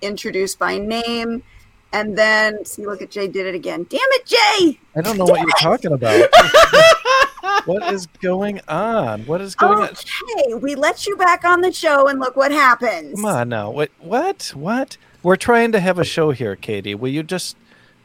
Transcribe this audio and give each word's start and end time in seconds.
introduced 0.00 0.58
by 0.58 0.78
name. 0.78 1.42
And 1.92 2.18
then, 2.18 2.64
see, 2.64 2.84
look 2.84 3.00
at 3.00 3.10
Jay 3.10 3.28
did 3.28 3.46
it 3.46 3.54
again. 3.54 3.86
Damn 3.88 4.00
it, 4.02 4.26
Jay! 4.26 4.78
I 4.94 5.00
don't 5.00 5.16
know 5.16 5.24
what 5.24 5.40
you're 5.40 5.48
talking 5.58 5.92
about. 5.92 6.28
what 7.64 7.94
is 7.94 8.06
going 8.20 8.60
on? 8.68 9.24
What 9.24 9.40
is 9.40 9.54
going 9.54 9.78
on? 9.78 9.88
Okay, 9.88 10.54
we 10.54 10.74
let 10.74 11.06
you 11.06 11.16
back 11.16 11.44
on 11.44 11.62
the 11.62 11.72
show, 11.72 12.08
and 12.08 12.20
look 12.20 12.36
what 12.36 12.50
happens. 12.50 13.14
Come 13.14 13.24
on 13.24 13.48
now. 13.48 13.70
What? 13.70 13.90
What? 14.00 14.52
What? 14.54 14.98
We're 15.22 15.36
trying 15.36 15.72
to 15.72 15.80
have 15.80 15.98
a 15.98 16.04
show 16.04 16.30
here, 16.30 16.56
Katie. 16.56 16.94
Will 16.94 17.08
you 17.08 17.22
just? 17.22 17.56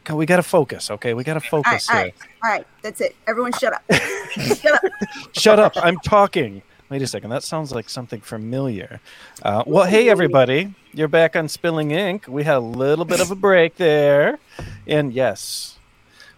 Go? 0.04 0.16
We 0.16 0.24
got 0.24 0.36
to 0.36 0.42
focus, 0.42 0.90
okay? 0.90 1.12
We 1.12 1.22
got 1.22 1.34
to 1.34 1.40
focus 1.40 1.88
all 1.90 1.96
here. 1.96 2.04
right, 2.04 2.14
all 2.42 2.50
right. 2.50 2.66
That's 2.82 3.02
it. 3.02 3.16
Everyone, 3.26 3.52
shut 3.52 3.74
up. 3.74 3.82
shut 4.30 4.72
up. 4.72 4.92
Shut 5.32 5.58
up! 5.58 5.72
I'm 5.76 5.98
talking. 6.00 6.62
Wait 6.88 7.02
a 7.02 7.06
second. 7.06 7.30
That 7.30 7.42
sounds 7.42 7.72
like 7.72 7.88
something 7.88 8.20
familiar. 8.20 9.00
Uh, 9.42 9.64
well, 9.66 9.84
hey 9.84 10.08
everybody, 10.08 10.74
you're 10.94 11.08
back 11.08 11.34
on 11.34 11.48
Spilling 11.48 11.90
Ink. 11.90 12.26
We 12.28 12.44
had 12.44 12.56
a 12.56 12.60
little 12.60 13.04
bit 13.04 13.20
of 13.20 13.30
a 13.30 13.34
break 13.34 13.76
there, 13.76 14.38
and 14.86 15.12
yes, 15.12 15.78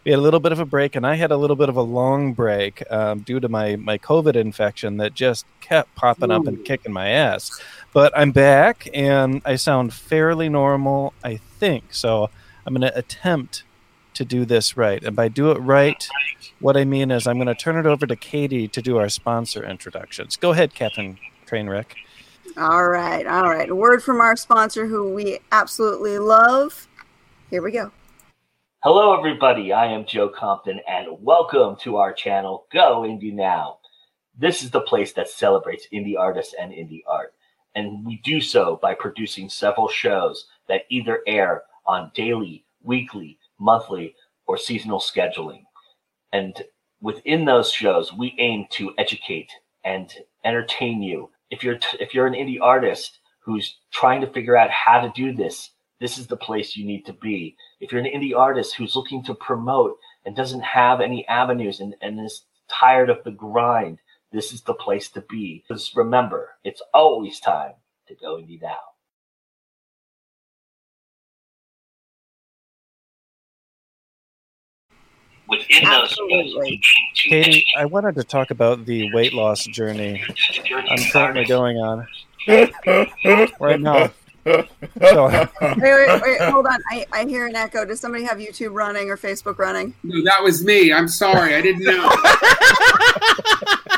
we 0.04 0.10
had 0.12 0.18
a 0.18 0.22
little 0.22 0.40
bit 0.40 0.52
of 0.52 0.60
a 0.60 0.64
break, 0.64 0.96
and 0.96 1.06
I 1.06 1.16
had 1.16 1.30
a 1.30 1.36
little 1.36 1.56
bit 1.56 1.68
of 1.68 1.76
a 1.76 1.82
long 1.82 2.32
break 2.32 2.82
um, 2.90 3.20
due 3.20 3.38
to 3.40 3.48
my 3.48 3.76
my 3.76 3.98
COVID 3.98 4.34
infection 4.34 4.96
that 4.96 5.14
just 5.14 5.44
kept 5.60 5.94
popping 5.94 6.30
up 6.30 6.46
and 6.46 6.64
kicking 6.64 6.92
my 6.92 7.08
ass. 7.08 7.50
But 7.92 8.16
I'm 8.16 8.32
back, 8.32 8.88
and 8.94 9.42
I 9.44 9.56
sound 9.56 9.92
fairly 9.92 10.48
normal, 10.48 11.12
I 11.22 11.36
think. 11.36 11.92
So 11.92 12.30
I'm 12.66 12.74
going 12.74 12.90
to 12.90 12.98
attempt 12.98 13.62
to 14.14 14.24
do 14.24 14.44
this 14.46 14.76
right, 14.76 15.02
and 15.04 15.14
by 15.14 15.28
do 15.28 15.50
it 15.50 15.58
right, 15.58 16.08
what 16.60 16.76
I 16.76 16.84
mean 16.84 17.10
is 17.10 17.26
I'm 17.26 17.36
going 17.36 17.48
to 17.48 17.54
turn 17.54 17.76
it 17.76 17.86
over 17.86 18.06
to 18.06 18.16
Katie 18.16 18.68
to 18.68 18.80
do 18.80 18.96
our 18.96 19.10
sponsor 19.10 19.62
introductions. 19.62 20.36
Go 20.36 20.52
ahead, 20.52 20.74
Captain 20.74 21.18
Trainwreck. 21.46 22.05
All 22.56 22.88
right, 22.88 23.26
all 23.26 23.50
right. 23.50 23.68
A 23.68 23.74
word 23.74 24.02
from 24.02 24.20
our 24.20 24.36
sponsor, 24.36 24.86
who 24.86 25.12
we 25.12 25.40
absolutely 25.52 26.18
love. 26.18 26.88
Here 27.50 27.62
we 27.62 27.70
go. 27.70 27.92
Hello, 28.82 29.16
everybody. 29.16 29.72
I 29.72 29.86
am 29.86 30.06
Joe 30.06 30.28
Compton, 30.28 30.80
and 30.88 31.18
welcome 31.20 31.76
to 31.82 31.96
our 31.96 32.14
channel, 32.14 32.66
Go 32.72 33.02
Indie 33.02 33.34
Now. 33.34 33.78
This 34.38 34.62
is 34.62 34.70
the 34.70 34.80
place 34.80 35.12
that 35.14 35.28
celebrates 35.28 35.86
indie 35.92 36.18
artists 36.18 36.54
and 36.58 36.72
indie 36.72 37.02
art, 37.06 37.34
and 37.74 38.06
we 38.06 38.20
do 38.24 38.40
so 38.40 38.78
by 38.80 38.94
producing 38.94 39.50
several 39.50 39.88
shows 39.88 40.46
that 40.68 40.82
either 40.88 41.20
air 41.26 41.64
on 41.86 42.10
daily, 42.14 42.64
weekly, 42.82 43.38
monthly, 43.58 44.14
or 44.46 44.56
seasonal 44.56 45.00
scheduling. 45.00 45.64
And 46.32 46.62
within 47.00 47.44
those 47.44 47.70
shows, 47.70 48.12
we 48.12 48.34
aim 48.38 48.66
to 48.70 48.94
educate 48.98 49.50
and 49.84 50.12
entertain 50.44 51.02
you. 51.02 51.30
If 51.50 51.62
you're 51.62 51.78
t- 51.78 51.98
if 52.00 52.14
you're 52.14 52.26
an 52.26 52.34
indie 52.34 52.60
artist 52.60 53.18
who's 53.44 53.78
trying 53.92 54.20
to 54.22 54.32
figure 54.32 54.56
out 54.56 54.70
how 54.70 55.00
to 55.00 55.12
do 55.14 55.32
this, 55.32 55.70
this 56.00 56.18
is 56.18 56.26
the 56.26 56.36
place 56.36 56.76
you 56.76 56.84
need 56.84 57.06
to 57.06 57.12
be. 57.12 57.56
If 57.80 57.92
you're 57.92 58.00
an 58.00 58.10
indie 58.12 58.36
artist 58.36 58.74
who's 58.74 58.96
looking 58.96 59.22
to 59.24 59.34
promote 59.34 59.96
and 60.24 60.34
doesn't 60.36 60.62
have 60.62 61.00
any 61.00 61.26
avenues 61.28 61.80
and, 61.80 61.94
and 62.02 62.20
is 62.20 62.44
tired 62.68 63.10
of 63.10 63.22
the 63.24 63.30
grind, 63.30 63.98
this 64.32 64.52
is 64.52 64.62
the 64.62 64.74
place 64.74 65.08
to 65.10 65.20
be. 65.22 65.64
Because 65.66 65.94
remember, 65.94 66.50
it's 66.64 66.82
always 66.92 67.40
time 67.40 67.74
to 68.08 68.14
go 68.16 68.36
indie 68.36 68.60
now. 68.60 68.95
Within 75.48 75.84
those 75.84 76.08
shows, 76.10 76.18
we 76.18 76.34
Absolutely. 76.34 76.72
aim 76.72 76.80
to 77.14 77.28
Katie, 77.28 77.66
I 77.78 77.84
wanted 77.84 78.14
to 78.16 78.24
talk 78.24 78.50
about 78.50 78.84
the 78.84 79.12
weight 79.12 79.32
loss 79.32 79.64
journey 79.64 80.22
if 80.28 80.68
you're 80.68 80.78
an 80.78 80.88
I'm 80.88 81.10
currently 81.12 81.44
going 81.44 81.76
on 81.78 82.06
right 83.60 83.80
now. 83.80 84.10
So, 84.46 85.26
Wait, 85.60 85.82
wait, 85.82 86.22
wait. 86.22 86.40
Hold 86.42 86.66
on. 86.66 86.80
I, 86.88 87.04
I 87.12 87.24
hear 87.24 87.46
an 87.46 87.56
echo. 87.56 87.84
Does 87.84 87.98
somebody 87.98 88.22
have 88.24 88.38
YouTube 88.38 88.74
running 88.74 89.10
or 89.10 89.16
Facebook 89.16 89.58
running? 89.58 89.92
No, 90.04 90.22
that 90.24 90.40
was 90.42 90.64
me. 90.64 90.92
I'm 90.92 91.08
sorry. 91.08 91.56
I 91.56 91.60
didn't 91.60 91.82
know. 91.82 92.08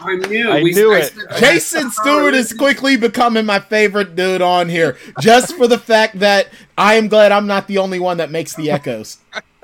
I 0.00 0.14
knew. 0.16 0.50
I 0.50 0.62
knew 0.62 0.92
it. 0.92 1.12
spent- 1.12 1.30
Jason 1.38 1.90
Stuart 1.90 2.34
is 2.34 2.52
quickly 2.52 2.96
becoming 2.96 3.44
my 3.46 3.60
favorite 3.60 4.16
dude 4.16 4.42
on 4.42 4.68
here, 4.68 4.96
just 5.20 5.56
for 5.56 5.66
the 5.66 5.78
fact 5.78 6.18
that 6.20 6.48
I 6.78 6.94
am 6.94 7.08
glad 7.08 7.32
I'm 7.32 7.46
not 7.46 7.66
the 7.66 7.78
only 7.78 8.00
one 8.00 8.16
that 8.18 8.30
makes 8.30 8.54
the 8.54 8.70
echoes. 8.70 9.18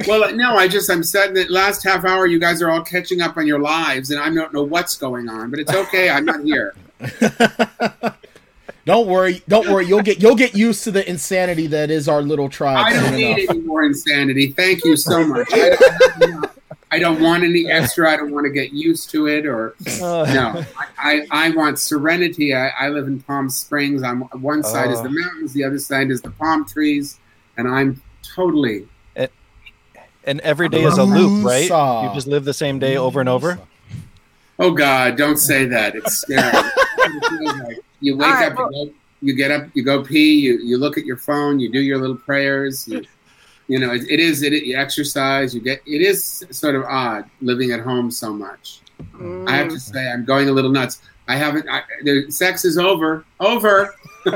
Well, 0.06 0.34
no, 0.36 0.56
I 0.56 0.68
just 0.68 0.90
I'm 0.90 1.02
sad 1.02 1.34
that 1.36 1.50
last 1.50 1.82
half 1.82 2.04
hour 2.04 2.26
you 2.26 2.38
guys 2.38 2.60
are 2.60 2.70
all 2.70 2.82
catching 2.82 3.22
up 3.22 3.36
on 3.36 3.46
your 3.46 3.60
lives, 3.60 4.10
and 4.10 4.20
I 4.20 4.28
don't 4.28 4.52
know 4.52 4.62
what's 4.62 4.96
going 4.96 5.28
on. 5.28 5.50
But 5.50 5.60
it's 5.60 5.72
okay. 5.72 6.10
I'm 6.10 6.24
not 6.26 6.42
here. 6.42 6.74
Don't 8.86 9.08
worry, 9.08 9.42
don't 9.48 9.68
worry. 9.68 9.84
You'll 9.84 10.00
get 10.02 10.22
you'll 10.22 10.36
get 10.36 10.54
used 10.54 10.84
to 10.84 10.92
the 10.92 11.06
insanity 11.10 11.66
that 11.66 11.90
is 11.90 12.08
our 12.08 12.22
little 12.22 12.48
tribe. 12.48 12.86
I 12.86 12.92
don't 12.92 13.16
need 13.16 13.38
enough. 13.38 13.50
any 13.50 13.60
more 13.62 13.82
insanity. 13.82 14.52
Thank 14.52 14.84
you 14.84 14.96
so 14.96 15.26
much. 15.26 15.48
I 15.52 15.76
don't, 16.20 16.50
I 16.96 16.98
don't 16.98 17.20
want 17.20 17.44
any 17.44 17.70
extra. 17.70 18.10
I 18.10 18.16
don't 18.16 18.32
want 18.32 18.46
to 18.46 18.50
get 18.50 18.72
used 18.72 19.10
to 19.10 19.26
it 19.28 19.44
or 19.46 19.74
uh, 20.02 20.24
no. 20.32 20.64
I, 20.98 21.26
I, 21.30 21.46
I 21.48 21.50
want 21.50 21.78
serenity. 21.78 22.54
I, 22.54 22.68
I 22.68 22.88
live 22.88 23.06
in 23.06 23.20
Palm 23.20 23.50
Springs. 23.50 24.02
I'm 24.02 24.22
one 24.22 24.62
side 24.62 24.90
is 24.90 24.98
Oh. 24.98 25.02
the 25.02 25.10
mountains, 25.10 25.52
the 25.52 25.64
other 25.64 25.78
side 25.78 26.10
is 26.10 26.22
the 26.22 26.30
palm 26.30 26.64
trees, 26.66 27.18
and 27.56 27.68
I'm 27.68 28.02
totally 28.34 28.88
and 30.28 30.40
every 30.40 30.68
day 30.68 30.82
is 30.82 30.98
a 30.98 31.04
loop, 31.04 31.44
right? 31.46 31.68
You 31.70 32.14
just 32.14 32.26
live 32.26 32.44
the 32.44 32.52
same 32.54 32.80
day 32.80 32.96
over 32.96 33.20
and 33.20 33.28
over. 33.28 33.60
Oh 34.58 34.72
God, 34.72 35.16
don't 35.16 35.36
say 35.36 35.66
that. 35.66 35.94
It's 35.94 36.14
scary. 36.18 36.50
It 36.98 37.24
feels 37.38 37.58
like 37.60 37.78
you 38.00 38.16
wake 38.16 38.26
All 38.26 38.34
right, 38.34 38.50
up, 38.52 38.58
well- 38.58 38.72
you, 38.72 38.86
go, 38.86 38.94
you 39.20 39.34
get 39.36 39.50
up, 39.52 39.68
you 39.74 39.84
go 39.84 40.02
pee, 40.02 40.40
you, 40.40 40.58
you 40.58 40.78
look 40.78 40.98
at 40.98 41.04
your 41.06 41.16
phone, 41.18 41.60
you 41.60 41.70
do 41.70 41.78
your 41.80 41.98
little 41.98 42.16
prayers. 42.16 42.88
You, 42.88 43.04
you 43.68 43.78
know, 43.78 43.92
it, 43.92 44.02
it 44.08 44.20
is 44.20 44.42
it, 44.42 44.52
you 44.52 44.76
exercise. 44.76 45.54
You 45.54 45.60
get 45.60 45.82
it 45.86 46.02
is 46.02 46.44
sort 46.50 46.74
of 46.74 46.84
odd 46.84 47.28
living 47.40 47.72
at 47.72 47.80
home 47.80 48.10
so 48.10 48.32
much. 48.32 48.80
I 49.46 49.56
have 49.56 49.68
to 49.68 49.74
mm. 49.74 49.80
say, 49.80 50.10
I'm 50.10 50.24
going 50.24 50.48
a 50.48 50.52
little 50.52 50.70
nuts. 50.70 51.02
I 51.28 51.36
haven't. 51.36 51.68
I, 51.68 51.82
the 52.02 52.30
sex 52.30 52.64
is 52.64 52.78
over. 52.78 53.24
Over. 53.40 53.94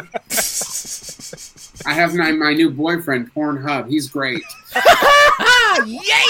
I 1.87 1.95
have 1.95 2.15
my, 2.15 2.33
my 2.33 2.53
new 2.53 2.71
boyfriend, 2.71 3.33
Pornhub. 3.33 3.89
He's 3.89 4.09
great. 4.09 4.43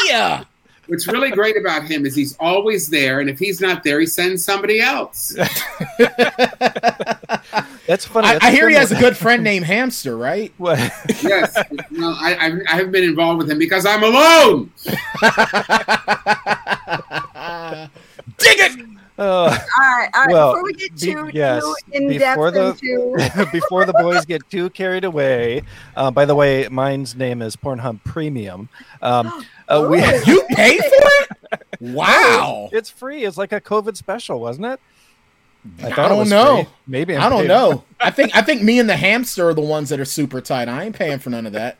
yeah. 0.06 0.44
What's 0.90 1.06
really 1.06 1.30
great 1.30 1.56
about 1.56 1.84
him 1.84 2.04
is 2.04 2.16
he's 2.16 2.36
always 2.40 2.88
there, 2.88 3.20
and 3.20 3.30
if 3.30 3.38
he's 3.38 3.60
not 3.60 3.84
there, 3.84 4.00
he 4.00 4.06
sends 4.06 4.44
somebody 4.44 4.80
else. 4.80 5.32
That's 7.86 8.04
funny. 8.04 8.26
I, 8.26 8.32
That's 8.32 8.44
I 8.44 8.50
hear 8.50 8.68
he 8.68 8.74
has 8.74 8.90
a 8.90 8.98
good 8.98 9.16
friend 9.16 9.44
named 9.44 9.66
Hamster, 9.66 10.16
right? 10.16 10.52
What? 10.58 10.80
Yes, 11.22 11.56
well, 11.92 12.18
I, 12.20 12.34
I, 12.34 12.46
I 12.68 12.76
haven't 12.76 12.90
been 12.90 13.04
involved 13.04 13.38
with 13.38 13.48
him 13.48 13.60
because 13.60 13.86
I'm 13.86 14.02
alone. 14.02 14.72
Dig 18.38 18.58
it. 18.58 18.86
Uh, 19.20 19.24
All 19.44 19.48
right, 19.86 20.08
all 20.14 20.24
right. 20.24 20.32
Well, 20.32 20.52
Before 20.54 20.64
we 20.64 20.72
get 20.72 20.94
be- 20.94 21.12
too, 21.12 21.30
yes, 21.34 21.62
too 21.62 21.74
in 21.92 22.08
depth 22.18 22.36
before 22.36 22.50
the- 22.50 22.68
into 22.70 23.48
before 23.52 23.84
the 23.84 23.92
boys 23.92 24.24
get 24.24 24.48
too 24.50 24.70
carried 24.70 25.04
away. 25.04 25.62
Uh, 25.94 26.10
by 26.10 26.24
the 26.24 26.34
way, 26.34 26.66
mine's 26.70 27.14
name 27.14 27.42
is 27.42 27.54
Pornhub 27.54 28.02
Premium. 28.02 28.70
Um, 29.02 29.44
uh, 29.68 29.86
we, 29.90 29.98
You 30.26 30.42
pay 30.50 30.78
for 30.78 30.84
it? 30.88 31.30
Wow. 31.80 32.70
it's 32.72 32.88
free. 32.88 33.24
It's 33.24 33.36
like 33.36 33.52
a 33.52 33.60
COVID 33.60 33.96
special, 33.96 34.40
wasn't 34.40 34.66
it? 34.66 34.80
I, 35.82 35.90
thought 35.90 36.06
it 36.06 36.08
don't 36.08 36.18
was 36.20 36.30
know. 36.30 36.62
free. 36.64 36.72
Maybe 36.86 37.14
I'm 37.14 37.22
I 37.24 37.28
don't 37.28 37.46
know. 37.46 37.84
I 38.00 38.10
think 38.10 38.34
I 38.34 38.40
think 38.40 38.62
me 38.62 38.78
and 38.78 38.88
the 38.88 38.96
hamster 38.96 39.50
are 39.50 39.54
the 39.54 39.60
ones 39.60 39.90
that 39.90 40.00
are 40.00 40.06
super 40.06 40.40
tight. 40.40 40.68
I 40.68 40.84
ain't 40.84 40.96
paying 40.96 41.18
for 41.18 41.28
none 41.28 41.44
of 41.44 41.52
that. 41.52 41.76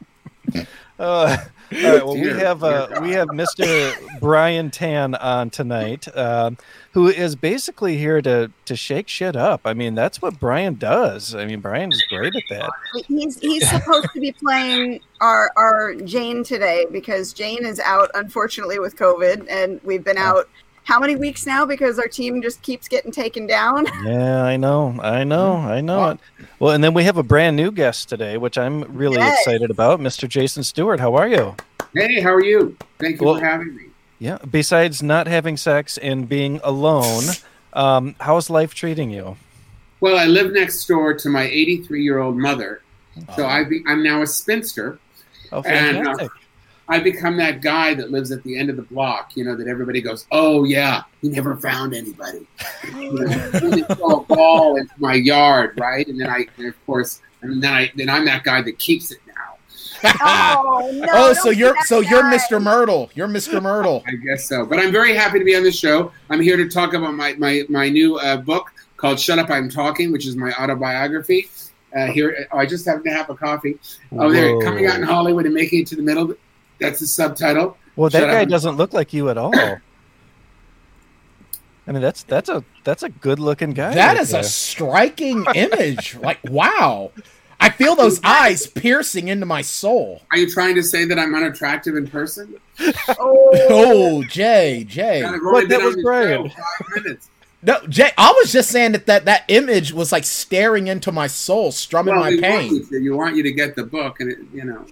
Uh, 0.55 0.67
all 0.99 1.27
right. 1.73 2.05
Well, 2.05 2.15
we 2.15 2.29
have 2.29 2.63
uh, 2.63 2.89
we 3.01 3.13
have 3.13 3.29
Mr. 3.29 3.95
Brian 4.21 4.71
Tan 4.71 5.15
on 5.15 5.49
tonight, 5.49 6.15
um, 6.15 6.59
who 6.93 7.07
is 7.09 7.37
basically 7.37 7.97
here 7.97 8.21
to 8.23 8.51
to 8.65 8.77
shake 8.77 9.09
shit 9.09 9.37
up. 9.37 9.61
I 9.65 9.75
mean, 9.75 9.95
that's 9.95 10.21
what 10.21 10.41
Brian 10.41 10.75
does. 10.75 11.35
I 11.35 11.45
mean, 11.47 11.61
Brian's 11.61 12.03
great 12.09 12.35
at 12.35 12.43
that. 12.51 12.71
he's 13.07 13.39
he's 13.39 13.69
supposed 13.71 14.09
to 14.15 14.21
be 14.21 14.33
playing 14.33 15.01
our 15.21 15.51
our 15.57 15.95
Jane 15.95 16.43
today 16.43 16.87
because 16.91 17.33
Jane 17.33 17.65
is 17.65 17.79
out 17.81 18.11
unfortunately 18.15 18.79
with 18.79 18.97
COVID 18.97 19.47
and 19.51 19.81
we've 19.85 20.03
been 20.05 20.19
out 20.19 20.49
how 20.85 20.99
many 20.99 21.15
weeks 21.15 21.47
now 21.47 21.65
because 21.65 21.99
our 22.01 22.09
team 22.09 22.43
just 22.43 22.61
keeps 22.63 22.89
getting 22.89 23.13
taken 23.13 23.47
down. 23.47 23.87
Yeah, 24.05 24.43
I 24.43 24.57
know, 24.57 24.99
I 25.01 25.23
know, 25.23 25.53
I 25.57 25.81
know 25.81 26.09
it. 26.11 26.19
Well, 26.59 26.73
and 26.73 26.83
then 26.83 26.95
we 26.95 27.05
have 27.05 27.17
a 27.19 27.23
brand 27.23 27.55
new 27.55 27.71
guest 27.71 28.09
today, 28.09 28.37
which 28.39 28.59
I'm 28.59 28.83
really 28.97 29.19
Yes. 29.19 29.39
excited 29.47 29.71
about, 29.71 30.01
Mr. 30.01 30.29
Jason 30.29 30.65
Stuart. 30.65 30.99
How 30.99 31.15
are 31.15 31.29
you? 31.29 31.55
Hey, 31.95 32.21
how 32.21 32.33
are 32.33 32.43
you? 32.43 32.77
Thank 32.99 33.21
you 33.21 33.27
Well- 33.27 33.39
for 33.39 33.45
having 33.45 33.77
me. 33.77 33.83
Yeah. 34.21 34.39
Besides 34.49 35.03
not 35.03 35.27
having 35.27 35.57
sex 35.57 35.99
and 35.99 36.29
being 36.29 36.61
alone, 36.63 37.25
um, 37.73 38.15
how's 38.21 38.49
life 38.51 38.75
treating 38.75 39.11
you? 39.11 39.37
Well, 40.01 40.17
I 40.17 40.27
live 40.27 40.53
next 40.53 40.85
door 40.87 41.15
to 41.15 41.29
my 41.29 41.43
83 41.43 42.03
year 42.05 42.19
old 42.19 42.37
mother, 42.37 42.83
so 43.35 43.47
I 43.47 43.65
be, 43.65 43.83
I'm 43.89 44.05
now 44.05 44.23
a 44.23 44.27
spinster. 44.27 44.99
Oh, 45.51 45.63
And, 45.63 45.99
uh, 45.99 46.05
fantastic! 46.05 46.31
I 46.89 46.99
become 46.99 47.37
that 47.37 47.61
guy 47.61 47.95
that 47.95 48.11
lives 48.11 48.33
at 48.33 48.43
the 48.43 48.59
end 48.59 48.69
of 48.69 48.77
the 48.77 48.83
block, 48.83 49.37
you 49.37 49.45
know, 49.45 49.55
that 49.57 49.69
everybody 49.69 50.01
goes, 50.01 50.27
"Oh 50.33 50.65
yeah, 50.65 51.03
he 51.23 51.29
never 51.29 51.57
found 51.57 51.95
anybody." 51.95 52.47
you 52.93 53.13
know, 53.13 53.51
really 53.61 53.83
throw 53.83 54.21
a 54.21 54.25
ball 54.25 54.77
into 54.77 54.95
my 54.99 55.15
yard, 55.15 55.79
right? 55.79 56.07
And 56.07 56.21
then 56.21 56.29
I, 56.29 56.47
and 56.57 56.67
of 56.67 56.87
course, 56.87 57.21
and 57.43 57.63
then 57.63 57.73
I, 57.73 57.93
then 57.95 58.09
I'm 58.09 58.25
that 58.25 58.43
guy 58.43 58.63
that 58.63 58.79
keeps 58.79 59.13
it. 59.13 59.19
Oh, 60.23 60.91
no, 60.95 61.07
oh, 61.11 61.33
so 61.33 61.51
you're 61.51 61.73
that 61.75 61.87
so 61.87 62.01
you're. 62.01 62.23
Mr. 62.25 62.63
Myrtle. 62.63 63.11
You're 63.15 63.29
Mr. 63.29 63.61
Myrtle. 63.63 64.03
I 64.07 64.13
guess 64.13 64.49
so. 64.49 64.65
But 64.67 64.79
I'm 64.79 64.93
very 64.93 65.15
happy 65.15 65.39
to 65.39 65.45
be 65.45 65.55
on 65.57 65.63
the 65.63 65.73
show. 65.73 66.13
I'm 66.31 66.41
here 66.41 66.57
to 66.57 66.69
talk 66.69 66.95
about 66.95 67.15
my 67.15 67.35
my 67.35 67.65
my 67.69 67.89
new 67.89 68.17
uh, 68.19 68.37
book 68.39 68.71
called 68.97 69.19
"Shut 69.21 69.39
Up, 69.39 69.51
I'm 69.51 69.69
Talking," 69.69 70.13
which 70.13 70.27
is 70.27 70.37
my 70.37 70.53
autobiography. 70.53 71.49
Uh, 71.97 72.07
here, 72.07 72.47
oh, 72.53 72.59
I 72.59 72.67
just 72.67 72.85
have 72.87 73.03
to 73.05 73.11
have 73.11 73.29
a 73.31 73.35
coffee. 73.35 73.79
Oh, 74.13 74.31
there, 74.33 74.55
Whoa. 74.55 74.61
coming 74.63 74.87
out 74.87 74.97
in 74.97 75.03
Hollywood 75.03 75.45
and 75.47 75.55
making 75.55 75.81
it 75.81 75.87
to 75.89 75.97
the 75.97 76.03
middle. 76.03 76.35
That's 76.81 77.01
the 77.01 77.07
subtitle. 77.07 77.77
Well, 77.97 78.11
that 78.11 78.21
Shut 78.21 78.31
guy 78.31 78.39
I'm- 78.41 78.49
doesn't 78.49 78.77
look 78.77 78.93
like 78.93 79.13
you 79.13 79.29
at 79.29 79.37
all. 79.37 79.53
I 81.87 81.93
mean, 81.93 82.03
that's 82.03 82.23
that's 82.23 82.49
a 82.49 82.63
that's 82.85 83.03
a 83.03 83.09
good 83.09 83.39
looking 83.41 83.73
guy. 83.73 83.95
That 83.95 84.13
right 84.13 84.21
is 84.21 84.31
there. 84.31 84.43
a 84.43 84.45
striking 84.45 85.45
image. 85.55 86.17
Like, 86.17 86.39
wow. 86.45 87.11
I 87.61 87.69
feel 87.71 87.95
those 87.95 88.21
eyes 88.25 88.67
piercing 88.67 89.29
into 89.29 89.45
my 89.47 89.61
soul. 89.63 90.23
Are 90.33 90.39
you 90.39 90.51
trying 90.51 90.75
to 90.77 90.83
say 90.83 91.05
that 91.05 91.19
I'm 91.19 91.35
unattractive 91.35 91.95
in 91.97 92.07
person? 92.09 92.57
Oh, 93.19 93.51
Oh, 93.71 94.25
Jay, 94.25 94.85
Jay. 94.89 95.21
God, 95.21 95.35
I've 95.35 95.41
What, 95.43 95.55
only 95.65 95.67
that 95.67 95.81
was 95.83 95.95
on 95.95 95.97
the 95.99 96.03
Brian. 96.03 96.49
show 96.49 96.55
five. 97.05 97.29
No, 97.63 97.87
Jay, 97.89 98.11
I 98.17 98.33
was 98.41 98.51
just 98.51 98.71
saying 98.71 98.93
that 98.93 99.05
that, 99.07 99.27
that 99.27 99.45
image 99.49 99.93
was 99.93 100.13
like 100.13 100.25
staring 100.25 100.87
into 100.87 101.13
my 101.13 101.27
soul, 101.27 101.73
strumming 101.73 102.15
Well, 102.15 102.23
my 102.25 102.31
we 102.31 102.41
want 102.41 102.45
pain. 102.55 102.75
you 102.75 102.85
to. 102.87 102.99
You 103.03 103.17
want 103.17 103.37
you 103.37 103.43
to 103.43 103.53
get 103.53 103.77
the 103.77 103.85
book, 103.85 104.21
and 104.21 104.33
it, 104.33 104.39
you 104.55 104.65
know. 104.65 104.87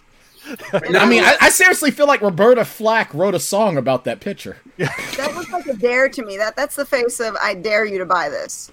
I 0.75 1.07
mean, 1.09 1.25
I, 1.25 1.37
I 1.41 1.49
seriously 1.49 1.91
feel 1.91 2.07
like 2.07 2.21
Roberta 2.21 2.65
Flack 2.67 3.13
wrote 3.15 3.35
a 3.35 3.41
song 3.41 3.79
about 3.79 4.05
that 4.05 4.21
picture. 4.21 4.59
that 4.77 5.33
looks 5.35 5.51
like 5.51 5.67
a 5.67 5.75
dare 5.75 6.11
to 6.11 6.23
me. 6.25 6.37
That 6.37 6.57
that's 6.57 6.77
the 6.77 6.85
face 6.85 7.21
of 7.21 7.37
I 7.41 7.55
dare 7.55 7.87
you 7.87 7.97
to 7.99 8.07
buy 8.07 8.29
this. 8.29 8.71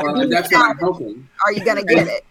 well, 0.00 0.28
that's 0.28 0.52
what 0.52 0.70
I'm 0.70 0.78
hoping. 0.78 1.28
Are 1.44 1.52
you 1.52 1.64
gonna 1.64 1.82
get 1.84 2.06
it? 2.06 2.24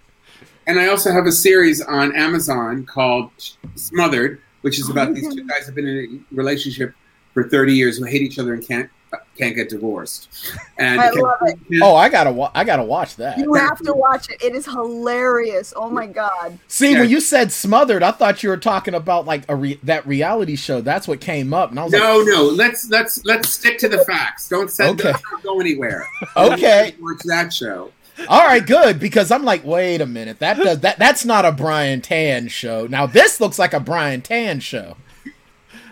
And 0.67 0.79
I 0.79 0.87
also 0.87 1.11
have 1.11 1.25
a 1.25 1.31
series 1.31 1.81
on 1.81 2.15
Amazon 2.15 2.85
called 2.85 3.31
Smothered, 3.75 4.41
which 4.61 4.79
is 4.79 4.89
about 4.89 5.13
these 5.13 5.25
Mm-hmm. 5.27 5.37
two 5.37 5.47
guys 5.47 5.65
who've 5.65 5.75
been 5.75 5.87
in 5.87 6.25
a 6.31 6.35
relationship 6.35 6.93
for 7.33 7.49
30 7.49 7.73
years 7.73 7.97
who 7.97 8.05
hate 8.05 8.21
each 8.21 8.39
other 8.39 8.53
and 8.53 8.65
can't 8.65 8.89
can't 9.37 9.55
get 9.55 9.69
divorced. 9.69 10.27
And 10.79 10.99
I 10.99 11.11
love 11.11 11.37
it. 11.43 11.59
Oh, 11.83 11.95
I 11.95 12.09
gotta, 12.09 12.31
wa- 12.31 12.49
I 12.55 12.63
gotta 12.63 12.83
watch 12.83 13.15
that. 13.17 13.37
You 13.37 13.53
have 13.53 13.77
to 13.83 13.93
watch 13.93 14.27
it. 14.31 14.41
It 14.43 14.55
is 14.55 14.65
hilarious. 14.65 15.71
Oh 15.75 15.87
my 15.89 16.07
god. 16.07 16.57
See, 16.67 16.93
Yeah. 16.93 17.01
when 17.01 17.09
you 17.09 17.19
said 17.19 17.51
smothered, 17.51 18.01
I 18.01 18.09
thought 18.09 18.41
you 18.41 18.49
were 18.49 18.57
talking 18.57 18.95
about 18.95 19.25
like 19.27 19.43
a 19.49 19.55
re- 19.55 19.79
that 19.83 20.07
reality 20.07 20.55
show. 20.55 20.81
That's 20.81 21.07
what 21.07 21.19
came 21.21 21.53
up, 21.53 21.69
and 21.69 21.79
I 21.79 21.83
was 21.83 21.93
no, 21.93 22.21
no. 22.23 22.43
Let's 22.45 22.89
let's 22.89 23.23
let's 23.23 23.49
stick 23.49 23.77
to 23.79 23.89
the 23.89 24.03
facts. 24.05 24.49
Don't 24.49 24.71
send. 24.71 24.99
Okay. 25.01 25.13
Don't 25.31 25.43
go 25.43 25.59
anywhere. 25.59 26.07
okay, 26.37 26.95
Watch 26.99 27.21
that 27.25 27.53
show. 27.53 27.91
All 28.27 28.45
right, 28.45 28.65
good. 28.65 28.99
Because 28.99 29.31
I'm 29.31 29.43
like, 29.43 29.63
wait 29.63 30.01
a 30.01 30.05
minute, 30.05 30.39
that 30.39 30.57
does 30.57 30.79
that. 30.81 30.99
That's 30.99 31.25
not 31.25 31.45
a 31.45 31.51
Brian 31.51 32.01
Tan 32.01 32.47
show. 32.47 32.87
Now 32.87 33.05
this 33.05 33.41
looks 33.41 33.57
like 33.57 33.73
a 33.73 33.79
Brian 33.79 34.21
Tan 34.21 34.59
show. 34.59 34.97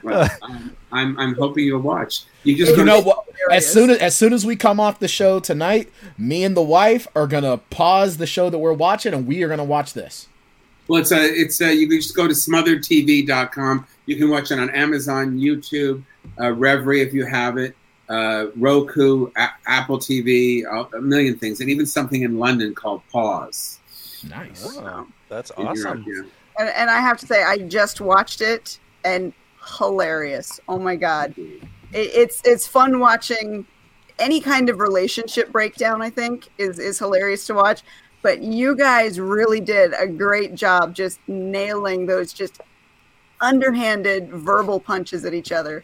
Well, 0.04 0.30
um, 0.42 0.76
I'm 0.92 1.18
I'm 1.20 1.36
hoping 1.36 1.66
you'll 1.66 1.82
watch. 1.82 2.24
You 2.44 2.56
just 2.56 2.76
You 2.76 2.84
know 2.84 3.02
what? 3.02 3.26
As 3.52 3.72
soon 3.72 3.90
as 3.90 3.98
as 4.00 4.16
soon 4.16 4.34
as 4.34 4.46
we 4.46 4.56
come 4.56 4.80
off 4.80 5.00
the 5.00 5.08
show 5.08 5.40
tonight, 5.40 5.90
me 6.18 6.44
and 6.44 6.56
the 6.56 6.62
wife 6.62 7.08
are 7.16 7.28
gonna 7.28 7.58
pause 7.58 8.18
the 8.18 8.28
show 8.28 8.50
that 8.50 8.58
we're 8.58 8.74
watching, 8.74 9.14
and 9.14 9.28
we 9.28 9.44
are 9.44 9.48
gonna 9.48 9.64
watch 9.64 9.94
this. 9.94 10.28
Well, 10.88 11.00
it's 11.00 11.12
a, 11.12 11.24
it's 11.24 11.62
a, 11.62 11.74
you 11.74 11.88
can 11.88 12.00
just 12.02 12.16
go 12.16 12.28
to 12.28 12.34
smotheredtv.com. 12.34 13.88
You 14.08 14.16
can 14.18 14.30
watch 14.30 14.52
it 14.52 14.60
on 14.60 14.70
Amazon, 14.72 15.40
YouTube, 15.40 16.04
uh, 16.38 16.46
Revry 16.46 17.06
if 17.06 17.14
you 17.14 17.26
have 17.26 17.58
it, 17.58 17.76
uh, 18.10 18.48
Roku, 18.56 19.32
A- 19.38 19.52
Apple 19.68 19.98
TV, 19.98 20.64
a, 20.66 20.98
a 20.98 21.02
million 21.02 21.38
things, 21.38 21.62
and 21.62 21.70
even 21.70 21.86
something 21.86 22.24
in 22.24 22.38
London 22.38 22.76
called 22.76 23.02
Pause. 23.12 23.80
Nice. 24.30 24.78
Oh, 24.78 25.08
that's 25.30 25.52
in 25.52 25.64
Europe, 25.74 26.00
awesome. 26.00 26.06
yeah. 26.08 26.24
And, 26.60 26.70
and 26.70 26.90
I 26.90 27.00
have 27.00 27.18
to 27.20 27.26
say, 27.26 27.44
I 27.44 27.58
just 27.60 28.02
watched 28.02 28.42
it 28.42 28.80
and 29.04 29.34
hilarious. 29.78 30.60
Oh 30.68 30.80
my 30.80 30.96
god, 30.96 31.34
it, 31.38 31.68
it's 31.94 32.42
it's 32.44 32.68
fun 32.68 33.00
watching 33.00 33.66
any 34.20 34.40
kind 34.40 34.70
of 34.70 34.80
relationship 34.80 35.52
breakdown. 35.52 36.02
I 36.02 36.10
think 36.10 36.50
is 36.58 36.80
is 36.80 37.00
hilarious 37.00 37.46
to 37.48 37.54
watch. 37.54 37.84
But 38.22 38.44
you 38.44 38.76
guys 38.76 39.20
really 39.20 39.60
did 39.60 39.94
a 40.00 40.06
great 40.06 40.54
job 40.54 40.94
just 40.94 41.20
nailing 41.28 42.06
those 42.06 42.34
just 42.34 42.62
underhanded 43.40 44.30
verbal 44.30 44.80
punches 44.80 45.26
at 45.26 45.34
each 45.34 45.52
other. 45.52 45.84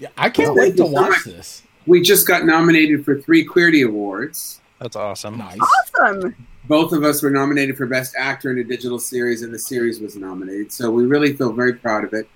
Yeah, 0.00 0.08
I 0.16 0.30
can't 0.30 0.48
Oh, 0.50 0.54
wait 0.54 0.76
to 0.76 0.76
thank 0.76 0.78
you 0.78 0.86
so 0.86 0.92
watch 0.92 1.10
much. 1.10 1.24
this. 1.24 1.62
We 1.86 2.00
just 2.00 2.26
got 2.26 2.44
nominated 2.44 3.04
for 3.04 3.20
three 3.20 3.46
Queerty 3.46 3.86
Awards. 3.86 4.60
That's 4.80 4.96
awesome. 4.96 5.38
Nice. 5.38 5.58
Awesome. 5.94 6.34
Both 6.64 6.92
of 6.92 7.02
us 7.04 7.22
were 7.22 7.30
nominated 7.30 7.76
for 7.76 7.86
Best 7.86 8.14
Actor 8.16 8.52
in 8.52 8.58
a 8.58 8.64
Digital 8.64 8.98
Series, 8.98 9.42
and 9.42 9.52
the 9.52 9.58
series 9.58 10.00
was 10.00 10.16
nominated. 10.16 10.72
So 10.72 10.90
we 10.90 11.04
really 11.04 11.34
feel 11.34 11.52
very 11.52 11.74
proud 11.74 12.04
of 12.04 12.12
it. 12.14 12.28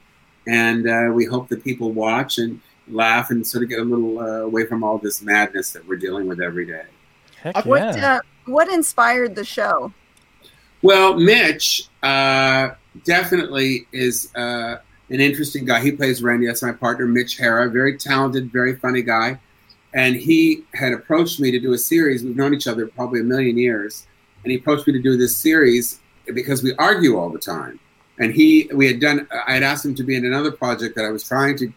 And 0.47 0.89
uh, 0.89 1.11
we 1.13 1.25
hope 1.25 1.49
that 1.49 1.65
people 1.65 1.93
watch 1.93 2.39
and 2.39 2.61
laugh 2.89 3.31
and 3.31 3.47
sort 3.47 3.65
of 3.65 3.71
get 3.71 3.79
a 3.79 3.85
little 3.85 4.19
uh, 4.19 4.41
away 4.43 4.67
from 4.67 4.85
all 4.85 4.99
this 4.99 5.23
madness 5.23 5.71
that 5.73 5.87
we're 5.89 5.97
dealing 5.97 6.27
with 6.27 6.41
every 6.41 6.67
day. 6.67 6.83
Heck 7.41 7.65
What 7.65 7.97
yeah. 7.97 8.17
uh, 8.17 8.21
what 8.47 8.69
inspired 8.71 9.35
the 9.37 9.45
show? 9.45 9.93
Well, 10.83 11.15
Mitch 11.19 11.89
uh, 12.03 12.71
definitely 13.05 13.87
is 13.93 14.35
uh, 14.35 14.79
an 15.15 15.21
interesting 15.21 15.65
guy. 15.65 15.81
He 15.81 15.93
plays 15.93 16.23
Randy. 16.23 16.47
That's 16.47 16.63
my 16.63 16.73
partner, 16.73 17.07
Mitch 17.07 17.37
Hara. 17.39 17.71
Very 17.71 17.97
talented, 17.97 18.53
very 18.53 18.75
funny 18.77 19.01
guy. 19.01 19.39
And 19.95 20.17
he 20.17 20.65
had 20.75 20.93
approached 20.93 21.39
me 21.39 21.53
to 21.53 21.61
do 21.61 21.73
a 21.73 21.79
series. 21.79 22.25
We've 22.25 22.35
known 22.35 22.53
each 22.53 22.67
other 22.67 22.89
probably 22.89 23.21
a 23.21 23.25
million 23.25 23.57
years. 23.57 24.09
And 24.43 24.51
he 24.51 24.59
approached 24.59 24.89
me 24.89 24.93
to 24.93 25.01
do 25.01 25.17
this 25.17 25.37
series 25.37 26.01
because 26.35 26.65
we 26.65 26.75
argue 26.75 27.17
all 27.17 27.31
the 27.31 27.39
time. 27.39 27.79
And 28.19 28.35
he, 28.35 28.69
we 28.75 28.89
had 28.89 28.99
done, 28.99 29.29
I 29.47 29.55
had 29.55 29.63
asked 29.63 29.85
him 29.85 29.95
to 29.95 30.03
be 30.03 30.17
in 30.17 30.25
another 30.25 30.51
project 30.51 30.97
that 30.97 31.05
I 31.05 31.11
was 31.11 31.23
trying 31.23 31.57
to 31.59 31.73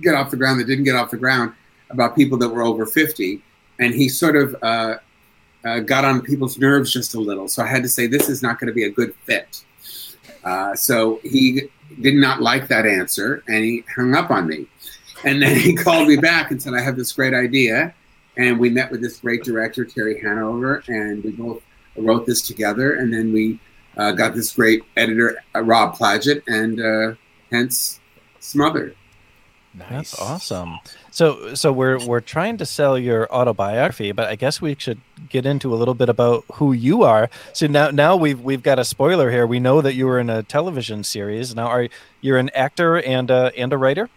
get 0.00 0.14
off 0.14 0.30
the 0.30 0.36
ground 0.36 0.60
that 0.60 0.66
didn't 0.66 0.84
get 0.84 0.94
off 0.94 1.10
the 1.10 1.16
ground 1.16 1.52
about 1.90 2.14
people 2.14 2.38
that 2.38 2.48
were 2.48 2.62
over 2.62 2.86
50. 2.86 3.42
And 3.80 3.92
he 3.92 4.08
sort 4.08 4.36
of, 4.36 4.56
uh, 4.62 4.96
uh, 5.64 5.80
got 5.80 6.04
on 6.04 6.20
people's 6.20 6.58
nerves 6.58 6.92
just 6.92 7.14
a 7.14 7.20
little. 7.20 7.48
So 7.48 7.64
I 7.64 7.66
had 7.66 7.82
to 7.82 7.88
say, 7.88 8.06
this 8.06 8.28
is 8.28 8.40
not 8.40 8.60
going 8.60 8.68
to 8.68 8.72
be 8.72 8.84
a 8.84 8.90
good 8.90 9.14
fit. 9.24 9.64
Uh, 10.44 10.76
so 10.76 11.18
he 11.24 11.68
did 12.00 12.14
not 12.14 12.40
like 12.40 12.68
that 12.68 12.86
answer 12.86 13.42
and 13.48 13.64
he 13.64 13.84
hung 13.94 14.14
up 14.14 14.30
on 14.30 14.46
me. 14.46 14.66
And 15.24 15.42
then 15.42 15.56
he 15.56 15.74
called 15.84 16.08
me 16.08 16.16
back 16.16 16.50
and 16.50 16.62
said, 16.62 16.74
I 16.74 16.80
have 16.80 16.96
this 16.96 17.12
great 17.12 17.34
idea. 17.34 17.94
And 18.36 18.58
we 18.58 18.70
met 18.70 18.90
with 18.90 19.02
this 19.02 19.18
great 19.18 19.42
director, 19.42 19.84
Terry 19.84 20.20
Hanover, 20.20 20.84
and 20.86 21.24
we 21.24 21.32
both 21.32 21.62
wrote 21.96 22.24
this 22.24 22.46
together. 22.46 22.94
And 22.94 23.12
then 23.12 23.32
we 23.32 23.58
uh, 23.96 24.12
got 24.12 24.34
this 24.34 24.52
great 24.52 24.82
editor, 24.96 25.42
uh, 25.56 25.62
Rob 25.62 25.96
Plaget, 25.96 26.42
and 26.46 26.80
uh, 26.80 27.16
hence 27.50 27.98
Smothered. 28.40 28.96
Nice. 29.74 29.88
That's 29.90 30.18
awesome. 30.20 30.78
So, 31.18 31.56
so 31.56 31.72
we're 31.72 31.98
we're 32.06 32.20
trying 32.20 32.58
to 32.58 32.64
sell 32.64 32.96
your 32.96 33.28
autobiography, 33.34 34.12
but 34.12 34.28
I 34.28 34.36
guess 34.36 34.62
we 34.62 34.76
should 34.78 35.00
get 35.28 35.46
into 35.46 35.74
a 35.74 35.76
little 35.76 35.94
bit 35.94 36.08
about 36.08 36.44
who 36.52 36.72
you 36.72 37.02
are. 37.02 37.28
So 37.52 37.66
now, 37.66 37.90
now 37.90 38.14
we've 38.14 38.40
we've 38.40 38.62
got 38.62 38.78
a 38.78 38.84
spoiler 38.84 39.28
here. 39.28 39.44
We 39.44 39.58
know 39.58 39.80
that 39.80 39.94
you 39.94 40.06
were 40.06 40.20
in 40.20 40.30
a 40.30 40.44
television 40.44 41.02
series. 41.02 41.56
Now, 41.56 41.66
are 41.66 41.88
you're 42.20 42.38
an 42.38 42.50
actor 42.54 43.02
and 43.02 43.32
a, 43.32 43.50
and 43.58 43.72
a 43.72 43.76
writer? 43.76 44.08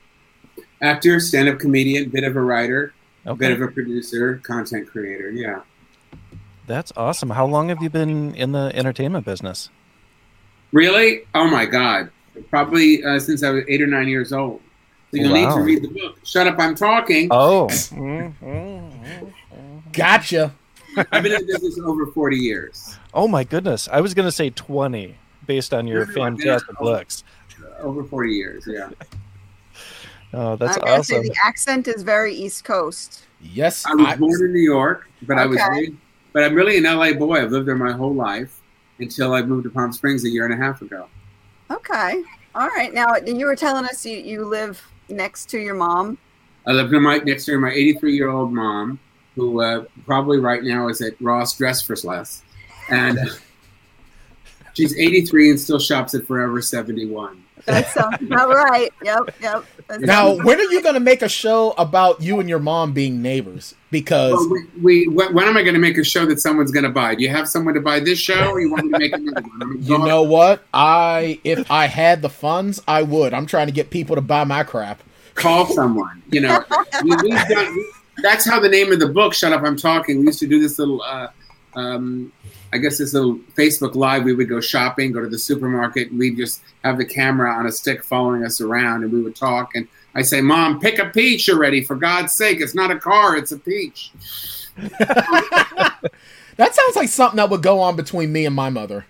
Actor, 0.80 1.22
stand 1.22 1.50
up 1.50 1.58
comedian, 1.58 2.12
bit 2.12 2.24
of 2.24 2.36
a 2.36 2.42
writer, 2.42 2.94
Okay, 3.26 3.36
bit 3.36 3.52
of 3.52 3.62
a 3.62 3.70
producer, 3.70 4.36
content 4.44 4.88
creator. 4.88 5.32
Yeah. 5.32 5.62
that's 6.68 6.94
awesome. 6.96 7.32
How 7.32 7.48
long 7.48 7.70
have 7.70 7.82
you 7.82 7.90
been 7.90 8.36
in 8.36 8.52
the 8.52 8.72
entertainment 8.76 9.26
business? 9.26 9.72
Really? 10.72 11.22
Oh 11.34 11.48
my 11.48 11.66
God. 11.66 12.12
Probably 12.52 13.04
uh, 13.04 13.18
since 13.18 13.42
I 13.42 13.50
was 13.50 13.64
eight 13.68 13.82
or 13.82 13.88
nine 13.88 14.08
years 14.08 14.32
old. 14.32 14.62
So 15.12 15.18
you'll 15.22 15.34
need 15.34 15.50
to 15.54 15.62
read 15.62 15.82
the 15.84 15.90
book. 15.90 16.18
Shut 16.24 16.48
up, 16.48 16.56
I'm 16.58 16.74
talking. 16.76 17.28
Oh, 17.32 17.68
mm-hmm. 17.70 19.28
Gotcha. 19.92 20.54
I've 21.12 21.24
been 21.24 21.34
in 21.34 21.46
business 21.48 21.80
over 21.84 22.08
40 22.08 22.38
years. 22.38 22.98
oh 23.14 23.28
my 23.28 23.44
goodness! 23.44 23.88
I 23.92 24.02
was 24.02 24.14
gonna 24.14 24.32
say 24.32 24.50
twenty, 24.50 25.16
based 25.48 25.74
on 25.74 25.88
your 25.88 26.06
No, 26.06 26.12
no, 26.12 26.14
fantastic 26.38 26.80
looks. 26.82 27.24
Over 27.80 28.04
40 28.04 28.32
years, 28.32 28.64
yeah. 28.68 28.90
Oh, 30.34 30.56
that's 30.56 30.78
I'm 30.78 30.84
awesome. 31.00 31.04
say 31.04 31.22
the 31.24 31.36
accent 31.44 31.90
is 31.90 32.04
very 32.04 32.34
East 32.34 32.64
Coast. 32.64 33.26
Yes, 33.42 33.86
I 33.86 33.94
was 33.96 34.08
I- 34.08 34.16
born 34.16 34.42
in 34.46 34.54
New 34.54 34.62
York, 34.62 35.10
but 35.24 35.38
I 35.38 35.46
was 35.46 35.58
Okay. 35.60 35.70
raised, 35.72 35.94
but 36.32 36.44
I'm 36.46 36.54
really 36.56 36.78
an 36.78 36.86
LA 36.86 37.12
boy. 37.12 37.42
I've 37.42 37.52
lived 37.52 37.68
there 37.68 37.76
my 37.76 37.92
whole 37.92 38.14
life 38.14 38.62
until 39.00 39.34
I 39.34 39.42
moved 39.42 39.66
to 39.66 39.70
Palm 39.70 39.92
Springs 39.92 40.24
a 40.24 40.30
year 40.30 40.46
and 40.46 40.54
a 40.54 40.58
half 40.58 40.82
ago. 40.82 41.08
Okay. 41.70 42.24
All 42.56 42.68
right. 42.70 42.94
Now 42.94 43.16
you 43.26 43.46
were 43.46 43.58
telling 43.58 43.84
us 43.84 44.06
you, 44.06 44.18
you 44.20 44.46
live 44.46 44.82
next 45.10 45.50
to 45.52 45.60
your 45.60 45.76
mom. 45.76 46.18
I 46.66 46.72
lived 46.72 46.94
in 46.94 47.02
my, 47.02 47.18
next 47.18 47.46
to 47.46 47.60
my 47.60 47.72
83 47.72 48.16
year 48.16 48.30
old 48.30 48.54
mom, 48.54 49.00
who 49.36 49.62
uh, 49.62 49.86
probably 50.06 50.40
right 50.40 50.64
now 50.64 50.88
is 50.90 51.02
at 51.02 51.20
Ross 51.22 51.58
Dress 51.58 51.82
for 51.82 51.96
Less. 52.04 52.44
And 52.90 53.20
she's 54.74 54.98
83 54.98 55.52
and 55.52 55.60
still 55.60 55.80
shops 55.80 56.14
at 56.14 56.26
Forever 56.26 56.62
71. 56.62 57.44
That 57.66 57.88
sounds 57.90 58.22
about 58.22 58.50
right. 58.50 58.92
Yep, 59.04 59.36
yep. 59.42 59.66
That 59.88 60.02
Now, 60.02 60.28
sounds- 60.36 60.44
when 60.44 60.60
are 60.60 60.64
you 60.72 60.82
going 60.82 60.94
to 60.96 61.00
make 61.00 61.22
a 61.22 61.30
show 61.30 61.72
about 61.78 62.22
you 62.22 62.40
and 62.40 62.48
your 62.50 62.60
mom 62.60 62.94
being 62.94 63.22
neighbors? 63.22 63.76
Because 63.92 64.34
Well, 64.34 64.50
we, 64.50 65.06
we 65.06 65.08
when 65.08 65.34
when 65.34 65.48
am 65.48 65.58
I 65.58 65.62
going 65.64 65.74
to 65.74 65.80
make 65.80 65.98
a 65.98 66.04
show 66.04 66.26
that 66.28 66.40
someone's 66.40 66.72
going 66.72 66.86
to 66.86 66.90
buy? 66.90 67.16
Do 67.16 67.24
you 67.24 67.30
have 67.30 67.48
someone 67.48 67.74
to 67.74 67.82
buy 67.82 68.00
this 68.00 68.20
show, 68.20 68.50
or 68.50 68.62
you 68.62 68.72
want 68.72 68.86
me 68.86 68.92
to 68.94 69.00
make 69.00 69.14
another 69.14 69.42
one? 69.42 69.78
You 69.82 69.98
know 69.98 70.24
what? 70.24 70.64
I 70.74 71.40
if 71.44 71.70
I 71.70 71.88
had 71.88 72.22
the 72.22 72.30
funds, 72.30 72.82
I 72.88 73.04
would. 73.04 73.34
I'm 73.34 73.46
trying 73.46 73.68
to 73.68 73.74
get 73.74 73.90
people 73.90 74.16
to 74.16 74.22
buy 74.22 74.44
my 74.46 74.64
crap. 74.64 75.02
call 75.36 75.66
someone. 75.68 76.22
You 76.32 76.42
know, 76.42 76.64
we, 77.04 77.10
we've 77.24 77.48
done. 77.50 77.76
we- 77.76 77.92
That's 78.24 78.46
how 78.50 78.60
the 78.62 78.70
name 78.70 78.92
of 78.94 79.00
the 79.00 79.08
book. 79.08 79.34
Shut 79.34 79.52
up, 79.52 79.62
I'm 79.64 79.76
talking. 79.78 80.20
We 80.20 80.26
used 80.28 80.40
to 80.40 80.48
do 80.48 80.62
this 80.62 80.80
little. 80.80 81.02
Uh, 81.02 81.28
um, 81.76 82.32
I 82.74 82.78
guess 82.78 82.98
this 82.98 83.14
little 83.14 83.36
Facebook 83.58 83.96
Live. 83.96 84.24
We 84.24 84.34
would 84.34 84.50
go 84.50 84.62
shopping, 84.62 85.12
go 85.12 85.22
to 85.22 85.30
the 85.30 85.40
supermarket, 85.40 86.12
and 86.12 86.20
we'd 86.20 86.38
just 86.38 86.62
have 86.84 86.98
the 86.98 87.06
camera 87.06 87.52
on 87.52 87.66
a 87.66 87.72
stick 87.72 88.04
following 88.04 88.46
us 88.46 88.62
around, 88.62 89.04
and 89.04 89.12
we 89.12 89.22
would 89.22 89.36
talk. 89.36 89.76
And 89.76 89.88
I 90.16 90.22
say, 90.22 90.42
"Mom, 90.42 90.80
pick 90.80 91.00
a 91.00 91.06
peach 91.06 91.50
already! 91.50 91.84
For 91.84 91.96
God's 91.96 92.34
sake, 92.34 92.62
it's 92.62 92.76
not 92.76 92.92
a 92.92 93.00
car; 93.00 93.36
it's 93.36 93.52
a 93.52 93.58
peach." 93.58 94.12
That 96.62 96.76
sounds 96.76 96.96
like 96.96 97.10
something 97.10 97.38
that 97.38 97.50
would 97.50 97.64
go 97.64 97.80
on 97.80 97.96
between 97.96 98.32
me 98.32 98.46
and 98.46 98.56
my 98.56 98.70
mother. 98.70 99.06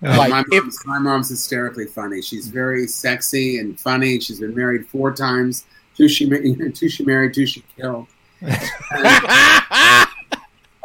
Like 0.00 0.30
my, 0.30 0.44
if 0.50 0.62
mom's, 0.62 0.86
my 0.86 0.98
mom's 0.98 1.28
hysterically 1.28 1.84
funny. 1.84 2.22
She's 2.22 2.48
very 2.48 2.86
sexy 2.86 3.58
and 3.58 3.78
funny. 3.78 4.18
She's 4.20 4.40
been 4.40 4.54
married 4.54 4.86
four 4.86 5.12
times. 5.12 5.66
Two 5.94 6.08
she, 6.08 6.26
two 6.74 6.88
she 6.88 7.04
married, 7.04 7.34
two 7.34 7.44
she 7.46 7.62
killed. 7.76 8.06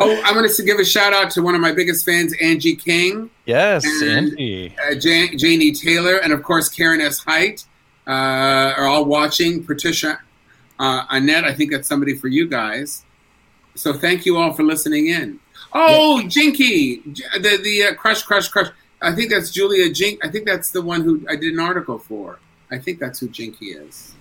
Oh, 0.04 0.22
I'm 0.26 0.34
going 0.34 0.50
to 0.50 0.64
give 0.64 0.80
a 0.80 0.86
shout 0.86 1.14
out 1.14 1.30
to 1.32 1.42
one 1.42 1.56
of 1.56 1.62
my 1.62 1.72
biggest 1.72 2.06
fans, 2.06 2.34
Angie 2.42 2.76
King, 2.76 3.30
Yes, 3.46 3.86
And- 3.86 4.30
Andy. 4.30 4.76
uh, 4.90 4.96
Jan- 4.96 5.38
Janie 5.38 5.72
Taylor, 5.72 6.18
and 6.18 6.34
of 6.34 6.44
course 6.44 6.70
Karen 6.70 7.02
S. 7.02 7.20
Height 7.20 7.66
uh, 8.08 8.12
are 8.78 8.86
all 8.86 9.06
watching. 9.06 9.64
Patricia 9.64 10.20
uh, 10.80 11.06
Annette, 11.10 11.44
I 11.46 11.54
think 11.54 11.72
that's 11.72 11.88
somebody 11.88 12.16
for 12.18 12.28
you 12.28 12.48
guys. 12.48 13.04
So 13.76 13.94
thank 13.94 14.26
you 14.26 14.38
all 14.38 14.54
for 14.54 14.64
listening 14.64 15.08
in. 15.08 15.40
Oh, 15.74 16.22
Jinky, 16.28 16.98
the 17.40 17.60
the 17.64 17.84
uh, 17.84 17.94
crush, 17.94 18.24
crush, 18.24 18.48
crush. 18.50 18.68
I 19.02 19.14
think 19.16 19.30
that's 19.32 19.50
Julia 19.52 19.90
Jink. 19.92 20.20
I 20.26 20.28
think 20.30 20.46
that's 20.46 20.72
the 20.72 20.82
one 20.82 21.02
who 21.02 21.26
I 21.30 21.36
did 21.36 21.54
an 21.54 21.60
article 21.60 21.98
for. 21.98 22.40
I 22.70 22.78
think 22.78 23.00
that's 23.00 23.20
who 23.20 23.30
Jinky 23.30 23.68
is. 23.68 24.14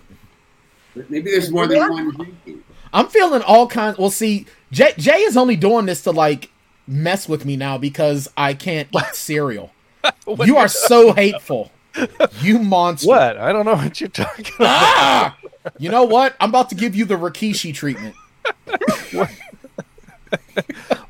But 0.94 1.10
maybe 1.10 1.30
there's 1.30 1.50
more 1.50 1.64
Yeah. 1.66 1.88
than 1.88 1.90
one 2.14 2.16
Jinky. 2.44 2.62
I'm 2.92 3.06
feeling 3.08 3.42
all 3.42 3.66
kinds. 3.66 3.98
Well, 3.98 4.10
see, 4.10 4.46
Jay, 4.70 4.92
Jay 4.96 5.20
is 5.20 5.36
only 5.36 5.56
doing 5.56 5.86
this 5.86 6.02
to 6.02 6.10
like 6.10 6.50
mess 6.86 7.28
with 7.28 7.44
me 7.44 7.56
now 7.56 7.78
because 7.78 8.28
I 8.36 8.54
can't 8.54 8.88
eat 8.94 9.14
cereal. 9.14 9.70
you 10.44 10.56
are 10.56 10.68
so 10.68 11.12
hateful, 11.12 11.70
you 12.40 12.58
monster. 12.58 13.08
What? 13.08 13.36
I 13.36 13.52
don't 13.52 13.66
know 13.66 13.74
what 13.74 14.00
you're 14.00 14.08
talking 14.08 14.46
about. 14.56 14.68
Ah! 14.68 15.36
You 15.78 15.90
know 15.90 16.04
what? 16.04 16.34
I'm 16.40 16.48
about 16.48 16.70
to 16.70 16.74
give 16.74 16.96
you 16.96 17.04
the 17.04 17.16
Rikishi 17.16 17.74
treatment. 17.74 18.14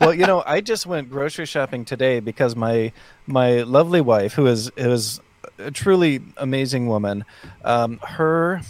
well, 0.01 0.13
you 0.13 0.27
know, 0.27 0.43
I 0.45 0.61
just 0.61 0.87
went 0.87 1.09
grocery 1.09 1.47
shopping 1.47 1.85
today 1.85 2.21
because 2.21 2.57
my 2.57 2.93
my 3.27 3.63
lovely 3.63 4.01
wife, 4.01 4.35
who 4.35 4.47
is 4.47 4.71
who 4.77 4.91
is 4.91 5.21
a 5.59 5.71
truly 5.71 6.21
amazing 6.37 6.89
woman, 6.89 7.25
um, 7.65 7.99
her 7.99 8.63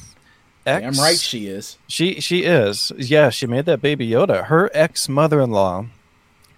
ex, 0.66 0.82
Damn 0.96 1.02
right 1.04 1.18
she 1.18 1.46
is. 1.46 1.78
she 1.88 2.20
she 2.20 2.44
is, 2.44 2.92
yeah, 2.96 3.30
she 3.30 3.46
made 3.46 3.64
that 3.66 3.80
baby 3.80 4.08
Yoda. 4.08 4.44
Her 4.46 4.70
ex 4.74 5.08
mother 5.08 5.40
in 5.40 5.50
law 5.50 5.86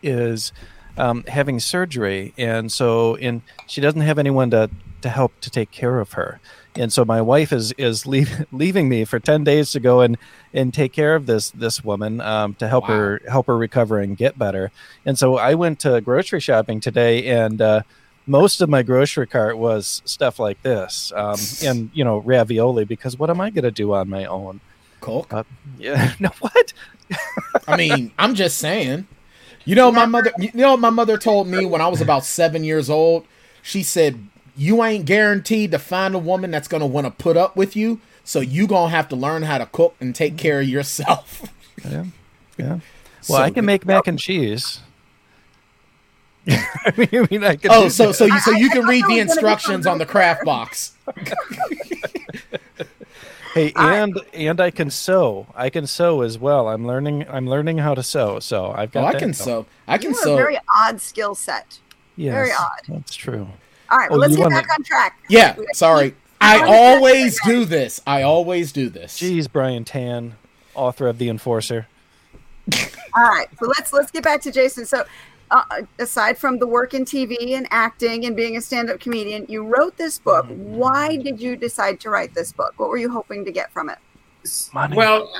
is 0.02 0.52
um, 0.96 1.24
having 1.28 1.58
surgery, 1.60 2.34
and 2.36 2.70
so 2.70 3.14
in 3.16 3.42
she 3.66 3.80
doesn't 3.80 4.00
have 4.02 4.18
anyone 4.18 4.50
to 4.50 4.70
to 5.00 5.08
help 5.08 5.32
to 5.40 5.50
take 5.50 5.70
care 5.70 5.98
of 6.00 6.12
her. 6.12 6.40
And 6.74 6.92
so 6.92 7.04
my 7.04 7.20
wife 7.20 7.52
is 7.52 7.72
is 7.72 8.06
leave, 8.14 8.46
leaving 8.52 8.88
me 8.88 9.04
for 9.04 9.18
ten 9.18 9.44
days 9.44 9.72
to 9.72 9.80
go 9.80 10.00
and 10.00 10.16
and 10.52 10.72
take 10.72 10.92
care 10.92 11.14
of 11.14 11.26
this 11.26 11.50
this 11.50 11.84
woman 11.84 12.20
um, 12.20 12.54
to 12.54 12.68
help 12.68 12.88
Wow. 12.88 12.96
her 12.96 13.20
help 13.28 13.46
her 13.46 13.56
recover 13.56 13.98
and 14.00 14.16
get 14.16 14.38
better. 14.38 14.70
And 15.06 15.18
so 15.18 15.36
I 15.38 15.54
went 15.54 15.80
to 15.80 16.00
grocery 16.00 16.40
shopping 16.40 16.80
today, 16.80 17.26
and 17.26 17.60
uh, 17.60 17.82
most 18.26 18.60
of 18.60 18.68
my 18.68 18.82
grocery 18.82 19.26
cart 19.26 19.58
was 19.58 20.02
stuff 20.04 20.38
like 20.38 20.62
this, 20.62 21.12
um, 21.14 21.36
and 21.64 21.90
you 21.92 22.04
know 22.04 22.18
ravioli. 22.18 22.84
Because 22.84 23.18
what 23.18 23.30
am 23.30 23.40
I 23.40 23.50
going 23.50 23.64
to 23.64 23.70
do 23.70 23.92
on 23.94 24.08
my 24.08 24.24
own? 24.26 24.60
Coke. 25.00 25.32
Uh, 25.32 25.44
yeah, 25.78 26.14
no 26.20 26.30
what? 26.40 26.72
I 27.66 27.76
mean, 27.76 28.12
I'm 28.18 28.34
just 28.34 28.58
saying. 28.58 29.06
You 29.64 29.74
know, 29.76 29.92
my 29.92 30.06
mother. 30.06 30.32
You 30.38 30.50
know 30.54 30.76
my 30.76 30.90
mother 30.90 31.18
told 31.18 31.46
me 31.48 31.64
when 31.64 31.80
I 31.80 31.88
was 31.88 32.00
about 32.00 32.24
seven 32.24 32.64
years 32.64 32.88
old. 32.90 33.26
She 33.62 33.82
said, 33.82 34.26
"You 34.56 34.82
ain't 34.82 35.04
guaranteed 35.04 35.70
to 35.72 35.78
find 35.78 36.14
a 36.14 36.18
woman 36.18 36.50
that's 36.50 36.68
gonna 36.68 36.86
want 36.86 37.06
to 37.06 37.10
put 37.12 37.36
up 37.36 37.54
with 37.56 37.76
you, 37.76 38.00
so 38.24 38.40
you 38.40 38.66
gonna 38.66 38.90
have 38.90 39.08
to 39.10 39.16
learn 39.16 39.42
how 39.42 39.58
to 39.58 39.66
cook 39.66 39.94
and 40.00 40.14
take 40.14 40.36
care 40.36 40.60
of 40.60 40.68
yourself." 40.68 41.42
Yeah, 41.84 42.04
yeah. 42.58 42.68
Well, 43.28 43.38
So- 43.38 43.42
I 43.42 43.50
can 43.50 43.64
make 43.64 43.84
mac 43.86 44.06
and 44.06 44.18
cheese. 44.18 44.80
I 46.48 46.92
mean, 46.96 47.08
I 47.12 47.26
mean, 47.30 47.58
Oh, 47.70 47.88
so 47.88 48.12
so 48.12 48.24
you 48.24 48.40
so 48.40 48.50
you 48.50 48.66
I 48.66 48.72
can 48.72 48.82
thought 48.82 48.88
read 48.90 49.02
the 49.02 49.02
was 49.02 49.02
gonna 49.02 49.14
be 49.14 49.18
instructions 49.20 49.86
on 49.86 49.98
the 49.98 50.06
craft 50.06 50.44
box. 50.44 50.92
hey, 53.54 53.72
I- 53.76 53.96
and 53.98 54.18
and 54.34 54.60
I 54.60 54.70
can 54.70 54.90
sew. 54.90 55.46
I 55.54 55.70
can 55.70 55.86
sew 55.86 56.22
as 56.22 56.38
well. 56.38 56.68
I'm 56.68 56.86
learning. 56.86 57.26
I'm 57.28 57.48
learning 57.48 57.78
how 57.78 57.94
to 57.94 58.02
sew. 58.02 58.40
So 58.40 58.72
I've 58.72 58.90
oh, 58.90 59.02
got. 59.02 59.14
Oh, 59.14 59.16
I 59.16 59.20
can 59.20 59.34
sew. 59.34 59.66
I 59.86 59.98
can 59.98 60.10
you 60.10 60.16
have 60.16 60.20
a 60.20 60.24
sew. 60.24 60.36
very 60.36 60.58
odd 60.80 61.00
skill 61.00 61.34
set. 61.34 61.78
Yes, 62.16 62.32
very 62.32 62.52
odd. 62.52 62.80
That's 62.88 63.14
true. 63.14 63.48
All 63.90 63.98
right, 63.98 64.10
well, 64.10 64.18
Oh, 64.18 64.20
let's 64.22 64.34
get 64.34 64.42
wanna- 64.42 64.54
back 64.56 64.68
on 64.76 64.82
track. 64.84 65.18
Yeah, 65.28 65.56
sorry. 65.72 66.14
I 66.40 66.58
always 66.66 67.38
do 67.44 67.64
this. 67.64 68.00
I 68.04 68.22
always 68.22 68.72
do 68.72 68.88
this. 68.88 69.18
Jeez, 69.20 69.50
Brian 69.50 69.84
Tan, 69.84 70.34
author 70.74 71.06
of 71.06 71.18
The 71.18 71.28
Enforcer. 71.28 71.86
All 73.14 73.22
right, 73.22 73.46
so 73.60 73.66
let's 73.66 73.92
let's 73.92 74.10
get 74.10 74.24
back 74.24 74.40
to 74.42 74.50
Jason. 74.50 74.84
So, 74.86 75.04
uh, 75.52 75.82
aside 75.98 76.38
from 76.38 76.58
the 76.58 76.66
work 76.66 76.94
in 76.94 77.04
TV 77.04 77.54
and 77.56 77.68
acting 77.70 78.24
and 78.24 78.34
being 78.34 78.56
a 78.56 78.60
stand-up 78.60 78.98
comedian, 78.98 79.46
you 79.48 79.64
wrote 79.64 79.96
this 79.96 80.18
book. 80.18 80.46
Why 80.48 81.16
did 81.16 81.40
you 81.40 81.56
decide 81.56 82.00
to 82.00 82.10
write 82.10 82.34
this 82.34 82.52
book? 82.52 82.72
What 82.78 82.88
were 82.88 82.96
you 82.96 83.10
hoping 83.10 83.44
to 83.44 83.52
get 83.52 83.70
from 83.70 83.90
it? 83.90 83.98
Money. 84.72 84.96
Well, 84.96 85.30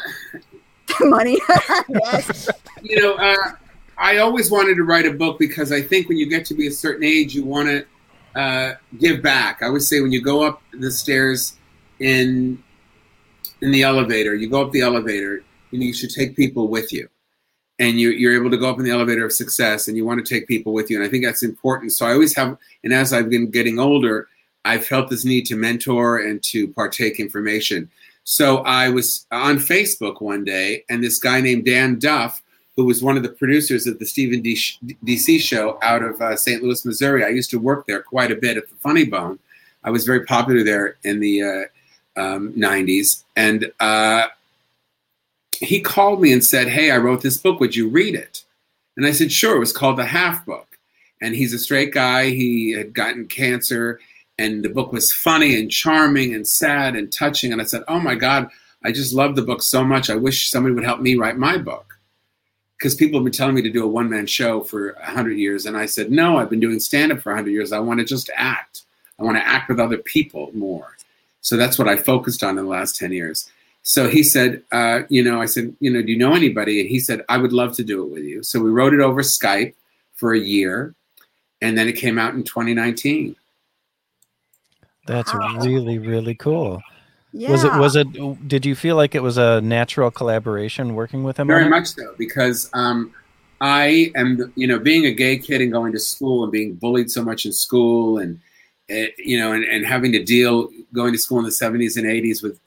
Money. 1.00 1.38
yes. 1.88 2.48
you 2.82 3.00
know, 3.00 3.14
uh, 3.14 3.52
I 3.96 4.18
always 4.18 4.50
wanted 4.50 4.74
to 4.76 4.84
write 4.84 5.06
a 5.06 5.12
book 5.12 5.38
because 5.38 5.72
I 5.72 5.80
think 5.80 6.08
when 6.08 6.18
you 6.18 6.28
get 6.28 6.44
to 6.46 6.54
be 6.54 6.66
a 6.66 6.70
certain 6.70 7.04
age, 7.04 7.34
you 7.34 7.44
want 7.44 7.68
to 7.68 7.86
uh, 8.38 8.74
give 8.98 9.22
back. 9.22 9.62
I 9.62 9.66
always 9.66 9.88
say 9.88 10.00
when 10.00 10.12
you 10.12 10.22
go 10.22 10.42
up 10.42 10.62
the 10.72 10.90
stairs 10.90 11.56
in 11.98 12.62
in 13.60 13.70
the 13.70 13.82
elevator, 13.82 14.34
you 14.34 14.50
go 14.50 14.62
up 14.62 14.72
the 14.72 14.80
elevator, 14.80 15.44
you 15.70 15.78
know, 15.78 15.86
you 15.86 15.94
should 15.94 16.10
take 16.10 16.34
people 16.36 16.68
with 16.68 16.92
you, 16.92 17.08
and 17.82 17.98
you, 17.98 18.10
you're 18.10 18.40
able 18.40 18.48
to 18.48 18.56
go 18.56 18.70
up 18.70 18.78
in 18.78 18.84
the 18.84 18.92
elevator 18.92 19.24
of 19.24 19.32
success, 19.32 19.88
and 19.88 19.96
you 19.96 20.06
want 20.06 20.24
to 20.24 20.34
take 20.34 20.46
people 20.46 20.72
with 20.72 20.88
you, 20.88 20.96
and 20.96 21.04
I 21.04 21.10
think 21.10 21.24
that's 21.24 21.42
important. 21.42 21.90
So 21.92 22.06
I 22.06 22.12
always 22.12 22.34
have, 22.36 22.56
and 22.84 22.92
as 22.92 23.12
I've 23.12 23.28
been 23.28 23.50
getting 23.50 23.80
older, 23.80 24.28
i've 24.64 24.86
felt 24.86 25.10
this 25.10 25.24
need 25.24 25.44
to 25.46 25.56
mentor 25.56 26.18
and 26.18 26.40
to 26.44 26.68
partake 26.68 27.18
information. 27.18 27.90
So 28.22 28.58
I 28.58 28.88
was 28.88 29.26
on 29.32 29.56
Facebook 29.56 30.22
one 30.22 30.44
day, 30.44 30.84
and 30.88 31.02
this 31.02 31.18
guy 31.18 31.40
named 31.40 31.64
Dan 31.64 31.98
Duff, 31.98 32.40
who 32.76 32.84
was 32.84 33.02
one 33.02 33.16
of 33.16 33.24
the 33.24 33.30
producers 33.30 33.88
of 33.88 33.98
the 33.98 34.06
Stephen 34.06 34.42
D- 34.42 34.78
DC 35.04 35.40
show 35.40 35.80
out 35.82 36.04
of 36.04 36.20
uh, 36.20 36.36
St. 36.36 36.62
Louis, 36.62 36.86
Missouri. 36.86 37.24
I 37.24 37.30
used 37.30 37.50
to 37.50 37.58
work 37.58 37.88
there 37.88 38.00
quite 38.00 38.30
a 38.30 38.36
bit 38.36 38.56
at 38.56 38.70
the 38.70 38.76
Funny 38.76 39.04
Bone. 39.04 39.40
I 39.82 39.90
was 39.90 40.06
very 40.06 40.24
popular 40.24 40.62
there 40.62 40.98
in 41.02 41.18
the 41.18 41.42
uh, 41.42 41.64
um, 42.16 42.52
90s. 42.52 43.24
And 43.34 43.72
uh, 43.80 44.28
he 45.62 45.80
called 45.80 46.20
me 46.20 46.32
and 46.32 46.44
said, 46.44 46.68
Hey, 46.68 46.90
I 46.90 46.98
wrote 46.98 47.22
this 47.22 47.36
book. 47.36 47.60
Would 47.60 47.76
you 47.76 47.88
read 47.88 48.14
it? 48.14 48.44
And 48.96 49.06
I 49.06 49.12
said, 49.12 49.32
Sure. 49.32 49.56
It 49.56 49.60
was 49.60 49.72
called 49.72 49.98
The 49.98 50.04
Half 50.04 50.44
Book. 50.44 50.78
And 51.20 51.34
he's 51.34 51.54
a 51.54 51.58
straight 51.58 51.92
guy. 51.92 52.30
He 52.30 52.72
had 52.72 52.94
gotten 52.94 53.26
cancer 53.26 54.00
and 54.38 54.64
the 54.64 54.68
book 54.68 54.92
was 54.92 55.12
funny 55.12 55.58
and 55.58 55.70
charming 55.70 56.34
and 56.34 56.46
sad 56.46 56.96
and 56.96 57.12
touching. 57.12 57.52
And 57.52 57.60
I 57.60 57.64
said, 57.64 57.82
"Oh 57.88 58.00
my 58.00 58.14
God, 58.14 58.48
I 58.84 58.92
just 58.92 59.12
love 59.12 59.36
the 59.36 59.42
book 59.42 59.62
so 59.62 59.84
much. 59.84 60.10
I 60.10 60.16
wish 60.16 60.50
somebody 60.50 60.74
would 60.74 60.84
help 60.84 61.00
me 61.00 61.14
write 61.14 61.38
my 61.38 61.58
book." 61.58 61.98
Because 62.78 62.94
people 62.94 63.20
have 63.20 63.24
been 63.24 63.32
telling 63.32 63.54
me 63.54 63.62
to 63.62 63.70
do 63.70 63.84
a 63.84 63.88
one 63.88 64.10
man 64.10 64.26
show 64.26 64.62
for 64.62 64.94
hundred 65.00 65.38
years, 65.38 65.66
and 65.66 65.76
I 65.76 65.86
said, 65.86 66.10
"No, 66.10 66.38
I've 66.38 66.50
been 66.50 66.60
doing 66.60 66.80
stand 66.80 67.12
up 67.12 67.20
for 67.20 67.34
hundred 67.34 67.52
years. 67.52 67.72
I 67.72 67.78
want 67.78 68.00
to 68.00 68.04
just 68.04 68.30
act. 68.34 68.82
I 69.18 69.22
want 69.22 69.36
to 69.36 69.46
act 69.46 69.68
with 69.68 69.78
other 69.78 69.98
people 69.98 70.50
more." 70.54 70.96
So 71.40 71.56
that's 71.56 71.78
what 71.78 71.88
I 71.88 71.96
focused 71.96 72.42
on 72.42 72.58
in 72.58 72.64
the 72.64 72.70
last 72.70 72.96
ten 72.96 73.12
years. 73.12 73.50
So 73.82 74.08
he 74.08 74.22
said, 74.22 74.62
uh, 74.70 75.00
"You 75.08 75.22
know," 75.22 75.40
I 75.40 75.46
said, 75.46 75.74
"You 75.80 75.90
know, 75.90 76.02
do 76.02 76.12
you 76.12 76.18
know 76.18 76.34
anybody?" 76.34 76.80
And 76.80 76.88
he 76.88 77.00
said, 77.00 77.24
"I 77.28 77.36
would 77.36 77.52
love 77.52 77.74
to 77.76 77.84
do 77.84 78.04
it 78.04 78.10
with 78.10 78.22
you." 78.24 78.42
So 78.42 78.60
we 78.60 78.70
wrote 78.70 78.94
it 78.94 79.00
over 79.00 79.22
Skype 79.22 79.74
for 80.14 80.32
a 80.32 80.38
year, 80.38 80.94
and 81.60 81.76
then 81.76 81.88
it 81.88 81.96
came 81.96 82.18
out 82.18 82.34
in 82.34 82.44
2019. 82.44 83.34
That's 85.06 85.34
Wow. 85.34 85.58
really 85.64 85.98
really 85.98 86.34
cool. 86.36 86.80
Yeah. 87.32 87.50
Was 87.50 87.64
it 87.64 87.72
was 87.74 87.96
it? 87.96 88.48
Did 88.48 88.64
you 88.66 88.74
feel 88.76 88.94
like 88.94 89.14
it 89.14 89.22
was 89.22 89.36
a 89.38 89.60
natural 89.62 90.10
collaboration 90.10 90.94
working 90.94 91.24
with 91.24 91.38
him? 91.38 91.46
Very 91.48 91.68
much 91.68 91.88
so, 91.88 92.14
because 92.18 92.70
um, 92.74 93.12
I 93.60 94.12
am, 94.14 94.52
you 94.54 94.66
know, 94.66 94.78
being 94.78 95.06
a 95.06 95.12
gay 95.12 95.38
kid 95.38 95.60
and 95.60 95.72
going 95.72 95.92
to 95.92 95.98
school 95.98 96.44
and 96.44 96.52
being 96.52 96.74
bullied 96.74 97.10
so 97.10 97.24
much 97.24 97.46
in 97.46 97.52
school, 97.52 98.18
and 98.18 98.38
eh, 98.90 99.08
you 99.18 99.38
know, 99.38 99.52
and, 99.52 99.64
and 99.64 99.86
having 99.86 100.12
to 100.12 100.22
deal 100.22 100.68
going 100.92 101.12
to 101.12 101.18
school 101.18 101.38
in 101.38 101.44
the 101.44 101.50
70s 101.50 101.96
and 101.96 102.06
80s 102.06 102.42
with 102.42 102.60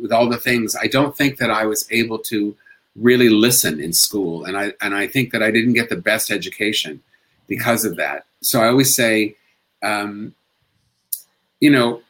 with 0.00 0.12
all 0.12 0.28
the 0.28 0.38
things, 0.38 0.76
I 0.80 0.86
don't 0.86 1.16
think 1.16 1.38
that 1.38 1.50
I 1.50 1.66
was 1.66 1.86
able 1.90 2.18
to 2.20 2.56
really 2.96 3.28
listen 3.28 3.80
in 3.80 3.92
school, 3.92 4.44
and 4.44 4.56
I 4.56 4.72
and 4.80 4.94
I 4.94 5.06
think 5.06 5.32
that 5.32 5.42
I 5.42 5.50
didn't 5.50 5.74
get 5.74 5.88
the 5.88 5.96
best 5.96 6.30
education 6.30 7.02
because 7.46 7.84
of 7.84 7.96
that. 7.96 8.24
So 8.40 8.60
I 8.60 8.68
always 8.68 8.94
say, 8.94 9.36
um, 9.82 10.34
you 11.60 11.70
know, 11.70 12.02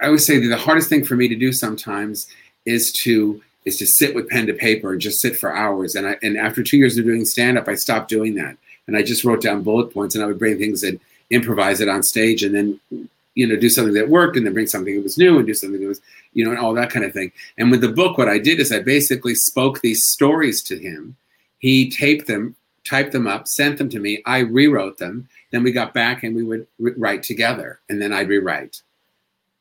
I 0.00 0.06
always 0.06 0.26
say 0.26 0.38
that 0.38 0.48
the 0.48 0.56
hardest 0.56 0.88
thing 0.88 1.04
for 1.04 1.16
me 1.16 1.28
to 1.28 1.36
do 1.36 1.52
sometimes 1.52 2.26
is 2.66 2.92
to 3.04 3.40
is 3.64 3.78
to 3.78 3.86
sit 3.86 4.14
with 4.14 4.28
pen 4.28 4.46
to 4.46 4.54
paper 4.54 4.92
and 4.92 5.00
just 5.00 5.20
sit 5.20 5.36
for 5.36 5.54
hours. 5.54 5.94
And 5.94 6.06
I 6.06 6.16
and 6.22 6.36
after 6.36 6.62
two 6.62 6.76
years 6.76 6.98
of 6.98 7.04
doing 7.04 7.24
stand 7.24 7.56
up, 7.58 7.68
I 7.68 7.74
stopped 7.74 8.08
doing 8.08 8.34
that, 8.34 8.56
and 8.86 8.96
I 8.96 9.02
just 9.02 9.24
wrote 9.24 9.40
down 9.40 9.62
bullet 9.62 9.92
points, 9.92 10.14
and 10.14 10.22
I 10.22 10.26
would 10.26 10.38
bring 10.38 10.58
things 10.58 10.82
and 10.82 11.00
improvise 11.30 11.80
it 11.80 11.88
on 11.88 12.02
stage, 12.02 12.42
and 12.42 12.54
then 12.54 13.08
you 13.34 13.46
know 13.46 13.56
do 13.56 13.68
something 13.68 13.94
that 13.94 14.08
worked, 14.08 14.36
and 14.36 14.46
then 14.46 14.54
bring 14.54 14.66
something 14.66 14.94
that 14.94 15.02
was 15.02 15.18
new, 15.18 15.38
and 15.38 15.46
do 15.46 15.54
something 15.54 15.80
that 15.80 15.88
was 15.88 16.00
you 16.32 16.44
know 16.44 16.50
and 16.50 16.60
all 16.60 16.74
that 16.74 16.90
kind 16.90 17.04
of 17.04 17.12
thing. 17.12 17.32
And 17.58 17.70
with 17.70 17.80
the 17.80 17.88
book, 17.88 18.18
what 18.18 18.28
I 18.28 18.38
did 18.38 18.60
is 18.60 18.72
I 18.72 18.80
basically 18.80 19.34
spoke 19.34 19.80
these 19.80 20.04
stories 20.06 20.62
to 20.64 20.78
him. 20.78 21.16
He 21.58 21.90
taped 21.90 22.26
them, 22.26 22.56
typed 22.84 23.12
them 23.12 23.26
up, 23.26 23.46
sent 23.46 23.78
them 23.78 23.88
to 23.90 24.00
me. 24.00 24.22
I 24.26 24.38
rewrote 24.38 24.98
them. 24.98 25.28
Then 25.50 25.62
we 25.62 25.72
got 25.72 25.94
back 25.94 26.22
and 26.22 26.34
we 26.34 26.42
would 26.42 26.66
re- 26.78 26.94
write 26.96 27.22
together, 27.22 27.80
and 27.88 28.00
then 28.00 28.12
I'd 28.12 28.28
rewrite, 28.28 28.82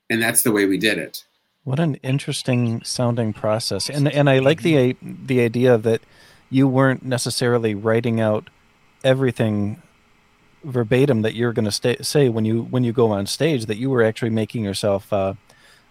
and 0.09 0.21
that's 0.21 0.43
the 0.43 0.51
way 0.51 0.65
we 0.65 0.77
did 0.77 0.97
it. 0.97 1.23
What 1.63 1.79
an 1.79 1.95
interesting 1.95 2.83
sounding 2.83 3.33
process, 3.33 3.89
and 3.89 4.11
and 4.11 4.29
I 4.29 4.39
like 4.39 4.63
the 4.63 4.95
the 5.01 5.41
idea 5.41 5.77
that 5.77 6.01
you 6.49 6.67
weren't 6.67 7.03
necessarily 7.03 7.73
writing 7.73 8.19
out 8.19 8.49
everything 9.03 9.81
verbatim 10.63 11.21
that 11.23 11.33
you're 11.33 11.53
going 11.53 11.69
to 11.69 12.03
say 12.03 12.29
when 12.29 12.45
you 12.45 12.63
when 12.63 12.83
you 12.83 12.91
go 12.91 13.11
on 13.11 13.25
stage. 13.25 13.65
That 13.65 13.77
you 13.77 13.89
were 13.89 14.03
actually 14.03 14.29
making 14.29 14.63
yourself 14.63 15.11
uh, 15.11 15.33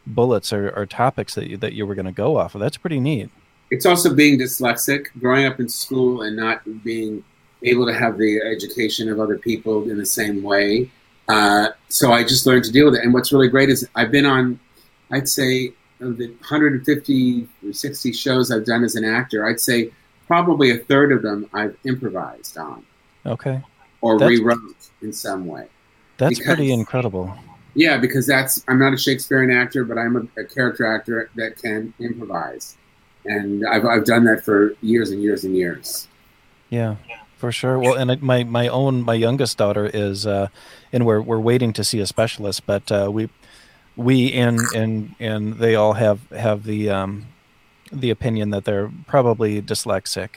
bullets 0.07 0.53
or, 0.53 0.71
or 0.71 0.87
topics 0.87 1.35
that 1.35 1.49
you, 1.49 1.57
that 1.59 1.73
you 1.73 1.87
were 1.87 1.95
going 1.95 2.07
to 2.07 2.13
go 2.13 2.37
off 2.37 2.55
of. 2.55 2.61
That's 2.61 2.77
pretty 2.77 3.01
neat. 3.01 3.31
It's 3.71 3.87
also 3.87 4.15
being 4.15 4.39
dyslexic, 4.39 5.07
growing 5.21 5.47
up 5.47 5.61
in 5.61 5.69
school 5.69 6.23
and 6.23 6.37
not 6.37 6.63
being 6.83 7.23
able 7.63 7.87
to 7.87 7.95
have 7.95 8.19
the 8.19 8.41
education 8.41 9.09
of 9.09 9.21
other 9.21 9.39
people 9.39 9.89
in 9.89 9.97
the 9.97 10.07
same 10.07 10.43
way. 10.43 10.91
Uh, 11.29 11.69
so 11.89 12.13
I 12.13 12.23
just 12.23 12.47
learned 12.47 12.65
to 12.65 12.73
deal 12.73 12.87
with 12.87 12.97
it. 12.97 13.05
And 13.05 13.15
what's 13.15 13.33
really 13.33 13.49
great 13.49 13.69
is 13.69 13.89
I've 13.95 14.11
been 14.11 14.27
on 14.27 14.59
I'd 15.11 15.29
say 15.29 15.73
of 16.01 16.17
the 16.17 16.29
150 16.29 17.49
or 17.67 17.73
60 17.73 18.13
shows 18.13 18.51
I've 18.51 18.65
done 18.65 18.85
as 18.85 18.97
an 18.97 19.05
actor, 19.05 19.47
I'd 19.47 19.61
say 19.61 19.91
probably 20.27 20.71
a 20.71 20.79
third 20.79 21.13
of 21.13 21.23
them 21.23 21.49
I've 21.53 21.77
improvised 21.85 22.57
on. 22.57 22.85
Okay. 23.27 23.63
Or 24.03 24.19
that's, 24.19 24.31
rewrote 24.31 24.91
in 25.03 25.13
some 25.13 25.47
way. 25.47 25.67
That's 26.17 26.39
because, 26.39 26.55
pretty 26.55 26.73
incredible. 26.73 27.35
Yeah, 27.75 27.99
because 27.99 28.27
that's 28.27 28.65
I'm 28.69 28.79
not 28.79 28.93
a 28.93 28.97
Shakespearean 28.97 29.51
actor, 29.51 29.85
but 29.85 29.99
I'm 29.99 30.17
a, 30.17 30.41
a 30.41 30.45
character 30.45 30.87
actor 30.87 31.31
that 31.37 31.57
can 31.57 31.95
improvise, 32.01 32.77
and 33.25 33.67
I've 33.67 33.85
I've 33.85 34.05
done 34.05 34.25
that 34.25 34.45
for 34.45 34.75
years 34.83 35.11
and 35.11 35.23
years 35.23 35.45
and 35.45 35.57
years. 35.57 36.09
Yeah, 36.69 36.97
for 37.37 37.53
sure. 37.53 37.79
Well, 37.79 37.95
and 37.95 38.21
my 38.23 38.45
my 38.45 38.69
own 38.69 39.03
my 39.03 39.15
youngest 39.15 39.57
daughter 39.57 39.91
is, 39.93 40.27
uh, 40.27 40.49
and 40.93 41.07
we're 41.07 41.21
we're 41.21 41.41
waiting 41.41 41.73
to 41.75 41.85
see 41.85 42.01
a 42.01 42.07
specialist, 42.07 42.67
but 42.67 42.91
uh, 42.91 43.09
we 43.13 43.31
we 43.97 44.33
and 44.33 44.59
and 44.75 45.15
and 45.21 45.55
they 45.55 45.75
all 45.75 45.93
have 45.95 46.29
have 46.31 46.65
the 46.65 46.91
um, 46.91 47.27
the 47.93 48.11
opinion 48.11 48.51
that 48.51 48.65
they're 48.65 48.91
probably 49.07 49.63
dyslexic, 49.63 50.37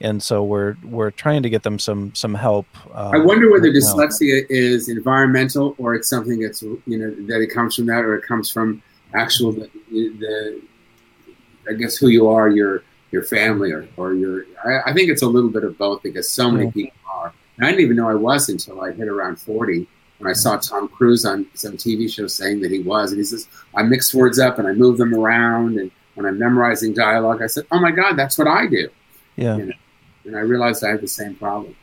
and 0.00 0.22
so 0.22 0.42
we're 0.42 0.76
we're 0.84 1.10
trying 1.10 1.42
to 1.42 1.50
get 1.50 1.62
them 1.62 1.78
some 1.78 2.14
some 2.14 2.34
help. 2.34 2.66
Uh, 2.94 3.12
I 3.14 3.18
wonder 3.18 3.50
whether 3.50 3.70
dyslexia 3.70 4.44
is 4.48 4.88
environmental 4.88 5.74
or 5.78 5.94
it's 5.94 6.08
something 6.08 6.40
that's 6.40 6.62
you 6.62 6.82
know 6.86 7.10
that 7.26 7.40
it 7.40 7.48
comes 7.48 7.76
from 7.76 7.86
that 7.86 8.04
or 8.04 8.16
it 8.16 8.22
comes 8.26 8.50
from 8.50 8.82
actual 9.14 9.52
the, 9.52 9.70
the 9.90 10.62
I 11.68 11.74
guess 11.74 11.96
who 11.96 12.08
you 12.08 12.28
are, 12.28 12.48
your 12.48 12.82
your 13.10 13.22
family 13.22 13.72
or, 13.72 13.86
or 13.96 14.14
your 14.14 14.44
I, 14.64 14.90
I 14.90 14.92
think 14.92 15.10
it's 15.10 15.22
a 15.22 15.28
little 15.28 15.50
bit 15.50 15.64
of 15.64 15.78
both 15.78 16.02
because 16.02 16.28
so 16.30 16.50
many 16.50 16.70
people 16.70 16.98
are. 17.12 17.32
And 17.56 17.66
I 17.66 17.70
didn't 17.70 17.84
even 17.84 17.96
know 17.96 18.08
I 18.08 18.14
was 18.14 18.48
until 18.48 18.80
I 18.80 18.92
hit 18.92 19.06
around 19.06 19.36
forty 19.36 19.86
when 20.18 20.30
I 20.30 20.34
saw 20.34 20.56
Tom 20.56 20.88
Cruise 20.88 21.24
on 21.24 21.46
some 21.54 21.76
TV 21.76 22.12
show 22.12 22.26
saying 22.26 22.60
that 22.60 22.70
he 22.70 22.80
was, 22.80 23.10
and 23.10 23.18
he 23.18 23.24
says, 23.24 23.48
I 23.74 23.82
mix 23.82 24.14
words 24.14 24.38
up 24.38 24.58
and 24.58 24.66
I 24.66 24.72
move 24.72 24.96
them 24.96 25.14
around, 25.14 25.78
and 25.78 25.90
when 26.14 26.26
I'm 26.26 26.38
memorizing 26.38 26.94
dialogue, 26.94 27.42
I 27.42 27.46
said, 27.46 27.64
Oh 27.70 27.80
my 27.80 27.90
God, 27.90 28.16
that's 28.16 28.38
what 28.38 28.48
I 28.48 28.66
do. 28.66 28.88
Yeah. 29.36 29.56
You 29.56 29.66
know? 29.66 29.74
And 30.24 30.36
I 30.36 30.40
realized 30.40 30.84
I 30.84 30.90
had 30.90 31.00
the 31.00 31.08
same 31.08 31.34
problem. 31.34 31.76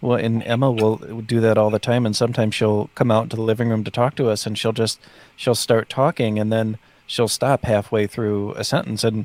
Well, 0.00 0.18
and 0.18 0.42
Emma 0.42 0.70
will 0.70 0.96
do 0.96 1.40
that 1.40 1.56
all 1.56 1.70
the 1.70 1.78
time, 1.78 2.04
and 2.04 2.14
sometimes 2.14 2.54
she'll 2.54 2.90
come 2.94 3.10
out 3.10 3.24
into 3.24 3.36
the 3.36 3.42
living 3.42 3.70
room 3.70 3.84
to 3.84 3.90
talk 3.90 4.16
to 4.16 4.28
us, 4.28 4.46
and 4.46 4.58
she'll 4.58 4.72
just 4.72 5.00
she'll 5.34 5.54
start 5.54 5.88
talking, 5.88 6.38
and 6.38 6.52
then 6.52 6.78
she'll 7.06 7.28
stop 7.28 7.64
halfway 7.64 8.06
through 8.06 8.52
a 8.52 8.64
sentence, 8.64 9.02
and 9.02 9.24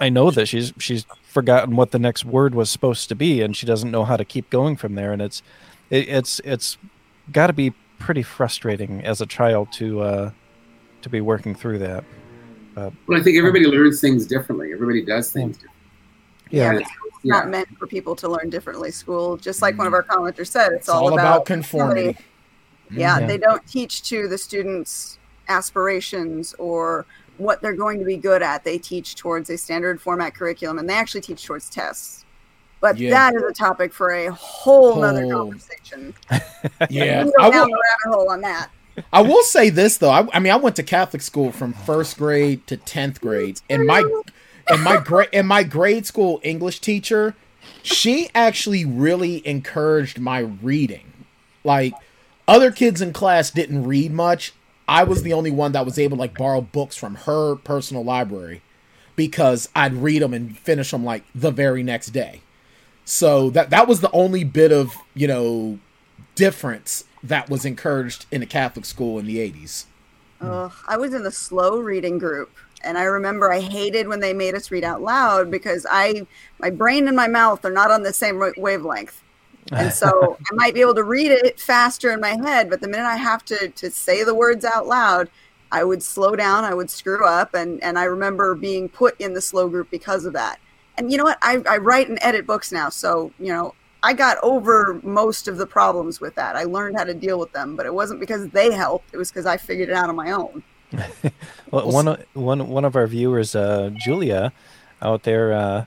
I 0.00 0.08
know 0.08 0.30
that 0.30 0.46
she's 0.46 0.72
she's 0.78 1.06
forgotten 1.22 1.76
what 1.76 1.90
the 1.90 1.98
next 1.98 2.24
word 2.24 2.54
was 2.54 2.70
supposed 2.70 3.08
to 3.08 3.14
be, 3.14 3.42
and 3.42 3.56
she 3.56 3.66
doesn't 3.66 3.90
know 3.90 4.04
how 4.04 4.16
to 4.16 4.24
keep 4.24 4.50
going 4.50 4.76
from 4.76 4.94
there, 4.94 5.12
and 5.12 5.22
it's 5.22 5.42
it, 5.90 6.08
it's 6.08 6.40
it's 6.44 6.78
got 7.32 7.48
to 7.48 7.52
be 7.52 7.72
pretty 7.98 8.22
frustrating 8.22 9.04
as 9.04 9.20
a 9.20 9.26
child 9.26 9.72
to 9.72 10.00
uh, 10.00 10.30
to 11.02 11.08
be 11.08 11.20
working 11.20 11.54
through 11.54 11.78
that. 11.78 12.04
Uh, 12.76 12.90
well, 13.06 13.18
I 13.18 13.22
think 13.22 13.38
everybody 13.38 13.66
learns 13.66 14.00
things 14.00 14.26
differently. 14.26 14.72
Everybody 14.72 15.02
does 15.02 15.32
things 15.32 15.56
differently. 15.56 15.75
Yeah. 16.50 16.72
yeah. 16.72 16.78
It's 16.78 17.24
not 17.24 17.48
meant 17.48 17.68
for 17.78 17.86
people 17.86 18.14
to 18.16 18.28
learn 18.28 18.50
differently. 18.50 18.90
School, 18.90 19.36
just 19.36 19.62
like 19.62 19.76
one 19.78 19.86
of 19.86 19.92
mm-hmm. 19.92 20.10
our 20.10 20.18
commenters 20.18 20.48
said, 20.48 20.72
it's, 20.72 20.80
it's 20.80 20.88
all, 20.88 21.08
all, 21.08 21.12
about, 21.14 21.36
about 21.36 21.46
conformity. 21.46 22.16
Yeah, 22.90 23.14
mm-hmm. 23.14 23.20
yeah, 23.20 23.26
they 23.26 23.38
don't 23.38 23.66
teach 23.66 24.02
to 24.04 24.28
the 24.28 24.38
students' 24.38 25.18
aspirations 25.48 26.54
or 26.54 27.06
what 27.38 27.60
they're 27.60 27.74
going 27.74 27.98
to 27.98 28.04
be 28.04 28.16
good 28.16 28.42
at. 28.42 28.64
They 28.64 28.78
teach 28.78 29.16
towards 29.16 29.50
a 29.50 29.58
standard 29.58 30.00
format 30.00 30.34
curriculum, 30.34 30.78
and 30.78 30.88
they 30.88 30.94
actually 30.94 31.20
teach 31.20 31.44
towards 31.44 31.68
tests. 31.68 32.24
But 32.80 32.98
yeah. 32.98 33.10
that 33.10 33.34
is 33.34 33.42
a 33.42 33.52
topic 33.52 33.92
for 33.92 34.12
a 34.12 34.30
whole, 34.32 34.94
whole. 34.94 35.04
other 35.04 35.26
conversation. 35.30 36.14
yeah, 36.90 37.24
I 37.40 37.48
will, 37.48 37.64
rabbit 37.64 37.72
hole 38.06 38.30
on 38.30 38.40
that. 38.42 38.70
I 39.12 39.22
will 39.22 39.42
say 39.42 39.70
this 39.70 39.98
though. 39.98 40.10
I, 40.10 40.26
I, 40.32 40.38
mean, 40.38 40.52
I 40.52 40.56
went 40.56 40.76
to 40.76 40.82
Catholic 40.82 41.22
school 41.22 41.52
from 41.52 41.72
first 41.72 42.18
grade 42.18 42.66
to 42.66 42.76
tenth 42.76 43.20
grade, 43.20 43.60
and 43.68 43.86
my 43.86 44.02
and 44.68 44.82
my 44.82 44.98
grade 44.98 45.28
and 45.32 45.46
my 45.46 45.62
grade 45.62 46.06
school 46.06 46.40
English 46.42 46.80
teacher, 46.80 47.34
she 47.82 48.28
actually 48.34 48.84
really 48.84 49.46
encouraged 49.46 50.18
my 50.18 50.38
reading. 50.38 51.12
Like 51.64 51.94
other 52.48 52.70
kids 52.70 53.00
in 53.00 53.12
class 53.12 53.50
didn't 53.50 53.84
read 53.84 54.12
much. 54.12 54.52
I 54.88 55.04
was 55.04 55.22
the 55.22 55.32
only 55.32 55.50
one 55.50 55.72
that 55.72 55.84
was 55.84 55.98
able 55.98 56.16
to 56.16 56.20
like 56.20 56.38
borrow 56.38 56.60
books 56.60 56.96
from 56.96 57.16
her 57.16 57.56
personal 57.56 58.04
library 58.04 58.62
because 59.16 59.68
I'd 59.74 59.94
read 59.94 60.22
them 60.22 60.32
and 60.32 60.56
finish 60.56 60.90
them 60.90 61.04
like 61.04 61.24
the 61.34 61.50
very 61.50 61.82
next 61.82 62.08
day. 62.08 62.42
So 63.04 63.50
that 63.50 63.70
that 63.70 63.88
was 63.88 64.00
the 64.00 64.10
only 64.12 64.44
bit 64.44 64.72
of 64.72 64.94
you 65.14 65.26
know 65.26 65.78
difference 66.34 67.04
that 67.22 67.48
was 67.48 67.64
encouraged 67.64 68.26
in 68.30 68.42
a 68.42 68.46
Catholic 68.46 68.84
school 68.84 69.18
in 69.18 69.26
the 69.26 69.40
eighties. 69.40 69.86
Uh, 70.40 70.68
I 70.86 70.96
was 70.96 71.14
in 71.14 71.22
the 71.22 71.30
slow 71.30 71.78
reading 71.78 72.18
group, 72.18 72.54
and 72.82 72.96
I 72.98 73.04
remember 73.04 73.52
I 73.52 73.60
hated 73.60 74.08
when 74.08 74.20
they 74.20 74.32
made 74.32 74.54
us 74.54 74.70
read 74.70 74.84
out 74.84 75.02
loud 75.02 75.50
because 75.50 75.86
I 75.90 76.26
my 76.58 76.70
brain 76.70 77.08
and 77.08 77.16
my 77.16 77.28
mouth 77.28 77.64
are 77.64 77.72
not 77.72 77.90
on 77.90 78.02
the 78.02 78.12
same 78.12 78.42
wavelength. 78.56 79.22
And 79.72 79.92
so 79.92 80.36
I 80.50 80.54
might 80.54 80.74
be 80.74 80.80
able 80.80 80.94
to 80.94 81.04
read 81.04 81.32
it 81.32 81.58
faster 81.58 82.12
in 82.12 82.20
my 82.20 82.36
head, 82.36 82.70
but 82.70 82.80
the 82.80 82.88
minute 82.88 83.06
I 83.06 83.16
have 83.16 83.44
to 83.46 83.68
to 83.68 83.90
say 83.90 84.24
the 84.24 84.34
words 84.34 84.64
out 84.64 84.86
loud, 84.86 85.30
I 85.72 85.84
would 85.84 86.02
slow 86.02 86.36
down, 86.36 86.64
I 86.64 86.74
would 86.74 86.90
screw 86.90 87.26
up, 87.26 87.54
and 87.54 87.82
and 87.82 87.98
I 87.98 88.04
remember 88.04 88.54
being 88.54 88.88
put 88.88 89.20
in 89.20 89.34
the 89.34 89.40
slow 89.40 89.68
group 89.68 89.90
because 89.90 90.24
of 90.24 90.32
that 90.34 90.58
and 90.98 91.10
you 91.10 91.18
know 91.18 91.24
what? 91.24 91.38
I, 91.42 91.62
I 91.68 91.78
write 91.78 92.08
and 92.08 92.18
edit 92.22 92.46
books 92.46 92.72
now, 92.72 92.88
so 92.88 93.32
you 93.38 93.52
know 93.52 93.74
I 94.02 94.12
got 94.12 94.38
over 94.42 95.00
most 95.02 95.48
of 95.48 95.56
the 95.56 95.66
problems 95.66 96.20
with 96.20 96.34
that. 96.36 96.56
I 96.56 96.64
learned 96.64 96.96
how 96.96 97.04
to 97.04 97.14
deal 97.14 97.38
with 97.38 97.52
them, 97.52 97.76
but 97.76 97.86
it 97.86 97.94
wasn't 97.94 98.20
because 98.20 98.48
they 98.48 98.72
helped. 98.72 99.12
It 99.12 99.16
was 99.16 99.30
because 99.30 99.46
I 99.46 99.56
figured 99.56 99.88
it 99.88 99.94
out 99.94 100.08
on 100.08 100.16
my 100.16 100.32
own. 100.32 100.62
well, 101.70 101.90
one 101.90 102.08
of, 102.08 102.24
one 102.34 102.68
one 102.68 102.84
of 102.84 102.96
our 102.96 103.06
viewers, 103.06 103.54
uh, 103.54 103.90
Julia, 103.96 104.52
out 105.02 105.24
there, 105.24 105.52
uh, 105.52 105.84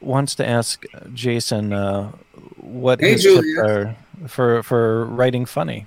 wants 0.00 0.34
to 0.36 0.46
ask 0.46 0.84
Jason 1.12 1.72
uh, 1.72 2.12
what 2.56 3.00
hey, 3.00 3.12
his 3.12 3.22
Julia. 3.22 3.42
tips 3.42 3.58
are 3.58 3.96
for 4.28 4.62
for 4.62 5.04
writing 5.06 5.46
funny. 5.46 5.86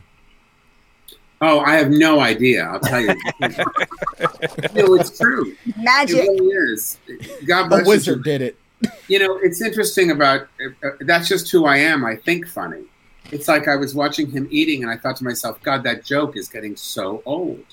Oh, 1.40 1.60
I 1.60 1.76
have 1.76 1.92
no 1.92 2.20
idea. 2.20 2.64
I'll 2.64 2.80
tell 2.80 3.00
you. 3.00 3.08
no, 3.42 4.96
it's 4.96 5.18
true. 5.20 5.56
Magic. 5.78 6.18
It 6.18 6.22
really 6.22 6.48
is. 6.74 6.98
God 7.46 7.70
bless 7.70 7.86
A 7.86 7.90
wizard 7.90 8.18
you. 8.18 8.24
did 8.24 8.42
it. 8.42 8.58
You 9.08 9.20
know, 9.20 9.38
it's 9.44 9.62
interesting 9.62 10.12
about 10.12 10.48
uh, 10.84 10.90
that's 11.02 11.28
just 11.28 11.52
who 11.52 11.66
I 11.66 11.78
am. 11.78 12.06
I 12.06 12.16
think 12.16 12.48
funny. 12.48 12.84
It's 13.32 13.48
like 13.48 13.68
I 13.68 13.76
was 13.76 13.94
watching 13.94 14.30
him 14.32 14.48
eating, 14.52 14.84
and 14.84 14.92
I 14.92 14.98
thought 14.98 15.18
to 15.18 15.24
myself, 15.24 15.62
God, 15.64 15.84
that 15.84 16.04
joke 16.06 16.38
is 16.38 16.48
getting 16.48 16.76
so 16.76 17.22
old. 17.26 17.64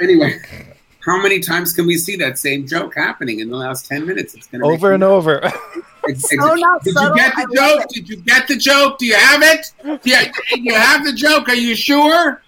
anyway, 0.00 0.40
how 1.06 1.20
many 1.22 1.40
times 1.40 1.72
can 1.72 1.86
we 1.86 1.96
see 1.96 2.16
that 2.16 2.38
same 2.38 2.66
joke 2.66 2.94
happening 2.94 3.40
in 3.40 3.48
the 3.48 3.56
last 3.56 3.86
ten 3.86 4.06
minutes? 4.06 4.34
It's 4.34 4.46
going 4.48 4.60
to 4.62 4.66
over 4.66 4.92
and 4.92 5.04
over. 5.04 5.40
It's, 6.04 6.30
so 6.30 6.36
not 6.54 6.82
Did 6.84 6.94
subtle. 6.94 7.10
you 7.10 7.22
get 7.22 7.34
the 7.36 7.54
joke? 7.54 7.88
Did 7.90 8.08
you 8.08 8.16
get 8.16 8.48
the 8.48 8.56
joke? 8.56 8.98
Do 8.98 9.04
you 9.04 9.16
have 9.16 9.42
it? 9.42 9.72
Do 9.82 10.10
you, 10.10 10.16
do 10.54 10.60
you 10.62 10.74
have 10.74 11.04
the 11.04 11.12
joke? 11.12 11.50
Are 11.50 11.54
you 11.54 11.74
sure? 11.74 12.40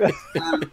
Um, 0.00 0.62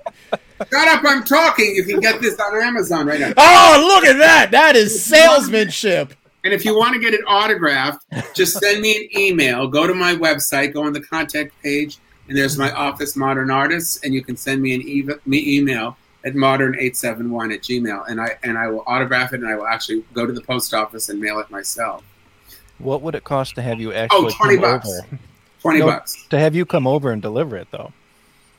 Shut 0.71 0.87
up! 0.87 1.03
I'm 1.05 1.23
talking. 1.25 1.73
You 1.75 1.83
can 1.83 1.99
get 1.99 2.21
this 2.21 2.39
on 2.39 2.61
Amazon 2.61 3.07
right 3.07 3.19
now. 3.19 3.33
Oh, 3.35 3.93
look 3.93 4.05
at 4.05 4.17
that! 4.19 4.51
That 4.51 4.77
is 4.77 5.03
salesmanship. 5.03 6.13
And 6.49 6.55
if 6.55 6.65
you 6.65 6.75
want 6.75 6.95
to 6.95 6.99
get 6.99 7.13
it 7.13 7.21
autographed, 7.27 8.03
just 8.33 8.57
send 8.57 8.81
me 8.81 8.97
an 8.97 9.19
email. 9.19 9.67
Go 9.67 9.85
to 9.85 9.93
my 9.93 10.15
website, 10.15 10.73
go 10.73 10.81
on 10.81 10.93
the 10.93 10.99
contact 10.99 11.51
page, 11.62 11.99
and 12.27 12.35
there's 12.35 12.57
my 12.57 12.71
office, 12.71 13.15
Modern 13.15 13.51
Artists, 13.51 14.03
and 14.03 14.15
you 14.15 14.23
can 14.23 14.35
send 14.35 14.59
me 14.59 14.73
an 14.73 14.81
e- 14.81 15.07
me 15.27 15.57
email 15.59 15.95
at 16.25 16.33
modern871 16.33 17.53
at 17.53 17.62
gmail, 17.62 18.03
and 18.09 18.19
I 18.19 18.35
and 18.41 18.57
I 18.57 18.67
will 18.67 18.83
autograph 18.88 19.31
it, 19.31 19.41
and 19.41 19.47
I 19.47 19.53
will 19.57 19.67
actually 19.67 20.03
go 20.15 20.25
to 20.25 20.33
the 20.33 20.41
post 20.41 20.73
office 20.73 21.07
and 21.09 21.21
mail 21.21 21.38
it 21.39 21.51
myself. 21.51 22.03
What 22.79 23.03
would 23.03 23.13
it 23.13 23.23
cost 23.23 23.53
to 23.53 23.62
have 23.62 23.79
you 23.79 23.91
oh, 23.93 23.95
actually 23.95 24.17
Oh, 24.25 24.29
20 24.31 24.55
come 24.55 24.62
bucks. 24.63 24.89
over? 24.89 25.19
Twenty 25.62 25.79
No, 25.81 25.85
bucks. 25.85 26.25
To 26.31 26.39
have 26.39 26.55
you 26.55 26.65
come 26.65 26.88
over 26.88 27.12
and 27.12 27.21
deliver 27.21 27.57
it, 27.57 27.67
though. 27.69 27.93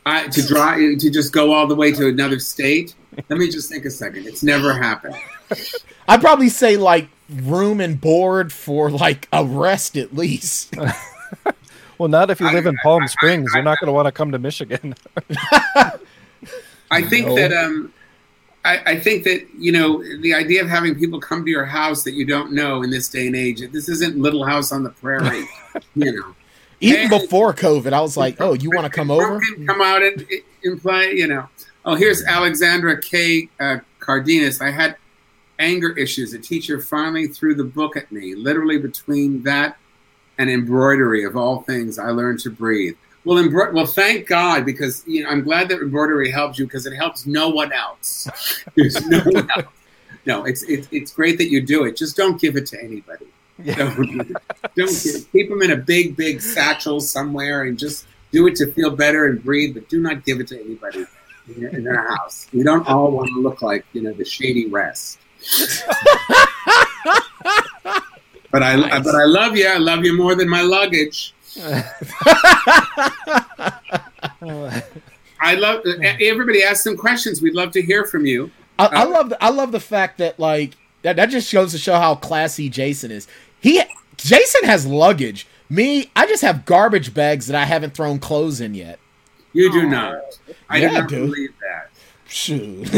I, 0.07 0.29
to 0.29 0.47
drive 0.47 0.99
to 0.99 1.11
just 1.11 1.33
go 1.33 1.53
all 1.53 1.67
the 1.67 1.75
way 1.75 1.93
to 1.93 2.09
another 2.09 2.39
state. 2.39 2.95
Let 3.29 3.39
me 3.39 3.51
just 3.51 3.69
think 3.71 3.85
a 3.85 3.91
second. 3.91 4.27
It's 4.27 4.43
never 4.43 4.73
happened. 4.73 5.17
I'd 6.09 6.21
probably 6.21 6.49
say 6.49 6.77
like 6.77 7.09
room 7.29 7.81
and 7.81 8.01
board 8.01 8.53
for 8.53 8.91
like 8.91 9.29
a 9.33 9.45
rest 9.45 9.97
at 9.97 10.15
least. 10.15 10.75
Well, 11.99 12.09
not 12.09 12.31
if 12.31 12.41
you 12.41 12.51
live 12.51 12.65
in 12.65 12.75
I- 12.79 12.83
Palm 12.83 13.03
I- 13.03 13.07
Springs. 13.07 13.51
I- 13.53 13.59
You're 13.59 13.65
not 13.65 13.79
going 13.79 13.89
to 13.89 13.93
want 13.93 14.07
to 14.07 14.13
come 14.13 14.33
to 14.33 14.39
Michigan. 14.39 14.95
I 16.91 17.03
think 17.03 17.27
No. 17.29 17.35
that 17.37 17.53
um, 17.53 17.93
I, 18.65 18.79
I 18.93 18.99
think 18.99 19.25
that 19.25 19.47
you 19.59 19.71
know 19.71 20.03
the 20.21 20.33
idea 20.35 20.63
of 20.63 20.69
having 20.71 20.95
people 20.99 21.21
come 21.21 21.45
to 21.45 21.51
your 21.51 21.67
house 21.67 22.03
that 22.05 22.13
you 22.15 22.25
don't 22.25 22.53
know 22.53 22.83
in 22.83 22.89
this 22.91 23.09
day 23.11 23.27
and 23.27 23.37
age. 23.37 23.61
This 23.71 23.91
isn't 23.91 24.17
Little 24.17 24.45
House 24.47 24.73
on 24.73 24.83
the 24.83 24.89
Prairie, 24.91 25.47
you 25.95 26.13
know. 26.13 26.35
Even 26.81 27.09
before 27.11 27.53
COVID, 27.53 27.93
I 27.93 28.01
was 28.01 28.17
like, 28.17 28.41
"Oh, 28.41 28.55
you 28.55 28.71
want 28.71 28.85
to 28.85 28.91
come 28.91 29.11
over?" 29.11 29.41
Come 29.67 29.81
out 29.83 30.03
and, 30.03 30.27
and 30.65 30.81
play, 30.81 31.13
you 31.13 31.27
know. 31.27 31.49
Oh, 31.85 31.95
here's 31.95 32.25
Alexandra 32.25 33.01
K. 33.01 33.49
Uh, 33.59 33.79
Cardenas. 33.99 34.61
I 34.61 34.71
had 34.71 34.97
anger 35.59 35.97
issues. 35.97 36.33
A 36.33 36.39
teacher 36.39 36.81
finally 36.81 37.29
threw 37.29 37.55
the 37.55 37.65
book 37.65 37.97
at 37.97 38.11
me. 38.11 38.35
Literally 38.35 38.79
between 38.79 39.43
that 39.43 39.77
and 40.39 40.51
embroidery, 40.51 41.25
of 41.25 41.37
all 41.37 41.63
things, 41.63 41.99
I 41.99 42.11
learned 42.11 42.41
to 42.41 42.51
breathe. 42.51 42.97
Well, 43.25 43.43
embro- 43.43 43.73
well, 43.75 43.87
thank 43.87 44.27
God 44.27 44.65
because 44.65 45.05
you 45.07 45.23
know 45.23 45.29
I'm 45.29 45.43
glad 45.43 45.69
that 45.69 45.81
embroidery 45.81 46.31
helps 46.31 46.59
you 46.59 46.65
because 46.65 46.87
it 46.87 46.95
helps 46.95 47.27
no 47.27 47.51
one 47.51 47.73
else. 47.73 48.27
There's 48.75 49.07
no 49.07 49.21
one 49.21 49.51
else. 49.51 49.67
No, 50.27 50.45
it's 50.45 50.63
it's 50.63 50.89
it's 50.91 51.13
great 51.13 51.37
that 51.39 51.51
you 51.51 51.61
do 51.61 51.85
it. 51.85 51.97
Just 51.97 52.17
don't 52.17 52.41
give 52.41 52.57
it 52.57 52.67
to 52.67 52.83
anybody. 52.83 53.27
Don't, 53.65 54.33
don't 54.75 55.27
keep 55.33 55.49
them 55.49 55.63
in 55.63 55.71
a 55.73 55.77
big, 55.77 56.17
big 56.17 56.41
satchel 56.41 57.01
somewhere 57.01 57.65
and 57.65 57.79
just 57.79 58.07
do 58.33 58.47
it 58.47 58.57
to 58.57 58.71
feel 58.73 58.91
better 58.91 59.27
and 59.27 59.43
breathe, 59.43 59.75
but 59.75 59.89
do 59.89 60.01
not 60.01 60.25
give 60.25 60.41
it 60.41 60.49
to 60.49 60.61
anybody 60.61 61.05
in, 61.57 61.85
their 61.85 62.09
house. 62.09 62.47
We 62.53 62.63
don't 62.63 62.87
all 62.87 63.11
want 63.11 63.29
to 63.29 63.41
look 63.41 63.63
like 63.63 63.85
you 63.93 64.03
know 64.03 64.13
the 64.13 64.25
shady 64.25 64.67
rest. 64.67 65.19
but 68.51 68.63
I 68.63 68.77
Nice. 68.77 69.05
but 69.05 69.15
I 69.15 69.25
love 69.25 69.57
you. 69.57 69.67
I 69.67 69.79
love 69.79 70.05
you 70.05 70.17
more 70.17 70.35
than 70.35 70.49
my 70.49 70.63
luggage. 70.63 71.35
I 75.41 75.55
love 75.55 75.83
everybody. 76.21 76.63
Ask 76.63 76.85
some 76.85 76.97
questions. 76.97 77.43
We'd 77.43 77.55
love 77.55 77.73
to 77.73 77.83
hear 77.83 78.05
from 78.05 78.27
you. 78.27 78.51
I, 78.79 78.87
I 78.87 79.03
uh, 79.03 79.09
love 79.09 79.29
the, 79.31 79.45
I 79.45 79.51
love 79.51 79.73
the 79.73 79.81
fact 79.81 80.19
that 80.19 80.39
like 80.39 80.77
that, 81.03 81.17
that 81.17 81.27
just 81.27 81.53
goes 81.53 81.73
to 81.73 81.79
show 81.79 81.99
how 81.99 82.15
classy 82.15 82.69
Jason 82.69 83.11
is. 83.11 83.27
He 83.61 83.83
Jason 84.17 84.65
has 84.65 84.87
luggage. 84.87 85.47
Me, 85.69 86.11
I 86.17 86.27
just 86.27 86.43
have 86.43 86.65
garbage 86.65 87.15
bags 87.15 87.47
that 87.47 87.57
I 87.57 87.65
haven't 87.65 87.95
thrown 87.95 88.19
clothes 88.19 88.61
in 88.61 88.75
yet. 88.75 88.99
You 89.53 89.71
do 89.73 89.89
not. 89.89 90.21
I 90.69 90.79
Yeah, 90.79 90.89
do 90.89 90.95
not 90.95 91.09
dude. 91.09 91.31
believe 91.31 91.51
that. 91.61 91.91
Shoot. 92.27 92.93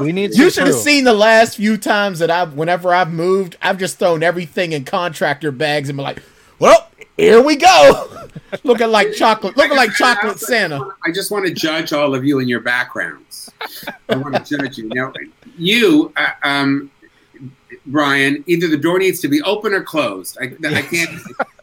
we 0.00 0.12
need 0.12 0.34
You 0.36 0.50
should 0.50 0.66
have 0.66 0.76
seen 0.76 1.04
the 1.04 1.12
last 1.12 1.56
few 1.56 1.76
times 1.76 2.20
that 2.20 2.30
I've, 2.30 2.54
whenever 2.54 2.94
I've 2.94 3.12
moved, 3.12 3.56
I've 3.60 3.78
just 3.78 3.98
thrown 3.98 4.22
everything 4.22 4.72
in 4.72 4.84
contractor 4.84 5.50
bags 5.50 5.88
and 5.88 5.96
been 5.96 6.04
like, 6.04 6.22
well, 6.60 6.88
here 7.16 7.42
we 7.42 7.56
go. 7.56 8.28
looking 8.64 8.88
like 8.90 9.12
chocolate, 9.14 9.56
looking 9.56 9.76
like 9.76 9.92
chocolate 9.92 10.38
Santa. 10.38 10.94
I 11.04 11.10
just 11.10 11.30
want 11.32 11.46
to 11.46 11.52
judge 11.52 11.92
all 11.92 12.14
of 12.14 12.24
you 12.24 12.38
and 12.38 12.48
your 12.48 12.60
backgrounds. 12.60 13.50
I 14.08 14.16
want 14.16 14.34
to 14.36 14.56
judge 14.56 14.78
you. 14.78 14.88
Now, 14.88 15.12
you, 15.56 16.12
uh, 16.16 16.30
um, 16.44 16.90
Brian, 17.90 18.44
either 18.46 18.68
the 18.68 18.76
door 18.76 18.98
needs 18.98 19.20
to 19.20 19.28
be 19.28 19.40
open 19.42 19.72
or 19.72 19.82
closed. 19.82 20.36
I, 20.40 20.52
I 20.68 20.82
can't. 20.82 21.10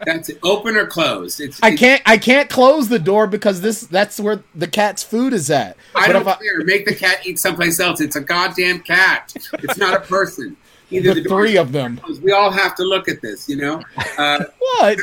That's. 0.05 0.31
Open 0.43 0.75
or 0.75 0.85
closed. 0.87 1.39
It's. 1.39 1.59
I 1.63 1.75
can't, 1.75 2.01
I 2.05 2.17
can't 2.17 2.49
close 2.49 2.89
the 2.89 2.99
door 2.99 3.27
because 3.27 3.61
this, 3.61 3.81
that's 3.81 4.19
where 4.19 4.43
the 4.55 4.67
cat's 4.67 5.03
food 5.03 5.33
is 5.33 5.49
at. 5.51 5.77
I 5.93 6.07
But 6.07 6.13
don't 6.13 6.21
if 6.23 6.27
I- 6.27 6.35
care. 6.35 6.63
Make 6.63 6.85
the 6.85 6.95
cat 6.95 7.25
eat 7.25 7.39
someplace 7.39 7.79
else. 7.79 8.01
It's 8.01 8.15
a 8.15 8.21
goddamn 8.21 8.81
cat. 8.81 9.33
It's 9.53 9.77
not 9.77 9.93
a 9.93 9.99
person. 10.01 10.57
Either 10.91 11.13
the 11.13 11.21
the 11.21 11.29
door 11.29 11.41
three 11.43 11.57
of 11.57 11.71
them. 11.71 11.99
We 12.21 12.31
all 12.31 12.51
have 12.51 12.75
to 12.75 12.83
look 12.83 13.07
at 13.07 13.21
this. 13.21 13.47
You 13.47 13.57
know. 13.57 13.83
Uh, 14.17 14.43
What? 14.59 14.99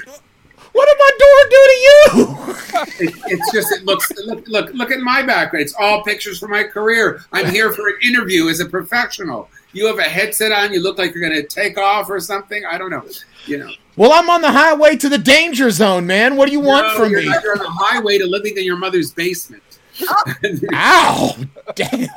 What 0.72 0.86
did 0.86 0.96
my 0.98 1.10
door 1.18 1.40
do 1.50 1.62
to 1.68 1.78
you? 1.84 3.06
it, 3.08 3.14
it's 3.26 3.52
just 3.52 3.72
it 3.72 3.84
looks 3.84 4.10
look 4.24 4.46
look 4.48 4.72
look 4.72 4.90
at 4.90 5.00
my 5.00 5.22
background. 5.22 5.62
It's 5.64 5.74
all 5.78 6.02
pictures 6.02 6.38
from 6.38 6.50
my 6.50 6.64
career. 6.64 7.22
I'm 7.32 7.50
here 7.50 7.72
for 7.72 7.88
an 7.88 7.96
interview 8.02 8.48
as 8.48 8.60
a 8.60 8.66
professional. 8.66 9.50
You 9.72 9.86
have 9.86 9.98
a 9.98 10.02
headset 10.02 10.52
on. 10.52 10.72
You 10.72 10.82
look 10.82 10.98
like 10.98 11.14
you're 11.14 11.26
going 11.28 11.40
to 11.40 11.46
take 11.46 11.78
off 11.78 12.10
or 12.10 12.20
something. 12.20 12.64
I 12.64 12.76
don't 12.78 12.90
know. 12.90 13.04
You 13.46 13.58
know. 13.58 13.70
Well, 13.96 14.12
I'm 14.12 14.28
on 14.30 14.40
the 14.42 14.50
highway 14.52 14.96
to 14.96 15.08
the 15.08 15.18
danger 15.18 15.70
zone, 15.70 16.06
man. 16.06 16.36
What 16.36 16.46
do 16.46 16.52
you 16.52 16.60
want 16.60 16.86
No, 16.86 16.96
from 16.96 17.10
you're, 17.10 17.20
me? 17.20 17.28
not- 17.28 17.42
you're 17.42 17.52
on 17.52 17.58
the 17.58 17.70
highway 17.70 18.18
to 18.18 18.26
living 18.26 18.56
in 18.56 18.64
your 18.64 18.76
mother's 18.76 19.12
basement. 19.12 19.62
Ow! 20.72 21.36
Damn. 21.74 22.08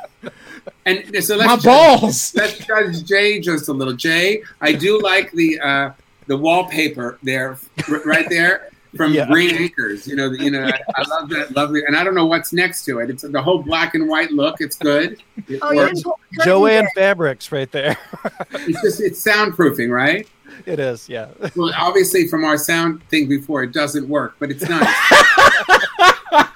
and 0.86 1.24
so 1.24 1.36
My 1.36 1.46
let's 1.46 1.64
balls. 1.64 2.34
Let's 2.34 2.58
judge 2.64 3.04
Jay 3.04 3.40
just 3.40 3.68
a 3.68 3.72
little. 3.72 3.92
Jay, 3.94 4.42
I 4.60 4.72
do 4.72 5.00
like 5.00 5.30
the 5.32 5.58
uh, 5.60 5.90
the 6.26 6.36
wallpaper 6.36 7.18
there, 7.22 7.58
right 8.04 8.28
there 8.30 8.70
from 8.96 9.12
Yeah. 9.12 9.26
Green 9.26 9.54
Acres. 9.54 10.06
You 10.06 10.16
know, 10.16 10.30
you 10.32 10.50
know, 10.50 10.62
I, 10.64 10.80
I 10.96 11.02
love 11.08 11.28
that 11.30 11.54
lovely, 11.54 11.82
and 11.86 11.96
I 11.96 12.02
don't 12.04 12.14
know 12.14 12.26
what's 12.26 12.52
next 12.52 12.84
to 12.86 12.98
it. 13.00 13.10
It's 13.10 13.22
the 13.22 13.42
whole 13.42 13.62
black 13.62 13.94
and 13.94 14.08
white 14.08 14.30
look. 14.32 14.56
It's 14.60 14.76
good. 14.76 15.22
It 15.48 15.58
Oh, 15.62 15.70
you 15.72 15.78
works. 15.78 15.92
didn't 15.94 16.04
pull 16.04 16.20
the 16.32 16.36
curtain 16.38 16.50
Jo-Ann. 16.52 16.88
Fabrics 16.94 17.52
right 17.52 17.70
there. 17.70 17.96
It's 18.68 18.82
just 18.82 19.00
it's 19.00 19.24
soundproofing, 19.24 19.90
right? 19.90 20.26
it 20.64 20.78
is, 20.80 21.08
yeah. 21.08 21.28
Well, 21.54 21.72
obviously 21.76 22.26
from 22.28 22.44
our 22.44 22.56
sound 22.56 23.02
thing 23.10 23.28
before, 23.28 23.62
it 23.62 23.72
doesn't 23.72 24.08
work, 24.08 24.34
but 24.38 24.50
it's 24.50 24.66
nice. 24.68 24.88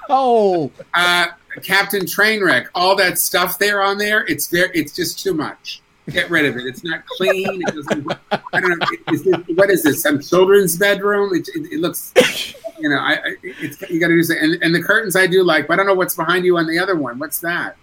Oh, 0.08 0.70
uh, 0.94 1.26
Captain 1.62 2.02
Trainwreck, 2.02 2.66
all 2.74 2.96
that 2.96 3.18
stuff 3.18 3.58
there 3.58 3.80
on 3.82 3.96
there, 3.98 4.24
it's 4.26 4.48
very, 4.48 4.70
it's 4.74 4.92
just 4.94 5.20
too 5.22 5.34
much. 5.34 5.82
Get 6.10 6.30
rid 6.30 6.44
of 6.46 6.56
it. 6.56 6.66
It's 6.66 6.82
not 6.84 7.06
clean. 7.06 7.62
It 7.62 7.74
doesn't. 7.74 8.06
I 8.52 8.60
don't 8.60 8.78
know. 8.78 8.86
Is 9.12 9.26
it, 9.26 9.56
what 9.56 9.70
is 9.70 9.82
this? 9.82 10.02
Some 10.02 10.20
children's 10.20 10.76
bedroom? 10.76 11.34
It, 11.34 11.48
it, 11.54 11.72
it 11.72 11.80
looks. 11.80 12.12
You 12.78 12.88
know, 12.88 12.98
I, 12.98 13.12
I 13.12 13.36
it's 13.42 13.80
you 13.90 14.00
got 14.00 14.08
to 14.08 14.14
do 14.14 14.22
something. 14.22 14.42
And, 14.42 14.62
and 14.62 14.74
the 14.74 14.82
curtains 14.82 15.14
I 15.14 15.26
do 15.26 15.42
like, 15.42 15.68
but 15.68 15.74
I 15.74 15.76
don't 15.76 15.86
know 15.86 15.94
what's 15.94 16.14
behind 16.16 16.44
you 16.44 16.56
on 16.56 16.66
the 16.66 16.78
other 16.78 16.96
one. 16.96 17.18
What's 17.18 17.38
that? 17.40 17.76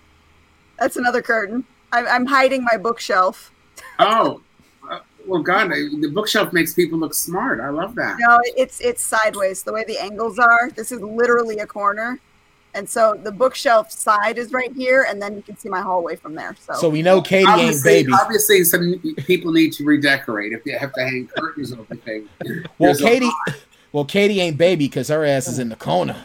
That's 0.80 0.98
another 0.98 1.22
curtain. 1.22 1.66
I'm, 1.92 2.08
I'm 2.08 2.26
hiding 2.26 2.64
my 2.64 2.78
bookshelf. 2.78 3.52
Oh, 4.00 4.42
uh, 4.90 5.00
well, 5.26 5.42
God, 5.42 5.72
I, 5.72 5.88
the 6.02 6.12
bookshelf 6.14 6.52
makes 6.52 6.74
people 6.74 6.98
look 6.98 7.14
smart. 7.14 7.60
I 7.60 7.70
love 7.70 7.96
that. 7.96 8.18
No, 8.20 8.40
it's 8.44 8.82
it's 8.82 9.04
sideways. 9.04 9.64
The 9.64 9.72
way 9.72 9.84
the 9.86 9.98
angles 9.98 10.40
are. 10.40 10.70
This 10.72 10.92
is 10.92 11.02
literally 11.02 11.60
a 11.60 11.68
corner, 11.68 12.20
and 12.78 12.88
so 12.88 13.20
the 13.24 13.32
bookshelf 13.32 13.92
side 13.92 14.38
is 14.38 14.54
right 14.54 14.72
here, 14.74 15.08
and 15.10 15.22
then 15.22 15.36
you 15.36 15.42
can 15.42 15.58
see 15.58 15.68
my 15.68 15.82
hallway 15.82 16.16
from 16.16 16.36
there. 16.36 16.56
So, 16.60 16.74
so 16.74 16.90
we 16.90 17.02
know 17.02 17.22
Katie 17.22 17.50
ain't 17.50 17.84
baby. 17.84 18.14
obviously, 18.14 18.64
some 18.64 19.02
people 19.26 19.52
need 19.52 19.74
to 19.74 19.84
redecorate 19.84 20.54
if 20.54 20.66
you 20.66 20.78
have 20.78 20.94
to 20.94 21.02
hang 21.02 21.28
curtains 21.28 21.74
over 21.74 21.96
things. 21.96 22.30
Well, 22.78 22.96
Katie, 22.96 23.32
well, 23.92 24.06
Katie 24.06 24.40
ain't 24.40 24.58
baby 24.58 24.86
because 24.86 25.08
her 25.08 25.26
ass 25.26 25.48
is 25.48 25.58
in 25.60 25.70
the 25.70 25.76
corner. 25.76 26.16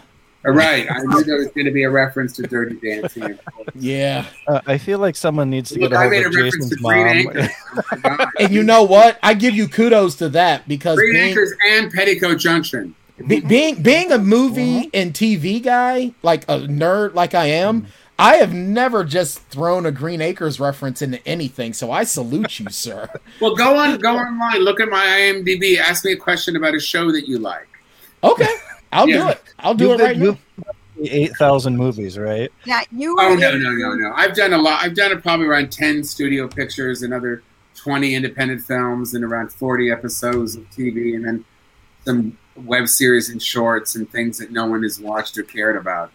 All 0.44 0.52
right, 0.52 0.90
I 0.90 0.98
knew 0.98 1.22
there 1.22 1.36
was 1.36 1.48
going 1.48 1.66
to 1.66 1.70
be 1.70 1.84
a 1.84 1.90
reference 1.90 2.34
to 2.34 2.42
Dirty 2.42 2.74
Dancing. 2.80 3.38
Yeah, 3.76 4.26
Uh, 4.48 4.60
I 4.66 4.76
feel 4.76 4.98
like 4.98 5.14
someone 5.14 5.48
needs 5.50 5.70
to 5.70 5.78
get 5.78 5.92
a 5.92 5.98
hold 5.98 6.12
of 6.12 6.32
Jason's 6.32 6.80
mom. 6.80 6.92
Acres. 6.94 7.48
My 7.92 7.96
God. 7.98 8.28
and 8.40 8.52
you 8.52 8.64
know 8.64 8.82
what? 8.82 9.20
I 9.22 9.34
give 9.34 9.54
you 9.54 9.68
kudos 9.68 10.16
to 10.16 10.28
that 10.30 10.66
because 10.66 10.98
Green 10.98 11.12
being, 11.14 11.30
Acres 11.30 11.54
and 11.70 11.92
Petticoat 11.92 12.40
Junction. 12.40 12.94
Be- 13.26 13.40
being 13.46 13.82
being 13.82 14.12
a 14.12 14.18
movie 14.18 14.78
uh-huh. 14.80 14.90
and 14.94 15.12
TV 15.12 15.62
guy, 15.62 16.12
like 16.22 16.44
a 16.44 16.61
nerd 16.61 17.14
like 17.14 17.35
I 17.35 17.46
am, 17.46 17.82
mm-hmm. 17.82 17.90
I 18.18 18.37
have 18.37 18.52
never 18.52 19.04
just 19.04 19.40
thrown 19.46 19.87
a 19.87 19.90
Green 19.90 20.20
Acres 20.20 20.61
reference 20.61 21.02
into 21.02 21.26
anything. 21.26 21.72
So 21.72 21.90
I 21.90 22.04
salute 22.04 22.61
you, 22.61 22.70
sir. 22.70 23.08
Well, 23.40 23.56
go 23.56 23.76
on, 23.76 23.98
go 23.98 24.16
online, 24.16 24.61
look 24.61 24.78
at 24.78 24.88
my 24.88 25.04
IMDb, 25.04 25.78
ask 25.78 26.04
me 26.04 26.12
a 26.12 26.16
question 26.16 26.54
about 26.54 26.74
a 26.76 26.80
show 26.80 27.11
that 27.11 27.26
you 27.26 27.38
like. 27.38 27.66
Okay, 28.22 28.46
I'll 28.92 29.06
do 29.06 29.28
it. 29.28 29.42
I'll 29.58 29.74
do 29.74 29.88
You've 29.88 30.00
it 30.00 30.04
right 30.04 30.18
been- 30.18 30.38
now. 30.58 30.72
eight 31.02 31.32
thousand 31.37 31.76
movies, 31.76 32.16
right? 32.16 32.52
yeah, 32.64 32.82
you. 32.92 33.16
Oh 33.18 33.35
no, 33.35 33.56
no, 33.56 33.70
no, 33.70 33.94
no! 33.94 34.12
I've 34.14 34.37
done 34.37 34.52
a 34.52 34.58
lot. 34.58 34.85
I've 34.85 34.94
done 34.94 35.20
probably 35.20 35.46
around 35.46 35.72
ten 35.72 36.04
studio 36.04 36.46
pictures, 36.46 37.02
another 37.02 37.42
twenty 37.74 38.14
independent 38.14 38.61
films, 38.62 39.14
and 39.14 39.24
around 39.24 39.52
forty 39.52 39.90
episodes 39.90 40.54
of 40.54 40.62
TV, 40.70 41.16
and 41.16 41.24
then 41.24 41.44
some 42.04 42.38
web 42.56 42.88
series 42.88 43.28
and 43.30 43.42
shorts 43.42 43.94
and 43.96 44.10
things 44.10 44.38
that 44.38 44.50
no 44.52 44.66
one 44.66 44.82
has 44.82 45.00
watched 45.00 45.36
or 45.38 45.42
cared 45.42 45.76
about. 45.76 46.12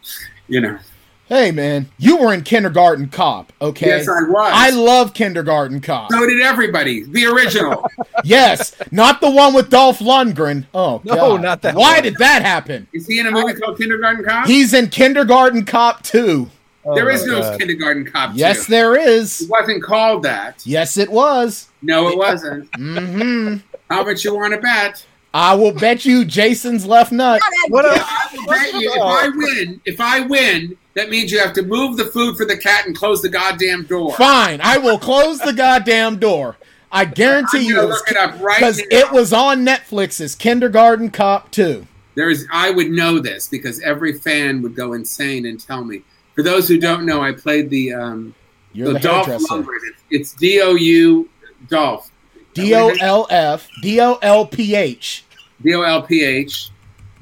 You 0.47 0.61
know. 0.61 0.79
Hey 1.27 1.51
man, 1.51 1.89
you 1.97 2.15
were 2.15 2.33
in 2.33 2.41
Kindergarten 2.43 3.09
Cop, 3.09 3.51
okay? 3.61 3.87
Yes, 3.87 4.07
I 4.07 4.21
was. 4.29 4.49
I 4.53 4.69
love 4.69 5.13
Kindergarten 5.13 5.81
Cop. 5.81 6.09
so 6.09 6.25
did 6.25 6.41
everybody. 6.41 7.03
The 7.03 7.25
original. 7.25 7.85
yes, 8.23 8.73
not 8.91 9.19
the 9.19 9.29
one 9.29 9.53
with 9.53 9.69
Dolph 9.69 9.99
Lundgren. 9.99 10.67
Oh 10.73 11.01
No, 11.03 11.15
God. 11.15 11.41
not 11.41 11.61
that 11.63 11.75
Why 11.75 11.95
one. 11.95 12.03
did 12.03 12.15
that 12.19 12.43
happen? 12.43 12.87
Is 12.93 13.07
he 13.07 13.19
in 13.19 13.27
a 13.27 13.31
movie 13.31 13.53
called 13.55 13.77
Kindergarten 13.77 14.23
Cop? 14.23 14.47
He's 14.47 14.73
in 14.73 14.87
Kindergarten 14.89 15.65
Cop 15.65 16.01
2. 16.03 16.49
Oh 16.85 16.95
there 16.95 17.03
my 17.03 17.11
is 17.11 17.25
no 17.25 17.41
God. 17.41 17.59
Kindergarten 17.59 18.05
Cop. 18.09 18.31
Yes, 18.33 18.67
2. 18.67 18.71
there 18.71 18.95
is. 18.97 19.41
It 19.41 19.49
wasn't 19.49 19.83
called 19.83 20.23
that. 20.23 20.65
Yes, 20.65 20.95
it 20.95 21.11
was. 21.11 21.67
No, 21.81 22.07
it 22.07 22.17
wasn't. 22.17 22.73
hmm 22.73 23.55
How 23.89 24.05
much 24.05 24.23
you 24.23 24.33
want 24.33 24.53
to 24.53 24.61
bet? 24.61 25.05
I 25.39 25.53
will 25.53 25.71
bet 25.71 26.03
you 26.03 26.25
Jason's 26.25 26.83
left 26.87 27.11
nut. 27.11 27.39
What 27.67 27.85
a- 27.85 27.89
I 27.89 28.27
will 28.33 28.81
you 28.81 28.91
if 28.91 29.01
I 29.01 29.29
win, 29.29 29.81
if 29.85 30.01
I 30.01 30.19
win, 30.21 30.75
that 30.95 31.11
means 31.11 31.31
you 31.31 31.37
have 31.37 31.53
to 31.53 31.61
move 31.61 31.95
the 31.95 32.05
food 32.05 32.37
for 32.37 32.43
the 32.45 32.57
cat 32.57 32.87
and 32.87 32.95
close 32.95 33.21
the 33.21 33.29
goddamn 33.29 33.83
door. 33.83 34.15
Fine, 34.15 34.61
I 34.63 34.79
will 34.79 34.97
close 34.97 35.37
the 35.37 35.53
goddamn 35.53 36.17
door. 36.17 36.57
I 36.91 37.05
guarantee 37.05 37.67
you 37.67 37.75
gonna 37.75 37.87
it 37.87 37.89
was 37.91 37.99
look 37.99 38.11
it 38.11 38.17
up 38.17 38.41
right 38.41 38.57
because 38.57 38.79
it 38.79 39.11
was 39.11 39.31
on 39.31 39.63
Netflix 39.63 40.19
as 40.19 40.33
Kindergarten 40.33 41.11
Cop 41.11 41.51
2. 41.51 41.85
There's, 42.15 42.45
I 42.51 42.71
would 42.71 42.89
know 42.89 43.19
this 43.19 43.47
because 43.47 43.79
every 43.81 44.13
fan 44.13 44.63
would 44.63 44.73
go 44.75 44.93
insane 44.93 45.45
and 45.45 45.59
tell 45.59 45.83
me. 45.83 46.01
For 46.33 46.41
those 46.41 46.67
who 46.67 46.79
don't 46.79 47.05
know, 47.05 47.21
I 47.21 47.33
played 47.33 47.69
the 47.69 47.93
um, 47.93 48.33
You're 48.73 48.87
the 48.87 48.93
the 48.93 48.99
Dolph. 49.01 49.27
Lundgren. 49.27 49.77
It's 50.09 50.33
D 50.33 50.61
O 50.61 50.73
U 50.73 51.29
Dolph. 51.67 52.09
D 52.55 52.73
O 52.73 52.89
L 52.99 53.27
F 53.29 53.67
D 53.83 54.01
O 54.01 54.17
L 54.23 54.47
P 54.47 54.73
H 54.73 55.25
D 55.63 55.73
O 55.75 55.81
L 55.81 56.01
P 56.03 56.23
H 56.23 56.69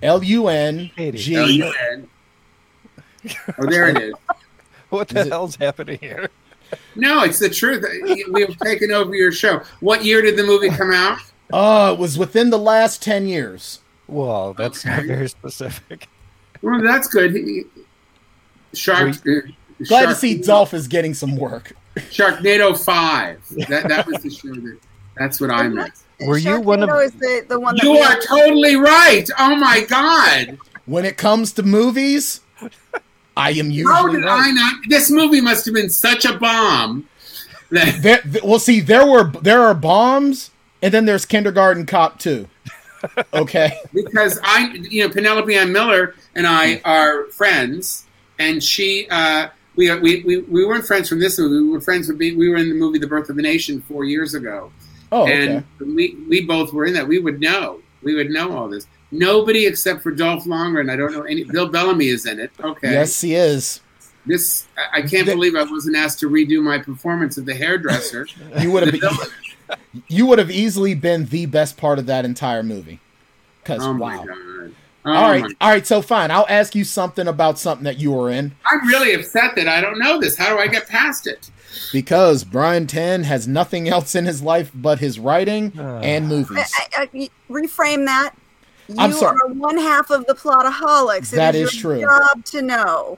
L 0.02 0.24
U 0.24 0.48
N 0.48 0.91
L 0.98 1.12
G. 1.12 1.34
U 1.56 1.74
N. 1.91 2.08
Oh, 3.58 3.65
there 3.67 3.88
it 3.89 3.98
is. 3.98 4.13
What 4.89 5.08
the 5.10 5.21
Is 5.21 5.26
it- 5.26 5.32
hell's 5.32 5.56
happening 5.56 5.98
here? 6.00 6.30
No, 6.95 7.24
it's 7.24 7.39
the 7.39 7.50
truth. 7.50 7.84
We've 8.32 8.58
taken 8.60 8.91
over 8.91 9.13
your 9.15 9.32
show. 9.32 9.62
What 9.82 10.06
year 10.06 10.21
did 10.21 10.38
the 10.38 10.43
movie 10.43 10.69
come 10.69 10.91
out? 10.93 11.17
Oh, 11.52 11.91
it 11.93 12.00
was 12.00 12.17
within 12.17 12.50
the 12.50 12.58
last 12.60 13.02
10 13.02 13.28
years. 13.28 13.80
Well, 14.08 14.54
that's 14.54 14.86
not 14.86 15.04
very 15.04 15.28
specific. 15.28 16.08
Well, 16.62 16.82
that's 16.84 17.08
good. 17.08 17.34
He- 17.36 17.65
Shark. 18.74 19.15
uh, 19.28 19.32
Glad 19.88 20.06
to 20.08 20.15
see 20.15 20.38
Dolph 20.41 20.74
is 20.74 20.88
getting 20.88 21.13
some 21.13 21.36
work. 21.36 21.74
Sharknado 21.95 22.78
Five. 22.78 23.41
That 23.69 23.88
that 23.89 24.06
was 24.08 24.21
the 24.21 24.30
show 24.30 24.54
that. 24.54 24.80
That's 25.17 25.41
what 25.41 25.50
I 25.52 25.67
meant. 25.67 25.93
Were 26.21 26.38
you 26.38 26.60
one 26.62 26.82
of- 26.84 26.89
is 27.01 27.12
the, 27.13 27.45
the 27.47 27.60
one 27.60 27.75
that 27.75 27.84
You 27.84 27.97
are 27.97 28.19
totally 28.21 28.75
right. 28.75 29.25
Oh 29.38 29.56
my 29.56 29.82
god! 29.82 30.58
When 30.86 31.04
it 31.06 31.17
comes 31.17 31.51
to 31.54 31.63
movies, 31.63 32.41
I 33.36 33.51
am 33.51 33.67
How 33.67 33.71
usually 33.71 34.12
did 34.13 34.25
right. 34.25 34.47
I 34.47 34.51
not? 34.51 34.75
This 34.88 35.10
movie 35.12 35.41
must 35.41 35.65
have 35.65 35.73
been 35.73 35.89
such 35.89 36.25
a 36.25 36.38
bomb. 36.38 37.08
That 37.71 38.01
There, 38.01 38.21
well, 38.43 38.60
see, 38.60 38.80
there 38.80 39.06
were 39.06 39.32
there 39.41 39.62
are 39.62 39.73
bombs, 39.73 40.51
and 40.82 40.93
then 40.93 41.06
there's 41.06 41.25
Kindergarten 41.25 41.86
Cop 41.86 42.19
too. 42.19 42.47
Okay. 43.36 43.78
because 43.93 44.39
I, 44.43 44.71
you 44.89 45.04
know, 45.04 45.13
Penelope 45.13 45.54
Ann 45.54 45.71
Miller 45.71 46.15
and 46.34 46.47
I 46.47 46.82
are 46.84 47.25
friends, 47.25 48.08
and 48.39 48.63
she, 48.63 49.08
uh, 49.12 49.49
we, 49.75 49.93
we, 49.99 50.23
we, 50.23 50.38
we 50.39 50.65
weren't 50.65 50.88
friends 50.88 51.08
from 51.08 51.19
this 51.19 51.38
movie. 51.38 51.62
We 51.67 51.69
were 51.69 51.82
friends 51.82 52.08
with, 52.08 52.17
we 52.17 52.49
were 52.49 52.56
in 52.56 52.67
the 52.67 52.73
movie 52.73 52.97
The 52.97 53.06
Birth 53.06 53.30
of 53.30 53.38
a 53.38 53.43
Nation 53.43 53.80
four 53.82 54.06
years 54.06 54.34
ago, 54.34 54.71
Oh, 55.12 55.24
okay. 55.24 55.63
and 55.80 55.96
we, 55.96 56.18
we 56.28 56.46
both 56.46 56.74
were 56.74 56.86
in 56.86 56.94
that. 56.94 57.08
We 57.08 57.20
would 57.20 57.39
know, 57.39 57.80
we 58.04 58.15
would 58.15 58.30
know 58.30 58.58
all 58.58 58.70
this. 58.70 58.88
Nobody 59.12 59.65
except 59.65 60.02
for 60.02 60.12
Dolph 60.12 60.46
Lundgren. 60.46 60.91
I 60.91 60.96
don't 60.96 61.13
know 61.13 61.22
any. 61.24 61.44
Bill 61.44 61.70
Bellamy 61.70 62.08
is 62.08 62.26
in 62.26 62.39
it. 62.39 62.52
Okay. 62.60 62.91
Yes, 62.91 63.22
he 63.22 63.36
is. 63.36 63.82
This 64.26 64.65
I, 64.78 64.98
I 64.98 65.02
can't 65.02 65.26
The- 65.28 65.34
believe 65.34 65.56
I 65.56 65.63
wasn't 65.63 65.96
asked 65.96 66.20
to 66.22 66.30
redo 66.30 66.62
my 66.62 66.80
performance 66.80 67.38
of 67.38 67.46
the 67.46 67.54
hairdresser. 67.56 68.28
You 68.60 68.72
would 68.72 68.84
have 68.88 69.00
been, 69.00 69.78
you 70.08 70.26
would 70.26 70.39
have 70.39 70.52
easily 70.52 70.96
been 70.96 71.26
the 71.26 71.46
best 71.46 71.78
part 71.78 72.00
of 72.00 72.08
that 72.08 72.26
entire 72.26 72.63
movie. 72.63 73.00
Because 73.63 73.84
oh 73.84 73.94
wow. 73.94 74.26
Oh 74.28 75.12
all 75.13 75.30
right, 75.30 75.44
all 75.62 75.70
right. 75.70 75.86
So 75.86 76.02
fine, 76.02 76.32
I'll 76.32 76.48
ask 76.50 76.74
you 76.74 76.84
something 76.84 77.28
about 77.28 77.60
something 77.60 77.84
that 77.84 78.00
you 78.00 78.12
were 78.12 78.32
in 78.32 78.56
I'm 78.65 78.88
really 78.88 79.13
upset 79.13 79.56
that 79.56 79.68
I 79.68 79.80
don't 79.80 80.00
know 80.00 80.20
this. 80.20 80.36
How 80.36 80.50
do 80.50 80.60
I 80.60 80.68
get 80.68 80.88
past 80.88 81.28
it? 81.28 81.52
Because 81.92 82.44
Brian 82.44 82.88
Tan 82.88 83.24
has 83.24 83.48
nothing 83.48 83.88
else 83.90 84.16
in 84.16 84.26
his 84.26 84.42
life 84.42 84.72
but 84.74 85.00
his 85.00 85.20
writing 85.20 85.74
Ah. 85.78 86.00
and 86.00 86.26
I, 86.26 86.28
movies. 86.28 86.72
I, 86.98 87.10
I, 87.14 87.30
reframe 87.50 88.06
that. 88.06 88.34
You 88.88 88.96
I'm 89.00 89.12
sorry. 89.14 89.38
are 89.44 89.54
one 89.54 89.78
half 89.78 90.10
of 90.12 90.26
the 90.28 90.34
plotaholics. 90.36 91.34
It 91.34 91.38
That 91.38 91.56
is 91.56 91.70
is 91.74 91.82
your 91.84 91.94
true. 91.96 92.02
Job 92.02 92.46
to 92.46 92.62
know. 92.62 93.18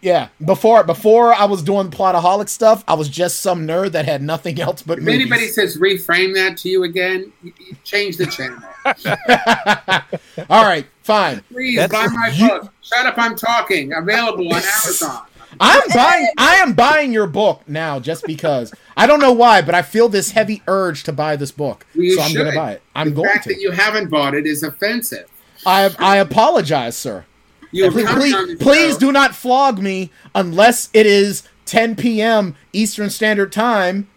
Yeah, 0.00 0.28
before 0.44 0.84
before 0.84 1.34
I 1.34 1.44
was 1.46 1.60
doing 1.60 1.90
plotaholic 1.90 2.48
stuff, 2.48 2.84
I 2.86 2.94
was 2.94 3.08
just 3.08 3.40
some 3.40 3.66
nerd 3.66 3.90
that 3.92 4.04
had 4.04 4.22
nothing 4.22 4.60
else 4.60 4.80
but 4.80 4.98
If 4.98 5.04
movies. 5.04 5.20
anybody 5.22 5.48
says 5.48 5.76
reframe 5.76 6.34
that 6.34 6.56
to 6.58 6.68
you 6.68 6.84
again, 6.84 7.32
you- 7.42 7.52
you 7.58 7.76
change 7.82 8.16
the 8.16 8.26
channel. 8.26 8.60
All 10.48 10.62
right, 10.64 10.86
fine. 11.02 11.42
Please 11.50 11.76
That's- 11.78 11.90
buy 12.10 12.14
my 12.14 12.28
you- 12.32 12.48
book. 12.48 12.72
Shut 12.82 13.06
up, 13.06 13.14
I'm 13.18 13.34
talking. 13.36 13.92
Available 13.92 14.46
on 14.48 14.54
Amazon. 14.62 15.22
I'm 15.60 15.82
buying. 15.94 16.28
I 16.38 16.54
am 16.56 16.72
buying 16.74 17.12
your 17.12 17.26
book 17.26 17.62
now, 17.68 17.98
just 18.00 18.24
because 18.24 18.72
I 18.96 19.06
don't 19.06 19.20
know 19.20 19.32
why, 19.32 19.62
but 19.62 19.74
I 19.74 19.82
feel 19.82 20.08
this 20.08 20.32
heavy 20.32 20.62
urge 20.66 21.02
to 21.04 21.12
buy 21.12 21.36
this 21.36 21.50
book, 21.52 21.86
You 21.94 22.14
so 22.16 22.22
I'm 22.22 22.34
gonna 22.34 22.54
buy 22.54 22.72
it. 22.72 22.82
I'm 22.94 23.10
the 23.10 23.14
going 23.16 23.28
fact 23.28 23.44
to. 23.44 23.54
that 23.54 23.60
you 23.60 23.70
haven't 23.70 24.08
bought 24.10 24.34
it 24.34 24.46
is 24.46 24.62
offensive. 24.62 25.28
I 25.66 25.90
I 25.98 26.16
apologize, 26.18 26.96
sir. 26.96 27.24
You 27.70 27.90
Please, 27.90 28.08
please, 28.10 28.56
please 28.58 28.96
do 28.96 29.12
not 29.12 29.34
flog 29.34 29.78
me 29.78 30.10
unless 30.34 30.88
it 30.94 31.04
is 31.04 31.42
10 31.66 31.96
p.m. 31.96 32.56
Eastern 32.72 33.10
Standard 33.10 33.52
Time 33.52 34.08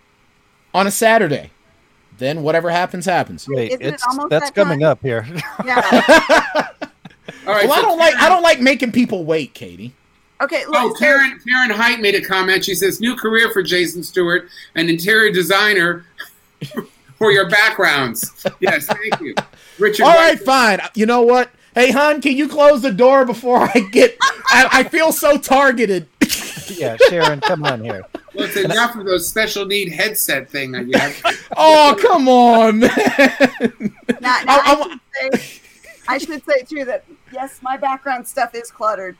on 0.73 0.87
a 0.87 0.91
Saturday. 0.91 1.51
Then 2.17 2.43
whatever 2.43 2.69
happens, 2.69 3.05
happens. 3.05 3.47
Wait, 3.49 3.71
Isn't 3.73 3.81
it's 3.95 4.07
almost 4.07 4.29
that's 4.29 4.45
that 4.51 4.55
coming 4.55 4.79
time? 4.81 4.89
up 4.91 5.01
here. 5.01 5.25
Yeah. 5.65 5.75
All 7.47 7.53
right, 7.53 7.67
Well, 7.67 7.73
I 7.73 7.81
don't 7.81 7.97
like 7.97 8.15
I 8.15 8.29
don't 8.29 8.43
like 8.43 8.61
making 8.61 8.91
people 8.93 9.25
wait, 9.25 9.53
Katie. 9.53 9.93
Okay. 10.41 10.63
Oh, 10.67 10.71
look, 10.71 10.97
so- 10.97 11.03
Karen 11.03 11.39
Karen 11.47 11.69
Height 11.69 11.99
made 11.99 12.15
a 12.15 12.21
comment. 12.21 12.65
She 12.65 12.75
says, 12.75 12.99
"New 12.99 13.15
career 13.15 13.51
for 13.51 13.61
Jason 13.63 14.03
Stuart, 14.03 14.49
an 14.75 14.89
interior 14.89 15.31
designer 15.31 16.05
for 17.17 17.31
your 17.31 17.49
backgrounds." 17.49 18.45
Yes, 18.59 18.85
thank 18.87 19.19
you, 19.21 19.35
Richard. 19.79 20.03
All 20.03 20.13
right, 20.13 20.37
White- 20.37 20.45
fine. 20.45 20.79
You 20.95 21.05
know 21.05 21.21
what? 21.21 21.49
Hey, 21.73 21.91
hon, 21.91 22.21
can 22.21 22.35
you 22.35 22.49
close 22.49 22.81
the 22.81 22.91
door 22.91 23.23
before 23.25 23.59
I 23.61 23.79
get? 23.91 24.17
I, 24.47 24.67
I 24.71 24.83
feel 24.83 25.13
so 25.13 25.37
targeted. 25.37 26.05
yeah, 26.67 26.97
Sharon, 27.07 27.39
come 27.39 27.63
on 27.63 27.81
here. 27.81 28.01
Well, 28.33 28.45
it's 28.45 28.57
enough 28.57 28.95
of 28.97 29.05
those 29.05 29.25
special 29.27 29.65
need 29.65 29.89
headset 29.89 30.49
thing 30.49 30.73
that 30.73 30.85
you 30.87 30.97
have. 30.99 31.47
Oh, 31.55 31.95
come 32.01 32.27
on, 32.27 32.79
man. 32.79 32.91
Now, 34.19 34.41
now 34.43 34.43
I- 34.47 34.99
I, 35.23 35.27
I- 35.27 35.37
should 35.37 35.39
say, 35.39 35.61
I 36.09 36.17
should 36.17 36.45
say 36.45 36.61
too 36.63 36.83
that 36.85 37.05
yes, 37.31 37.59
my 37.61 37.77
background 37.77 38.27
stuff 38.27 38.53
is 38.53 38.69
cluttered, 38.69 39.17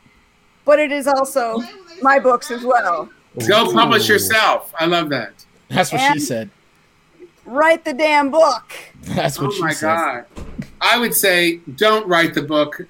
but 0.66 0.80
it 0.80 0.92
is 0.92 1.08
also 1.08 1.62
my 2.02 2.20
books 2.20 2.52
as 2.52 2.64
well. 2.64 3.10
Go 3.48 3.72
publish 3.72 4.08
yourself. 4.10 4.74
I 4.80 4.86
love 4.86 5.10
that. 5.10 5.34
That's 5.70 5.92
what 5.92 6.02
she 6.14 6.20
said. 6.20 6.50
Write 7.46 7.84
the 7.86 7.94
damn 7.94 8.30
book. 8.30 8.72
That's 9.02 9.40
what 9.40 9.48
Oh 9.48 9.52
she 9.52 9.58
said. 9.58 9.64
Oh 9.64 9.68
my 9.68 9.74
said. 9.74 10.26
god! 10.36 10.46
I 10.82 10.98
would 11.00 11.14
say 11.14 11.58
don't 11.76 12.08
write 12.08 12.34
the 12.34 12.42
book. 12.44 12.82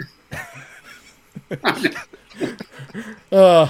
Uh, 3.31 3.67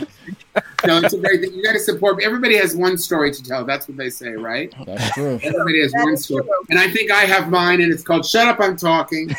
No, 0.85 0.97
it's 0.99 1.13
a 1.13 1.17
great 1.17 1.41
thing. 1.41 1.53
You 1.53 1.63
got 1.63 1.73
to 1.73 1.79
support. 1.79 2.21
Everybody 2.23 2.55
has 2.57 2.75
one 2.75 2.97
story 2.97 3.31
to 3.31 3.43
tell. 3.43 3.63
That's 3.65 3.87
what 3.87 3.97
they 3.97 4.09
say, 4.09 4.29
right? 4.29 4.73
that's 4.85 5.11
true. 5.13 5.39
Everybody 5.43 5.81
has 5.81 5.91
That 5.91 6.03
one 6.03 6.17
story, 6.17 6.43
true. 6.43 6.65
and 6.69 6.79
I 6.79 6.89
think 6.89 7.11
I 7.11 7.21
have 7.21 7.49
mine, 7.49 7.81
and 7.81 7.91
it's 7.93 8.01
called 8.03 8.25
"Shut 8.25 8.47
Up, 8.47 8.59
I'm 8.59 8.75
Talking." 8.77 9.29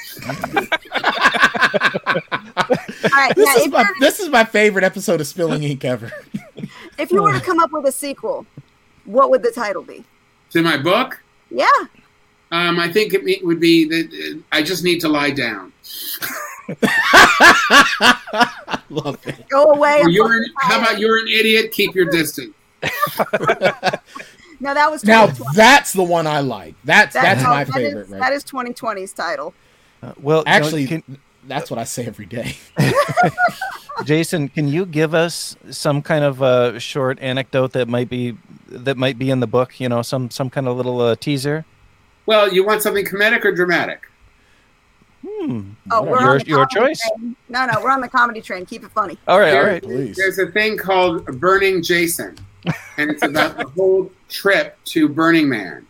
All 3.04 3.10
right, 3.10 3.34
This 3.34 3.46
now, 3.46 3.54
is 3.62 3.68
my 3.68 3.84
this 4.00 4.20
is 4.20 4.28
my 4.28 4.44
favorite 4.44 4.84
episode 4.84 5.20
of 5.20 5.26
Spilling 5.26 5.62
Ink 5.62 5.84
ever. 5.84 6.12
if 6.98 7.10
you 7.10 7.22
were 7.22 7.32
to 7.32 7.40
come 7.44 7.58
up 7.58 7.72
with 7.72 7.86
a 7.86 7.92
sequel, 7.92 8.46
what 9.04 9.30
would 9.30 9.42
the 9.42 9.50
title 9.50 9.82
be? 9.82 10.04
To 10.50 10.62
my 10.62 10.76
book, 10.76 11.20
Yeah. 11.50 11.66
um, 12.50 12.78
I 12.78 12.92
think 12.92 13.14
it 13.14 13.44
would 13.44 13.58
be 13.60 13.84
that 13.88 14.42
I 14.52 14.62
just 14.62 14.84
need 14.84 15.00
to 15.00 15.08
lie 15.08 15.30
down. 15.30 15.72
Love 18.90 19.18
it. 19.26 19.48
Go 19.48 19.64
away. 19.72 20.02
You're 20.08 20.32
an, 20.32 20.44
how 20.60 20.78
about 20.80 20.98
you're 20.98 21.18
an 21.18 21.28
idiot? 21.28 21.72
Keep 21.72 21.94
your 21.94 22.06
distance. 22.06 22.54
No, 24.60 24.74
that 24.74 24.88
was 24.90 25.02
Now 25.04 25.26
that's 25.54 25.92
the 25.92 26.02
one 26.04 26.26
I 26.26 26.38
like. 26.40 26.74
That's 26.84 27.14
That- 27.14 27.22
that's 27.22 27.42
no, 27.42 27.48
my 27.50 27.64
that 27.64 27.72
favorite. 27.74 28.02
is- 28.02 28.08
right? 28.10 28.20
That 28.20 28.32
is 28.32 28.44
2020's 28.44 29.12
title. 29.12 29.54
Uh, 30.02 30.12
well, 30.20 30.38
no, 30.44 30.52
Actually, 30.52 30.86
can- 30.86 31.02
that's 31.46 31.70
what 31.70 31.78
I 31.78 31.84
say 31.84 32.06
every 32.06 32.26
day. 32.26 32.56
Jason, 34.04 34.48
can 34.48 34.68
you 34.68 34.86
give 34.86 35.14
us 35.14 35.56
some 35.70 36.02
kind 36.02 36.24
of 36.24 36.40
a 36.42 36.78
short 36.80 37.18
anecdote 37.20 37.72
that 37.72 37.88
might 37.88 38.08
be 38.08 38.36
that 38.68 38.96
might 38.96 39.18
be 39.18 39.30
in 39.30 39.40
the 39.40 39.46
book? 39.46 39.78
You 39.78 39.88
know, 39.88 40.02
some 40.02 40.30
some 40.30 40.50
kind 40.50 40.66
of 40.66 40.76
little 40.76 41.00
uh, 41.00 41.14
teaser. 41.16 41.64
Well, 42.26 42.52
you 42.52 42.64
want 42.64 42.82
something 42.82 43.04
comedic 43.04 43.44
or 43.44 43.52
dramatic? 43.52 44.02
Hmm. 45.26 45.70
Oh, 45.90 46.02
we're 46.02 46.20
Your- 46.20 46.38
your 46.38 46.66
choice. 46.66 47.00
train. 47.16 47.36
No, 47.48 47.66
no, 47.66 47.80
we're 47.82 47.90
on 47.90 48.00
the 48.00 48.08
comedy 48.08 48.40
train. 48.40 48.66
Keep 48.66 48.84
it 48.84 48.90
funny. 48.92 49.18
All 49.28 49.38
right, 49.38 49.48
all 49.54 49.62
There- 49.62 49.72
right. 49.72 49.82
Please. 49.82 50.16
There's 50.16 50.38
a 50.38 50.46
thing 50.46 50.76
called 50.76 51.24
Burning 51.40 51.82
Jason, 51.82 52.36
and 52.96 53.10
it's 53.10 53.22
about 53.22 53.56
the 53.56 53.66
whole 53.76 54.10
trip 54.28 54.76
to 54.86 55.08
Burning 55.08 55.48
Man. 55.48 55.86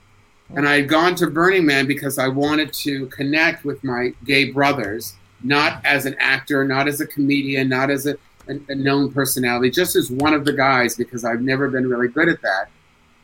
And 0.54 0.68
I 0.68 0.80
had 0.80 0.88
gone 0.88 1.14
to 1.14 1.28
Burning 1.28 1.64
Man 1.64 1.86
because 1.86 2.18
I 2.18 2.28
wanted 2.28 2.74
to 2.74 3.06
connect 3.06 3.64
with 3.64 3.82
my 3.82 4.12
gay 4.24 4.50
brothers, 4.50 5.14
not 5.44 5.84
as 5.84 6.06
an 6.06 6.14
actor, 6.18 6.64
not 6.64 6.88
as 6.88 7.00
a 7.00 7.06
comedian, 7.06 7.68
not 7.68 7.90
as 7.90 8.06
a, 8.06 8.16
a, 8.48 8.58
a 8.68 8.74
known 8.74 9.12
personality, 9.12 9.70
just 9.70 9.96
as 9.96 10.10
one 10.10 10.34
of 10.34 10.44
the 10.44 10.52
guys 10.52 10.96
because 10.96 11.24
I've 11.24 11.42
never 11.42 11.68
been 11.68 11.88
really 11.88 12.08
good 12.08 12.28
at 12.28 12.40
that. 12.42 12.68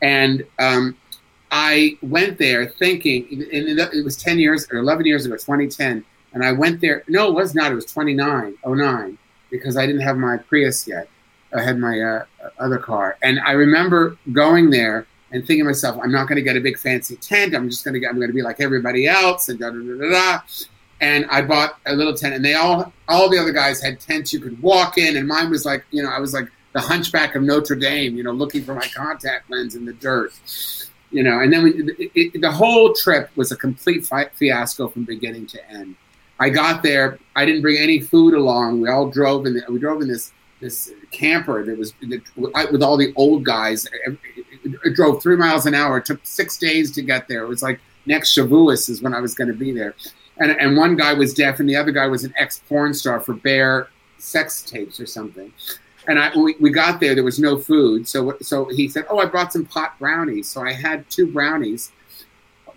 And 0.01 0.45
um, 0.59 0.95
I 1.51 1.97
went 2.01 2.37
there 2.37 2.67
thinking, 2.67 3.27
and 3.31 3.79
it 3.79 4.03
was 4.03 4.17
10 4.17 4.39
years 4.39 4.67
or 4.71 4.77
11 4.79 5.05
years 5.05 5.25
ago, 5.25 5.35
2010. 5.35 6.03
And 6.33 6.45
I 6.45 6.51
went 6.51 6.79
there, 6.79 7.03
no, 7.07 7.29
it 7.29 7.33
was 7.33 7.55
not, 7.55 7.71
it 7.71 7.75
was 7.75 7.85
29, 7.85 8.55
09, 8.65 9.17
because 9.49 9.77
I 9.77 9.85
didn't 9.85 10.01
have 10.01 10.17
my 10.17 10.37
Prius 10.37 10.87
yet. 10.87 11.09
I 11.53 11.63
had 11.63 11.79
my 11.79 11.99
uh, 11.99 12.25
other 12.59 12.77
car. 12.77 13.17
And 13.23 13.39
I 13.39 13.53
remember 13.53 14.17
going 14.31 14.69
there 14.69 15.07
and 15.31 15.45
thinking 15.45 15.63
to 15.63 15.69
myself, 15.69 15.99
I'm 16.01 16.11
not 16.11 16.27
going 16.27 16.35
to 16.35 16.43
get 16.43 16.55
a 16.55 16.61
big 16.61 16.77
fancy 16.77 17.15
tent. 17.15 17.55
I'm 17.55 17.69
just 17.69 17.83
going 17.83 17.95
to 17.95 17.99
get, 17.99 18.09
I'm 18.09 18.17
going 18.17 18.29
to 18.29 18.33
be 18.33 18.43
like 18.43 18.59
everybody 18.59 19.07
else 19.07 19.49
and 19.49 19.59
da 19.59 19.71
da 19.71 19.77
da 19.77 19.97
da 19.97 20.09
da. 20.11 20.39
And 21.01 21.25
I 21.29 21.41
bought 21.41 21.77
a 21.85 21.93
little 21.93 22.13
tent, 22.13 22.35
and 22.35 22.43
they 22.43 22.55
all, 22.55 22.91
all 23.07 23.29
the 23.29 23.37
other 23.37 23.53
guys 23.53 23.81
had 23.81 23.99
tents 23.99 24.33
you 24.33 24.39
could 24.39 24.61
walk 24.61 24.97
in, 24.97 25.15
and 25.15 25.27
mine 25.27 25.49
was 25.49 25.65
like, 25.65 25.85
you 25.91 26.03
know, 26.03 26.09
I 26.09 26.19
was 26.19 26.33
like 26.33 26.49
the 26.73 26.81
Hunchback 26.81 27.35
of 27.35 27.43
Notre 27.43 27.75
Dame, 27.75 28.15
you 28.17 28.23
know, 28.23 28.31
looking 28.31 28.63
for 28.63 28.75
my 28.75 28.87
contact 28.93 29.49
lens 29.49 29.75
in 29.75 29.85
the 29.85 29.93
dirt, 29.93 30.33
you 31.11 31.23
know. 31.23 31.39
And 31.39 31.51
then 31.53 31.63
we, 31.63 31.71
it, 31.97 32.11
it, 32.35 32.41
the 32.41 32.51
whole 32.51 32.93
trip 32.93 33.29
was 33.35 33.51
a 33.51 33.55
complete 33.55 34.05
fi- 34.05 34.29
fiasco 34.33 34.89
from 34.89 35.05
beginning 35.05 35.47
to 35.47 35.69
end. 35.69 35.95
I 36.39 36.49
got 36.49 36.83
there, 36.83 37.17
I 37.35 37.45
didn't 37.45 37.61
bring 37.61 37.77
any 37.77 37.99
food 37.99 38.33
along. 38.33 38.81
We 38.81 38.89
all 38.89 39.09
drove 39.09 39.45
in, 39.45 39.53
the, 39.55 39.63
we 39.69 39.79
drove 39.79 40.01
in 40.01 40.07
this 40.07 40.31
this 40.61 40.91
camper 41.11 41.63
that 41.63 41.77
was 41.77 41.93
with 42.01 42.83
all 42.83 42.97
the 42.97 43.13
old 43.15 43.45
guys. 43.45 43.87
It 44.83 44.93
drove 44.93 45.23
three 45.23 45.37
miles 45.37 45.65
an 45.65 45.73
hour. 45.73 45.99
It 45.99 46.05
took 46.05 46.19
six 46.23 46.57
days 46.57 46.91
to 46.91 47.01
get 47.01 47.29
there. 47.29 47.43
It 47.43 47.47
was 47.47 47.63
like 47.63 47.79
next 48.05 48.35
Shavuos 48.35 48.89
is 48.89 49.01
when 49.01 49.13
I 49.13 49.21
was 49.21 49.33
going 49.33 49.47
to 49.47 49.53
be 49.53 49.71
there. 49.71 49.95
And, 50.39 50.51
and 50.51 50.77
one 50.77 50.95
guy 50.95 51.13
was 51.13 51.33
deaf, 51.33 51.59
and 51.59 51.67
the 51.67 51.75
other 51.75 51.91
guy 51.91 52.07
was 52.07 52.23
an 52.23 52.33
ex 52.37 52.61
porn 52.67 52.93
star 52.93 53.19
for 53.19 53.33
Bear 53.33 53.89
sex 54.19 54.61
tapes 54.61 54.99
or 54.99 55.05
something. 55.05 55.51
And 56.07 56.19
I 56.19 56.35
we, 56.37 56.55
we 56.59 56.69
got 56.69 56.99
there, 56.99 57.13
there 57.15 57.23
was 57.23 57.39
no 57.39 57.57
food, 57.57 58.07
so 58.07 58.37
so 58.41 58.65
he 58.65 58.87
said, 58.87 59.05
"Oh, 59.09 59.19
I 59.19 59.25
brought 59.25 59.53
some 59.53 59.65
pot 59.65 59.97
brownies." 59.99 60.49
So 60.49 60.61
I 60.61 60.73
had 60.73 61.09
two 61.09 61.27
brownies. 61.27 61.91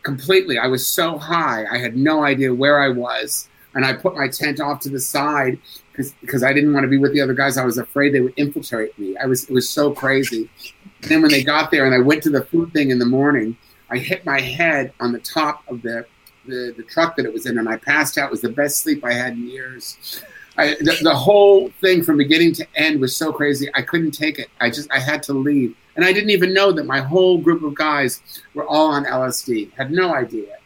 Completely, 0.02 0.58
I 0.58 0.66
was 0.66 0.86
so 0.86 1.16
high, 1.16 1.64
I 1.70 1.78
had 1.78 1.96
no 1.96 2.24
idea 2.24 2.52
where 2.52 2.82
I 2.82 2.88
was, 2.88 3.48
and 3.74 3.84
I 3.84 3.92
put 3.92 4.16
my 4.16 4.26
tent 4.26 4.60
off 4.60 4.80
to 4.80 4.88
the 4.88 5.00
side 5.00 5.58
because 5.92 6.12
because 6.20 6.42
I 6.42 6.52
didn't 6.52 6.72
want 6.72 6.84
to 6.84 6.88
be 6.88 6.98
with 6.98 7.12
the 7.12 7.20
other 7.20 7.34
guys. 7.34 7.56
I 7.56 7.64
was 7.64 7.78
afraid 7.78 8.12
they 8.12 8.20
would 8.20 8.34
infiltrate 8.36 8.98
me. 8.98 9.16
I 9.16 9.26
was 9.26 9.44
it 9.44 9.52
was 9.52 9.70
so 9.70 9.92
crazy. 9.92 10.50
And 11.02 11.10
then 11.10 11.22
when 11.22 11.30
they 11.30 11.44
got 11.44 11.70
there, 11.70 11.86
and 11.86 11.94
I 11.94 11.98
went 11.98 12.22
to 12.24 12.30
the 12.30 12.44
food 12.44 12.72
thing 12.72 12.90
in 12.90 12.98
the 12.98 13.06
morning, 13.06 13.56
I 13.88 13.98
hit 13.98 14.26
my 14.26 14.40
head 14.40 14.92
on 15.00 15.12
the 15.12 15.20
top 15.20 15.62
of 15.68 15.82
the 15.82 16.06
the, 16.46 16.74
the 16.76 16.82
truck 16.82 17.16
that 17.16 17.26
it 17.26 17.32
was 17.32 17.46
in, 17.46 17.58
and 17.58 17.68
I 17.68 17.76
passed 17.76 18.18
out. 18.18 18.26
It 18.26 18.30
was 18.30 18.40
the 18.40 18.50
best 18.50 18.78
sleep 18.78 19.04
I 19.04 19.12
had 19.12 19.34
in 19.34 19.48
years. 19.48 20.22
I, 20.56 20.74
the, 20.80 20.98
the 21.02 21.14
whole 21.14 21.70
thing 21.80 22.02
from 22.02 22.18
beginning 22.18 22.52
to 22.54 22.66
end 22.76 23.00
was 23.00 23.16
so 23.16 23.32
crazy. 23.32 23.68
I 23.74 23.82
couldn't 23.82 24.10
take 24.10 24.38
it. 24.38 24.48
I 24.60 24.68
just 24.68 24.90
I 24.92 24.98
had 24.98 25.22
to 25.24 25.32
leave, 25.32 25.74
and 25.96 26.04
I 26.04 26.12
didn't 26.12 26.30
even 26.30 26.52
know 26.52 26.72
that 26.72 26.84
my 26.84 27.00
whole 27.00 27.38
group 27.38 27.62
of 27.62 27.74
guys 27.74 28.20
were 28.54 28.66
all 28.66 28.88
on 28.88 29.04
LSD. 29.04 29.72
Had 29.72 29.90
no 29.90 30.14
idea. 30.14 30.56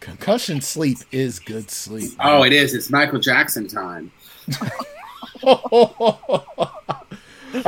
Concussion 0.00 0.60
sleep 0.62 0.98
is 1.12 1.38
good 1.38 1.70
sleep. 1.70 2.12
Oh, 2.20 2.42
it 2.44 2.52
is. 2.52 2.74
It's 2.74 2.88
Michael 2.88 3.20
Jackson 3.20 3.68
time. 3.68 4.10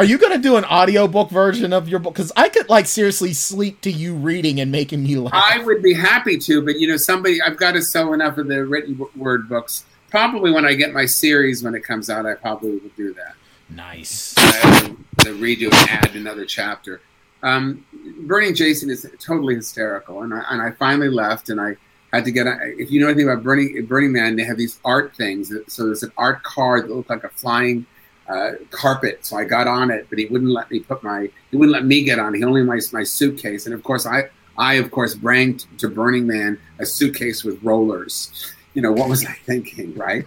Are 0.00 0.04
you 0.04 0.16
going 0.16 0.32
to 0.32 0.38
do 0.38 0.56
an 0.56 0.64
audiobook 0.64 1.28
version 1.28 1.74
of 1.74 1.86
your 1.86 1.98
book? 1.98 2.14
Because 2.14 2.32
I 2.34 2.48
could 2.48 2.70
like 2.70 2.86
seriously 2.86 3.34
sleep 3.34 3.82
to 3.82 3.92
you 3.92 4.14
reading 4.14 4.58
and 4.58 4.72
making 4.72 5.02
me 5.02 5.18
laugh. 5.18 5.34
I 5.34 5.62
would 5.62 5.82
be 5.82 5.92
happy 5.92 6.38
to, 6.38 6.64
but 6.64 6.78
you 6.78 6.88
know, 6.88 6.96
somebody 6.96 7.42
I've 7.42 7.58
got 7.58 7.72
to 7.72 7.82
sell 7.82 8.14
enough 8.14 8.38
of 8.38 8.48
the 8.48 8.64
written 8.64 8.98
word 9.14 9.46
books. 9.46 9.84
Probably 10.08 10.52
when 10.52 10.64
I 10.64 10.72
get 10.72 10.94
my 10.94 11.04
series 11.04 11.62
when 11.62 11.74
it 11.74 11.84
comes 11.84 12.08
out, 12.08 12.24
I 12.24 12.32
probably 12.32 12.78
will 12.78 12.90
do 12.96 13.12
that. 13.12 13.34
nice. 13.68 14.32
I 14.38 14.96
the 15.18 15.32
redo 15.32 15.64
and 15.64 15.90
add 15.90 16.16
another 16.16 16.46
chapter. 16.46 17.02
Um, 17.42 17.84
Burning 18.22 18.54
Jason 18.54 18.88
is 18.88 19.06
totally 19.18 19.54
hysterical, 19.54 20.22
and 20.22 20.32
I 20.32 20.42
and 20.48 20.62
I 20.62 20.70
finally 20.70 21.10
left, 21.10 21.50
and 21.50 21.60
I 21.60 21.76
had 22.10 22.24
to 22.24 22.30
get. 22.32 22.46
If 22.78 22.90
you 22.90 23.02
know 23.02 23.08
anything 23.08 23.28
about 23.28 23.44
Burning 23.44 23.84
Burning 23.84 24.12
Man, 24.12 24.36
they 24.36 24.44
have 24.44 24.56
these 24.56 24.80
art 24.82 25.14
things. 25.14 25.52
So 25.68 25.84
there's 25.84 26.02
an 26.02 26.12
art 26.16 26.42
car 26.42 26.80
that 26.80 26.90
looked 26.90 27.10
like 27.10 27.22
a 27.22 27.28
flying 27.28 27.84
uh, 28.30 28.52
carpet. 28.70 29.24
So 29.26 29.36
I 29.36 29.44
got 29.44 29.66
on 29.66 29.90
it, 29.90 30.06
but 30.08 30.18
he 30.18 30.26
wouldn't 30.26 30.50
let 30.50 30.70
me 30.70 30.80
put 30.80 31.02
my. 31.02 31.28
He 31.50 31.56
wouldn't 31.56 31.72
let 31.72 31.84
me 31.84 32.04
get 32.04 32.18
on. 32.18 32.34
He 32.34 32.44
only 32.44 32.62
my 32.62 32.80
my 32.92 33.02
suitcase, 33.02 33.66
and 33.66 33.74
of 33.74 33.82
course 33.82 34.06
I 34.06 34.30
I 34.56 34.74
of 34.74 34.90
course 34.90 35.14
bring 35.14 35.56
t- 35.56 35.66
to 35.78 35.88
Burning 35.88 36.26
Man 36.26 36.58
a 36.78 36.86
suitcase 36.86 37.44
with 37.44 37.62
rollers. 37.62 38.52
You 38.74 38.82
know 38.82 38.92
what 38.92 39.08
was 39.08 39.24
I 39.24 39.32
thinking, 39.32 39.94
right? 39.96 40.24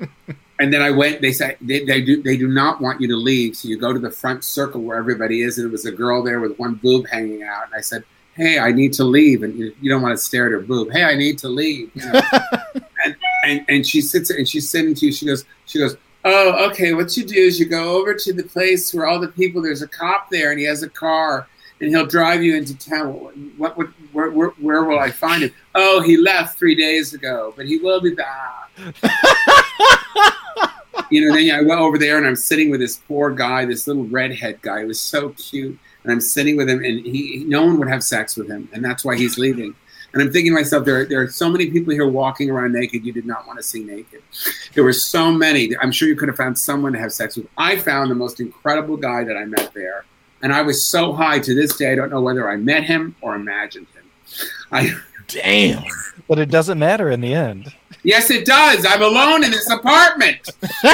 and 0.60 0.72
then 0.72 0.82
I 0.82 0.90
went. 0.90 1.20
They 1.20 1.32
said 1.32 1.56
they, 1.60 1.84
they 1.84 2.00
do 2.00 2.22
they 2.22 2.36
do 2.36 2.46
not 2.46 2.80
want 2.80 3.00
you 3.00 3.08
to 3.08 3.16
leave, 3.16 3.56
so 3.56 3.68
you 3.68 3.78
go 3.78 3.92
to 3.92 3.98
the 3.98 4.10
front 4.10 4.44
circle 4.44 4.82
where 4.82 4.96
everybody 4.96 5.42
is, 5.42 5.58
and 5.58 5.66
it 5.66 5.72
was 5.72 5.84
a 5.86 5.92
girl 5.92 6.22
there 6.22 6.38
with 6.38 6.56
one 6.58 6.74
boob 6.76 7.08
hanging 7.08 7.42
out. 7.42 7.64
And 7.66 7.74
I 7.74 7.80
said, 7.80 8.04
"Hey, 8.34 8.60
I 8.60 8.70
need 8.70 8.92
to 8.94 9.04
leave," 9.04 9.42
and 9.42 9.58
you, 9.58 9.74
you 9.80 9.90
don't 9.90 10.02
want 10.02 10.16
to 10.16 10.22
stare 10.22 10.46
at 10.46 10.52
her 10.52 10.60
boob. 10.60 10.92
Hey, 10.92 11.02
I 11.02 11.16
need 11.16 11.38
to 11.38 11.48
leave. 11.48 11.90
You 11.94 12.12
know? 12.12 12.20
and, 13.04 13.16
and 13.44 13.64
and 13.68 13.86
she 13.86 14.00
sits 14.00 14.30
and 14.30 14.48
she's 14.48 14.70
sitting 14.70 14.94
to 14.94 15.06
you. 15.06 15.12
She 15.12 15.26
goes, 15.26 15.44
she 15.66 15.78
goes. 15.78 15.96
Oh, 16.24 16.68
okay. 16.70 16.94
What 16.94 17.16
you 17.16 17.24
do 17.24 17.34
is 17.34 17.58
you 17.58 17.66
go 17.66 17.96
over 17.98 18.14
to 18.14 18.32
the 18.32 18.44
place 18.44 18.94
where 18.94 19.06
all 19.06 19.18
the 19.18 19.28
people. 19.28 19.60
There's 19.62 19.82
a 19.82 19.88
cop 19.88 20.30
there, 20.30 20.50
and 20.50 20.58
he 20.60 20.66
has 20.66 20.82
a 20.82 20.88
car, 20.88 21.48
and 21.80 21.90
he'll 21.90 22.06
drive 22.06 22.42
you 22.42 22.56
into 22.56 22.78
town. 22.78 23.52
What? 23.56 23.76
what 23.76 23.88
where, 24.12 24.30
where, 24.30 24.50
where 24.50 24.84
will 24.84 24.98
I 24.98 25.10
find 25.10 25.42
him? 25.42 25.52
Oh, 25.74 26.00
he 26.00 26.16
left 26.16 26.58
three 26.58 26.74
days 26.74 27.14
ago, 27.14 27.52
but 27.56 27.66
he 27.66 27.78
will 27.78 28.00
be 28.00 28.14
back. 28.14 28.70
you 31.10 31.26
know, 31.26 31.34
then 31.34 31.50
I 31.50 31.62
went 31.62 31.80
over 31.80 31.98
there 31.98 32.18
and 32.18 32.26
I'm 32.26 32.36
sitting 32.36 32.70
with 32.70 32.80
this 32.80 32.96
poor 32.96 33.30
guy, 33.30 33.64
this 33.64 33.86
little 33.86 34.04
redhead 34.04 34.60
guy. 34.62 34.80
He 34.80 34.84
was 34.86 35.00
so 35.00 35.30
cute. 35.30 35.78
And 36.02 36.12
I'm 36.12 36.20
sitting 36.20 36.56
with 36.56 36.68
him, 36.68 36.84
and 36.84 37.06
he, 37.06 37.44
no 37.46 37.64
one 37.64 37.78
would 37.78 37.88
have 37.88 38.02
sex 38.02 38.36
with 38.36 38.48
him. 38.48 38.68
And 38.72 38.84
that's 38.84 39.04
why 39.04 39.16
he's 39.16 39.38
leaving. 39.38 39.74
And 40.12 40.22
I'm 40.22 40.30
thinking 40.32 40.52
to 40.52 40.56
myself, 40.56 40.84
there, 40.84 41.04
there 41.06 41.22
are 41.22 41.28
so 41.28 41.48
many 41.48 41.70
people 41.70 41.92
here 41.92 42.06
walking 42.06 42.50
around 42.50 42.72
naked 42.72 43.04
you 43.06 43.12
did 43.12 43.24
not 43.24 43.46
want 43.46 43.58
to 43.58 43.62
see 43.62 43.82
naked. 43.82 44.22
There 44.74 44.84
were 44.84 44.92
so 44.92 45.32
many. 45.32 45.74
I'm 45.80 45.90
sure 45.92 46.06
you 46.08 46.16
could 46.16 46.28
have 46.28 46.36
found 46.36 46.58
someone 46.58 46.92
to 46.92 46.98
have 46.98 47.12
sex 47.12 47.36
with. 47.36 47.46
I 47.56 47.76
found 47.76 48.10
the 48.10 48.14
most 48.14 48.38
incredible 48.40 48.96
guy 48.98 49.24
that 49.24 49.36
I 49.36 49.44
met 49.46 49.72
there. 49.72 50.04
And 50.42 50.52
I 50.52 50.60
was 50.62 50.86
so 50.86 51.12
high 51.12 51.38
to 51.38 51.54
this 51.54 51.76
day, 51.76 51.92
I 51.92 51.94
don't 51.94 52.10
know 52.10 52.20
whether 52.20 52.50
I 52.50 52.56
met 52.56 52.84
him 52.84 53.14
or 53.22 53.34
imagined 53.36 53.86
him. 53.94 54.04
I, 54.70 54.94
Damn. 55.28 55.84
But 56.28 56.38
it 56.38 56.50
doesn't 56.50 56.78
matter 56.78 57.10
in 57.10 57.20
the 57.22 57.32
end. 57.32 57.72
yes, 58.02 58.30
it 58.30 58.44
does. 58.44 58.84
I'm 58.86 59.02
alone 59.02 59.44
in 59.44 59.50
this 59.50 59.70
apartment. 59.70 60.40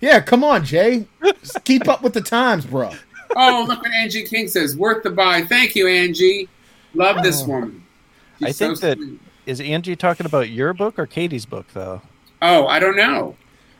Yeah, 0.00 0.20
come 0.20 0.44
on, 0.44 0.64
Jay. 0.64 1.06
Just 1.40 1.64
keep 1.64 1.88
up 1.88 2.02
with 2.02 2.12
the 2.12 2.20
times, 2.20 2.66
bro. 2.66 2.90
Oh, 3.34 3.64
look 3.66 3.80
what 3.82 3.90
Angie 3.92 4.24
King 4.24 4.46
says. 4.46 4.76
Worth 4.76 5.02
the 5.02 5.10
buy. 5.10 5.42
Thank 5.42 5.74
you, 5.74 5.88
Angie. 5.88 6.48
Love 6.94 7.22
this 7.22 7.42
Oh. 7.42 7.46
woman. 7.46 7.82
She's 8.38 8.48
I 8.48 8.52
think 8.52 8.76
so 8.78 8.86
that- 8.88 8.98
sweet. 8.98 9.20
Is 9.44 9.60
Angie 9.60 9.96
talking 9.96 10.24
about 10.24 10.50
your 10.50 10.72
book 10.72 10.98
or 11.00 11.06
Katie's 11.06 11.46
book, 11.46 11.66
though? 11.74 12.00
Oh, 12.42 12.68
I 12.68 12.78
don't 12.78 12.96
know. 12.96 13.34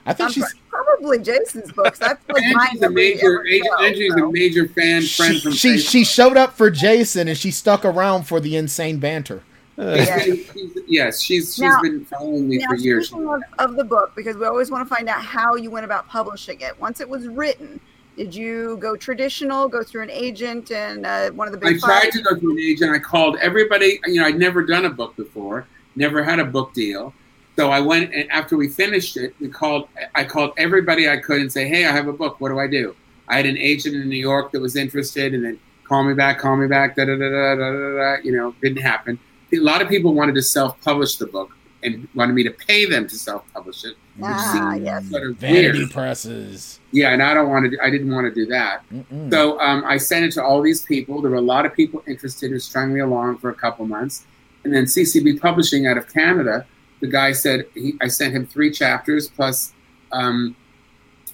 I 0.05 0.13
think 0.13 0.27
Um, 0.29 0.33
she's 0.33 0.55
probably 0.69 1.21
Jason's 1.21 1.71
books. 1.71 2.01
That's 2.01 2.21
like 2.29 2.43
mine 2.53 2.67
Angie's 2.71 2.83
a 2.83 2.91
major. 2.91 3.45
Angie's 3.81 4.15
a 4.15 4.27
major 4.33 4.67
fan 4.67 5.03
friend 5.03 5.35
she, 5.37 5.41
from 5.41 5.53
she 5.53 5.79
she 5.79 6.03
showed 6.05 6.37
up 6.37 6.57
for 6.57 6.69
Jason 6.69 7.29
and 7.29 7.39
she 7.39 7.53
stuck 7.53 7.85
around 7.85 8.25
for 8.25 8.41
the 8.41 8.57
insane 8.57 8.99
banter. 8.99 9.43
Uh, 9.79 9.95
Yeah. 9.97 10.19
She's- 10.19 10.51
yes, 10.89 11.23
she's 11.23 11.55
she's 11.55 11.61
Now- 11.61 11.81
been 11.81 12.05
following 12.07 12.49
me 12.49 12.59
Now, 12.59 12.67
for 12.71 12.75
years. 12.75 13.13
of, 13.13 13.43
of 13.61 13.77
the 13.77 13.85
book, 13.85 14.13
because 14.17 14.37
we 14.37 14.45
always 14.47 14.69
want 14.69 14.87
to 14.89 14.93
find 14.93 15.09
out 15.09 15.23
how 15.23 15.55
you 15.55 15.71
went 15.71 15.85
about 15.85 16.09
publishing 16.09 16.61
it. 16.61 16.79
Once 16.81 17.01
it 17.01 17.09
was 17.09 17.29
written, 17.29 17.79
did 18.17 18.35
you 18.35 18.77
go 18.79 18.97
traditional, 18.97 19.69
go 19.69 19.83
through 19.83 20.03
an 20.03 20.11
agent 20.11 20.71
and 20.71 21.07
uh, 21.07 21.31
one 21.31 21.49
of 21.49 21.53
the 21.53 21.59
big 21.59 21.77
I 21.77 21.79
tried 21.79 22.03
five? 22.03 22.13
to 22.13 22.23
go 22.23 22.39
through 22.39 22.53
an 22.53 22.61
agent. 22.61 22.93
I 22.93 22.99
called 22.99 23.37
everybody. 23.41 24.01
You 24.07 24.21
know, 24.21 24.27
I'd 24.27 24.39
never 24.39 24.63
done 24.65 24.85
a 24.85 24.91
book 24.91 25.17
before, 25.17 25.67
never 25.97 26.23
had 26.23 26.39
a 26.39 26.45
book 26.45 26.75
deal. 26.75 27.15
So 27.57 27.71
I 27.71 27.81
went 27.81 28.15
and 28.15 28.31
after 28.31 28.57
we 28.57 28.69
finished 28.69 29.17
it, 29.17 29.35
we 29.41 29.49
called. 29.49 29.89
I 30.15 30.25
called 30.25 30.53
everybody 30.57 31.09
I 31.09 31.19
could 31.19 31.41
and 31.41 31.53
say, 31.53 31.69
"Hey, 31.69 31.87
I 31.87 31.93
have 31.93 32.09
a 32.09 32.13
book. 32.13 32.41
What 32.41 32.49
do 32.49 32.59
I 32.59 32.67
do?" 32.67 32.95
I 33.29 33.37
had 33.37 33.47
an 33.47 33.59
agent 33.59 33.95
in 33.95 34.09
New 34.09 34.17
York 34.17 34.53
that 34.53 34.61
was 34.61 34.77
interested, 34.77 35.35
and 35.35 35.45
then 35.45 35.59
call 35.85 36.05
me 36.05 36.15
back, 36.15 36.39
call 36.39 36.57
me 36.57 36.67
back. 36.67 36.97
Da 36.97 37.05
da 37.05 37.17
da 37.17 37.29
da 37.29 37.55
da 37.55 37.71
da. 37.71 37.97
da 37.97 38.17
you 38.23 38.33
know, 38.33 38.55
didn't 38.63 38.83
happen. 38.83 39.19
A 39.53 39.59
lot 39.59 39.83
of 39.83 39.89
people 39.89 40.15
wanted 40.15 40.35
to 40.35 40.43
self-publish 40.43 41.17
the 41.17 41.27
book 41.27 41.51
and 41.83 42.09
wanted 42.15 42.33
me 42.33 42.43
to 42.45 42.51
pay 42.51 42.87
them 42.87 43.07
to 43.09 43.17
self-publish 43.17 43.85
it. 43.85 43.97
Which 44.17 44.27
Ah, 44.31 44.75
yes. 44.75 45.09
Sort 45.11 45.27
of 45.27 45.37
Vanity 45.37 45.79
weird. 45.81 45.91
presses. 45.91 46.81
Yeah, 46.93 47.11
and 47.13 47.23
I 47.23 47.33
don't 47.35 47.49
want 47.49 47.71
to. 47.71 47.79
I 47.83 47.91
didn't 47.91 48.13
want 48.15 48.27
to 48.27 48.35
do 48.35 48.47
that. 48.51 48.83
Mm-mm. 48.93 49.31
So 49.31 49.59
um, 49.61 49.83
I 49.87 49.97
sent 49.97 50.25
it 50.27 50.33
to 50.33 50.43
all 50.45 50.61
these 50.61 50.83
people. 50.83 51.23
There 51.23 51.31
were 51.31 51.37
a 51.39 51.41
lot 51.41 51.65
of 51.67 51.75
people 51.75 52.03
interested 52.07 52.51
who 52.51 52.59
strung 52.59 52.93
me 52.93 53.01
along 53.01 53.39
for 53.39 53.51
a 53.51 53.55
couple 53.55 53.87
months. 53.87 54.27
and 54.65 54.75
then 54.75 54.85
CCB 54.85 55.41
Publishing 55.41 55.87
out 55.87 55.97
of 55.97 56.13
Canada, 56.13 56.67
the 57.01 57.07
guy 57.09 57.33
said 57.33 57.67
he, 57.75 57.95
I 58.01 58.09
sent 58.09 58.35
him 58.35 58.47
three 58.47 58.71
chapters 58.71 59.29
plus. 59.29 59.73
Um, 60.13 60.55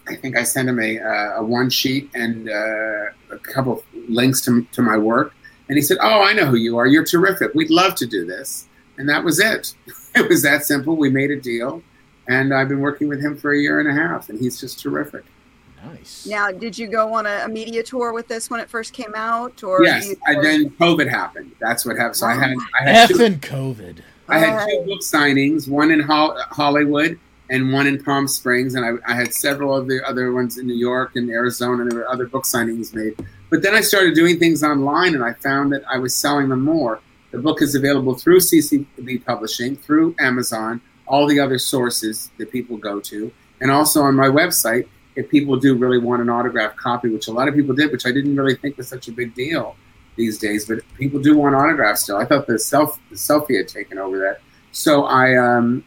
I 0.09 0.14
think 0.14 0.37
I 0.39 0.43
sent 0.45 0.68
him 0.70 0.79
a, 0.81 0.99
uh, 1.01 1.41
a 1.41 1.45
one 1.45 1.68
sheet 1.68 2.09
and 2.14 2.49
uh, 2.49 3.35
a 3.35 3.39
couple 3.43 3.72
of 3.74 3.83
links 4.09 4.41
to, 4.43 4.64
to 4.72 4.81
my 4.81 4.97
work. 4.97 5.35
And 5.68 5.76
he 5.76 5.83
said, 5.83 5.99
Oh, 6.01 6.22
I 6.22 6.33
know 6.33 6.47
who 6.47 6.57
you 6.57 6.79
are. 6.79 6.87
You're 6.87 7.05
terrific. 7.05 7.53
We'd 7.55 7.68
love 7.70 7.95
to 7.97 8.07
do 8.07 8.24
this. 8.24 8.66
And 8.97 9.07
that 9.09 9.22
was 9.24 9.39
it. 9.41 9.74
It 10.14 10.29
was 10.29 10.43
that 10.43 10.64
simple. 10.64 10.97
We 10.97 11.11
made 11.11 11.31
a 11.31 11.39
deal. 11.39 11.83
And 12.29 12.53
I've 12.55 12.68
been 12.68 12.81
working 12.81 13.09
with 13.09 13.20
him 13.20 13.37
for 13.37 13.53
a 13.53 13.59
year 13.59 13.81
and 13.81 13.89
a 13.89 13.93
half. 13.93 14.29
And 14.29 14.39
he's 14.39 14.61
just 14.61 14.79
terrific. 14.81 15.24
Nice. 15.85 16.26
Now, 16.26 16.51
did 16.51 16.76
you 16.76 16.87
go 16.89 17.14
on 17.14 17.24
a, 17.26 17.45
a 17.45 17.49
media 17.49 17.83
tour 17.83 18.12
with 18.12 18.29
this 18.29 18.51
when 18.51 18.61
it 18.61 18.68
first 18.68 18.93
came 18.93 19.14
out? 19.14 19.62
Or 19.62 19.83
yes. 19.85 20.07
you- 20.09 20.16
And 20.26 20.45
then 20.45 20.70
COVID 20.70 21.09
happened. 21.09 21.53
That's 21.61 21.87
what 21.87 21.97
happened. 21.97 22.16
So 22.16 22.26
I 22.26 22.35
had, 22.35 22.55
I 22.81 22.91
had, 22.91 23.09
two, 23.09 23.14
Effing 23.14 23.41
COVID. 23.41 23.99
I 24.29 24.39
had 24.39 24.66
two 24.68 24.85
book 24.87 25.01
signings, 25.01 25.68
one 25.68 25.91
in 25.91 26.01
Hol- 26.01 26.37
Hollywood 26.51 27.18
and 27.51 27.72
one 27.72 27.87
in 27.87 28.03
Palm 28.05 28.29
Springs, 28.29 28.74
and 28.74 28.85
I, 28.85 29.11
I 29.11 29.14
had 29.14 29.33
several 29.33 29.74
of 29.74 29.89
the 29.89 30.07
other 30.07 30.33
ones 30.35 30.59
in 30.59 30.66
New 30.66 30.74
York 30.76 31.16
and 31.16 31.31
Arizona, 31.31 31.81
and 31.83 31.91
there 31.91 32.01
were 32.01 32.09
other 32.09 32.26
book 32.26 32.45
signings 32.45 32.95
made. 32.95 33.14
But 33.49 33.62
then 33.62 33.74
I 33.74 33.81
started 33.81 34.14
doing 34.14 34.39
things 34.39 34.62
online, 34.62 35.14
and 35.14 35.24
I 35.24 35.33
found 35.33 35.72
that 35.72 35.83
I 35.91 35.97
was 35.97 36.14
selling 36.14 36.51
them 36.51 36.62
more. 36.62 37.01
The 37.31 37.39
book 37.39 37.62
is 37.62 37.74
available 37.74 38.14
through 38.14 38.41
CCB 38.41 39.24
Publishing, 39.24 39.76
through 39.76 40.14
Amazon, 40.18 40.83
all 41.09 41.26
the 41.26 41.40
other 41.40 41.59
sources 41.59 42.30
that 42.38 42.52
people 42.52 42.76
go 42.76 43.00
to, 43.00 43.32
and 43.61 43.70
also 43.70 44.02
on 44.02 44.14
my 44.14 44.28
website. 44.28 44.88
If 45.16 45.28
people 45.28 45.56
do 45.56 45.74
really 45.74 45.98
want 45.98 46.22
an 46.22 46.30
autographed 46.30 46.76
copy, 46.76 47.09
which 47.09 47.26
a 47.26 47.32
lot 47.32 47.48
of 47.48 47.54
people 47.54 47.74
did, 47.74 47.90
which 47.90 48.06
I 48.06 48.12
didn't 48.12 48.36
really 48.36 48.54
think 48.54 48.76
was 48.76 48.86
such 48.86 49.09
a 49.09 49.12
big 49.12 49.34
deal 49.34 49.74
these 50.14 50.38
days, 50.38 50.66
but 50.66 50.78
people 50.96 51.20
do 51.20 51.36
want 51.36 51.54
autographs 51.54 52.02
still. 52.02 52.18
I 52.18 52.24
thought 52.24 52.46
the 52.46 52.59
self 52.59 53.00
the 53.11 53.16
selfie 53.16 53.56
had 53.56 53.68
taken 53.68 53.98
over 53.98 54.18
that. 54.18 54.40
So 54.72 55.04
I 55.04 55.36
um, 55.36 55.84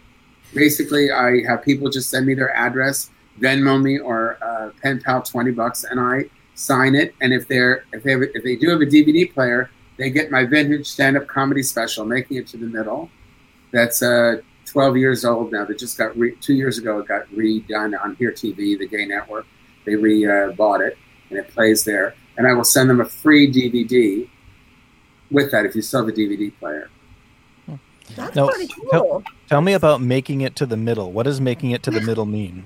basically 0.54 1.12
I 1.12 1.44
have 1.48 1.64
people 1.64 1.90
just 1.90 2.10
send 2.10 2.26
me 2.26 2.34
their 2.34 2.54
address, 2.56 3.10
Venmo 3.40 3.82
me 3.82 4.00
or 4.00 4.38
uh, 4.42 4.72
PayPal 4.84 5.30
twenty 5.30 5.52
bucks, 5.52 5.84
and 5.84 6.00
I 6.00 6.26
sign 6.56 6.96
it. 6.96 7.14
And 7.22 7.34
if 7.34 7.48
they're 7.48 7.86
if 7.94 8.04
they 8.04 8.12
have, 8.12 8.22
if 8.22 8.44
they 8.44 8.56
do 8.56 8.70
have 8.70 8.82
a 8.82 8.86
DVD 8.86 9.32
player, 9.32 9.70
they 9.98 10.10
get 10.10 10.32
my 10.32 10.46
vintage 10.46 10.88
stand 10.88 11.18
up 11.18 11.28
comedy 11.28 11.64
special, 11.64 12.06
making 12.06 12.38
it 12.38 12.48
to 12.48 12.58
the 12.58 12.66
middle. 12.66 13.10
That's 13.72 14.02
uh, 14.02 14.42
twelve 14.72 14.96
years 14.98 15.26
old 15.26 15.52
now. 15.52 15.66
They 15.66 15.74
just 15.76 15.98
got 15.98 16.18
re- 16.18 16.36
two 16.40 16.54
years 16.54 16.78
ago. 16.78 17.00
It 17.00 17.08
got 17.08 17.28
redone 17.30 18.00
on 18.02 18.16
Here 18.16 18.32
TV, 18.32 18.78
the 18.80 18.88
gay 18.88 19.06
network. 19.06 19.46
They 19.86 19.96
re 19.96 20.26
uh, 20.26 20.52
bought 20.52 20.82
it 20.82 20.98
and 21.30 21.38
it 21.40 21.48
plays 21.50 21.84
there. 21.84 22.16
And 22.38 22.48
I 22.48 22.54
will 22.54 22.64
send 22.64 22.90
them 22.90 23.02
a 23.02 23.06
free 23.06 23.52
DVD 23.52 24.28
with 25.30 25.52
that 25.52 25.66
if 25.66 25.76
you 25.76 25.82
still 25.82 26.02
have 26.06 26.10
a 26.10 26.12
DVD 26.18 26.52
player. 26.60 26.90
That's 28.16 28.36
No, 28.36 28.48
pretty 28.50 28.74
no. 28.92 29.02
cool. 29.02 29.24
Tell 29.48 29.62
me 29.62 29.74
about 29.74 30.02
making 30.02 30.42
it 30.42 30.56
to 30.58 30.66
the 30.66 30.78
middle. 30.78 31.12
What 31.12 31.24
does 31.24 31.40
making 31.42 31.72
it 31.72 31.84
to 31.84 31.92
the 31.92 32.02
middle 32.02 32.26
mean? 32.26 32.66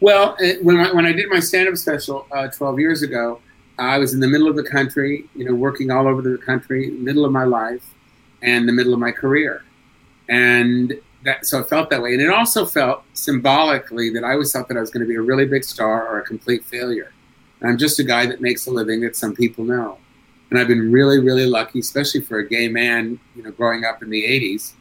Well, 0.00 0.34
it, 0.38 0.64
when 0.64 0.78
I, 0.78 0.92
when 0.92 1.04
I 1.04 1.12
did 1.12 1.28
my 1.28 1.40
stand-up 1.40 1.76
special 1.76 2.26
uh, 2.32 2.48
12 2.48 2.78
years 2.78 3.02
ago, 3.02 3.40
I 3.78 3.98
was 3.98 4.14
in 4.14 4.20
the 4.20 4.28
middle 4.28 4.48
of 4.48 4.56
the 4.56 4.62
country, 4.62 5.28
you 5.34 5.44
know, 5.44 5.54
working 5.54 5.90
all 5.90 6.06
over 6.06 6.22
the 6.22 6.38
country, 6.38 6.90
middle 6.90 7.24
of 7.26 7.32
my 7.32 7.44
life, 7.44 7.84
and 8.42 8.66
the 8.68 8.72
middle 8.72 8.94
of 8.94 8.98
my 9.00 9.12
career, 9.12 9.62
and 10.28 10.94
that 11.24 11.46
so 11.46 11.60
it 11.60 11.68
felt 11.68 11.90
that 11.90 12.02
way, 12.02 12.12
and 12.12 12.22
it 12.22 12.30
also 12.30 12.64
felt 12.64 13.02
symbolically 13.12 14.10
that 14.10 14.24
I 14.24 14.32
always 14.32 14.52
thought 14.52 14.68
that 14.68 14.76
I 14.76 14.80
was 14.80 14.90
going 14.90 15.02
to 15.02 15.08
be 15.08 15.16
a 15.16 15.22
really 15.22 15.46
big 15.46 15.64
star 15.64 16.06
or 16.08 16.18
a 16.18 16.22
complete 16.22 16.64
failure. 16.64 17.12
And 17.60 17.70
I'm 17.70 17.78
just 17.78 17.98
a 17.98 18.04
guy 18.04 18.26
that 18.26 18.40
makes 18.40 18.66
a 18.66 18.70
living 18.70 19.00
that 19.02 19.16
some 19.16 19.34
people 19.34 19.64
know, 19.64 19.98
and 20.50 20.58
I've 20.58 20.68
been 20.68 20.90
really, 20.90 21.20
really 21.20 21.46
lucky, 21.46 21.78
especially 21.78 22.22
for 22.22 22.38
a 22.38 22.48
gay 22.48 22.68
man, 22.68 23.20
you 23.36 23.42
know, 23.42 23.50
growing 23.50 23.84
up 23.84 24.02
in 24.02 24.10
the 24.10 24.22
80s, 24.22 24.72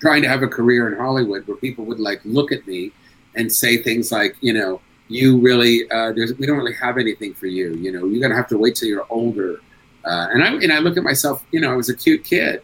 trying 0.00 0.22
to 0.22 0.28
have 0.28 0.42
a 0.42 0.48
career 0.48 0.92
in 0.92 0.98
Hollywood 0.98 1.46
where 1.46 1.56
people 1.56 1.84
would 1.86 2.00
like 2.00 2.20
look 2.24 2.52
at 2.52 2.66
me 2.66 2.92
and 3.36 3.52
say 3.52 3.76
things 3.76 4.10
like, 4.10 4.36
you 4.40 4.52
know, 4.52 4.80
you 5.08 5.38
really, 5.38 5.90
uh, 5.90 6.12
there's, 6.12 6.34
we 6.34 6.46
don't 6.46 6.56
really 6.56 6.74
have 6.74 6.98
anything 6.98 7.34
for 7.34 7.46
you. 7.46 7.74
You 7.74 7.92
know, 7.92 8.06
you're 8.06 8.20
gonna 8.20 8.36
have 8.36 8.48
to 8.48 8.58
wait 8.58 8.76
till 8.76 8.88
you're 8.88 9.06
older. 9.10 9.60
Uh, 10.04 10.28
and 10.32 10.42
I 10.42 10.52
and 10.54 10.72
I 10.72 10.78
look 10.78 10.96
at 10.96 11.02
myself, 11.02 11.44
you 11.50 11.60
know, 11.60 11.72
I 11.72 11.76
was 11.76 11.88
a 11.88 11.96
cute 11.96 12.24
kid, 12.24 12.62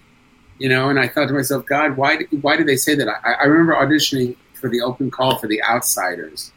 you 0.59 0.69
know, 0.69 0.89
and 0.89 0.99
I 0.99 1.09
thought 1.09 1.29
to 1.29 1.35
myself, 1.35 1.67
God, 1.67 1.97
why 1.97 2.17
did, 2.17 2.43
why 2.43 2.57
did 2.57 2.67
they 2.67 2.77
say 2.77 2.95
that? 2.95 3.09
I, 3.09 3.33
I 3.33 3.45
remember 3.45 3.75
auditioning 3.75 4.37
for 4.55 4.71
the 4.71 4.81
open 4.81 5.11
call 5.11 5.39
for 5.39 5.47
The 5.47 5.63
Outsiders, 5.63 6.53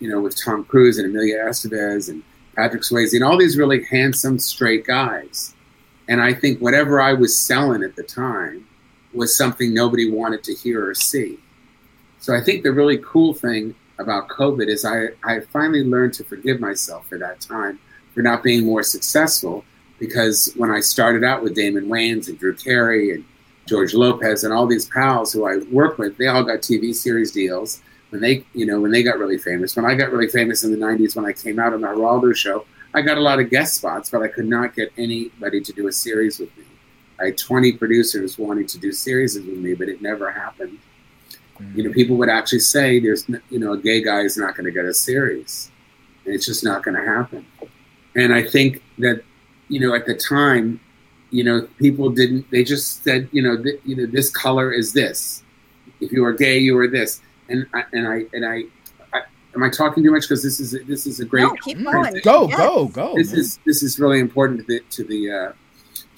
you 0.00 0.08
know, 0.08 0.20
with 0.20 0.42
Tom 0.42 0.64
Cruise 0.64 0.98
and 0.98 1.06
Emilio 1.06 1.38
Estevez 1.46 2.08
and 2.08 2.22
Patrick 2.56 2.82
Swayze 2.82 3.14
and 3.14 3.24
all 3.24 3.38
these 3.38 3.58
really 3.58 3.84
handsome 3.84 4.38
straight 4.38 4.86
guys. 4.86 5.54
And 6.08 6.20
I 6.20 6.34
think 6.34 6.60
whatever 6.60 7.00
I 7.00 7.12
was 7.12 7.38
selling 7.38 7.82
at 7.82 7.96
the 7.96 8.02
time 8.02 8.66
was 9.12 9.36
something 9.36 9.72
nobody 9.72 10.10
wanted 10.10 10.42
to 10.44 10.54
hear 10.54 10.88
or 10.88 10.94
see. 10.94 11.38
So 12.18 12.34
I 12.34 12.40
think 12.40 12.62
the 12.62 12.72
really 12.72 12.98
cool 12.98 13.34
thing 13.34 13.74
about 13.98 14.28
COVID 14.28 14.68
is 14.68 14.84
I, 14.84 15.08
I 15.24 15.40
finally 15.40 15.84
learned 15.84 16.14
to 16.14 16.24
forgive 16.24 16.60
myself 16.60 17.06
for 17.08 17.18
that 17.18 17.40
time 17.40 17.78
for 18.14 18.22
not 18.22 18.42
being 18.42 18.64
more 18.64 18.82
successful 18.82 19.64
because 19.98 20.52
when 20.56 20.70
I 20.70 20.80
started 20.80 21.24
out 21.24 21.42
with 21.42 21.54
Damon 21.54 21.86
Wayans 21.86 22.28
and 22.28 22.38
Drew 22.38 22.54
Carey 22.54 23.12
and 23.12 23.24
George 23.72 23.94
Lopez 23.94 24.44
and 24.44 24.52
all 24.52 24.66
these 24.66 24.84
pals 24.84 25.32
who 25.32 25.46
I 25.46 25.56
work 25.70 25.96
with, 25.96 26.18
they 26.18 26.26
all 26.26 26.44
got 26.44 26.58
TV 26.58 26.94
series 26.94 27.32
deals 27.32 27.80
when 28.10 28.20
they 28.20 28.44
you 28.52 28.66
know 28.66 28.78
when 28.78 28.90
they 28.90 29.02
got 29.02 29.18
really 29.18 29.38
famous. 29.38 29.74
When 29.74 29.86
I 29.86 29.94
got 29.94 30.12
really 30.12 30.28
famous 30.28 30.62
in 30.62 30.70
the 30.70 30.76
'90s, 30.76 31.16
when 31.16 31.24
I 31.24 31.32
came 31.32 31.58
out 31.58 31.72
on 31.72 31.80
the 31.80 31.86
Geraldo 31.86 32.36
show, 32.36 32.66
I 32.92 33.00
got 33.00 33.16
a 33.16 33.22
lot 33.22 33.40
of 33.40 33.48
guest 33.48 33.72
spots, 33.72 34.10
but 34.10 34.20
I 34.20 34.28
could 34.28 34.44
not 34.44 34.76
get 34.76 34.92
anybody 34.98 35.62
to 35.62 35.72
do 35.72 35.88
a 35.88 35.92
series 35.92 36.38
with 36.38 36.54
me. 36.58 36.64
I 37.18 37.26
had 37.26 37.38
20 37.38 37.72
producers 37.72 38.36
wanting 38.36 38.66
to 38.66 38.78
do 38.78 38.92
series 38.92 39.36
with 39.36 39.46
me, 39.46 39.72
but 39.72 39.88
it 39.88 40.02
never 40.02 40.30
happened. 40.30 40.78
You 41.74 41.84
know, 41.84 41.90
mm. 41.90 41.94
people 41.94 42.16
would 42.16 42.28
actually 42.28 42.58
say, 42.58 43.00
"There's, 43.00 43.26
you 43.48 43.58
know, 43.58 43.72
a 43.72 43.78
gay 43.78 44.02
guy 44.02 44.20
is 44.20 44.36
not 44.36 44.54
going 44.54 44.66
to 44.66 44.70
get 44.70 44.84
a 44.84 44.92
series, 44.92 45.70
and 46.26 46.34
it's 46.34 46.44
just 46.44 46.62
not 46.62 46.82
going 46.84 46.98
to 46.98 47.06
happen." 47.06 47.46
And 48.14 48.34
I 48.34 48.42
think 48.42 48.82
that, 48.98 49.22
you 49.68 49.80
know, 49.80 49.94
at 49.94 50.04
the 50.04 50.14
time, 50.14 50.78
you 51.32 51.42
know, 51.42 51.66
people 51.78 52.10
didn't. 52.10 52.48
They 52.50 52.62
just 52.62 53.02
said, 53.02 53.28
you 53.32 53.42
know, 53.42 53.60
th- 53.60 53.80
you 53.84 53.96
know, 53.96 54.06
this 54.06 54.30
color 54.30 54.70
is 54.70 54.92
this. 54.92 55.42
If 56.00 56.12
you 56.12 56.24
are 56.24 56.32
gay, 56.32 56.58
you 56.58 56.78
are 56.78 56.86
this. 56.86 57.20
And 57.48 57.66
I, 57.74 57.84
and 57.92 58.06
I 58.06 58.26
and 58.32 58.46
I, 58.46 58.64
I 59.12 59.22
am 59.54 59.62
I 59.62 59.70
talking 59.70 60.04
too 60.04 60.12
much 60.12 60.22
because 60.22 60.42
this 60.42 60.60
is 60.60 60.76
this 60.86 61.06
is 61.06 61.18
a 61.20 61.24
great. 61.24 61.42
No, 61.44 61.54
keep 61.64 61.82
going. 61.82 62.20
Go, 62.22 62.48
Yes. 62.48 62.58
go, 62.58 62.86
go. 62.86 63.14
This 63.16 63.30
man. 63.30 63.40
is 63.40 63.58
this 63.64 63.82
is 63.82 63.98
really 63.98 64.20
important 64.20 64.60
to 64.60 64.66
the 64.66 64.80
to 64.90 65.04
the 65.04 65.30
uh, 65.30 65.52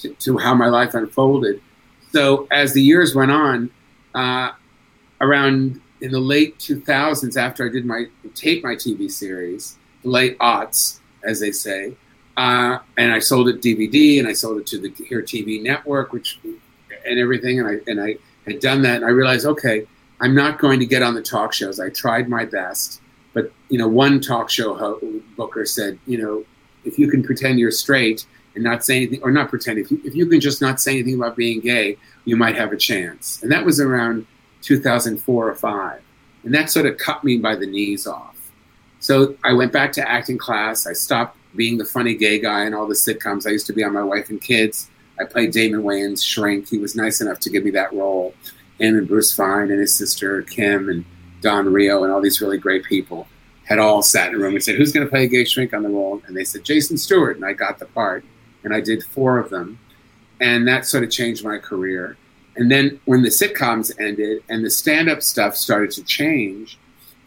to, 0.00 0.14
to 0.14 0.38
how 0.38 0.54
my 0.54 0.66
life 0.66 0.94
unfolded. 0.94 1.62
So 2.12 2.46
as 2.50 2.74
the 2.74 2.82
years 2.82 3.14
went 3.14 3.30
on, 3.30 3.70
uh, 4.14 4.50
around 5.20 5.80
in 6.00 6.10
the 6.10 6.20
late 6.20 6.58
2000s, 6.58 7.36
after 7.36 7.66
I 7.66 7.72
did 7.72 7.86
my 7.86 8.06
tape 8.34 8.62
my 8.64 8.74
TV 8.74 9.10
series, 9.10 9.78
the 10.02 10.10
late 10.10 10.38
aughts, 10.38 10.98
as 11.22 11.40
they 11.40 11.50
say, 11.52 11.96
uh, 12.37 12.78
and 12.97 13.12
I 13.12 13.18
sold 13.20 13.49
it 13.49 13.62
DVD 13.62 14.18
and 14.18 14.26
I 14.26 14.32
sold 14.32 14.59
it 14.59 14.66
to 14.68 14.78
the 14.78 14.91
Here 15.05 15.22
TV 15.22 15.62
network, 15.62 16.12
which 16.12 16.39
and 17.07 17.18
everything, 17.18 17.61
and 17.61 17.68
I 17.68 17.91
and 17.91 18.01
I 18.01 18.16
had 18.47 18.61
done 18.61 18.82
that, 18.82 18.97
and 18.97 19.05
I 19.05 19.09
realized, 19.09 19.47
okay, 19.47 19.87
I'm 20.20 20.35
not 20.35 20.59
going 20.59 20.80
to 20.80 20.87
get 20.87 21.03
on 21.03 21.14
the 21.14 21.22
talk 21.22 21.53
shows. 21.53 21.80
I 21.80 21.91
tried 21.91 22.28
my 22.28 22.45
best, 22.45 23.01
but 23.32 23.53
you 23.68 23.78
know, 23.78 23.89
one 23.89 24.20
talk 24.20 24.51
show 24.51 24.74
ho- 24.74 25.01
booker 25.37 25.64
said, 25.64 25.99
you 26.07 26.18
know, 26.18 26.45
if 26.85 26.99
you 26.99 27.09
can 27.09 27.22
pretend 27.22 27.59
you're 27.59 27.70
straight 27.70 28.26
and 28.55 28.62
not 28.62 28.85
say 28.85 28.97
anything, 28.97 29.22
or 29.22 29.30
not 29.30 29.49
pretend, 29.49 29.78
if 29.78 29.91
you, 29.91 30.01
if 30.05 30.14
you 30.14 30.26
can 30.26 30.41
just 30.41 30.61
not 30.61 30.80
say 30.80 30.93
anything 30.93 31.14
about 31.14 31.37
being 31.37 31.61
gay, 31.61 31.97
you 32.24 32.37
might 32.37 32.57
have 32.57 32.72
a 32.72 32.76
chance. 32.76 33.43
And 33.43 33.51
that 33.51 33.64
was 33.64 33.80
around 33.80 34.26
2004 34.62 35.49
or 35.49 35.55
five, 35.55 36.01
and 36.43 36.55
that 36.55 36.70
sort 36.70 36.87
of 36.87 36.99
cut 36.99 37.22
me 37.22 37.39
by 37.39 37.55
the 37.55 37.66
knees 37.66 38.07
off. 38.07 38.35
So 39.01 39.37
I 39.45 39.53
went 39.53 39.72
back 39.72 39.93
to 39.93 40.09
acting 40.09 40.39
class. 40.39 40.87
I 40.87 40.95
stopped 40.95 41.37
being 41.57 41.78
the 41.78 41.84
funny 41.84 42.14
gay 42.14 42.38
guy 42.38 42.66
in 42.66 42.74
all 42.74 42.86
the 42.86 42.94
sitcoms. 42.94 43.46
I 43.46 43.50
used 43.50 43.66
to 43.66 43.72
be 43.72 43.84
on 43.84 43.92
My 43.92 44.02
Wife 44.02 44.30
and 44.30 44.40
Kids. 44.40 44.90
I 45.20 45.24
played 45.24 45.52
Damon 45.52 45.82
Wayans' 45.82 46.24
shrink. 46.24 46.68
He 46.68 46.78
was 46.78 46.96
nice 46.96 47.20
enough 47.20 47.38
to 47.40 47.50
give 47.50 47.64
me 47.64 47.70
that 47.72 47.92
role. 47.92 48.34
Him 48.78 48.98
and 48.98 49.07
Bruce 49.07 49.32
Fine 49.32 49.70
and 49.70 49.78
his 49.78 49.94
sister 49.94 50.42
Kim 50.42 50.88
and 50.88 51.05
Don 51.40 51.72
Reo 51.72 52.02
and 52.02 52.12
all 52.12 52.20
these 52.20 52.40
really 52.40 52.59
great 52.59 52.84
people 52.84 53.28
had 53.64 53.78
all 53.78 54.02
sat 54.02 54.30
in 54.30 54.34
a 54.34 54.38
room 54.38 54.55
and 54.55 54.62
said, 54.62 54.74
"Who's 54.74 54.92
going 54.92 55.07
to 55.07 55.11
play 55.11 55.24
a 55.24 55.28
gay 55.28 55.44
shrink 55.44 55.72
on 55.72 55.82
the 55.82 55.88
role?" 55.88 56.22
And 56.26 56.36
they 56.36 56.44
said, 56.44 56.64
"Jason 56.64 56.98
Stuart," 56.98 57.36
and 57.36 57.44
I 57.44 57.52
got 57.52 57.78
the 57.78 57.86
part. 57.86 58.24
And 58.64 58.74
I 58.74 58.80
did 58.80 59.05
four 59.05 59.38
of 59.38 59.50
them, 59.50 59.78
and 60.40 60.66
that 60.66 60.86
sort 60.86 61.05
of 61.05 61.11
changed 61.11 61.44
my 61.44 61.59
career. 61.59 62.16
And 62.57 62.70
then 62.70 62.98
when 63.05 63.22
the 63.22 63.28
sitcoms 63.28 63.92
ended 64.00 64.42
and 64.48 64.64
the 64.64 64.70
stand-up 64.70 65.22
stuff 65.22 65.55
started 65.55 65.90
to 65.90 66.02
change, 66.05 66.78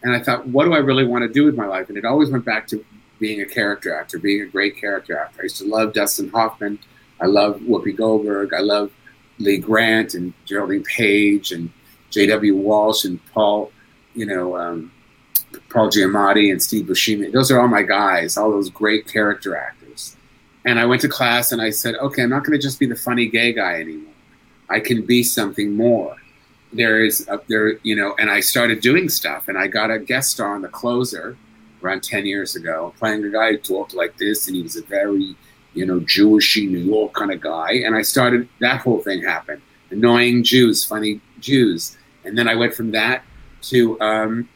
and 0.02 0.12
I 0.12 0.20
thought, 0.20 0.48
what 0.48 0.64
do 0.64 0.72
I 0.72 0.78
really 0.78 1.04
want 1.04 1.22
to 1.22 1.28
do 1.28 1.44
with 1.44 1.54
my 1.54 1.66
life? 1.66 1.90
And 1.90 1.96
it 1.96 2.04
always 2.04 2.28
went 2.28 2.44
back 2.44 2.66
to 2.68 2.84
being 3.18 3.40
a 3.40 3.46
character 3.46 3.94
actor, 3.94 4.18
being 4.18 4.42
a 4.42 4.46
great 4.46 4.76
character 4.76 5.18
actor. 5.18 5.40
I 5.40 5.44
used 5.44 5.58
to 5.58 5.66
love 5.66 5.92
Dustin 5.92 6.28
Hoffman. 6.30 6.78
I 7.20 7.26
love 7.26 7.60
Whoopi 7.60 7.96
Goldberg. 7.96 8.54
I 8.54 8.60
love 8.60 8.92
Lee 9.38 9.58
Grant 9.58 10.14
and 10.14 10.32
Geraldine 10.44 10.84
Page 10.84 11.52
and 11.52 11.70
J.T. 12.10 12.52
Walsh 12.52 13.04
and 13.04 13.24
Paul, 13.32 13.70
you 14.14 14.26
know, 14.26 14.56
um, 14.56 14.92
Paul 15.70 15.88
Giamatti 15.88 16.50
and 16.50 16.62
Steve 16.62 16.86
Buscemi. 16.86 17.32
Those 17.32 17.50
are 17.50 17.60
all 17.60 17.68
my 17.68 17.82
guys, 17.82 18.36
all 18.36 18.50
those 18.50 18.70
great 18.70 19.06
character 19.06 19.56
actors. 19.56 20.16
And 20.64 20.78
I 20.78 20.86
went 20.86 21.02
to 21.02 21.08
class 21.08 21.52
and 21.52 21.62
I 21.62 21.70
said, 21.70 21.94
okay, 21.96 22.22
I'm 22.22 22.30
not 22.30 22.44
going 22.44 22.58
to 22.58 22.62
just 22.62 22.78
be 22.78 22.86
the 22.86 22.96
funny 22.96 23.26
gay 23.26 23.52
guy 23.52 23.80
anymore. 23.80 24.12
I 24.68 24.80
can 24.80 25.04
be 25.04 25.22
something 25.22 25.72
more. 25.72 26.16
There 26.72 27.04
is 27.04 27.26
a, 27.28 27.40
there, 27.48 27.78
you 27.78 27.96
know, 27.96 28.14
and 28.18 28.30
I 28.30 28.40
started 28.40 28.82
doing 28.82 29.08
stuff, 29.08 29.48
and 29.48 29.56
I 29.56 29.68
got 29.68 29.90
a 29.90 29.98
guest 29.98 30.30
star 30.30 30.54
on 30.54 30.60
The 30.60 30.68
Closer 30.68 31.38
around 31.82 32.02
ten 32.02 32.26
years 32.26 32.56
ago, 32.56 32.94
playing 32.98 33.24
a 33.24 33.30
guy 33.30 33.52
who 33.52 33.58
talked 33.58 33.94
like 33.94 34.16
this, 34.18 34.46
and 34.46 34.56
he 34.56 34.62
was 34.62 34.76
a 34.76 34.82
very, 34.82 35.36
you 35.74 35.86
know, 35.86 36.00
Jewishy 36.00 36.68
New 36.68 36.78
York 36.78 37.14
kind 37.14 37.30
of 37.30 37.40
guy, 37.40 37.72
and 37.84 37.94
I 37.94 38.02
started 38.02 38.48
that 38.60 38.80
whole 38.80 39.00
thing 39.00 39.22
happened. 39.22 39.62
Annoying 39.90 40.44
Jews, 40.44 40.84
funny 40.84 41.20
Jews, 41.40 41.96
and 42.24 42.36
then 42.36 42.48
I 42.48 42.54
went 42.54 42.74
from 42.74 42.90
that 42.92 43.22
to 43.62 44.00
um, 44.00 44.48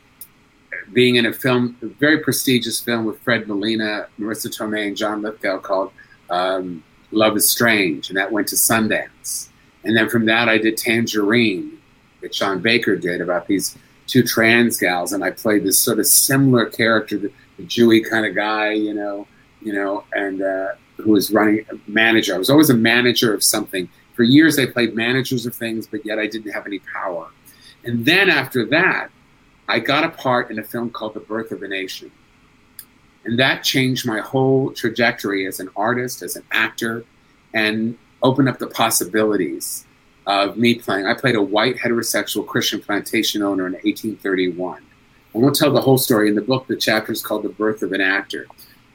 being 0.92 1.16
in 1.16 1.26
a 1.26 1.32
film, 1.32 1.76
a 1.82 1.86
very 1.86 2.18
prestigious 2.18 2.80
film 2.80 3.04
with 3.04 3.18
Fred 3.20 3.48
Molina, 3.48 4.08
Marisa 4.18 4.48
Tomei, 4.48 4.88
and 4.88 4.96
John 4.96 5.22
Lithgow 5.22 5.58
called 5.58 5.92
um, 6.30 6.82
Love 7.10 7.36
is 7.36 7.48
Strange, 7.48 8.08
and 8.08 8.16
that 8.16 8.30
went 8.30 8.48
to 8.48 8.56
Sundance. 8.56 9.48
And 9.84 9.96
then 9.96 10.08
from 10.08 10.26
that, 10.26 10.48
I 10.48 10.58
did 10.58 10.76
Tangerine, 10.76 11.78
that 12.20 12.34
Sean 12.34 12.60
Baker 12.60 12.96
did 12.96 13.20
about 13.20 13.46
these 13.46 13.76
two 14.12 14.22
trans 14.22 14.76
gals, 14.76 15.14
and 15.14 15.24
I 15.24 15.30
played 15.30 15.64
this 15.64 15.78
sort 15.78 15.98
of 15.98 16.06
similar 16.06 16.66
character, 16.66 17.16
the, 17.16 17.32
Jewy 17.62 18.04
kind 18.08 18.26
of 18.26 18.34
guy, 18.34 18.72
you 18.72 18.92
know, 18.92 19.26
you 19.60 19.72
know, 19.72 20.04
and 20.12 20.42
uh, 20.42 20.72
who 20.96 21.12
was 21.12 21.30
running 21.30 21.64
a 21.70 21.78
manager. 21.88 22.34
I 22.34 22.38
was 22.38 22.50
always 22.50 22.70
a 22.70 22.76
manager 22.76 23.32
of 23.32 23.44
something. 23.44 23.88
For 24.14 24.24
years, 24.24 24.58
I 24.58 24.66
played 24.66 24.96
managers 24.96 25.46
of 25.46 25.54
things, 25.54 25.86
but 25.86 26.04
yet 26.04 26.18
I 26.18 26.26
didn't 26.26 26.50
have 26.50 26.66
any 26.66 26.80
power. 26.80 27.30
And 27.84 28.04
then 28.04 28.28
after 28.28 28.66
that, 28.66 29.10
I 29.68 29.78
got 29.78 30.02
a 30.02 30.08
part 30.08 30.50
in 30.50 30.58
a 30.58 30.64
film 30.64 30.90
called 30.90 31.14
The 31.14 31.20
Birth 31.20 31.52
of 31.52 31.62
a 31.62 31.68
Nation. 31.68 32.10
And 33.24 33.38
that 33.38 33.62
changed 33.62 34.04
my 34.04 34.18
whole 34.18 34.72
trajectory 34.72 35.46
as 35.46 35.60
an 35.60 35.68
artist, 35.76 36.22
as 36.22 36.34
an 36.34 36.42
actor, 36.50 37.04
and 37.54 37.96
opened 38.24 38.48
up 38.48 38.58
the 38.58 38.66
possibilities 38.66 39.86
of 40.26 40.56
me 40.56 40.74
playing. 40.74 41.06
I 41.06 41.14
played 41.14 41.36
a 41.36 41.42
white 41.42 41.76
heterosexual 41.76 42.46
Christian 42.46 42.80
plantation 42.80 43.42
owner 43.42 43.66
in 43.66 43.72
1831. 43.72 44.82
I 45.34 45.38
won't 45.38 45.56
tell 45.56 45.72
the 45.72 45.80
whole 45.80 45.98
story. 45.98 46.28
In 46.28 46.34
the 46.34 46.42
book, 46.42 46.66
the 46.66 46.76
chapter 46.76 47.12
is 47.12 47.22
called 47.22 47.42
The 47.42 47.48
Birth 47.48 47.82
of 47.82 47.92
an 47.92 48.00
Actor. 48.00 48.46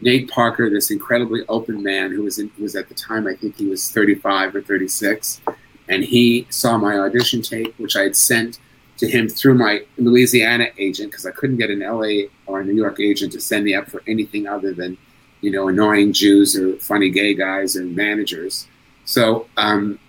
Nate 0.01 0.29
Parker, 0.29 0.69
this 0.69 0.91
incredibly 0.91 1.43
open 1.49 1.81
man 1.81 2.11
who 2.11 2.23
was, 2.23 2.37
in, 2.37 2.51
was 2.59 2.75
at 2.75 2.87
the 2.87 2.93
time, 2.93 3.27
I 3.27 3.33
think 3.33 3.57
he 3.57 3.65
was 3.65 3.91
35 3.91 4.55
or 4.55 4.61
36, 4.61 5.41
and 5.89 6.03
he 6.03 6.45
saw 6.49 6.77
my 6.77 6.99
audition 6.99 7.41
tape, 7.41 7.73
which 7.79 7.95
I 7.95 8.03
had 8.03 8.15
sent 8.15 8.59
to 8.97 9.07
him 9.07 9.27
through 9.27 9.55
my 9.55 9.83
Louisiana 9.97 10.67
agent 10.77 11.11
because 11.11 11.25
I 11.25 11.31
couldn't 11.31 11.57
get 11.57 11.69
an 11.69 11.79
LA 11.79 12.27
or 12.45 12.59
a 12.61 12.65
New 12.65 12.75
York 12.75 12.99
agent 12.99 13.31
to 13.33 13.41
send 13.41 13.65
me 13.65 13.73
up 13.73 13.89
for 13.89 14.03
anything 14.07 14.47
other 14.47 14.73
than, 14.73 14.97
you 15.41 15.51
know, 15.51 15.67
annoying 15.67 16.13
Jews 16.13 16.55
or 16.55 16.77
funny 16.77 17.09
gay 17.09 17.33
guys 17.33 17.75
or 17.75 17.83
managers. 17.83 18.67
So 19.05 19.47
um, 19.55 19.99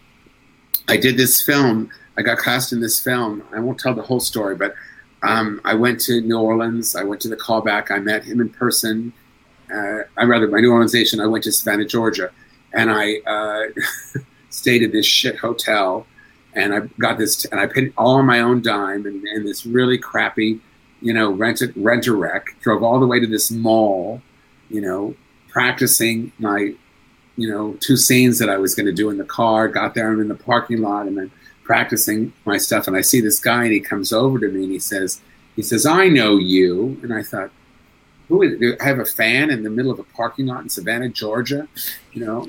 I 0.89 0.97
did 0.97 1.17
this 1.17 1.41
film. 1.41 1.91
I 2.17 2.23
got 2.23 2.39
cast 2.39 2.73
in 2.73 2.81
this 2.81 2.99
film. 3.01 3.43
I 3.55 3.61
won't 3.61 3.79
tell 3.79 3.95
the 3.95 4.03
whole 4.03 4.21
story, 4.21 4.57
but 4.57 4.75
um, 5.23 5.61
I 5.65 5.75
went 5.75 6.01
to 6.01 6.21
New 6.21 6.39
Orleans. 6.39 6.97
I 6.97 7.05
went 7.05 7.21
to 7.23 7.29
the 7.29 7.37
callback. 7.37 7.91
I 7.91 7.99
met 7.99 8.25
him 8.25 8.41
in 8.41 8.49
person. 8.49 9.13
Uh, 9.73 10.01
I 10.17 10.25
rather 10.25 10.49
my 10.49 10.61
New 10.61 10.73
Orleans. 10.73 10.95
I 10.95 11.27
went 11.27 11.45
to 11.45 11.53
Savannah, 11.53 11.85
Georgia, 11.85 12.31
and 12.73 12.91
I 12.91 13.19
uh, 13.27 14.21
stayed 14.51 14.83
at 14.83 14.93
this 14.93 15.07
shit 15.07 15.37
hotel 15.37 16.07
and 16.59 16.75
I 16.75 16.81
got 16.99 17.19
this, 17.19 17.45
and 17.47 17.61
I 17.61 17.67
paid 17.67 17.93
all 17.97 18.17
on 18.17 18.27
my 18.27 18.41
own 18.41 18.63
dime, 18.63 19.07
and, 19.07 19.23
and 19.25 19.47
this 19.47 19.67
really 19.67 19.99
crappy, 19.99 20.61
you 21.01 21.13
know, 21.13 21.31
rent 21.31 21.61
a 21.61 21.73
rent 21.77 22.07
a 22.07 22.15
wreck. 22.15 22.57
Drove 22.61 22.83
all 22.83 22.99
the 22.99 23.07
way 23.07 23.21
to 23.21 23.27
this 23.27 23.51
mall, 23.51 24.21
you 24.69 24.81
know, 24.81 25.15
practicing 25.49 26.33
my, 26.39 26.75
you 27.39 27.51
know, 27.51 27.77
two 27.81 27.97
scenes 27.97 28.39
that 28.39 28.51
I 28.51 28.59
was 28.59 28.75
going 28.75 28.87
to 28.87 28.93
do 28.93 29.09
in 29.09 29.17
the 29.17 29.25
car. 29.25 29.69
Got 29.69 29.95
there, 29.95 30.13
I'm 30.13 30.21
in 30.21 30.29
the 30.29 30.35
parking 30.35 30.83
lot, 30.83 31.07
and 31.07 31.17
then 31.17 31.31
practicing 31.65 32.33
my 32.45 32.59
stuff. 32.59 32.87
And 32.87 32.97
I 32.97 33.01
see 33.01 33.21
this 33.21 33.41
guy, 33.41 33.65
and 33.65 33.73
he 33.73 33.81
comes 33.81 34.13
over 34.13 34.39
to 34.39 34.49
me, 34.49 34.65
and 34.65 34.73
he 34.73 34.79
says, 34.79 35.21
he 35.57 35.63
says, 35.63 35.87
"I 35.87 36.09
know 36.09 36.37
you," 36.37 36.99
and 37.03 37.15
I 37.15 37.23
thought. 37.23 37.51
Who 38.29 38.43
is, 38.43 38.77
I 38.79 38.85
have 38.85 38.99
a 38.99 39.07
fan 39.07 39.49
in 39.49 39.63
the 39.63 39.71
middle 39.71 39.91
of 39.91 39.99
a 39.99 40.05
parking 40.05 40.45
lot 40.45 40.63
in 40.63 40.69
Savannah, 40.69 41.09
Georgia. 41.09 41.67
You 42.13 42.27
know, 42.27 42.41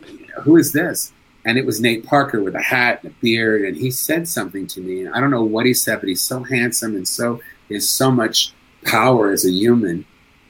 who 0.42 0.58
is 0.58 0.74
this? 0.74 1.14
and 1.46 1.58
it 1.58 1.66
was 1.66 1.80
Nate 1.80 2.06
Parker 2.06 2.44
with 2.44 2.56
a 2.56 2.62
hat 2.62 3.00
and 3.04 3.12
a 3.12 3.16
beard, 3.22 3.64
and 3.64 3.78
he 3.78 3.92
said 3.92 4.28
something 4.28 4.68
to 4.68 4.82
me. 4.82 5.08
I 5.08 5.20
don't 5.20 5.32
know 5.32 5.44
what 5.44 5.66
he 5.66 5.74
said, 5.74 6.00
but 6.00 6.10
he's 6.10 6.22
so 6.22 6.44
handsome 6.44 6.96
and 6.96 7.08
so 7.08 7.40
he 7.68 7.76
has 7.76 7.90
so 7.90 8.12
much 8.12 8.54
power 8.86 9.32
as 9.32 9.46
a 9.46 9.52
human 9.52 10.06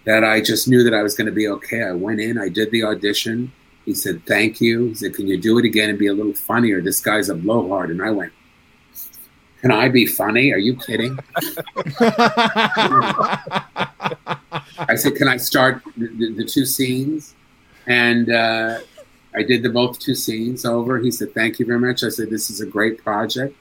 that 0.05 0.23
I 0.23 0.41
just 0.41 0.67
knew 0.67 0.83
that 0.83 0.93
I 0.93 1.03
was 1.03 1.15
going 1.15 1.27
to 1.27 1.33
be 1.33 1.47
okay. 1.47 1.83
I 1.83 1.91
went 1.91 2.19
in, 2.19 2.37
I 2.37 2.49
did 2.49 2.71
the 2.71 2.83
audition. 2.83 3.51
He 3.89 3.95
said, 3.95 4.23
"Thank 4.27 4.61
you." 4.61 4.89
He 4.89 4.93
said, 4.93 5.15
"Can 5.15 5.25
you 5.25 5.35
do 5.35 5.57
it 5.57 5.65
again 5.65 5.89
and 5.89 5.97
be 5.97 6.05
a 6.05 6.13
little 6.13 6.35
funnier?" 6.35 6.79
This 6.79 6.99
guy's 7.01 7.27
a 7.27 7.33
blowhard, 7.33 7.89
and 7.89 8.03
I 8.03 8.11
went, 8.11 8.31
"Can 9.61 9.71
I 9.71 9.89
be 9.89 10.05
funny? 10.05 10.53
Are 10.53 10.59
you 10.59 10.75
kidding?" 10.75 11.17
I 14.87 14.95
said, 14.95 15.15
"Can 15.15 15.27
I 15.27 15.37
start 15.37 15.81
the, 15.97 16.05
the, 16.05 16.33
the 16.33 16.45
two 16.45 16.67
scenes?" 16.67 17.33
And 17.87 18.31
uh, 18.31 18.81
I 19.33 19.41
did 19.41 19.63
the 19.63 19.71
both 19.71 19.97
two 19.97 20.13
scenes 20.13 20.65
over. 20.65 20.99
He 20.99 21.09
said, 21.09 21.33
"Thank 21.33 21.57
you 21.57 21.65
very 21.65 21.79
much." 21.79 22.03
I 22.03 22.09
said, 22.09 22.29
"This 22.29 22.51
is 22.51 22.61
a 22.61 22.67
great 22.67 23.03
project." 23.03 23.55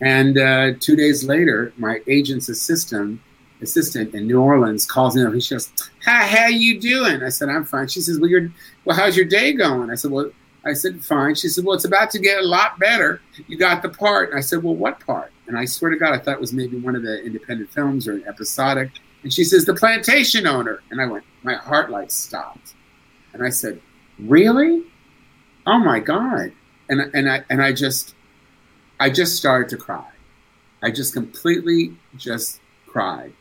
And 0.00 0.38
uh, 0.38 0.74
two 0.78 0.94
days 0.94 1.24
later, 1.24 1.72
my 1.76 2.02
agent's 2.06 2.48
assistant 2.48 3.20
assistant 3.60 4.14
in 4.14 4.28
New 4.28 4.40
Orleans 4.40 4.86
calls 4.86 5.16
me 5.16 5.24
up. 5.24 5.34
He 5.34 5.40
says, 5.40 5.72
"How 6.04 6.24
how 6.24 6.46
you 6.46 6.78
doing?" 6.78 7.20
I 7.24 7.30
said, 7.30 7.48
"I'm 7.48 7.64
fine." 7.64 7.88
She 7.88 8.00
says, 8.00 8.20
"Well, 8.20 8.30
you're 8.30 8.48
well. 8.84 8.96
How's 8.96 9.16
your 9.16 9.26
day 9.26 9.52
going?" 9.52 9.90
I 9.90 9.94
said, 9.94 10.10
"Well." 10.10 10.30
I 10.64 10.74
said, 10.74 11.04
fine. 11.04 11.34
She 11.34 11.48
said, 11.48 11.64
well, 11.64 11.74
it's 11.74 11.86
about 11.86 12.08
to 12.12 12.20
get 12.20 12.38
a 12.38 12.46
lot 12.46 12.78
better. 12.78 13.20
You 13.48 13.58
got 13.58 13.82
the 13.82 13.88
part. 13.88 14.30
And 14.30 14.38
I 14.38 14.40
said, 14.40 14.62
well, 14.62 14.76
what 14.76 15.04
part? 15.04 15.32
And 15.48 15.58
I 15.58 15.64
swear 15.64 15.90
to 15.90 15.96
God, 15.96 16.12
I 16.12 16.18
thought 16.18 16.34
it 16.34 16.40
was 16.40 16.52
maybe 16.52 16.78
one 16.78 16.94
of 16.94 17.02
the 17.02 17.20
independent 17.24 17.72
films 17.72 18.06
or 18.06 18.12
an 18.12 18.24
episodic. 18.28 18.92
And 19.24 19.32
she 19.32 19.42
says, 19.42 19.64
the 19.64 19.74
plantation 19.74 20.46
owner. 20.46 20.80
And 20.92 21.00
I 21.00 21.06
went, 21.06 21.24
my 21.42 21.54
heart 21.54 21.90
like 21.90 22.12
stopped. 22.12 22.74
And 23.32 23.42
I 23.44 23.48
said, 23.48 23.80
really? 24.20 24.84
oh 25.66 25.78
my 25.78 26.00
god 26.00 26.52
and 26.88 27.00
and 27.14 27.30
i 27.30 27.42
and 27.50 27.62
i 27.62 27.72
just 27.72 28.14
i 29.00 29.08
just 29.08 29.36
started 29.36 29.68
to 29.68 29.76
cry 29.76 30.08
i 30.82 30.90
just 30.90 31.12
completely 31.12 31.94
just 32.16 32.60
cried 32.86 33.32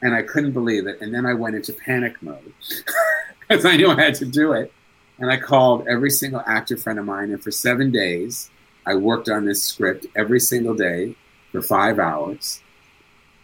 and 0.00 0.14
i 0.14 0.22
couldn't 0.22 0.52
believe 0.52 0.86
it 0.86 1.00
and 1.00 1.14
then 1.14 1.26
i 1.26 1.34
went 1.34 1.54
into 1.54 1.72
panic 1.72 2.20
mode 2.22 2.52
because 3.52 3.66
i 3.66 3.76
knew 3.76 3.90
i 3.90 4.00
had 4.00 4.14
to 4.14 4.24
do 4.24 4.52
it. 4.52 4.72
And 5.18 5.30
i 5.30 5.36
called 5.36 5.86
every 5.86 6.10
single 6.10 6.42
actor 6.46 6.76
friend 6.76 6.98
of 6.98 7.04
mine. 7.04 7.30
And 7.30 7.42
for 7.42 7.50
seven 7.50 7.90
days 7.90 8.50
i 8.86 8.94
worked 8.94 9.28
on 9.28 9.44
this 9.44 9.62
script 9.62 10.06
every 10.16 10.40
single 10.40 10.74
day 10.74 11.16
for 11.50 11.62
five 11.62 11.98
hours. 11.98 12.60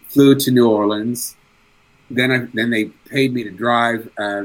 Flew 0.08 0.34
to 0.34 0.50
new 0.50 0.68
orleans. 0.68 1.36
Then 2.10 2.32
I, 2.32 2.38
then 2.54 2.70
they 2.70 2.86
paid 2.86 3.34
me 3.34 3.44
to 3.44 3.50
drive 3.50 4.10
uh, 4.18 4.44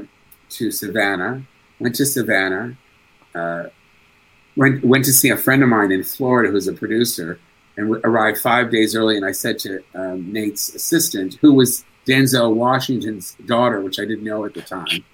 to 0.50 0.72
savannah. 0.72 1.44
Went 1.80 1.96
to 1.96 2.06
savannah. 2.06 2.78
Uh, 3.34 3.64
went 4.58 4.84
went 4.84 5.06
to 5.06 5.14
see 5.14 5.30
a 5.30 5.38
friend 5.38 5.64
of 5.64 5.70
mine 5.70 5.92
in 5.92 6.04
Florida 6.04 6.52
who's 6.52 6.68
a 6.68 6.74
producer, 6.74 7.40
and 7.78 7.96
arrived 8.04 8.38
five 8.38 8.70
days 8.70 8.96
early. 8.96 9.16
And 9.16 9.26
I 9.26 9.32
said 9.32 9.58
to 9.60 9.82
um, 9.96 10.32
Nate's 10.32 10.76
assistant, 10.76 11.36
who 11.42 11.54
was 11.54 11.86
Denzel 12.06 12.54
Washington's 12.54 13.36
daughter, 13.46 13.80
which 13.80 14.00
I 14.00 14.04
didn't 14.04 14.26
know 14.26 14.44
at 14.46 14.54
the 14.54 14.62
time, 14.62 15.06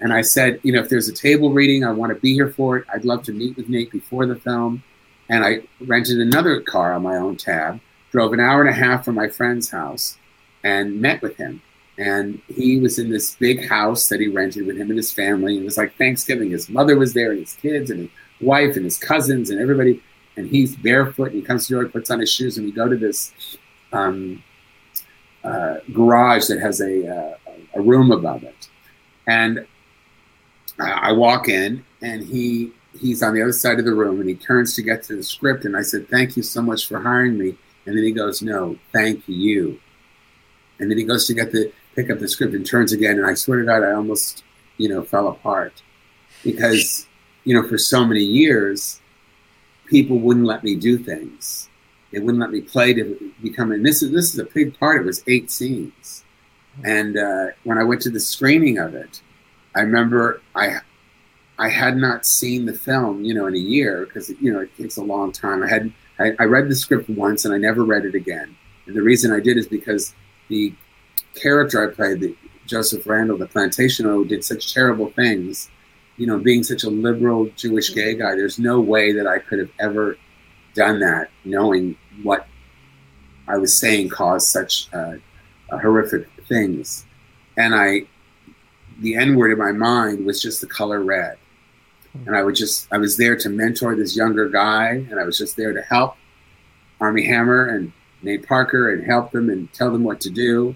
and 0.00 0.12
I 0.12 0.20
said, 0.20 0.60
you 0.62 0.72
know, 0.72 0.80
if 0.80 0.88
there's 0.88 1.08
a 1.08 1.12
table 1.12 1.52
reading, 1.52 1.84
I 1.84 1.90
want 1.90 2.10
to 2.12 2.20
be 2.20 2.34
here 2.34 2.50
for 2.50 2.76
it. 2.76 2.86
I'd 2.92 3.04
love 3.04 3.22
to 3.24 3.32
meet 3.32 3.56
with 3.56 3.68
Nate 3.68 3.90
before 3.90 4.26
the 4.26 4.36
film. 4.36 4.82
And 5.28 5.44
I 5.44 5.62
rented 5.80 6.20
another 6.20 6.60
car 6.60 6.92
on 6.92 7.02
my 7.02 7.16
own 7.16 7.36
tab, 7.36 7.80
drove 8.12 8.32
an 8.32 8.40
hour 8.40 8.60
and 8.60 8.70
a 8.70 8.72
half 8.72 9.04
from 9.04 9.14
my 9.14 9.28
friend's 9.28 9.70
house, 9.70 10.18
and 10.62 11.00
met 11.00 11.22
with 11.22 11.36
him. 11.36 11.62
And 11.98 12.42
he 12.46 12.78
was 12.78 12.98
in 12.98 13.10
this 13.10 13.34
big 13.36 13.66
house 13.66 14.08
that 14.08 14.20
he 14.20 14.28
rented 14.28 14.66
with 14.66 14.76
him 14.76 14.90
and 14.90 14.98
his 14.98 15.10
family. 15.10 15.56
It 15.56 15.64
was 15.64 15.78
like 15.78 15.96
Thanksgiving. 15.96 16.50
His 16.50 16.68
mother 16.68 16.98
was 16.98 17.14
there 17.14 17.30
and 17.30 17.40
his 17.40 17.54
kids 17.54 17.90
and 17.90 18.00
his 18.00 18.10
wife 18.40 18.76
and 18.76 18.84
his 18.84 18.98
cousins 18.98 19.48
and 19.48 19.58
everybody. 19.60 20.02
And 20.36 20.46
he's 20.46 20.76
barefoot 20.76 21.32
and 21.32 21.36
he 21.36 21.42
comes 21.42 21.66
to 21.66 21.74
the 21.74 21.80
door, 21.80 21.88
puts 21.88 22.10
on 22.10 22.20
his 22.20 22.30
shoes, 22.30 22.58
and 22.58 22.66
we 22.66 22.72
go 22.72 22.86
to 22.86 22.96
this 22.96 23.32
um, 23.94 24.44
uh, 25.42 25.76
garage 25.94 26.48
that 26.48 26.60
has 26.60 26.82
a, 26.82 27.08
uh, 27.08 27.36
a 27.74 27.80
room 27.80 28.12
above 28.12 28.44
it. 28.44 28.68
And 29.26 29.66
I, 30.78 31.12
walk 31.12 31.48
in 31.48 31.84
and 32.02 32.22
he 32.22 32.72
he's 32.98 33.22
on 33.22 33.34
the 33.34 33.42
other 33.42 33.52
side 33.52 33.78
of 33.78 33.84
the 33.84 33.94
room 33.94 34.20
and 34.20 34.28
he 34.28 34.34
turns 34.34 34.74
to 34.76 34.82
get 34.82 35.02
to 35.04 35.16
the 35.16 35.22
script. 35.22 35.64
And 35.64 35.76
I 35.76 35.82
said, 35.82 36.08
Thank 36.08 36.36
you 36.36 36.42
so 36.42 36.62
much 36.62 36.86
for 36.86 37.00
hiring 37.00 37.38
me. 37.38 37.56
And 37.86 37.96
then 37.96 38.04
he 38.04 38.12
goes, 38.12 38.42
No, 38.42 38.78
thank 38.92 39.22
you. 39.26 39.80
And 40.78 40.90
then 40.90 40.98
he 40.98 41.04
goes 41.04 41.26
to 41.26 41.34
get 41.34 41.52
the 41.52 41.72
pick 41.94 42.10
up 42.10 42.18
the 42.18 42.28
script 42.28 42.54
and 42.54 42.66
turns 42.66 42.92
again. 42.92 43.18
And 43.18 43.26
I 43.26 43.34
swear 43.34 43.60
to 43.60 43.64
God, 43.64 43.82
I 43.82 43.92
almost, 43.92 44.44
you 44.76 44.88
know, 44.88 45.02
fell 45.02 45.28
apart 45.28 45.82
because, 46.44 47.06
you 47.44 47.54
know, 47.54 47.66
for 47.66 47.78
so 47.78 48.04
many 48.04 48.22
years, 48.22 49.00
people 49.86 50.18
wouldn't 50.18 50.46
let 50.46 50.62
me 50.62 50.74
do 50.74 50.98
things. 50.98 51.70
They 52.12 52.20
wouldn't 52.20 52.40
let 52.40 52.50
me 52.50 52.60
play 52.60 52.92
to 52.94 53.32
become. 53.42 53.72
And 53.72 53.84
this 53.84 54.02
is 54.02 54.10
this 54.12 54.32
is 54.32 54.38
a 54.38 54.44
big 54.44 54.78
part. 54.78 55.00
It 55.00 55.04
was 55.04 55.22
eight 55.26 55.50
scenes. 55.50 56.24
And 56.84 57.16
uh, 57.16 57.46
when 57.64 57.78
I 57.78 57.84
went 57.84 58.02
to 58.02 58.10
the 58.10 58.20
screening 58.20 58.78
of 58.78 58.94
it, 58.94 59.22
I 59.76 59.82
remember 59.82 60.40
I 60.54 60.78
I 61.58 61.68
had 61.68 61.96
not 61.96 62.26
seen 62.26 62.66
the 62.66 62.74
film, 62.74 63.24
you 63.24 63.34
know, 63.34 63.46
in 63.46 63.54
a 63.54 63.58
year 63.58 64.06
because 64.06 64.30
you 64.40 64.52
know 64.52 64.60
it 64.60 64.76
takes 64.76 64.96
a 64.96 65.02
long 65.02 65.30
time. 65.30 65.62
I 65.62 65.68
hadn't 65.68 65.92
I, 66.18 66.32
I 66.38 66.44
read 66.44 66.68
the 66.68 66.74
script 66.74 67.08
once 67.10 67.44
and 67.44 67.54
I 67.54 67.58
never 67.58 67.84
read 67.84 68.04
it 68.04 68.14
again. 68.14 68.56
And 68.86 68.96
the 68.96 69.02
reason 69.02 69.32
I 69.32 69.40
did 69.40 69.56
is 69.56 69.66
because 69.66 70.14
the 70.48 70.72
character 71.34 71.88
I 71.88 71.94
played, 71.94 72.20
the 72.20 72.34
Joseph 72.66 73.06
Randall, 73.06 73.36
the 73.36 73.46
plantation 73.46 74.06
owner, 74.06 74.26
did 74.26 74.44
such 74.44 74.72
terrible 74.72 75.10
things. 75.10 75.70
You 76.16 76.26
know, 76.26 76.38
being 76.38 76.64
such 76.64 76.84
a 76.84 76.88
liberal 76.88 77.50
Jewish 77.56 77.94
gay 77.94 78.14
guy, 78.14 78.34
there's 78.34 78.58
no 78.58 78.80
way 78.80 79.12
that 79.12 79.26
I 79.26 79.38
could 79.38 79.58
have 79.58 79.70
ever 79.78 80.16
done 80.74 81.00
that, 81.00 81.30
knowing 81.44 81.96
what 82.22 82.46
I 83.46 83.58
was 83.58 83.78
saying 83.78 84.08
caused 84.08 84.48
such 84.48 84.88
uh, 84.94 85.16
horrific 85.70 86.26
things. 86.48 87.04
And 87.58 87.74
I, 87.74 88.04
the 89.00 89.16
N 89.16 89.36
word 89.36 89.52
in 89.52 89.58
my 89.58 89.72
mind 89.72 90.24
was 90.24 90.40
just 90.40 90.60
the 90.60 90.66
color 90.66 91.02
red. 91.02 91.38
And 92.26 92.34
I 92.34 92.42
would 92.42 92.54
just, 92.54 92.88
I 92.90 92.96
was 92.96 93.18
there 93.18 93.36
to 93.36 93.50
mentor 93.50 93.94
this 93.94 94.16
younger 94.16 94.48
guy, 94.48 95.04
and 95.10 95.20
I 95.20 95.24
was 95.24 95.36
just 95.36 95.56
there 95.56 95.74
to 95.74 95.82
help 95.82 96.16
Armie 96.98 97.26
Hammer 97.26 97.68
and 97.68 97.92
Nate 98.22 98.46
Parker 98.46 98.92
and 98.92 99.04
help 99.04 99.32
them 99.32 99.50
and 99.50 99.70
tell 99.72 99.90
them 99.92 100.02
what 100.02 100.20
to 100.22 100.30
do 100.30 100.74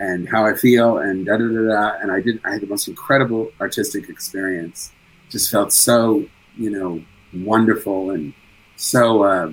and 0.00 0.28
how 0.28 0.46
I 0.46 0.54
feel 0.54 0.98
and 0.98 1.26
da 1.26 1.36
da 1.36 1.44
da 1.44 1.68
da. 1.68 1.98
And 2.00 2.10
I 2.10 2.20
did. 2.20 2.40
I 2.44 2.52
had 2.52 2.62
the 2.62 2.66
most 2.66 2.88
incredible 2.88 3.50
artistic 3.60 4.08
experience. 4.08 4.92
Just 5.28 5.50
felt 5.50 5.72
so 5.72 6.24
you 6.56 6.70
know 6.70 7.02
wonderful 7.44 8.10
and 8.10 8.32
so 8.76 9.22
uh, 9.22 9.52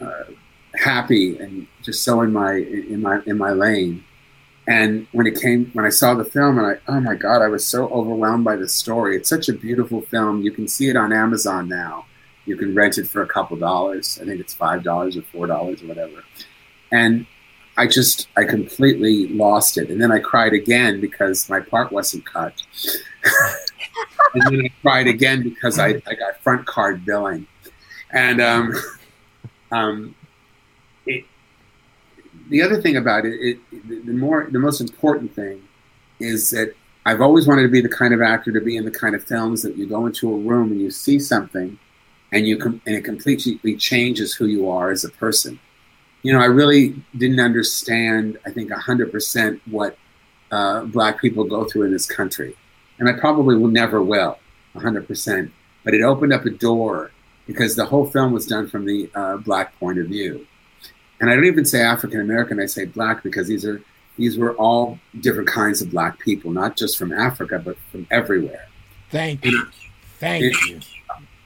uh, 0.00 0.24
happy 0.74 1.36
and 1.38 1.66
just 1.82 2.04
so 2.04 2.20
in 2.20 2.32
my 2.32 2.54
in 2.54 3.02
my 3.02 3.20
in 3.26 3.38
my 3.38 3.50
lane. 3.50 4.04
And 4.66 5.06
when 5.12 5.26
it 5.26 5.40
came, 5.40 5.70
when 5.74 5.84
I 5.84 5.90
saw 5.90 6.14
the 6.14 6.24
film, 6.24 6.58
and 6.58 6.66
I, 6.66 6.74
oh 6.88 7.00
my 7.00 7.14
God, 7.14 7.42
I 7.42 7.48
was 7.48 7.66
so 7.66 7.88
overwhelmed 7.88 8.44
by 8.44 8.56
the 8.56 8.68
story. 8.68 9.16
It's 9.16 9.28
such 9.28 9.48
a 9.48 9.52
beautiful 9.52 10.00
film. 10.00 10.42
You 10.42 10.52
can 10.52 10.68
see 10.68 10.88
it 10.88 10.96
on 10.96 11.12
Amazon 11.12 11.68
now. 11.68 12.06
You 12.46 12.56
can 12.56 12.74
rent 12.74 12.98
it 12.98 13.06
for 13.06 13.22
a 13.22 13.26
couple 13.26 13.56
dollars. 13.56 14.18
I 14.20 14.24
think 14.24 14.40
it's 14.40 14.54
five 14.54 14.82
dollars 14.82 15.16
or 15.16 15.22
four 15.22 15.46
dollars 15.46 15.82
or 15.82 15.86
whatever. 15.86 16.24
And 16.92 17.26
I 17.76 17.86
just, 17.86 18.28
I 18.36 18.44
completely 18.44 19.28
lost 19.28 19.76
it. 19.78 19.90
And 19.90 20.00
then 20.00 20.12
I 20.12 20.18
cried 20.18 20.52
again 20.52 21.00
because 21.00 21.48
my 21.50 21.60
part 21.60 21.90
wasn't 21.90 22.24
cut. 22.24 22.54
and 24.34 24.42
then 24.46 24.66
I 24.66 24.68
cried 24.80 25.08
again 25.08 25.42
because 25.42 25.78
I, 25.78 26.00
I 26.06 26.14
got 26.14 26.40
front 26.42 26.66
card 26.66 27.04
billing. 27.04 27.46
And 28.12 28.40
um, 28.40 28.74
um, 29.72 30.14
the 32.48 32.62
other 32.62 32.80
thing 32.80 32.96
about 32.96 33.24
it, 33.24 33.34
it, 33.40 34.06
the 34.06 34.12
more, 34.12 34.48
the 34.50 34.58
most 34.58 34.80
important 34.80 35.34
thing 35.34 35.62
is 36.20 36.50
that 36.50 36.74
I've 37.06 37.20
always 37.20 37.46
wanted 37.46 37.62
to 37.62 37.68
be 37.68 37.80
the 37.80 37.88
kind 37.88 38.14
of 38.14 38.22
actor 38.22 38.52
to 38.52 38.60
be 38.60 38.76
in 38.76 38.84
the 38.84 38.90
kind 38.90 39.14
of 39.14 39.22
films 39.24 39.62
that 39.62 39.76
you 39.76 39.86
go 39.86 40.06
into 40.06 40.32
a 40.32 40.36
room 40.38 40.72
and 40.72 40.80
you 40.80 40.90
see 40.90 41.18
something, 41.18 41.78
and 42.32 42.46
you 42.46 42.56
com- 42.56 42.80
and 42.86 42.96
it 42.96 43.04
completely 43.04 43.76
changes 43.76 44.34
who 44.34 44.46
you 44.46 44.68
are 44.68 44.90
as 44.90 45.04
a 45.04 45.10
person 45.10 45.58
you 46.24 46.32
know, 46.32 46.40
I 46.40 46.46
really 46.46 46.96
didn't 47.16 47.38
understand, 47.38 48.38
I 48.46 48.50
think, 48.50 48.70
100% 48.70 49.60
what 49.70 49.96
uh, 50.50 50.84
Black 50.84 51.20
people 51.20 51.44
go 51.44 51.64
through 51.64 51.82
in 51.82 51.92
this 51.92 52.06
country. 52.06 52.56
And 52.98 53.08
I 53.08 53.12
probably 53.12 53.56
will 53.56 53.68
never 53.68 54.02
will, 54.02 54.38
100%. 54.74 55.50
But 55.84 55.92
it 55.92 56.02
opened 56.02 56.32
up 56.32 56.46
a 56.46 56.50
door 56.50 57.10
because 57.46 57.76
the 57.76 57.84
whole 57.84 58.06
film 58.06 58.32
was 58.32 58.46
done 58.46 58.68
from 58.68 58.86
the 58.86 59.10
uh, 59.14 59.36
Black 59.36 59.78
point 59.78 59.98
of 59.98 60.06
view. 60.06 60.46
And 61.20 61.30
I 61.30 61.34
don't 61.34 61.44
even 61.44 61.64
say 61.64 61.80
African 61.80 62.20
American, 62.20 62.60
I 62.60 62.66
say 62.66 62.86
Black 62.86 63.22
because 63.22 63.48
these 63.48 63.64
are 63.64 63.82
these 64.16 64.38
were 64.38 64.54
all 64.56 64.98
different 65.20 65.48
kinds 65.48 65.82
of 65.82 65.90
Black 65.90 66.18
people, 66.20 66.52
not 66.52 66.76
just 66.76 66.96
from 66.96 67.12
Africa, 67.12 67.58
but 67.58 67.76
from 67.90 68.06
everywhere. 68.10 68.68
Thank 69.10 69.44
you. 69.44 69.66
Thank 70.18 70.44
it, 70.44 70.54
you. 70.68 70.80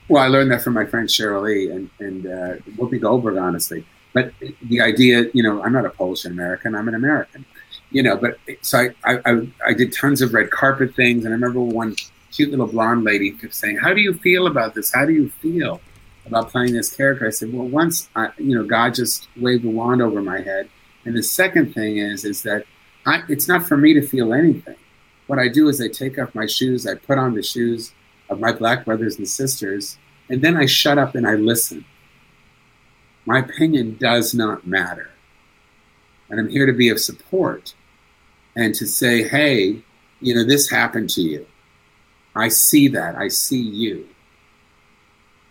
Well, 0.07 0.23
I 0.23 0.27
learned 0.27 0.51
that 0.51 0.61
from 0.63 0.73
my 0.73 0.85
friend 0.85 1.07
Sheryl 1.07 1.43
Lee 1.43 1.69
and, 1.69 1.89
and 1.99 2.25
uh, 2.25 2.55
Whoopi 2.77 2.99
Goldberg, 2.99 3.37
honestly 3.37 3.85
but 4.13 4.33
the 4.63 4.81
idea, 4.81 5.25
you 5.33 5.43
know, 5.43 5.61
I'm 5.63 5.73
not 5.73 5.85
a 5.85 5.89
Polish 5.89 6.25
American, 6.25 6.75
I'm 6.75 6.87
an 6.87 6.95
American, 6.95 7.45
you 7.91 8.01
know, 8.01 8.17
but 8.17 8.39
so 8.61 8.89
I, 9.03 9.19
I, 9.25 9.47
I 9.65 9.73
did 9.73 9.93
tons 9.93 10.21
of 10.21 10.33
red 10.33 10.49
carpet 10.49 10.95
things. 10.95 11.25
And 11.25 11.33
I 11.33 11.35
remember 11.35 11.59
one 11.59 11.95
cute 12.31 12.49
little 12.49 12.67
blonde 12.67 13.03
lady 13.03 13.31
kept 13.31 13.53
saying, 13.53 13.77
how 13.77 13.93
do 13.93 14.01
you 14.01 14.13
feel 14.15 14.47
about 14.47 14.73
this? 14.73 14.93
How 14.93 15.05
do 15.05 15.13
you 15.13 15.29
feel 15.41 15.79
about 16.29 16.49
playing 16.49 16.73
this 16.73 16.95
character? 16.95 17.27
I 17.27 17.31
said, 17.31 17.51
well, 17.51 17.67
once, 17.67 18.09
I, 18.15 18.29
you 18.37 18.55
know, 18.55 18.63
God 18.63 18.93
just 18.93 19.27
waved 19.35 19.65
a 19.65 19.69
wand 19.69 20.01
over 20.01 20.21
my 20.21 20.41
head. 20.41 20.69
And 21.05 21.15
the 21.15 21.23
second 21.23 21.73
thing 21.73 21.97
is, 21.97 22.23
is 22.23 22.43
that 22.43 22.65
I, 23.05 23.23
it's 23.27 23.47
not 23.47 23.67
for 23.67 23.75
me 23.75 23.93
to 23.95 24.05
feel 24.05 24.33
anything. 24.33 24.75
What 25.27 25.39
I 25.39 25.47
do 25.47 25.67
is 25.67 25.81
I 25.81 25.87
take 25.87 26.17
off 26.17 26.33
my 26.33 26.45
shoes, 26.45 26.87
I 26.87 26.95
put 26.95 27.17
on 27.17 27.33
the 27.33 27.43
shoes 27.43 27.93
of 28.29 28.39
my 28.39 28.51
black 28.51 28.85
brothers 28.85 29.17
and 29.17 29.27
sisters, 29.27 29.97
and 30.29 30.41
then 30.41 30.55
I 30.55 30.65
shut 30.65 30.97
up 30.97 31.15
and 31.15 31.27
I 31.27 31.35
listen. 31.35 31.85
My 33.25 33.39
opinion 33.39 33.97
does 33.99 34.33
not 34.33 34.65
matter. 34.65 35.11
And 36.29 36.39
I'm 36.39 36.49
here 36.49 36.65
to 36.65 36.73
be 36.73 36.89
of 36.89 36.99
support 36.99 37.73
and 38.55 38.75
to 38.75 38.85
say, 38.85 39.27
hey, 39.27 39.81
you 40.21 40.35
know, 40.35 40.43
this 40.43 40.69
happened 40.69 41.09
to 41.11 41.21
you. 41.21 41.47
I 42.35 42.49
see 42.49 42.87
that. 42.89 43.15
I 43.15 43.27
see 43.27 43.61
you. 43.61 44.07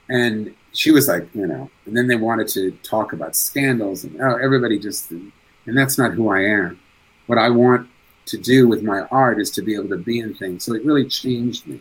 And 0.08 0.54
she 0.78 0.92
was 0.92 1.08
like, 1.08 1.26
you 1.34 1.44
know, 1.44 1.68
and 1.86 1.96
then 1.96 2.06
they 2.06 2.14
wanted 2.14 2.46
to 2.46 2.70
talk 2.84 3.12
about 3.12 3.34
scandals 3.34 4.04
and 4.04 4.20
oh, 4.22 4.36
everybody 4.36 4.78
just, 4.78 5.10
and 5.10 5.32
that's 5.66 5.98
not 5.98 6.12
who 6.12 6.30
I 6.30 6.42
am. 6.42 6.78
What 7.26 7.36
I 7.36 7.50
want 7.50 7.88
to 8.26 8.38
do 8.38 8.68
with 8.68 8.84
my 8.84 9.00
art 9.10 9.40
is 9.40 9.50
to 9.52 9.62
be 9.62 9.74
able 9.74 9.88
to 9.88 9.96
be 9.96 10.20
in 10.20 10.34
things. 10.34 10.64
So 10.64 10.74
it 10.74 10.84
really 10.84 11.06
changed 11.06 11.66
me. 11.66 11.80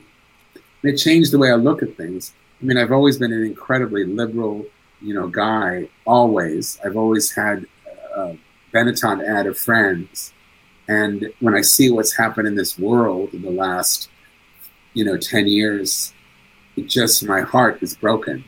It 0.81 0.97
changed 0.97 1.31
the 1.31 1.37
way 1.37 1.51
I 1.51 1.55
look 1.55 1.83
at 1.83 1.95
things. 1.95 2.33
I 2.59 2.65
mean, 2.65 2.79
I've 2.79 2.91
always 2.91 3.19
been 3.19 3.31
an 3.31 3.43
incredibly 3.43 4.03
liberal, 4.03 4.65
you 4.99 5.13
know, 5.13 5.27
guy 5.27 5.89
always. 6.07 6.79
I've 6.83 6.97
always 6.97 7.31
had 7.31 7.67
a 8.15 8.35
Benetton 8.73 9.23
ad 9.23 9.45
of 9.45 9.59
friends. 9.59 10.33
And 10.87 11.31
when 11.39 11.53
I 11.53 11.61
see 11.61 11.91
what's 11.91 12.17
happened 12.17 12.47
in 12.47 12.55
this 12.55 12.79
world 12.79 13.31
in 13.35 13.43
the 13.43 13.51
last, 13.51 14.09
you 14.95 15.05
know, 15.05 15.17
10 15.17 15.45
years, 15.45 16.13
it 16.75 16.87
just, 16.87 17.23
my 17.25 17.41
heart 17.41 17.83
is 17.83 17.95
broken. 17.95 18.43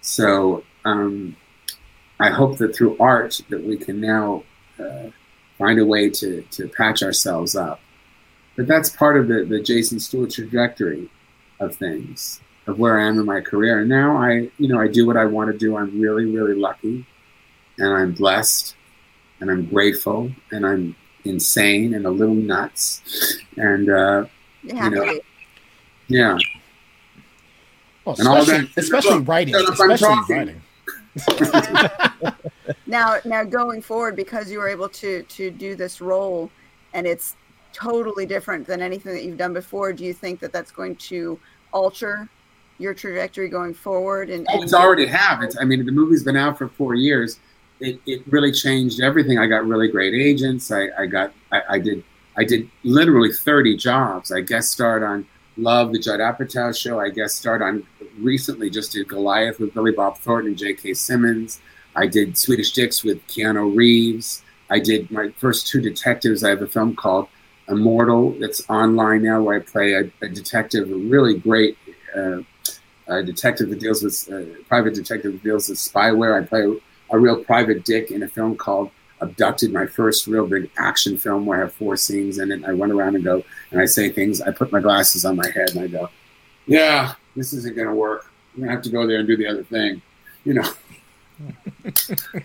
So 0.00 0.64
um, 0.84 1.36
I 2.18 2.30
hope 2.30 2.58
that 2.58 2.74
through 2.74 2.96
art 2.98 3.40
that 3.48 3.62
we 3.62 3.76
can 3.76 4.00
now 4.00 4.44
uh, 4.78 5.10
find 5.58 5.78
a 5.78 5.84
way 5.84 6.10
to, 6.10 6.42
to 6.42 6.68
patch 6.68 7.02
ourselves 7.02 7.54
up. 7.54 7.80
But 8.56 8.66
that's 8.66 8.90
part 8.90 9.18
of 9.18 9.28
the, 9.28 9.44
the 9.44 9.60
Jason 9.62 10.00
Stuart 10.00 10.32
trajectory 10.32 11.08
of 11.60 11.76
things 11.76 12.40
of 12.66 12.78
where 12.78 13.00
I 13.00 13.06
am 13.06 13.18
in 13.18 13.26
my 13.26 13.40
career. 13.40 13.80
And 13.80 13.88
now 13.88 14.16
I, 14.16 14.50
you 14.58 14.68
know, 14.68 14.80
I 14.80 14.88
do 14.88 15.06
what 15.06 15.16
I 15.16 15.24
want 15.24 15.50
to 15.50 15.58
do. 15.58 15.76
I'm 15.76 16.00
really, 16.00 16.26
really 16.26 16.54
lucky 16.54 17.06
and 17.78 17.88
I'm 17.88 18.12
blessed 18.12 18.74
and 19.40 19.50
I'm 19.50 19.66
grateful 19.66 20.30
and 20.50 20.66
I'm 20.66 20.96
insane 21.24 21.94
and 21.94 22.06
a 22.06 22.10
little 22.10 22.34
nuts. 22.34 23.02
And, 23.56 23.90
uh, 23.90 24.26
you 24.84 24.90
know, 24.90 25.20
yeah. 26.08 26.38
Oh, 28.18 28.24
well, 28.24 28.42
especially, 28.42 28.66
that, 28.66 28.78
especially 28.78 29.18
look, 29.18 29.28
writing, 29.28 29.54
especially 29.54 30.18
writing. 30.28 30.62
now, 32.86 33.18
now 33.24 33.44
going 33.44 33.82
forward, 33.82 34.16
because 34.16 34.50
you 34.50 34.58
were 34.58 34.68
able 34.68 34.88
to 34.88 35.22
to 35.24 35.50
do 35.50 35.74
this 35.74 36.00
role, 36.00 36.50
and 36.94 37.06
it's 37.06 37.36
totally 37.72 38.26
different 38.26 38.66
than 38.66 38.80
anything 38.80 39.12
that 39.12 39.24
you've 39.24 39.38
done 39.38 39.52
before. 39.52 39.92
Do 39.92 40.04
you 40.04 40.14
think 40.14 40.40
that 40.40 40.52
that's 40.52 40.70
going 40.70 40.96
to 40.96 41.38
alter 41.72 42.28
your 42.78 42.94
trajectory 42.94 43.48
going 43.48 43.74
forward? 43.74 44.30
And, 44.30 44.48
and 44.50 44.62
it's 44.62 44.74
already 44.74 45.06
have. 45.06 45.42
It's, 45.42 45.56
I 45.60 45.64
mean, 45.64 45.84
the 45.84 45.92
movie's 45.92 46.22
been 46.22 46.36
out 46.36 46.58
for 46.58 46.68
four 46.68 46.94
years. 46.94 47.38
It, 47.80 48.00
it 48.06 48.22
really 48.26 48.52
changed 48.52 49.00
everything. 49.00 49.38
I 49.38 49.46
got 49.46 49.66
really 49.66 49.88
great 49.88 50.14
agents. 50.14 50.70
I, 50.70 50.88
I 50.98 51.06
got 51.06 51.32
I, 51.50 51.62
I 51.70 51.78
did 51.78 52.04
I 52.36 52.44
did 52.44 52.68
literally 52.84 53.32
30 53.32 53.76
jobs. 53.76 54.32
I 54.32 54.40
guest 54.40 54.70
starred 54.70 55.02
on 55.02 55.26
Love, 55.56 55.92
the 55.92 55.98
Judd 55.98 56.20
Apatow 56.20 56.76
show. 56.76 57.00
I 57.00 57.10
guest 57.10 57.36
starred 57.36 57.62
on 57.62 57.86
recently 58.18 58.70
just 58.70 58.92
did 58.92 59.08
Goliath 59.08 59.58
with 59.58 59.74
Billy 59.74 59.92
Bob 59.92 60.18
Thornton 60.18 60.50
and 60.50 60.58
J.K. 60.58 60.94
Simmons. 60.94 61.60
I 61.96 62.06
did 62.06 62.38
Swedish 62.38 62.72
Dicks 62.72 63.02
with 63.02 63.26
Keanu 63.26 63.74
Reeves. 63.74 64.42
I 64.70 64.78
did 64.78 65.10
my 65.10 65.30
first 65.36 65.66
two 65.66 65.80
detectives. 65.80 66.44
I 66.44 66.50
have 66.50 66.62
a 66.62 66.66
film 66.66 66.94
called 66.94 67.28
Immortal 67.68 68.32
that's 68.32 68.68
online 68.68 69.22
now 69.22 69.42
where 69.42 69.56
I 69.56 69.60
play 69.60 69.94
a, 69.94 70.10
a 70.24 70.28
detective, 70.28 70.90
a 70.90 70.94
really 70.94 71.38
great 71.38 71.76
uh, 72.16 72.40
a 73.10 73.22
detective 73.22 73.70
that 73.70 73.80
deals 73.80 74.02
with 74.02 74.28
uh, 74.32 74.62
private 74.68 74.94
detective 74.94 75.32
that 75.32 75.42
deals 75.42 75.68
with 75.68 75.78
spyware. 75.78 76.40
I 76.40 76.46
play 76.46 76.80
a, 77.10 77.18
real 77.18 77.42
private 77.44 77.84
dick 77.84 78.10
in 78.10 78.22
a 78.22 78.28
film 78.28 78.56
called 78.56 78.90
Abducted, 79.20 79.72
my 79.72 79.86
first 79.86 80.26
real 80.26 80.46
big 80.46 80.70
action 80.78 81.18
film 81.18 81.46
where 81.46 81.58
I 81.58 81.60
have 81.62 81.74
four 81.74 81.96
scenes 81.96 82.38
in 82.38 82.50
it. 82.50 82.64
I 82.64 82.70
run 82.70 82.90
around 82.90 83.16
and 83.16 83.24
go 83.24 83.42
and 83.70 83.80
I 83.80 83.84
say 83.84 84.08
things. 84.10 84.40
I 84.40 84.50
put 84.50 84.72
my 84.72 84.80
glasses 84.80 85.24
on 85.24 85.36
my 85.36 85.48
head 85.50 85.70
and 85.70 85.80
I 85.80 85.86
go, 85.88 86.08
"Yeah, 86.66 87.14
this 87.36 87.52
isn't 87.52 87.76
going 87.76 87.88
to 87.88 87.94
work. 87.94 88.30
I'm 88.54 88.60
going 88.60 88.68
to 88.68 88.74
have 88.74 88.84
to 88.84 88.90
go 88.90 89.06
there 89.06 89.18
and 89.18 89.28
do 89.28 89.36
the 89.36 89.46
other 89.46 89.64
thing." 89.64 90.00
You 90.44 90.54
know, 90.54 90.72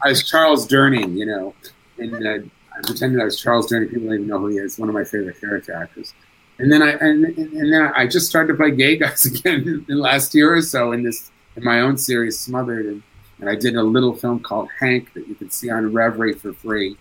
I 0.04 0.10
was 0.10 0.24
Charles 0.24 0.68
Durning. 0.68 1.16
You 1.16 1.26
know, 1.26 1.56
and 1.98 2.16
uh, 2.16 2.46
I 2.78 2.82
pretended 2.84 3.22
I 3.22 3.26
was 3.26 3.40
Charles 3.40 3.72
Durning. 3.72 3.90
People 3.90 4.08
don't 4.08 4.16
even 4.16 4.28
know 4.28 4.40
who 4.40 4.48
he 4.48 4.58
is. 4.58 4.78
One 4.78 4.90
of 4.90 4.96
my 4.96 5.04
favorite 5.04 5.40
character 5.40 5.74
actors 5.74 6.14
and 6.60 6.72
then 6.72 6.82
I 6.82 6.92
and, 6.92 7.26
and 7.26 7.74
then 7.74 7.92
I 7.96 8.08
just 8.08 8.28
started 8.28 8.54
to 8.54 8.58
play 8.58 8.72
gay 8.72 8.98
guys 8.98 9.26
again 9.26 9.62
in 9.68 9.86
the 9.88 9.96
last 9.96 10.34
year 10.34 10.56
or 10.56 10.62
so 10.62 10.92
in 10.92 11.04
this 11.04 11.32
in 11.56 11.64
my 11.64 11.82
own 11.82 11.98
series, 11.98 12.40
Smothered, 12.40 12.86
and 12.86 13.04
And 13.40 13.50
I 13.50 13.56
did 13.56 13.76
a 13.76 13.84
little 13.84 14.14
film 14.14 14.40
called 14.40 14.70
Hank 14.80 15.14
that 15.14 15.28
you 15.28 15.36
can 15.36 15.50
see 15.50 15.70
on 15.70 15.92
Revry 15.92 16.40
for 16.40 16.54
free. 16.54 16.98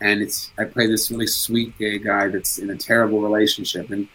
And 0.00 0.22
it's 0.22 0.52
I 0.58 0.64
play 0.64 0.86
this 0.86 1.10
really 1.10 1.26
sweet 1.26 1.76
gay 1.78 1.98
guy 1.98 2.28
that's 2.28 2.58
in 2.58 2.70
a 2.70 2.76
terrible 2.76 3.20
relationship 3.20 3.90
and 3.90 4.08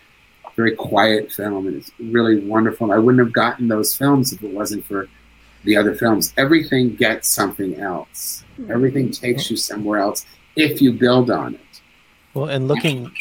very 0.55 0.75
quiet 0.75 1.31
film 1.31 1.67
and 1.67 1.77
it's 1.77 1.91
really 1.99 2.45
wonderful. 2.45 2.91
I 2.91 2.97
wouldn't 2.97 3.23
have 3.23 3.33
gotten 3.33 3.67
those 3.67 3.95
films 3.95 4.33
if 4.33 4.43
it 4.43 4.53
wasn't 4.53 4.85
for 4.85 5.07
the 5.63 5.77
other 5.77 5.95
films. 5.95 6.33
Everything 6.37 6.95
gets 6.95 7.29
something 7.29 7.79
else. 7.79 8.43
Everything 8.69 9.11
takes 9.11 9.49
you 9.49 9.57
somewhere 9.57 9.99
else 9.99 10.25
if 10.55 10.81
you 10.81 10.91
build 10.91 11.31
on 11.31 11.55
it. 11.55 11.81
Well, 12.33 12.49
and 12.49 12.67
looking 12.67 13.11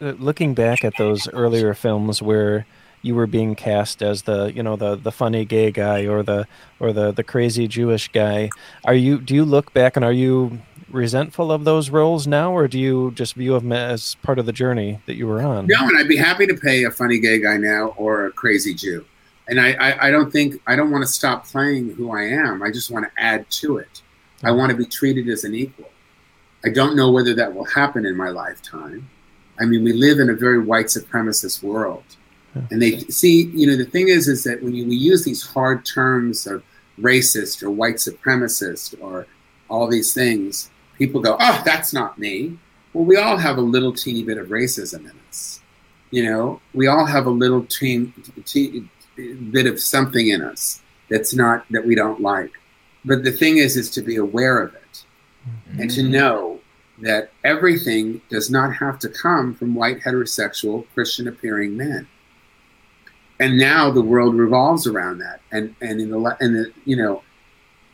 uh, 0.00 0.12
looking 0.18 0.54
back 0.54 0.84
at 0.84 0.92
those 0.98 1.28
earlier 1.28 1.72
films 1.74 2.20
where 2.20 2.66
you 3.06 3.14
were 3.14 3.26
being 3.26 3.54
cast 3.54 4.02
as 4.02 4.22
the 4.22 4.52
you 4.52 4.62
know 4.62 4.76
the 4.76 4.96
the 4.96 5.12
funny 5.12 5.44
gay 5.44 5.70
guy 5.70 6.06
or 6.06 6.22
the 6.22 6.46
or 6.80 6.92
the 6.92 7.12
the 7.12 7.24
crazy 7.24 7.68
Jewish 7.68 8.08
guy, 8.08 8.50
are 8.84 8.94
you 8.94 9.18
do 9.18 9.34
you 9.34 9.44
look 9.44 9.72
back 9.72 9.96
and 9.96 10.04
are 10.04 10.12
you 10.12 10.60
resentful 10.90 11.50
of 11.52 11.64
those 11.64 11.90
roles 11.90 12.26
now, 12.26 12.52
or 12.52 12.68
do 12.68 12.78
you 12.78 13.12
just 13.12 13.34
view 13.34 13.58
them 13.58 13.72
as 13.72 14.16
part 14.16 14.38
of 14.38 14.46
the 14.46 14.52
journey 14.52 15.00
that 15.06 15.14
you 15.14 15.26
were 15.26 15.42
on? 15.42 15.66
No, 15.66 15.88
and 15.88 15.96
I'd 15.96 16.08
be 16.08 16.16
happy 16.16 16.46
to 16.46 16.54
play 16.54 16.84
a 16.84 16.90
funny 16.90 17.18
gay 17.18 17.40
guy 17.40 17.56
now 17.56 17.94
or 17.96 18.26
a 18.26 18.32
crazy 18.32 18.74
Jew. 18.74 19.04
And 19.48 19.60
I, 19.60 19.72
I, 19.72 20.08
I 20.08 20.10
don't 20.10 20.32
think 20.32 20.60
I 20.66 20.74
don't 20.74 20.90
want 20.90 21.04
to 21.04 21.10
stop 21.10 21.46
playing 21.46 21.94
who 21.94 22.10
I 22.10 22.22
am. 22.22 22.62
I 22.62 22.70
just 22.70 22.90
want 22.90 23.06
to 23.06 23.22
add 23.22 23.48
to 23.62 23.78
it. 23.78 24.02
I 24.42 24.50
want 24.50 24.70
to 24.70 24.76
be 24.76 24.84
treated 24.84 25.28
as 25.28 25.44
an 25.44 25.54
equal. 25.54 25.90
I 26.64 26.70
don't 26.70 26.96
know 26.96 27.12
whether 27.12 27.34
that 27.34 27.54
will 27.54 27.64
happen 27.64 28.04
in 28.04 28.16
my 28.16 28.28
lifetime. 28.30 29.08
I 29.58 29.64
mean, 29.64 29.84
we 29.84 29.92
live 29.92 30.18
in 30.18 30.28
a 30.28 30.34
very 30.34 30.58
white 30.58 30.86
supremacist 30.86 31.62
world. 31.62 32.04
And 32.70 32.80
they 32.80 32.98
see, 33.00 33.44
you 33.54 33.66
know, 33.66 33.76
the 33.76 33.84
thing 33.84 34.08
is, 34.08 34.28
is 34.28 34.44
that 34.44 34.62
when 34.62 34.74
you, 34.74 34.86
we 34.86 34.96
use 34.96 35.24
these 35.24 35.42
hard 35.42 35.84
terms 35.84 36.46
of 36.46 36.62
racist 37.00 37.62
or 37.62 37.70
white 37.70 37.96
supremacist 37.96 39.00
or 39.00 39.26
all 39.68 39.88
these 39.88 40.14
things, 40.14 40.70
people 40.96 41.20
go, 41.20 41.36
oh, 41.38 41.62
that's 41.64 41.92
not 41.92 42.18
me. 42.18 42.58
Well, 42.92 43.04
we 43.04 43.16
all 43.16 43.36
have 43.36 43.58
a 43.58 43.62
little 43.62 43.92
teeny 43.92 44.22
bit 44.22 44.38
of 44.38 44.48
racism 44.48 45.00
in 45.00 45.12
us. 45.28 45.60
You 46.10 46.24
know, 46.24 46.60
we 46.72 46.86
all 46.86 47.04
have 47.04 47.26
a 47.26 47.30
little 47.30 47.64
teen, 47.64 48.14
teen, 48.44 48.88
bit 49.50 49.66
of 49.66 49.80
something 49.80 50.28
in 50.28 50.40
us 50.42 50.82
that's 51.10 51.34
not, 51.34 51.66
that 51.70 51.84
we 51.84 51.94
don't 51.94 52.20
like. 52.20 52.52
But 53.04 53.22
the 53.22 53.32
thing 53.32 53.58
is, 53.58 53.76
is 53.76 53.90
to 53.90 54.02
be 54.02 54.16
aware 54.16 54.60
of 54.60 54.74
it 54.74 55.04
mm-hmm. 55.48 55.80
and 55.80 55.90
to 55.90 56.02
know 56.02 56.60
that 56.98 57.30
everything 57.44 58.20
does 58.30 58.50
not 58.50 58.74
have 58.74 58.98
to 59.00 59.08
come 59.08 59.54
from 59.54 59.74
white 59.74 60.00
heterosexual 60.00 60.86
Christian 60.94 61.28
appearing 61.28 61.76
men. 61.76 62.08
And 63.38 63.58
now 63.58 63.90
the 63.90 64.02
world 64.02 64.34
revolves 64.34 64.86
around 64.86 65.18
that. 65.18 65.40
And 65.52 65.74
and 65.80 66.00
in 66.00 66.10
the 66.10 66.36
and 66.40 66.56
the 66.56 66.72
you 66.84 66.96
know, 66.96 67.22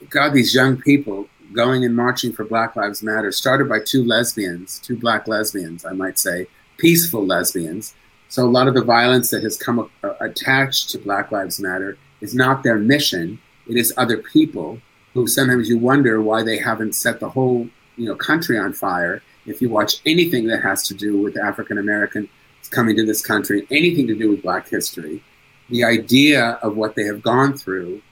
God, 0.08 0.32
these 0.32 0.54
young 0.54 0.76
people 0.76 1.28
going 1.52 1.84
and 1.84 1.94
marching 1.94 2.32
for 2.32 2.44
Black 2.44 2.76
Lives 2.76 3.02
Matter 3.02 3.30
started 3.32 3.68
by 3.68 3.80
two 3.80 4.04
lesbians, 4.04 4.78
two 4.78 4.96
black 4.96 5.28
lesbians, 5.28 5.84
I 5.84 5.92
might 5.92 6.18
say, 6.18 6.46
peaceful 6.78 7.26
lesbians. 7.26 7.94
So 8.28 8.44
a 8.44 8.48
lot 8.48 8.68
of 8.68 8.74
the 8.74 8.84
violence 8.84 9.30
that 9.30 9.42
has 9.42 9.58
come 9.58 9.90
attached 10.20 10.90
to 10.90 10.98
Black 10.98 11.30
Lives 11.30 11.60
Matter 11.60 11.98
is 12.20 12.34
not 12.34 12.62
their 12.62 12.78
mission. 12.78 13.38
It 13.68 13.76
is 13.76 13.92
other 13.96 14.18
people 14.18 14.80
who 15.12 15.26
sometimes 15.26 15.68
you 15.68 15.78
wonder 15.78 16.22
why 16.22 16.42
they 16.42 16.58
haven't 16.58 16.94
set 16.94 17.20
the 17.20 17.28
whole 17.28 17.68
you 17.96 18.06
know 18.06 18.14
country 18.14 18.58
on 18.58 18.72
fire. 18.72 19.22
If 19.44 19.60
you 19.60 19.68
watch 19.68 20.00
anything 20.06 20.46
that 20.46 20.62
has 20.62 20.86
to 20.88 20.94
do 20.94 21.20
with 21.20 21.36
African 21.36 21.78
Americans 21.78 22.28
coming 22.70 22.96
to 22.96 23.04
this 23.04 23.24
country, 23.24 23.66
anything 23.70 24.06
to 24.06 24.14
do 24.14 24.30
with 24.30 24.42
Black 24.42 24.68
history, 24.68 25.22
the 25.70 25.84
idea 25.84 26.58
of 26.62 26.76
what 26.76 26.94
they 26.94 27.04
have 27.04 27.22
gone 27.22 27.56
through, 27.56 28.02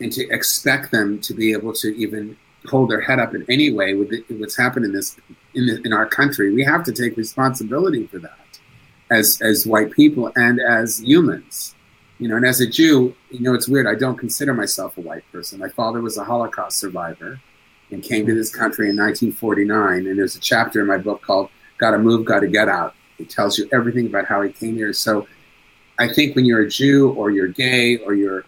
and 0.00 0.12
to 0.12 0.28
expect 0.28 0.90
them 0.90 1.20
to 1.20 1.34
be 1.34 1.52
able 1.52 1.72
to 1.74 1.88
even 1.96 2.36
hold 2.66 2.90
their 2.90 3.00
head 3.00 3.18
up 3.18 3.34
in 3.34 3.44
any 3.48 3.72
way 3.72 3.94
with 3.94 4.10
the, 4.10 4.24
what's 4.36 4.56
happened 4.56 4.84
in 4.84 4.92
this 4.92 5.16
in, 5.54 5.66
the, 5.66 5.80
in 5.84 5.92
our 5.92 6.06
country, 6.06 6.52
we 6.52 6.64
have 6.64 6.84
to 6.84 6.92
take 6.92 7.16
responsibility 7.16 8.06
for 8.06 8.18
that 8.18 8.38
as 9.10 9.40
as 9.42 9.66
white 9.66 9.92
people 9.92 10.32
and 10.36 10.60
as 10.60 11.02
humans. 11.02 11.74
You 12.18 12.28
know, 12.28 12.36
and 12.36 12.46
as 12.46 12.60
a 12.60 12.66
Jew, 12.66 13.14
you 13.30 13.40
know, 13.40 13.54
it's 13.54 13.68
weird. 13.68 13.86
I 13.86 13.96
don't 13.96 14.16
consider 14.16 14.54
myself 14.54 14.96
a 14.96 15.00
white 15.00 15.24
person. 15.32 15.58
My 15.58 15.68
father 15.68 16.00
was 16.00 16.16
a 16.16 16.24
Holocaust 16.24 16.78
survivor 16.78 17.40
and 17.90 18.02
came 18.02 18.24
to 18.26 18.34
this 18.34 18.54
country 18.54 18.88
in 18.88 18.96
1949. 18.96 20.06
And 20.06 20.18
there's 20.18 20.36
a 20.36 20.40
chapter 20.40 20.80
in 20.80 20.86
my 20.86 20.98
book 20.98 21.22
called 21.22 21.50
"Gotta 21.78 21.98
Move, 21.98 22.24
Gotta 22.24 22.48
Get 22.48 22.68
Out." 22.68 22.94
It 23.18 23.30
tells 23.30 23.58
you 23.58 23.68
everything 23.72 24.06
about 24.06 24.26
how 24.26 24.42
he 24.42 24.52
came 24.52 24.74
here. 24.74 24.92
So, 24.92 25.26
I 25.98 26.12
think 26.12 26.34
when 26.34 26.44
you're 26.44 26.62
a 26.62 26.68
Jew 26.68 27.10
or 27.10 27.30
you're 27.30 27.48
gay 27.48 27.98
or 27.98 28.14
you're 28.14 28.44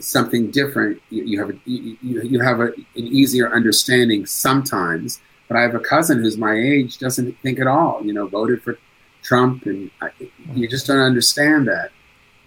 something 0.00 0.50
different, 0.50 1.00
you, 1.10 1.24
you 1.24 1.40
have 1.40 1.50
a, 1.50 1.58
you, 1.64 1.96
you 2.02 2.40
have 2.40 2.60
a, 2.60 2.68
an 2.72 2.82
easier 2.94 3.52
understanding 3.52 4.26
sometimes. 4.26 5.20
But 5.48 5.58
I 5.58 5.62
have 5.62 5.74
a 5.74 5.80
cousin 5.80 6.18
who's 6.18 6.38
my 6.38 6.54
age 6.54 6.98
doesn't 6.98 7.36
think 7.42 7.60
at 7.60 7.66
all. 7.66 8.02
You 8.04 8.14
know, 8.14 8.26
voted 8.26 8.62
for 8.62 8.78
Trump, 9.22 9.66
and 9.66 9.90
I, 10.00 10.10
you 10.54 10.66
just 10.66 10.86
don't 10.86 10.98
understand 10.98 11.68
that. 11.68 11.90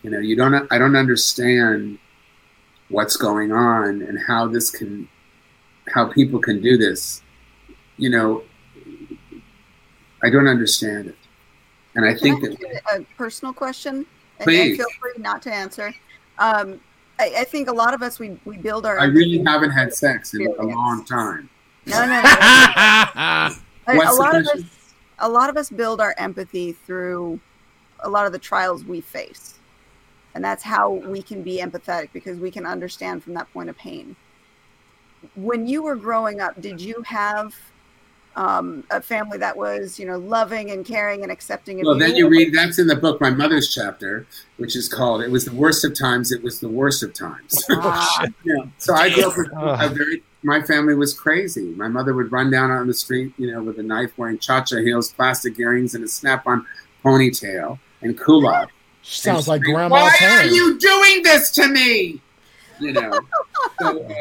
You 0.02 0.10
know, 0.10 0.20
you 0.20 0.36
don't. 0.36 0.68
I 0.72 0.78
don't 0.78 0.96
understand 0.96 2.00
what's 2.90 3.16
going 3.16 3.52
on 3.52 4.02
and 4.02 4.20
how 4.20 4.48
this 4.48 4.70
can, 4.70 5.08
how 5.88 6.06
people 6.12 6.40
can 6.40 6.62
do 6.62 6.78
this. 6.78 7.22
You 7.98 8.10
know, 8.10 8.44
I 10.24 10.30
don't 10.30 10.48
understand 10.48 11.08
it, 11.08 11.18
and 11.94 12.06
I 12.06 12.14
can 12.14 12.42
think 12.42 12.44
I 12.44 12.48
that 12.48 13.02
a 13.02 13.16
personal 13.16 13.54
question. 13.54 14.06
And, 14.40 14.46
Please. 14.46 14.70
and 14.70 14.78
feel 14.78 14.88
free 15.00 15.22
not 15.22 15.42
to 15.44 15.54
answer. 15.54 15.94
Um, 16.38 16.80
I, 17.20 17.34
I, 17.40 17.44
think 17.46 17.70
a 17.70 17.74
lot 17.74 17.94
of 17.94 18.02
us 18.02 18.20
we 18.20 18.38
we 18.44 18.58
build 18.58 18.86
our. 18.86 19.00
I 19.00 19.06
really 19.06 19.42
haven't 19.46 19.72
had 19.72 19.94
sex 19.94 20.34
in 20.34 20.48
a 20.48 20.64
long 20.64 21.06
time. 21.06 21.50
No, 21.86 22.00
no, 22.02 22.08
no. 22.08 22.22
a 23.88 24.14
lot 24.14 24.36
of 24.36 24.48
us 24.48 24.64
a 25.20 25.30
lot 25.30 25.50
of 25.50 25.58
us 25.58 25.70
build 25.70 26.02
our 26.02 26.14
empathy 26.18 26.74
through 26.74 27.40
a 28.02 28.10
lot 28.10 28.26
of 28.26 28.32
the 28.32 28.40
trials 28.40 28.84
we 28.84 29.02
face. 29.02 29.60
And 30.34 30.44
that's 30.44 30.64
how 30.64 30.92
we 30.92 31.22
can 31.22 31.44
be 31.44 31.60
empathetic 31.60 32.10
because 32.12 32.38
we 32.38 32.52
can 32.52 32.66
understand 32.66 33.24
from 33.24 33.34
that 33.36 33.52
point 33.54 33.70
of 33.70 33.78
pain. 33.78 34.16
When 35.36 35.66
you 35.66 35.82
were 35.82 35.96
growing 35.96 36.42
up, 36.42 36.60
did 36.62 36.82
you 36.82 37.02
have 37.04 37.56
um, 38.36 38.84
a 38.92 39.02
family 39.02 39.38
that 39.38 39.56
was, 39.56 39.98
you 39.98 40.06
know, 40.06 40.18
loving 40.18 40.72
and 40.72 40.86
caring 40.86 41.24
and 41.24 41.32
accepting 41.32 41.80
of 41.80 41.86
Well, 41.86 41.98
then 41.98 42.16
you 42.16 42.28
read 42.28 42.54
that's 42.54 42.80
in 42.80 42.88
the 42.88 42.96
book, 42.96 43.22
my 43.22 43.30
mother's 43.30 43.74
chapter, 43.74 44.28
which 44.58 44.76
is 44.76 44.90
called 44.90 45.22
"It 45.22 45.32
was 45.32 45.46
the 45.46 45.54
worst 45.54 45.86
of 45.86 45.98
times. 45.98 46.32
It 46.32 46.44
was 46.44 46.60
the 46.60 46.70
worst 46.70 47.04
of 47.04 47.14
times." 47.14 47.64
Ah, 47.78 48.26
yeah. 48.44 48.66
So 48.78 48.94
I 48.94 49.14
grew 49.14 49.28
up 49.28 49.38
with 49.38 49.48
a 49.56 49.90
very. 49.90 50.24
My 50.44 50.62
family 50.62 50.94
was 50.94 51.14
crazy. 51.14 51.74
My 51.76 51.88
mother 51.88 52.14
would 52.14 52.32
run 52.32 52.52
down 52.52 52.70
on 52.70 52.86
the 52.86 52.94
street, 52.94 53.34
you 53.38 53.52
know, 53.52 53.64
with 53.64 53.80
a 53.80 53.84
knife, 53.84 54.16
wearing 54.16 54.38
cha-cha 54.38 54.78
heels, 54.78 55.12
plastic 55.12 55.58
earrings, 55.58 55.96
and 55.96 56.04
a 56.04 56.08
snap-on 56.08 56.68
ponytail 57.04 57.80
and 58.02 58.20
culotte. 58.20 58.70
Sounds 59.02 59.48
like 59.48 59.62
And 59.62 59.64
scream, 59.64 59.76
grandma's 59.76 60.14
Why 60.22 60.28
are 60.28 60.46
you 60.46 60.78
doing 60.78 61.24
this 61.24 61.50
to 61.52 61.68
me? 61.68 62.22
You 62.80 62.94
know. 62.94 63.20
so, 63.82 64.04
uh, 64.04 64.14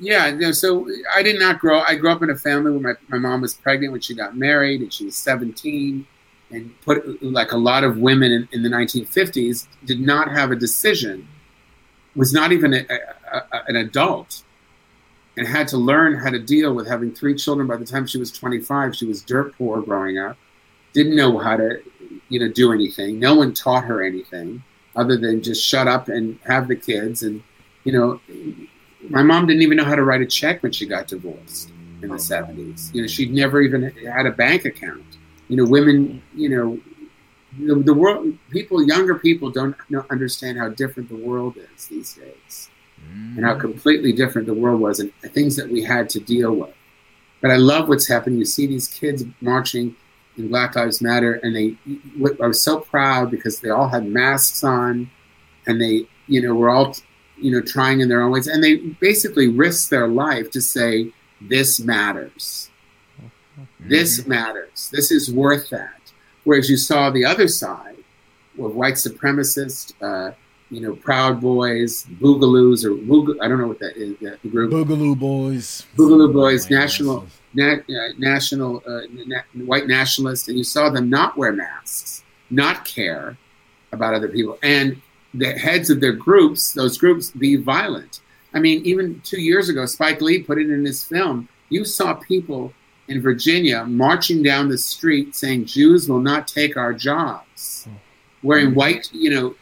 yeah. 0.00 0.52
So 0.52 0.88
I 1.14 1.22
did 1.22 1.38
not 1.38 1.58
grow. 1.58 1.80
I 1.80 1.94
grew 1.94 2.10
up 2.10 2.22
in 2.22 2.30
a 2.30 2.36
family 2.36 2.72
where 2.72 2.80
my, 2.80 3.16
my 3.16 3.18
mom 3.18 3.40
was 3.40 3.54
pregnant 3.54 3.92
when 3.92 4.00
she 4.00 4.14
got 4.14 4.36
married, 4.36 4.80
and 4.80 4.92
she 4.92 5.04
was 5.04 5.16
seventeen, 5.16 6.06
and 6.50 6.72
put 6.82 7.22
like 7.22 7.52
a 7.52 7.56
lot 7.56 7.84
of 7.84 7.98
women 7.98 8.32
in, 8.32 8.48
in 8.52 8.62
the 8.62 8.68
nineteen 8.68 9.06
fifties 9.06 9.68
did 9.84 10.00
not 10.00 10.30
have 10.30 10.50
a 10.50 10.56
decision. 10.56 11.28
Was 12.16 12.32
not 12.32 12.52
even 12.52 12.74
a, 12.74 12.86
a, 12.88 13.36
a, 13.36 13.62
an 13.68 13.76
adult, 13.76 14.44
and 15.36 15.46
had 15.48 15.66
to 15.68 15.76
learn 15.76 16.14
how 16.14 16.30
to 16.30 16.38
deal 16.38 16.72
with 16.72 16.86
having 16.86 17.12
three 17.12 17.34
children. 17.34 17.66
By 17.66 17.76
the 17.76 17.84
time 17.84 18.06
she 18.06 18.18
was 18.18 18.30
twenty 18.30 18.60
five, 18.60 18.94
she 18.94 19.06
was 19.06 19.22
dirt 19.22 19.56
poor 19.58 19.82
growing 19.82 20.18
up. 20.18 20.36
Didn't 20.92 21.16
know 21.16 21.38
how 21.38 21.56
to, 21.56 21.82
you 22.28 22.38
know, 22.38 22.48
do 22.52 22.72
anything. 22.72 23.18
No 23.18 23.34
one 23.34 23.52
taught 23.52 23.84
her 23.84 24.00
anything 24.00 24.62
other 24.94 25.16
than 25.16 25.42
just 25.42 25.64
shut 25.64 25.88
up 25.88 26.08
and 26.08 26.38
have 26.46 26.68
the 26.68 26.76
kids. 26.76 27.24
And 27.24 27.42
you 27.82 27.92
know, 27.92 28.20
my 29.08 29.22
mom 29.22 29.46
didn't 29.46 29.62
even 29.62 29.76
know 29.76 29.84
how 29.84 29.94
to 29.94 30.04
write 30.04 30.20
a 30.20 30.26
check 30.26 30.62
when 30.62 30.72
she 30.72 30.86
got 30.86 31.06
divorced 31.08 31.70
in 32.02 32.08
the 32.10 32.18
seventies. 32.18 32.90
You 32.94 33.02
know, 33.02 33.08
she'd 33.08 33.32
never 33.32 33.60
even 33.60 33.90
had 34.06 34.26
a 34.26 34.30
bank 34.30 34.64
account. 34.64 35.04
You 35.48 35.56
know, 35.56 35.64
women. 35.64 36.22
You 36.34 36.48
know, 36.48 36.80
the, 37.58 37.82
the 37.82 37.94
world. 37.94 38.36
People, 38.50 38.86
younger 38.86 39.16
people, 39.16 39.50
don't 39.50 39.76
know, 39.90 40.04
understand 40.10 40.58
how 40.58 40.68
different 40.68 41.08
the 41.08 41.16
world 41.16 41.56
is 41.56 41.86
these 41.86 42.14
days, 42.14 42.70
and 43.36 43.44
how 43.44 43.54
mm. 43.54 43.60
completely 43.60 44.12
different 44.12 44.46
the 44.46 44.54
world 44.54 44.80
was, 44.80 45.00
and 45.00 45.12
the 45.22 45.28
things 45.28 45.56
that 45.56 45.68
we 45.68 45.82
had 45.82 46.08
to 46.10 46.20
deal 46.20 46.54
with. 46.54 46.74
But 47.40 47.50
I 47.50 47.56
love 47.56 47.88
what's 47.88 48.08
happening. 48.08 48.38
You 48.38 48.46
see 48.46 48.66
these 48.66 48.88
kids 48.88 49.24
marching 49.40 49.96
in 50.36 50.48
Black 50.48 50.74
Lives 50.76 51.00
Matter, 51.00 51.34
and 51.42 51.54
they 51.54 51.76
I 52.42 52.46
was 52.46 52.62
so 52.62 52.80
proud 52.80 53.30
because 53.30 53.60
they 53.60 53.70
all 53.70 53.88
had 53.88 54.06
masks 54.06 54.64
on, 54.64 55.10
and 55.66 55.80
they, 55.80 56.08
you 56.26 56.42
know, 56.42 56.54
were 56.54 56.70
all, 56.70 56.96
you 57.44 57.50
know, 57.52 57.60
trying 57.60 58.00
in 58.00 58.08
their 58.08 58.22
own 58.22 58.30
ways, 58.32 58.46
and 58.46 58.64
they 58.64 58.76
basically 59.08 59.48
risk 59.48 59.90
their 59.90 60.08
life 60.08 60.50
to 60.50 60.60
say 60.62 61.12
this 61.42 61.78
matters, 61.78 62.70
this 63.80 64.26
matters, 64.26 64.88
this 64.92 65.10
is 65.10 65.30
worth 65.32 65.68
that. 65.70 66.00
Whereas 66.44 66.70
you 66.70 66.76
saw 66.78 67.10
the 67.10 67.24
other 67.26 67.46
side, 67.48 67.96
with 68.56 68.72
white 68.72 68.94
supremacists, 68.94 69.92
uh, 70.00 70.32
you 70.70 70.80
know, 70.80 70.94
Proud 70.96 71.40
Boys, 71.40 72.04
Boogaloos, 72.20 72.84
or 72.84 72.92
Boog- 72.94 73.36
I 73.42 73.48
don't 73.48 73.58
know 73.60 73.66
what 73.68 73.78
that 73.80 73.96
is. 73.96 74.16
That 74.22 74.40
group, 74.50 74.70
Boogaloo 74.72 75.18
Boys. 75.18 75.84
Boogaloo 75.96 76.32
Boys, 76.32 76.66
Oh, 76.70 76.74
National, 76.74 77.26
na- 77.52 77.74
uh, 77.74 78.08
national, 78.16 78.82
uh, 78.86 79.00
na- 79.26 79.42
white 79.66 79.86
nationalists, 79.86 80.48
and 80.48 80.56
you 80.56 80.64
saw 80.64 80.88
them 80.88 81.10
not 81.10 81.36
wear 81.36 81.52
masks, 81.52 82.22
not 82.50 82.84
care 82.86 83.36
about 83.92 84.14
other 84.14 84.28
people, 84.28 84.58
and 84.62 85.00
the 85.34 85.52
heads 85.52 85.90
of 85.90 86.00
their 86.00 86.12
groups, 86.12 86.72
those 86.72 86.96
groups, 86.96 87.30
be 87.30 87.56
violent. 87.56 88.20
I 88.54 88.60
mean, 88.60 88.82
even 88.84 89.20
two 89.24 89.40
years 89.40 89.68
ago, 89.68 89.84
Spike 89.84 90.20
Lee 90.20 90.42
put 90.42 90.58
it 90.58 90.70
in 90.70 90.84
his 90.84 91.02
film. 91.02 91.48
You 91.70 91.84
saw 91.84 92.14
people 92.14 92.72
in 93.08 93.20
Virginia 93.20 93.84
marching 93.84 94.42
down 94.42 94.68
the 94.68 94.78
street 94.78 95.34
saying 95.34 95.66
Jews 95.66 96.08
will 96.08 96.20
not 96.20 96.46
take 96.46 96.76
our 96.76 96.92
jobs, 96.92 97.88
wearing 98.42 98.68
mm-hmm. 98.68 98.76
white, 98.76 99.10
you 99.12 99.30
know, 99.30 99.54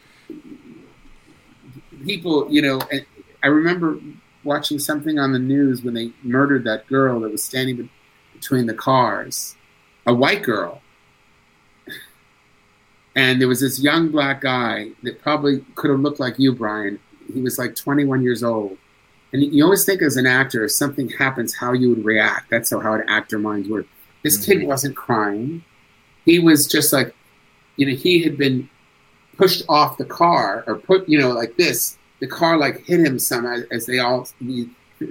people, 2.05 2.47
you 2.51 2.61
know. 2.61 2.81
And 2.93 3.07
I 3.43 3.47
remember 3.47 3.99
watching 4.45 4.79
something 4.79 5.19
on 5.19 5.33
the 5.33 5.39
news 5.39 5.83
when 5.83 5.95
they 5.95 6.13
murdered 6.23 6.65
that 6.65 6.87
girl 6.87 7.21
that 7.21 7.33
was 7.33 7.43
standing 7.43 7.89
between 8.35 8.67
the 8.67 8.75
cars, 8.75 9.57
a 10.07 10.13
white 10.13 10.43
girl. 10.43 10.82
And 13.15 13.41
there 13.41 13.49
was 13.49 13.61
this 13.61 13.81
young 13.81 14.11
black 14.11 14.41
guy 14.41 14.91
that 15.03 15.21
probably 15.21 15.65
could 15.75 15.91
have 15.91 16.01
looked 16.01 16.21
like 16.21 16.39
you, 16.39 16.55
Brian. 16.55 16.99
He 17.33 17.43
was 17.43 17.59
like 17.59 17.77
21 17.77 18.23
years 18.23 18.43
old. 18.43 18.79
And 19.33 19.43
you 19.43 19.65
always 19.65 19.85
think 19.85 20.03
as 20.03 20.17
an 20.17 20.27
actor, 20.27 20.65
if 20.65 20.73
something 20.73 21.09
happens, 21.09 21.55
how 21.55 21.73
you 21.73 21.91
would 21.91 22.05
react. 22.05 22.51
That's 22.51 22.71
how, 22.71 22.81
how 22.81 22.95
an 22.95 23.09
actor 23.09 23.39
minds 23.39 23.69
work. 23.69 23.87
This 24.23 24.45
kid 24.45 24.59
mm-hmm. 24.59 24.69
wasn't 24.69 24.97
crying. 24.97 25.65
He 26.25 26.39
was 26.39 26.67
just 26.67 26.93
like, 26.93 27.15
you 27.77 27.87
know, 27.87 27.95
he 27.95 28.23
had 28.23 28.37
been 28.37 28.69
pushed 29.37 29.65
off 29.69 29.99
the 29.99 30.05
car 30.05 30.65
or 30.67 30.77
put, 30.77 31.09
you 31.09 31.19
know, 31.19 31.31
like 31.31 31.57
this. 31.57 31.99
The 32.21 32.27
car 32.27 32.57
like 32.57 32.85
hit 32.85 33.01
him 33.01 33.19
some 33.19 33.47
as, 33.47 33.87
they 33.87 33.99
all, 33.99 34.29
the, 34.41 34.69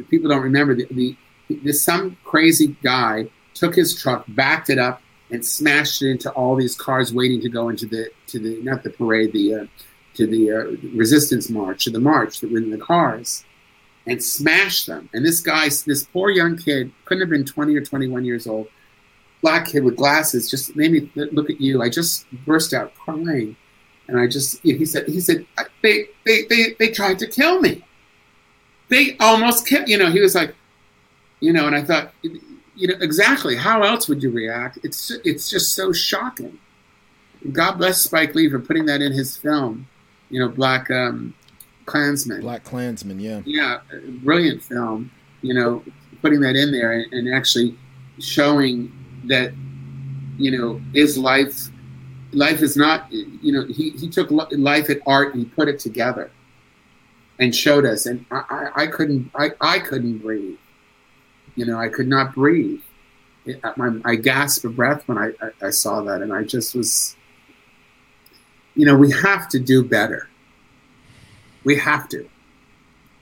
people 0.10 0.30
don't 0.30 0.42
remember 0.42 0.76
the, 0.76 0.88
the, 0.92 1.18
this 1.64 1.82
some 1.82 2.18
crazy 2.24 2.78
guy 2.84 3.30
took 3.54 3.76
his 3.76 4.00
truck, 4.00 4.24
backed 4.30 4.70
it 4.70 4.78
up, 4.78 5.02
and 5.32 5.46
smashed 5.46 6.02
it 6.02 6.12
into 6.12 6.30
all 6.32 6.56
these 6.56 6.76
cars 6.76 7.14
waiting 7.14 7.42
to 7.42 7.50
go 7.50 7.70
into 7.70 7.86
the 7.86 8.12
to 8.28 8.40
the 8.40 8.62
not 8.62 8.84
the 8.84 8.90
parade, 8.90 9.32
the 9.34 9.56
uh, 9.56 9.66
to 10.16 10.28
the 10.28 10.52
uh, 10.52 10.96
resistance 10.96 11.50
march, 11.50 11.86
to 11.86 11.90
the 11.90 12.00
march 12.00 12.42
that 12.42 12.52
were 12.52 12.58
in 12.58 12.70
the 12.70 12.78
cars, 12.78 13.46
and 14.06 14.22
smashed 14.22 14.88
them. 14.88 15.10
And 15.14 15.26
this 15.26 15.40
guy, 15.40 15.70
this 15.70 16.04
poor 16.04 16.30
young 16.30 16.58
kid, 16.58 16.92
couldn't 17.06 17.22
have 17.22 17.30
been 17.30 17.46
twenty 17.46 17.76
or 17.76 17.82
twenty 17.82 18.08
one 18.08 18.26
years 18.26 18.46
old, 18.46 18.68
black 19.42 19.68
kid 19.68 19.84
with 19.84 19.96
glasses, 19.96 20.50
just 20.50 20.76
made 20.76 20.92
me 20.92 21.12
look 21.16 21.50
at 21.50 21.62
you. 21.62 21.82
I 21.82 21.90
just 21.90 22.26
burst 22.46 22.74
out 22.74 22.94
crying, 22.96 23.56
and 24.08 24.20
I 24.20 24.28
just 24.28 24.62
he 24.64 24.86
said 24.86 25.08
he 25.08 25.22
said 25.22 25.46
they 25.82 26.08
they 26.26 26.44
they 26.50 26.76
they 26.78 26.90
tried 26.90 27.20
to 27.20 27.28
kill 27.28 27.62
me. 27.62 27.86
They 28.90 29.16
almost 29.20 29.66
killed 29.66 29.88
you 29.88 29.98
know. 29.98 30.12
He 30.12 30.20
was 30.20 30.36
like, 30.36 30.54
you 31.40 31.54
know, 31.54 31.68
and 31.68 31.76
I 31.76 31.84
thought 31.84 32.14
you 32.76 32.88
know 32.88 32.96
exactly. 33.02 33.56
How 33.56 33.84
else 33.84 34.08
would 34.08 34.24
you 34.24 34.32
react? 34.32 34.80
It's 34.84 35.12
it's 35.24 35.50
just 35.50 35.74
so 35.74 35.92
shocking. 35.92 36.58
God 37.52 37.74
bless 37.74 38.02
spike 38.02 38.36
lee 38.36 38.50
for 38.50 38.60
putting 38.60 38.86
that 38.86 39.02
in 39.02 39.12
his 39.12 39.36
film 39.36 39.88
you 40.32 40.40
know 40.40 40.50
black 40.50 40.90
um 40.90 41.36
klansman. 41.86 42.42
Black 42.42 42.64
Klansman, 42.64 43.20
yeah. 43.20 43.42
yeah 43.46 43.80
brilliant 44.24 44.64
film 44.64 45.12
you 45.42 45.54
know 45.54 45.84
putting 46.22 46.40
that 46.40 46.56
in 46.56 46.72
there 46.72 46.94
and, 46.94 47.14
and 47.14 47.34
actually 47.34 47.78
showing 48.20 48.92
that 49.26 49.52
you 50.38 50.58
know 50.58 50.82
is 50.94 51.18
life 51.18 51.70
life 52.32 52.62
is 52.62 52.78
not 52.78 53.12
you 53.12 53.52
know 53.52 53.66
he, 53.66 53.92
he 53.92 54.10
took 54.10 54.32
life 54.32 54.90
at 54.90 55.00
art 55.06 55.34
and 55.34 55.44
he 55.44 55.50
put 55.50 55.68
it 55.68 55.80
together 55.80 56.32
and 57.40 57.54
showed 57.56 57.86
us. 57.86 58.06
And 58.06 58.26
i, 58.32 58.44
I, 58.50 58.84
I 58.84 58.88
couldn't 58.88 59.30
I, 59.36 59.52
I 59.60 59.80
couldn't 59.80 60.20
breathe 60.20 60.58
you 61.56 61.66
know, 61.66 61.78
I 61.78 61.90
could 61.90 62.08
not 62.08 62.34
breathe. 62.34 62.82
It, 63.46 63.60
my, 63.76 64.00
I 64.06 64.16
gasped 64.16 64.62
for 64.62 64.70
breath 64.70 65.08
when 65.08 65.18
I, 65.18 65.32
I, 65.42 65.68
I 65.68 65.70
saw 65.72 66.02
that, 66.04 66.22
and 66.22 66.32
I 66.32 66.44
just 66.44 66.76
was, 66.76 67.16
you 68.76 68.86
know, 68.86 68.96
we 68.96 69.12
have 69.12 69.50
to 69.50 69.60
do 69.60 69.84
better. 69.84 70.28
We 71.64 71.76
have 71.78 72.10
to, 72.10 72.28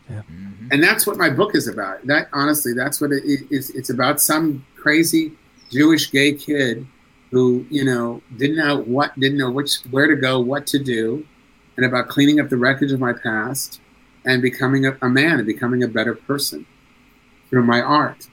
Mhm. 0.10 0.72
and 0.72 0.82
that's 0.82 1.06
what 1.06 1.18
my 1.18 1.30
book 1.30 1.56
is 1.56 1.68
about. 1.68 2.06
That 2.08 2.30
honestly, 2.34 2.74
that's 2.74 3.00
what 3.00 3.12
it 3.12 3.24
is. 3.52 3.70
It's 3.72 3.90
about 3.92 4.20
some 4.20 4.66
crazy 4.76 5.34
Jewish 5.72 6.10
gay 6.12 6.34
kid 6.34 6.88
who, 7.32 7.66
you 7.70 7.86
know, 7.86 8.22
didn't 8.38 8.58
know 8.58 8.82
what, 8.82 9.18
didn't 9.20 9.38
know 9.38 9.52
which, 9.52 9.76
where 9.92 10.08
to 10.08 10.16
go, 10.16 10.40
what 10.40 10.66
to 10.68 10.80
do, 10.80 11.26
and 11.78 11.86
about 11.86 12.08
cleaning 12.08 12.40
up 12.40 12.50
the 12.50 12.58
wreckage 12.58 12.92
of 12.92 13.00
my 13.00 13.14
past 13.14 13.80
and 14.26 14.42
becoming 14.42 14.86
a, 14.88 14.98
a 15.02 15.10
man 15.10 15.38
and 15.38 15.46
becoming 15.46 15.84
a 15.84 15.88
better 15.88 16.16
person 16.16 16.66
through 17.50 17.64
my 17.64 17.82
art. 17.82 18.28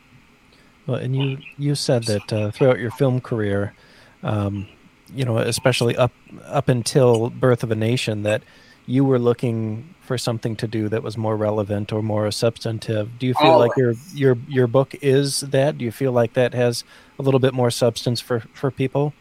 Well, 0.86 0.98
and 0.98 1.16
you 1.16 1.38
you 1.58 1.74
said 1.74 2.04
that 2.04 2.32
uh, 2.32 2.50
throughout 2.50 2.78
your 2.78 2.92
film 2.92 3.20
career, 3.20 3.74
um, 4.22 4.68
you 5.12 5.24
know, 5.24 5.38
especially 5.38 5.96
up 5.96 6.12
up 6.44 6.68
until 6.68 7.30
Birth 7.30 7.62
of 7.62 7.70
a 7.70 7.74
Nation, 7.74 8.22
that 8.22 8.42
you 8.86 9.04
were 9.04 9.18
looking 9.18 9.94
for 10.00 10.16
something 10.16 10.54
to 10.56 10.68
do 10.68 10.88
that 10.88 11.02
was 11.02 11.16
more 11.16 11.36
relevant 11.36 11.92
or 11.92 12.02
more 12.02 12.30
substantive. 12.30 13.18
Do 13.18 13.26
you 13.26 13.34
feel 13.34 13.58
like 13.58 13.76
your 13.76 13.94
your 14.14 14.38
your 14.48 14.68
book 14.68 14.94
is 15.02 15.40
that? 15.40 15.78
Do 15.78 15.84
you 15.84 15.90
feel 15.90 16.12
like 16.12 16.34
that 16.34 16.54
has 16.54 16.84
a 17.18 17.22
little 17.22 17.40
bit 17.40 17.52
more 17.52 17.70
substance 17.70 18.20
for 18.20 18.40
for 18.54 18.70
people? 18.70 19.12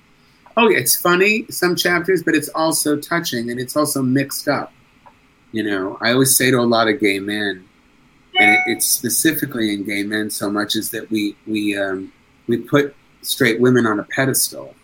Oh, 0.57 0.69
yeah, 0.69 0.77
it's 0.77 0.95
funny 0.95 1.45
some 1.49 1.75
chapters, 1.75 2.23
but 2.23 2.33
it's 2.35 2.49
also 2.49 2.97
touching 2.97 3.49
and 3.49 3.59
it's 3.59 3.75
also 3.75 4.01
mixed 4.01 4.47
up. 4.47 4.71
You 5.51 5.63
know, 5.63 5.97
I 5.99 6.11
always 6.11 6.37
say 6.37 6.51
to 6.51 6.59
a 6.59 6.61
lot 6.61 6.87
of 6.87 6.99
gay 6.99 7.19
men, 7.19 7.65
and 8.39 8.53
it, 8.53 8.59
it's 8.67 8.85
specifically 8.85 9.73
in 9.73 9.83
gay 9.83 10.03
men 10.03 10.29
so 10.29 10.49
much 10.49 10.75
is 10.75 10.91
that 10.91 11.09
we 11.09 11.35
we 11.47 11.77
um, 11.77 12.11
we 12.47 12.57
put 12.57 12.95
straight 13.21 13.59
women 13.59 13.85
on 13.85 13.99
a 13.99 14.03
pedestal. 14.03 14.75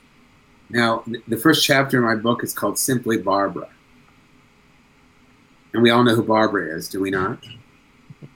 Now, 0.69 0.99
th- 0.99 1.23
the 1.27 1.37
first 1.37 1.65
chapter 1.65 1.97
in 1.97 2.03
my 2.03 2.15
book 2.15 2.43
is 2.43 2.53
called 2.53 2.79
Simply 2.79 3.17
Barbra, 3.17 3.69
and 5.73 5.83
we 5.83 5.89
all 5.89 6.03
know 6.03 6.15
who 6.15 6.23
Barbra 6.23 6.75
is, 6.75 6.87
do 6.87 7.01
we 7.01 7.11
not? 7.11 7.39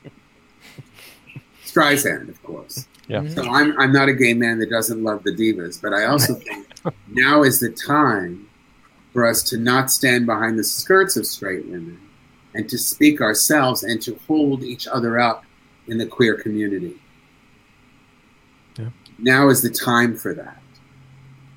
Streisand, 1.66 2.30
of 2.30 2.42
course. 2.44 2.88
Yeah. 3.08 3.28
So 3.30 3.44
I'm 3.44 3.80
I'm 3.80 3.94
not 3.94 4.10
a 4.10 4.14
gay 4.14 4.34
man 4.34 4.60
that 4.60 4.70
doesn't 4.70 5.04
love 5.04 5.24
the 5.24 5.32
divas, 5.32 5.82
but 5.82 5.94
I 5.94 6.06
also 6.06 6.34
think 6.36 6.68
now 7.08 7.44
is 7.44 7.60
the 7.60 7.70
time 7.70 8.48
for 9.14 9.26
us 9.26 9.44
to 9.44 9.58
not 9.58 9.92
stand 9.92 10.26
behind 10.26 10.60
the 10.60 10.64
skirts 10.64 11.16
of 11.16 11.26
straight 11.26 11.66
women 11.66 12.05
and 12.56 12.68
to 12.70 12.78
speak 12.78 13.22
ourselves 13.22 13.84
and 13.84 14.02
to 14.02 14.18
hold 14.28 14.64
each 14.64 14.88
other 14.88 15.20
up 15.20 15.44
in 15.88 15.98
the 15.98 16.06
queer 16.06 16.36
community. 16.36 16.96
Yeah. 18.80 18.90
Now 19.20 19.50
is 19.50 19.62
the 19.62 19.70
time 19.70 20.16
for 20.16 20.34
that. 20.34 20.62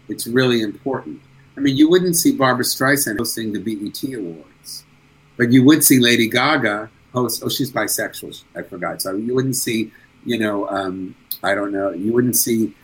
It's 0.09 0.27
really 0.27 0.61
important. 0.61 1.21
I 1.57 1.61
mean, 1.61 1.77
you 1.77 1.89
wouldn't 1.89 2.17
see 2.17 2.33
Barbra 2.33 2.65
Streisand 2.65 3.19
hosting 3.19 3.53
the 3.53 3.61
BET 3.61 4.15
Awards, 4.15 4.85
but 5.37 5.53
you 5.53 5.65
would 5.65 5.85
see 5.85 5.99
Lady 5.99 6.29
Gaga 6.29 6.91
host. 7.13 7.43
Oh, 7.45 7.49
she's 7.49 7.71
bisexual. 7.71 8.43
I 8.55 8.63
forgot. 8.63 9.03
So 9.03 9.15
you 9.15 9.35
wouldn't 9.35 9.57
see, 9.57 9.93
you 10.25 10.39
know, 10.39 10.69
um, 10.69 11.15
I 11.43 11.55
don't 11.55 11.73
know. 11.73 11.91
You 11.91 12.13
wouldn't 12.13 12.37
see 12.37 12.75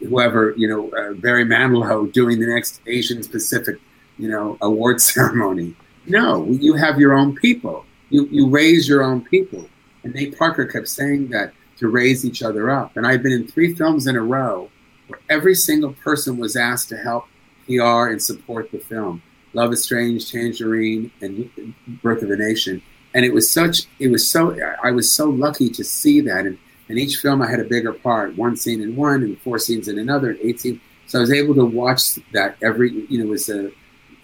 whoever, 0.00 0.54
you 0.56 0.68
know, 0.68 0.90
uh, 0.90 1.12
Barry 1.14 1.44
Manilow 1.44 2.12
doing 2.12 2.38
the 2.40 2.46
next 2.46 2.80
Asian 2.86 3.22
Pacific, 3.24 3.78
you 4.18 4.28
know, 4.28 4.58
award 4.60 5.00
ceremony. 5.12 5.76
No, 6.06 6.46
you 6.46 6.74
have 6.74 6.98
your 6.98 7.14
own 7.14 7.34
people. 7.34 7.84
You 8.10 8.26
you 8.30 8.48
raise 8.48 8.88
your 8.88 9.02
own 9.02 9.22
people. 9.24 9.68
And 10.02 10.14
Nate 10.14 10.38
Parker 10.38 10.66
kept 10.66 10.88
saying 10.88 11.28
that 11.28 11.52
to 11.78 11.88
raise 11.88 12.24
each 12.24 12.42
other 12.42 12.70
up. 12.70 12.96
And 12.96 13.06
I've 13.06 13.22
been 13.22 13.32
in 13.32 13.46
three 13.46 13.74
films 13.74 14.06
in 14.06 14.16
a 14.16 14.22
row 14.22 14.70
where 15.08 15.20
every 15.28 15.54
single 15.54 15.94
person 15.94 16.36
was 16.36 16.56
asked 16.56 16.88
to 16.90 16.96
help 16.96 17.26
PR 17.66 18.08
and 18.08 18.22
support 18.22 18.70
the 18.70 18.78
film. 18.78 19.22
Love 19.54 19.72
is 19.72 19.84
Strange, 19.84 20.30
Tangerine, 20.30 21.10
and 21.20 21.50
Birth 22.02 22.22
of 22.22 22.30
a 22.30 22.36
Nation. 22.36 22.82
And 23.14 23.24
it 23.24 23.32
was 23.32 23.50
such, 23.50 23.86
it 24.00 24.08
was 24.08 24.28
so, 24.28 24.56
I 24.82 24.90
was 24.90 25.12
so 25.12 25.30
lucky 25.30 25.70
to 25.70 25.84
see 25.84 26.20
that. 26.22 26.46
And 26.46 26.58
in 26.88 26.98
each 26.98 27.16
film, 27.16 27.40
I 27.40 27.48
had 27.48 27.60
a 27.60 27.64
bigger 27.64 27.92
part, 27.92 28.36
one 28.36 28.56
scene 28.56 28.82
in 28.82 28.96
one, 28.96 29.22
and 29.22 29.40
four 29.40 29.58
scenes 29.58 29.88
in 29.88 29.98
another, 29.98 30.30
and 30.30 30.40
18. 30.40 30.80
So 31.06 31.18
I 31.18 31.20
was 31.20 31.32
able 31.32 31.54
to 31.54 31.64
watch 31.64 32.16
that 32.32 32.56
every, 32.62 33.06
you 33.08 33.18
know, 33.18 33.24
it 33.24 33.30
was 33.30 33.48
a, 33.48 33.70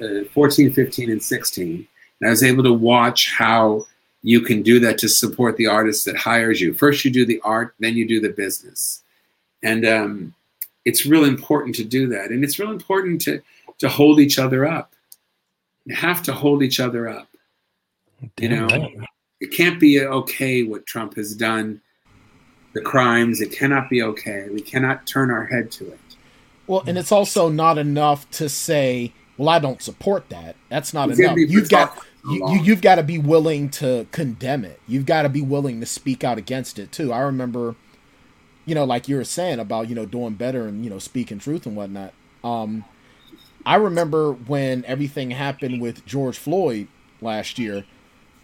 uh, 0.00 0.24
14, 0.32 0.72
15, 0.72 1.10
and 1.10 1.22
16. 1.22 1.86
And 2.20 2.28
I 2.28 2.30
was 2.30 2.42
able 2.42 2.62
to 2.64 2.72
watch 2.72 3.32
how 3.32 3.86
you 4.22 4.40
can 4.40 4.62
do 4.62 4.78
that 4.80 4.98
to 4.98 5.08
support 5.08 5.56
the 5.56 5.66
artist 5.66 6.04
that 6.04 6.16
hires 6.16 6.60
you. 6.60 6.74
First, 6.74 7.04
you 7.04 7.10
do 7.10 7.24
the 7.24 7.40
art, 7.42 7.74
then 7.78 7.94
you 7.96 8.06
do 8.06 8.20
the 8.20 8.28
business. 8.28 9.02
And 9.62 9.86
um, 9.86 10.34
it's 10.84 11.06
real 11.06 11.24
important 11.24 11.74
to 11.76 11.84
do 11.84 12.08
that. 12.08 12.30
And 12.30 12.44
it's 12.44 12.58
real 12.58 12.70
important 12.70 13.20
to, 13.22 13.40
to 13.78 13.88
hold 13.88 14.20
each 14.20 14.38
other 14.38 14.66
up. 14.66 14.92
You 15.86 15.94
have 15.94 16.22
to 16.24 16.32
hold 16.32 16.62
each 16.62 16.80
other 16.80 17.08
up. 17.08 17.28
You 18.38 18.50
know, 18.50 18.66
right. 18.66 18.96
it 19.40 19.48
can't 19.48 19.80
be 19.80 20.04
okay 20.04 20.62
what 20.62 20.84
Trump 20.84 21.16
has 21.16 21.34
done, 21.34 21.80
the 22.74 22.82
crimes. 22.82 23.40
It 23.40 23.52
cannot 23.52 23.88
be 23.88 24.02
okay. 24.02 24.48
We 24.50 24.60
cannot 24.60 25.06
turn 25.06 25.30
our 25.30 25.46
head 25.46 25.70
to 25.72 25.90
it. 25.90 26.00
Well, 26.66 26.84
and 26.86 26.98
it's 26.98 27.10
also 27.10 27.48
not 27.48 27.78
enough 27.78 28.30
to 28.32 28.48
say, 28.48 29.12
"Well, 29.40 29.48
I 29.50 29.58
don't 29.58 29.82
support 29.82 30.28
that." 30.30 30.56
That's 30.68 30.94
not 30.94 31.08
You 31.10 31.14
enough. 31.24 31.36
You've 31.38 31.70
got 31.70 31.98
you, 32.24 32.44
you, 32.48 32.60
you've 32.62 32.82
got 32.82 32.96
to 32.96 33.02
be 33.02 33.18
willing 33.18 33.70
to 33.70 34.06
condemn 34.12 34.64
it. 34.64 34.80
You've 34.86 35.06
got 35.06 35.22
to 35.22 35.30
be 35.30 35.42
willing 35.42 35.80
to 35.80 35.86
speak 35.86 36.24
out 36.24 36.38
against 36.38 36.78
it 36.78 36.92
too. 36.92 37.12
I 37.12 37.20
remember, 37.20 37.76
you 38.66 38.74
know, 38.74 38.84
like 38.84 39.08
you 39.08 39.16
were 39.16 39.24
saying 39.24 39.58
about 39.58 39.88
you 39.88 39.96
know 39.96 40.06
doing 40.06 40.34
better 40.34 40.66
and 40.66 40.84
you 40.84 40.90
know 40.90 40.98
speaking 40.98 41.38
truth 41.38 41.66
and 41.66 41.76
whatnot. 41.76 42.12
Um, 42.44 42.84
I 43.66 43.76
remember 43.76 44.32
when 44.32 44.84
everything 44.86 45.32
happened 45.32 45.80
with 45.80 46.06
George 46.06 46.38
Floyd 46.38 46.88
last 47.22 47.58
year. 47.58 47.84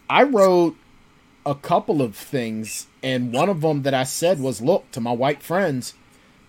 I 0.09 0.23
wrote 0.25 0.77
a 1.47 1.55
couple 1.55 2.03
of 2.03 2.17
things, 2.17 2.87
and 3.03 3.33
one 3.33 3.49
of 3.49 3.61
them 3.61 3.83
that 3.83 3.95
I 3.95 4.05
said 4.05 4.41
was, 4.41 4.63
"Look 4.63 4.91
to 4.93 5.01
my 5.01 5.13
white 5.13 5.43
friends, 5.43 5.95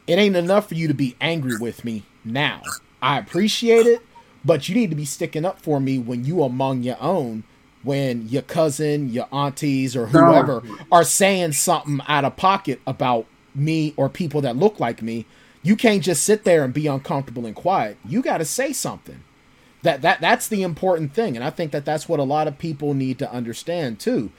it 0.08 0.20
ain't 0.20 0.38
enough 0.38 0.70
for 0.70 0.76
you 0.76 0.88
to 0.88 0.96
be 0.96 1.16
angry 1.22 1.58
with 1.60 1.86
me 1.86 2.04
now. 2.26 2.62
I 3.02 3.20
appreciate 3.20 3.86
it." 3.86 4.02
But 4.48 4.68
you 4.68 4.74
need 4.76 4.90
to 4.90 4.96
be 4.96 5.06
sticking 5.06 5.46
up 5.46 5.60
for 5.62 5.80
me 5.80 6.00
when 6.00 6.26
you 6.26 6.42
among 6.44 6.82
your 6.84 6.98
own 7.02 7.44
when 7.84 8.28
your 8.30 8.42
cousin 8.42 9.10
your 9.10 9.28
aunties 9.32 9.96
or 9.96 10.08
whoever 10.08 10.64
are 10.92 11.04
saying 11.04 11.52
something 11.52 12.00
out 12.08 12.26
of 12.26 12.36
pocket 12.36 12.82
about 12.88 13.26
me 13.54 13.94
or 13.98 14.10
people 14.10 14.42
that 14.42 14.56
look 14.58 14.80
like 14.80 15.02
me 15.02 15.26
you 15.64 15.76
can't 15.76 16.04
just 16.04 16.24
sit 16.24 16.46
there 16.46 16.64
and 16.64 16.74
be 16.74 16.88
uncomfortable 16.88 17.46
and 17.46 17.56
quiet. 17.56 17.98
You 18.08 18.22
got 18.22 18.38
to 18.38 18.46
say 18.46 18.72
something. 18.72 19.22
That 19.84 20.02
that 20.02 20.22
that's 20.22 20.48
the 20.48 20.64
important 20.64 21.14
thing 21.14 21.36
and 21.36 21.44
i 21.44 21.52
think 21.52 21.72
that 21.72 21.86
that's 21.86 22.10
what 22.10 22.20
a 22.20 22.24
lot 22.24 22.48
of 22.48 22.58
people 22.58 22.94
need 22.96 23.20
to 23.20 23.32
understand 23.32 24.00
too. 24.00 24.32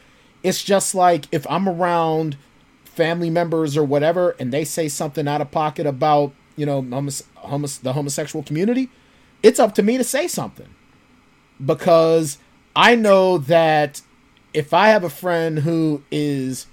It's 0.42 0.62
just 0.64 0.94
like 0.94 1.26
if 1.30 1.46
i'm 1.48 1.68
around 1.68 2.36
family 2.84 3.30
members 3.30 3.76
or 3.76 3.84
whatever 3.84 4.34
and 4.40 4.52
they 4.52 4.64
say 4.64 4.88
something 4.88 5.28
out 5.28 5.40
of 5.40 5.50
pocket 5.52 5.86
about 5.86 6.32
you 6.56 6.66
know 6.66 6.82
homos- 6.82 7.22
homos- 7.36 7.78
the 7.78 7.92
homosexual 7.92 8.42
community 8.42 8.90
it's 9.42 9.60
up 9.60 9.74
to 9.76 9.82
me 9.82 9.96
to 9.98 10.04
say 10.04 10.26
something 10.28 10.68
because 11.64 12.38
I 12.74 12.94
know 12.94 13.38
that 13.38 14.02
if 14.54 14.72
I 14.72 14.88
have 14.88 15.04
a 15.04 15.10
friend 15.10 15.60
who 15.60 16.02
is, 16.10 16.66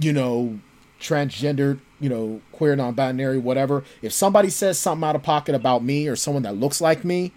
you 0.00 0.12
know, 0.12 0.58
transgendered, 1.00 1.80
you 2.00 2.08
know, 2.08 2.40
queer, 2.52 2.76
non 2.76 2.94
binary, 2.94 3.38
whatever, 3.38 3.84
if 4.02 4.12
somebody 4.12 4.50
says 4.50 4.78
something 4.78 5.06
out 5.06 5.16
of 5.16 5.22
pocket 5.22 5.54
about 5.54 5.82
me 5.84 6.08
or 6.08 6.16
someone 6.16 6.42
that 6.44 6.56
looks 6.56 6.80
like 6.80 7.04
me, 7.04 7.32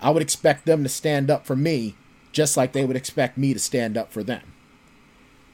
I 0.00 0.10
would 0.10 0.22
expect 0.22 0.66
them 0.66 0.82
to 0.82 0.88
stand 0.88 1.30
up 1.30 1.46
for 1.46 1.56
me 1.56 1.94
just 2.32 2.56
like 2.56 2.72
they 2.72 2.84
would 2.84 2.96
expect 2.96 3.36
me 3.36 3.52
to 3.52 3.58
stand 3.58 3.96
up 3.96 4.12
for 4.12 4.22
them. 4.22 4.42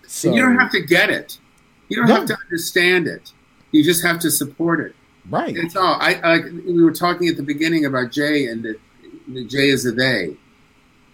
So 0.06 0.28
And 0.28 0.36
you 0.36 0.42
don't 0.44 0.58
have 0.58 0.70
to 0.72 0.82
get 0.82 1.10
it. 1.10 1.38
You 1.88 1.96
don't 1.98 2.08
No. 2.08 2.14
have 2.16 2.26
to 2.26 2.36
understand 2.44 3.06
it. 3.06 3.32
You 3.72 3.82
just 3.82 4.04
have 4.04 4.18
to 4.20 4.30
support 4.30 4.80
it. 4.80 4.94
Right. 5.30 5.56
It's 5.56 5.76
all. 5.76 5.96
I, 6.00 6.14
I 6.14 6.38
we 6.66 6.82
were 6.82 6.92
talking 6.92 7.28
at 7.28 7.36
the 7.36 7.42
beginning 7.42 7.84
about 7.84 8.10
Jay 8.10 8.46
and 8.46 8.62
that 8.64 8.78
the 9.28 9.44
Jay 9.44 9.68
is 9.68 9.86
a 9.86 9.92
they, 9.92 10.36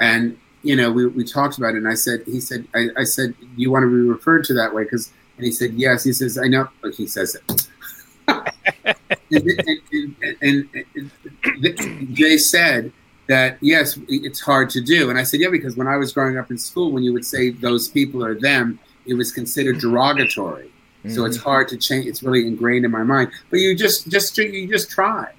and 0.00 0.38
you 0.62 0.76
know 0.76 0.90
we, 0.90 1.06
we 1.06 1.24
talked 1.24 1.58
about 1.58 1.74
it. 1.74 1.78
And 1.78 1.88
I 1.88 1.94
said 1.94 2.22
he 2.26 2.40
said 2.40 2.66
I, 2.74 2.88
I 2.96 3.04
said 3.04 3.34
you 3.56 3.70
want 3.70 3.84
to 3.84 3.88
be 3.88 4.08
referred 4.08 4.44
to 4.44 4.54
that 4.54 4.74
way 4.74 4.84
because 4.84 5.12
and 5.36 5.44
he 5.46 5.52
said 5.52 5.74
yes. 5.74 6.04
He 6.04 6.12
says 6.12 6.38
I 6.38 6.48
know. 6.48 6.68
He 6.96 7.06
says 7.06 7.34
it. 7.34 7.68
and, 8.28 8.54
and, 9.30 10.16
and, 10.40 10.68
and, 10.74 11.64
and 11.64 12.14
Jay 12.14 12.38
said 12.38 12.92
that 13.28 13.58
yes, 13.60 13.98
it's 14.08 14.40
hard 14.40 14.70
to 14.70 14.80
do. 14.80 15.10
And 15.10 15.18
I 15.18 15.22
said 15.22 15.40
yeah 15.40 15.50
because 15.50 15.76
when 15.76 15.88
I 15.88 15.96
was 15.96 16.12
growing 16.12 16.38
up 16.38 16.50
in 16.50 16.58
school, 16.58 16.92
when 16.92 17.02
you 17.02 17.12
would 17.12 17.24
say 17.24 17.50
those 17.50 17.88
people 17.88 18.24
are 18.24 18.38
them, 18.38 18.78
it 19.06 19.14
was 19.14 19.32
considered 19.32 19.78
derogatory. 19.78 20.71
So 21.08 21.24
it's 21.24 21.36
hard 21.36 21.66
to 21.68 21.76
change. 21.76 22.06
It's 22.06 22.22
really 22.22 22.46
ingrained 22.46 22.84
in 22.84 22.90
my 22.92 23.02
mind. 23.02 23.32
But 23.50 23.58
you 23.58 23.74
just, 23.76 24.08
just, 24.08 24.38
you 24.38 24.68
just 24.68 24.88
try. 24.90 25.32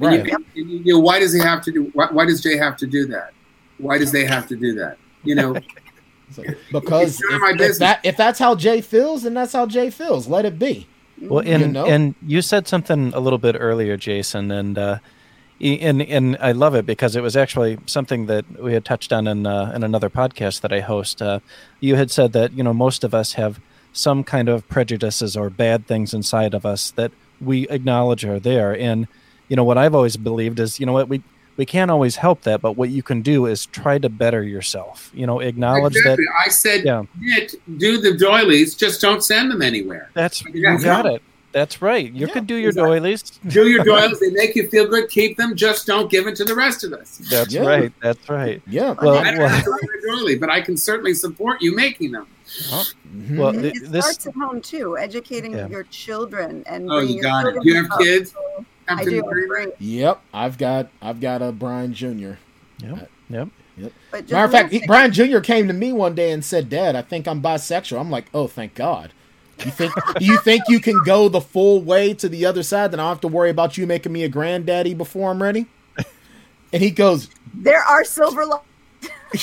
And 0.00 0.06
right. 0.06 0.26
You, 0.26 0.44
you, 0.54 0.64
you 0.78 0.92
know, 0.94 0.98
why 1.00 1.20
does 1.20 1.32
he 1.32 1.38
have 1.40 1.62
to 1.62 1.70
do? 1.72 1.90
Why, 1.94 2.08
why 2.10 2.24
does 2.24 2.40
Jay 2.42 2.56
have 2.56 2.76
to 2.78 2.86
do 2.86 3.06
that? 3.06 3.32
Why 3.78 3.96
does 3.96 4.10
they 4.10 4.24
have 4.24 4.48
to 4.48 4.56
do 4.56 4.74
that? 4.74 4.98
You 5.22 5.36
know, 5.36 5.56
So- 6.32 6.42
because 6.72 7.20
It's 7.20 7.30
none 7.30 7.34
of 7.34 7.50
if, 7.50 7.58
my 7.60 7.64
if 7.66 7.78
that 7.78 8.00
if 8.02 8.16
that's 8.16 8.38
how 8.38 8.54
Jay 8.56 8.80
feels, 8.80 9.22
then 9.22 9.34
that's 9.34 9.52
how 9.52 9.66
Jay 9.66 9.90
feels. 9.90 10.26
Let 10.26 10.44
it 10.44 10.58
be. 10.58 10.88
Well, 11.20 11.44
You 11.46 11.52
and 11.54 11.72
know? 11.72 11.86
and 11.86 12.14
you 12.26 12.42
said 12.42 12.66
something 12.66 13.12
a 13.14 13.20
little 13.20 13.38
bit 13.38 13.56
earlier, 13.58 13.96
Jason, 13.96 14.50
and 14.50 14.76
uh, 14.76 14.98
and 15.60 16.02
and 16.02 16.36
I 16.40 16.52
love 16.52 16.74
it 16.74 16.86
because 16.86 17.14
it 17.14 17.22
was 17.22 17.36
actually 17.36 17.78
something 17.86 18.26
that 18.26 18.44
we 18.60 18.72
had 18.72 18.84
touched 18.84 19.12
on 19.12 19.26
in 19.28 19.46
uh, 19.46 19.70
in 19.74 19.84
another 19.84 20.10
podcast 20.10 20.62
that 20.62 20.72
I 20.72 20.80
host. 20.80 21.22
Uh, 21.22 21.38
you 21.78 21.94
had 21.94 22.10
said 22.10 22.32
that 22.32 22.52
you 22.52 22.64
know 22.64 22.74
most 22.74 23.04
of 23.04 23.14
us 23.14 23.34
have 23.34 23.60
some 23.94 24.24
kind 24.24 24.50
of 24.50 24.68
prejudices 24.68 25.36
or 25.36 25.48
bad 25.48 25.86
things 25.86 26.12
inside 26.12 26.52
of 26.52 26.66
us 26.66 26.90
that 26.92 27.12
we 27.40 27.66
acknowledge 27.68 28.24
are 28.24 28.38
there, 28.38 28.76
and 28.78 29.08
you 29.48 29.56
know 29.56 29.64
what 29.64 29.78
I've 29.78 29.94
always 29.94 30.16
believed 30.18 30.60
is 30.60 30.78
you 30.78 30.84
know 30.84 30.92
what 30.92 31.08
we. 31.08 31.22
We 31.56 31.64
can't 31.64 31.88
always 31.88 32.16
help 32.16 32.40
that, 32.42 32.60
but 32.60 32.72
what 32.72 32.90
you 32.90 33.00
can 33.00 33.22
do 33.22 33.46
is 33.46 33.66
try 33.66 33.98
to 33.98 34.08
better 34.08 34.42
yourself. 34.42 35.12
You 35.14 35.24
know, 35.24 35.38
acknowledge 35.38 35.94
exactly. 35.94 36.24
that. 36.24 36.44
I 36.44 36.48
said, 36.48 36.84
Yeah. 36.84 37.04
Do 37.76 37.98
the 37.98 38.16
doilies, 38.16 38.74
just 38.74 39.00
don't 39.00 39.22
send 39.22 39.52
them 39.52 39.62
anywhere. 39.62 40.10
That's 40.14 40.44
you 40.52 40.76
got 40.80 41.06
it. 41.06 41.22
That's 41.54 41.80
right. 41.80 42.12
You 42.12 42.26
Yeah, 42.26 42.32
could 42.32 42.46
do 42.48 42.56
your 42.56 42.70
exactly. 42.70 42.98
doilies. 42.98 43.22
Do 43.46 43.68
your 43.68 43.84
doilies; 43.84 44.18
they 44.18 44.30
make 44.30 44.56
you 44.56 44.68
feel 44.68 44.88
good. 44.88 45.08
Keep 45.08 45.36
them. 45.36 45.54
Just 45.54 45.86
don't 45.86 46.10
give 46.10 46.26
it 46.26 46.34
to 46.36 46.44
the 46.44 46.54
rest 46.54 46.82
of 46.82 46.92
us. 46.92 47.18
That's 47.30 47.54
Yeah. 47.54 47.62
right. 47.62 47.92
That's 48.02 48.28
right. 48.28 48.60
Yeah. 48.66 48.94
Well, 49.00 49.14
I 49.18 49.30
don't 49.30 49.38
well- 49.38 49.48
have 49.48 49.64
to 49.64 49.70
a 49.70 50.06
doily, 50.10 50.36
but 50.36 50.50
I 50.50 50.60
can 50.60 50.76
certainly 50.76 51.14
support 51.14 51.62
you 51.62 51.74
making 51.76 52.10
them. 52.10 52.26
Mm-hmm. 52.44 53.38
Well, 53.38 53.52
th- 53.52 53.72
it 53.76 53.92
this 53.92 54.04
starts 54.04 54.26
at 54.26 54.34
home 54.34 54.60
too, 54.60 54.98
educating 54.98 55.52
Yeah. 55.52 55.68
your 55.68 55.84
children 55.84 56.64
and 56.66 56.90
Oh, 56.90 56.98
you 56.98 57.14
your 57.14 57.22
got 57.22 57.46
it. 57.46 57.64
you 57.64 57.76
have 57.76 57.90
up. 57.90 58.00
kids? 58.00 58.32
So 58.32 58.64
I 58.88 59.04
do. 59.04 59.22
have 59.56 59.72
Yep, 59.78 60.20
I've 60.34 60.58
got 60.58 60.88
I've 61.00 61.20
got 61.20 61.40
a 61.40 61.52
Brian 61.52 61.94
Jr. 61.94 62.32
Yep. 62.82 63.08
Yep. 63.30 63.48
But 64.10 64.30
Matter 64.30 64.44
of 64.44 64.50
fact, 64.52 64.72
he, 64.72 64.84
Brian 64.86 65.12
Jr. 65.12 65.38
came 65.38 65.66
to 65.68 65.72
me 65.72 65.92
one 65.92 66.14
day 66.14 66.30
and 66.32 66.44
said, 66.44 66.68
"Dad, 66.68 66.94
I 66.94 67.02
think 67.02 67.26
I'm 67.26 67.40
bisexual." 67.42 67.98
I'm 68.00 68.10
like, 68.10 68.26
"Oh, 68.34 68.46
thank 68.46 68.74
God." 68.74 69.12
You 69.64 69.70
think 69.70 69.92
you 70.20 70.38
think 70.38 70.62
you 70.68 70.80
can 70.80 71.02
go 71.04 71.28
the 71.28 71.40
full 71.40 71.80
way 71.82 72.14
to 72.14 72.28
the 72.28 72.46
other 72.46 72.62
side? 72.62 72.90
Then 72.90 73.00
I 73.00 73.04
don't 73.04 73.10
have 73.12 73.20
to 73.22 73.28
worry 73.28 73.50
about 73.50 73.78
you 73.78 73.86
making 73.86 74.12
me 74.12 74.24
a 74.24 74.28
granddaddy 74.28 74.94
before 74.94 75.30
I'm 75.30 75.42
ready. 75.42 75.66
And 76.72 76.82
he 76.82 76.90
goes, 76.90 77.28
there 77.54 77.80
are 77.82 78.04
silver 78.04 78.44
li- 78.44 79.08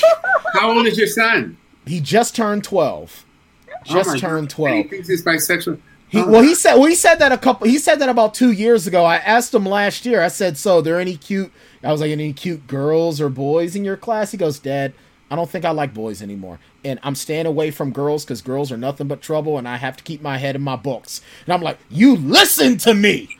How 0.53 0.71
old 0.75 0.85
is 0.87 0.97
your 0.97 1.07
son? 1.07 1.57
he 1.85 1.99
just 2.01 2.35
turned 2.35 2.63
twelve, 2.63 3.25
oh 3.69 3.73
just 3.85 4.09
Oh 4.09 4.17
turned 4.17 4.47
God. 4.49 4.55
twelve. 4.55 4.75
He 4.77 4.83
thinks 4.83 5.07
he's 5.07 5.23
bisexual. 5.23 5.79
He, 6.09 6.19
Oh. 6.19 6.27
well, 6.29 6.41
he 6.41 6.55
said 6.55 6.75
well, 6.75 6.87
he 6.87 6.95
said 6.95 7.15
that 7.19 7.31
a 7.31 7.37
couple. 7.37 7.67
He 7.67 7.77
said 7.79 7.99
that 7.99 8.09
about 8.09 8.33
two 8.33 8.51
years 8.51 8.85
ago. 8.85 9.05
I 9.05 9.15
asked 9.15 9.53
him 9.53 9.65
last 9.65 10.05
year. 10.05 10.21
I 10.21 10.27
said, 10.27 10.57
"So, 10.57 10.79
are 10.79 10.81
there 10.81 10.99
any 10.99 11.15
cute?" 11.15 11.53
I 11.83 11.91
was 11.93 12.01
like, 12.01 12.11
"Any 12.11 12.33
cute 12.33 12.67
girls 12.67 13.21
or 13.21 13.29
boys 13.29 13.77
in 13.77 13.85
your 13.85 13.95
class?" 13.95 14.31
He 14.31 14.37
goes, 14.37 14.59
"Dad, 14.59 14.91
I 15.31 15.35
don't 15.35 15.49
think 15.49 15.65
I 15.65 15.71
like 15.71 15.93
boys 15.93 16.21
anymore, 16.21 16.59
and 16.83 16.99
I'm 17.01 17.15
staying 17.15 17.45
away 17.47 17.71
from 17.71 17.91
girls 17.91 18.23
because 18.25 18.41
girls 18.41 18.71
are 18.71 18.77
nothing 18.77 19.07
but 19.07 19.21
trouble, 19.21 19.57
and 19.57 19.67
I 19.67 19.77
have 19.77 19.97
to 19.97 20.03
keep 20.03 20.21
my 20.21 20.37
head 20.37 20.55
in 20.55 20.61
my 20.61 20.75
books." 20.75 21.21
And 21.45 21.53
I'm 21.53 21.61
like, 21.61 21.79
"You 21.89 22.15
listen 22.17 22.77
to 22.79 22.93
me." 22.93 23.37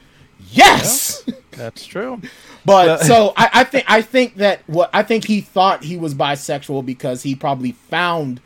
Yes, 0.52 1.24
That's 1.52 1.86
true. 1.86 2.22
but 2.66 3.02
so 3.02 3.34
I, 3.38 3.50
I 3.54 3.64
think 3.64 3.86
I 3.88 4.02
think 4.02 4.36
that 4.38 4.62
what 4.68 4.90
I 4.94 5.04
think 5.04 5.26
he 5.26 5.42
thought 5.42 5.84
he 5.84 5.98
was 5.98 6.16
bisexual 6.16 6.86
because 6.86 7.24
he 7.24 7.36
probably 7.36 7.74
found 7.74 8.42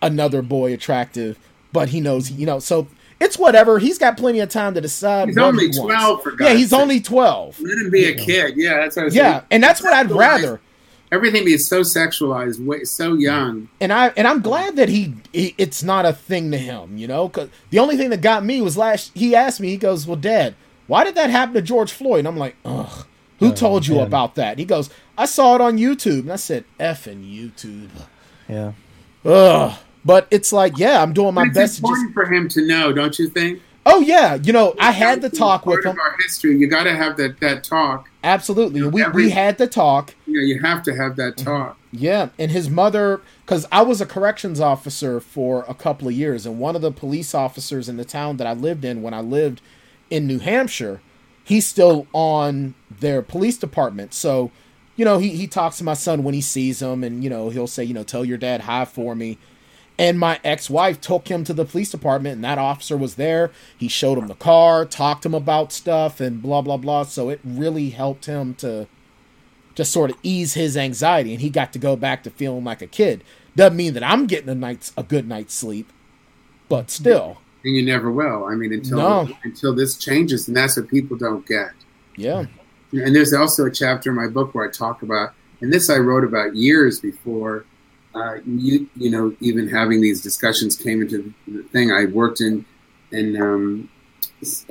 another 0.00 0.42
boy 0.42 0.72
attractive, 0.72 1.38
but 1.72 1.90
he 1.90 2.00
knows 2.00 2.30
you 2.30 2.46
know 2.46 2.58
so 2.60 2.88
it's 3.20 3.36
whatever. 3.36 3.78
He's 3.80 3.98
got 3.98 4.16
plenty 4.16 4.38
of 4.40 4.48
time 4.48 4.74
to 4.74 4.80
decide. 4.80 5.28
He's 5.28 5.36
only 5.38 5.64
he 5.70 5.78
wants. 5.78 5.94
12, 5.94 6.22
for 6.22 6.42
Yeah, 6.42 6.54
he's 6.54 6.70
sake. 6.70 6.78
only 6.80 7.00
twelve. 7.00 7.58
Let 7.60 7.78
him 7.78 7.90
be 7.90 8.04
a 8.04 8.14
kid. 8.14 8.54
Yeah, 8.56 8.76
that's 8.78 8.94
what 8.96 9.02
I 9.02 9.04
was 9.06 9.14
Yeah, 9.14 9.32
saying. 9.32 9.42
and 9.50 9.62
that's 9.62 9.82
what 9.82 9.92
I'd 9.92 10.08
So 10.08 10.16
rather. 10.18 10.60
Everything 11.10 11.48
is 11.48 11.66
so 11.68 11.80
sexualized, 11.82 12.64
way, 12.64 12.84
so 12.84 13.12
mm. 13.16 13.20
young. 13.20 13.68
And 13.80 13.92
I 13.92 14.08
and 14.16 14.26
I'm 14.26 14.40
glad 14.42 14.76
that 14.76 14.88
he, 14.88 15.14
he 15.32 15.54
it's 15.58 15.82
not 15.82 16.04
a 16.04 16.12
thing 16.12 16.50
to 16.50 16.58
him, 16.58 16.98
you 16.98 17.06
know. 17.06 17.28
Because 17.28 17.48
the 17.70 17.78
only 17.78 17.96
thing 17.96 18.10
that 18.10 18.20
got 18.20 18.44
me 18.44 18.60
was 18.60 18.76
last. 18.76 19.12
He 19.14 19.34
asked 19.34 19.60
me. 19.60 19.68
He 19.68 19.76
goes, 19.76 20.06
"Well, 20.06 20.16
Dad, 20.16 20.54
why 20.86 21.04
did 21.04 21.14
that 21.14 21.30
happen 21.30 21.54
to 21.54 21.62
George 21.62 21.92
Floyd?" 21.92 22.20
And 22.20 22.28
I'm 22.28 22.36
like, 22.36 22.56
"Ugh, 22.64 23.06
who 23.38 23.48
Oh, 23.48 23.54
told 23.54 23.86
you 23.86 23.96
man. 23.96 24.06
about 24.06 24.34
that?" 24.34 24.58
He 24.58 24.64
goes, 24.64 24.90
"I 25.16 25.24
saw 25.26 25.54
it 25.54 25.60
on 25.60 25.78
YouTube." 25.78 26.20
And 26.20 26.32
I 26.32 26.36
said, 26.36 26.64
"Effing 26.78 27.24
YouTube." 27.24 27.88
Yeah. 28.48 28.72
Ugh. 29.24 29.78
But 30.04 30.26
it's 30.30 30.52
like, 30.52 30.78
yeah, 30.78 31.02
I'm 31.02 31.12
doing 31.12 31.34
my 31.34 31.42
it's 31.44 31.54
best. 31.54 31.76
To 31.76 31.82
just, 31.82 31.92
important 31.92 32.14
for 32.14 32.24
him 32.26 32.48
to 32.50 32.66
know, 32.66 32.92
don't 32.92 33.18
you 33.18 33.28
think? 33.28 33.60
oh 33.84 34.00
yeah, 34.00 34.34
you 34.34 34.52
know, 34.52 34.74
I 34.78 34.90
had 34.90 35.22
the 35.22 35.28
talk 35.30 35.64
Part 35.64 35.78
with 35.78 35.86
of 35.86 35.92
him. 35.94 36.00
our 36.00 36.16
history. 36.22 36.56
You 36.56 36.66
got 36.68 36.84
to 36.84 36.94
have 36.94 37.16
that 37.16 37.40
that 37.40 37.64
talk. 37.64 38.07
Absolutely, 38.24 38.82
we 38.82 39.02
Every- 39.04 39.24
we 39.26 39.30
had 39.30 39.58
the 39.58 39.66
talk. 39.66 40.14
Yeah, 40.26 40.42
you 40.42 40.60
have 40.60 40.82
to 40.84 40.94
have 40.94 41.16
that 41.16 41.36
Mm-hmm. 41.36 41.44
talk. 41.46 41.78
Yeah, 41.92 42.28
and 42.38 42.50
his 42.50 42.68
mother, 42.68 43.20
because 43.44 43.64
I 43.72 43.82
was 43.82 44.00
a 44.00 44.06
corrections 44.06 44.60
officer 44.60 45.20
for 45.20 45.64
a 45.68 45.74
couple 45.74 46.08
of 46.08 46.14
years, 46.14 46.44
and 46.44 46.58
one 46.58 46.76
of 46.76 46.82
the 46.82 46.90
police 46.92 47.34
officers 47.34 47.88
in 47.88 47.96
the 47.96 48.04
town 48.04 48.36
that 48.38 48.46
I 48.46 48.52
lived 48.52 48.84
in 48.84 49.02
when 49.02 49.14
I 49.14 49.20
lived 49.20 49.62
in 50.10 50.26
New 50.26 50.38
Hampshire, 50.38 51.00
he's 51.44 51.66
still 51.66 52.06
on 52.12 52.74
their 53.00 53.22
police 53.22 53.56
department. 53.56 54.12
So, 54.12 54.50
you 54.96 55.04
know, 55.04 55.18
he, 55.18 55.30
he 55.30 55.46
talks 55.46 55.78
to 55.78 55.84
my 55.84 55.94
son 55.94 56.24
when 56.24 56.34
he 56.34 56.40
sees 56.42 56.82
him, 56.82 57.02
and, 57.04 57.22
you 57.24 57.30
know, 57.30 57.48
he'll 57.50 57.66
say, 57.66 57.84
you 57.84 57.94
know, 57.94 58.02
tell 58.02 58.24
your 58.24 58.36
dad 58.38 58.62
hi 58.62 58.84
for 58.84 59.14
me. 59.14 59.38
And 59.98 60.18
my 60.18 60.38
ex 60.44 60.70
wife 60.70 61.00
took 61.00 61.28
him 61.28 61.42
to 61.44 61.52
the 61.52 61.64
police 61.64 61.90
department, 61.90 62.36
and 62.36 62.44
that 62.44 62.58
officer 62.58 62.96
was 62.96 63.16
there. 63.16 63.50
He 63.76 63.88
showed 63.88 64.16
him 64.16 64.28
the 64.28 64.34
car, 64.34 64.84
talked 64.84 65.22
to 65.22 65.28
him 65.28 65.34
about 65.34 65.72
stuff, 65.72 66.20
and 66.20 66.40
blah, 66.40 66.62
blah, 66.62 66.76
blah. 66.76 67.02
So 67.02 67.30
it 67.30 67.40
really 67.44 67.90
helped 67.90 68.26
him 68.26 68.54
to 68.56 68.86
to 69.74 69.84
sort 69.84 70.10
of 70.10 70.16
ease 70.24 70.54
his 70.54 70.76
anxiety, 70.76 71.32
and 71.32 71.40
he 71.40 71.50
got 71.50 71.72
to 71.72 71.78
go 71.78 71.94
back 71.94 72.24
to 72.24 72.30
feeling 72.30 72.64
like 72.64 72.82
a 72.82 72.86
kid. 72.86 73.22
Doesn't 73.54 73.76
mean 73.76 73.94
that 73.94 74.02
I'm 74.02 74.26
getting 74.26 74.48
a 74.48 74.54
night's 74.54 74.92
a 74.96 75.02
good 75.02 75.28
night's 75.28 75.54
sleep, 75.54 75.92
but 76.68 76.90
still. 76.90 77.38
And 77.64 77.74
you 77.74 77.82
never 77.84 78.10
will. 78.10 78.44
I 78.44 78.54
mean, 78.54 78.72
until 78.72 78.98
No. 78.98 79.28
until 79.44 79.74
this 79.74 79.96
changes, 79.96 80.48
and 80.48 80.56
that's 80.56 80.76
what 80.76 80.88
people 80.88 81.16
don't 81.16 81.46
get. 81.46 81.70
Yeah. 82.16 82.46
And 82.92 83.14
there's 83.14 83.32
also 83.32 83.66
a 83.66 83.70
chapter 83.70 84.10
in 84.10 84.16
my 84.16 84.28
book 84.28 84.54
where 84.54 84.66
I 84.66 84.70
talk 84.70 85.02
about, 85.02 85.34
and 85.60 85.72
this 85.72 85.90
I 85.90 85.98
wrote 85.98 86.24
about 86.24 86.54
years 86.56 87.00
before, 87.00 87.64
uh, 88.14 88.36
you 88.46 88.88
you 88.96 89.10
know, 89.10 89.34
even 89.40 89.68
having 89.68 90.00
these 90.00 90.22
discussions 90.22 90.76
came 90.76 91.02
into 91.02 91.32
the 91.46 91.62
thing. 91.64 91.92
I 91.92 92.06
worked 92.06 92.40
in 92.40 92.64
in 93.12 93.40
um, 93.40 93.88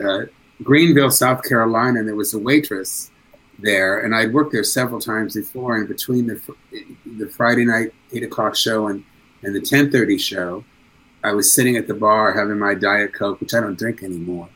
uh, 0.03 0.25
Greenville, 0.63 1.11
South 1.11 1.43
Carolina, 1.43 1.99
and 1.99 2.07
there 2.07 2.15
was 2.15 2.33
a 2.33 2.39
waitress 2.39 3.11
there, 3.59 3.99
and 3.99 4.15
I'd 4.15 4.33
worked 4.33 4.51
there 4.51 4.63
several 4.63 4.99
times 4.99 5.35
before. 5.35 5.77
And 5.77 5.87
between 5.87 6.27
the 6.27 6.41
the 7.17 7.29
Friday 7.29 7.65
night 7.65 7.93
eight 8.11 8.23
o'clock 8.23 8.55
show 8.55 8.87
and 8.87 9.03
and 9.43 9.55
the 9.55 9.61
ten 9.61 9.91
thirty 9.91 10.17
show, 10.17 10.63
I 11.23 11.33
was 11.33 11.51
sitting 11.51 11.77
at 11.77 11.87
the 11.87 11.93
bar 11.93 12.33
having 12.33 12.57
my 12.57 12.73
diet 12.73 13.13
coke, 13.13 13.39
which 13.39 13.53
I 13.53 13.59
don't 13.59 13.77
drink 13.77 14.03
anymore. 14.03 14.49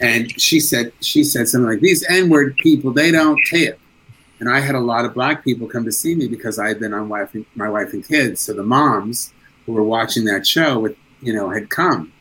And 0.00 0.38
she 0.40 0.60
said 0.60 0.92
she 1.00 1.24
said 1.24 1.48
something 1.48 1.70
like, 1.70 1.80
"These 1.80 2.04
N-word 2.08 2.56
people, 2.56 2.92
they 2.92 3.10
don't 3.10 3.40
tip." 3.48 3.78
And 4.38 4.50
I 4.50 4.60
had 4.60 4.74
a 4.74 4.80
lot 4.80 5.04
of 5.04 5.14
black 5.14 5.42
people 5.44 5.66
come 5.66 5.84
to 5.84 5.92
see 5.92 6.14
me 6.14 6.28
because 6.28 6.58
I 6.58 6.68
had 6.68 6.78
been 6.78 6.92
on 6.92 7.08
wife 7.08 7.34
and, 7.34 7.46
my 7.54 7.68
wife 7.68 7.92
and 7.92 8.06
kids. 8.06 8.40
So 8.40 8.52
the 8.52 8.62
moms 8.62 9.32
who 9.64 9.72
were 9.72 9.82
watching 9.82 10.24
that 10.26 10.46
show, 10.46 10.78
with 10.78 10.96
you 11.20 11.32
know, 11.32 11.50
had 11.50 11.70
come. 11.70 12.12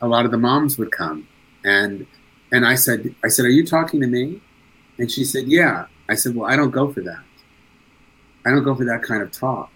A 0.00 0.08
lot 0.08 0.24
of 0.24 0.30
the 0.30 0.38
moms 0.38 0.76
would 0.76 0.92
come, 0.92 1.26
and 1.64 2.06
and 2.52 2.66
I 2.66 2.74
said, 2.74 3.14
I 3.24 3.28
said, 3.28 3.46
"Are 3.46 3.50
you 3.50 3.64
talking 3.64 4.00
to 4.00 4.06
me?" 4.06 4.42
And 4.98 5.10
she 5.10 5.24
said, 5.24 5.44
"Yeah." 5.46 5.86
I 6.08 6.14
said, 6.14 6.34
"Well, 6.36 6.50
I 6.50 6.56
don't 6.56 6.70
go 6.70 6.92
for 6.92 7.00
that. 7.00 7.22
I 8.44 8.50
don't 8.50 8.64
go 8.64 8.74
for 8.74 8.84
that 8.84 9.02
kind 9.02 9.22
of 9.22 9.32
talk." 9.32 9.70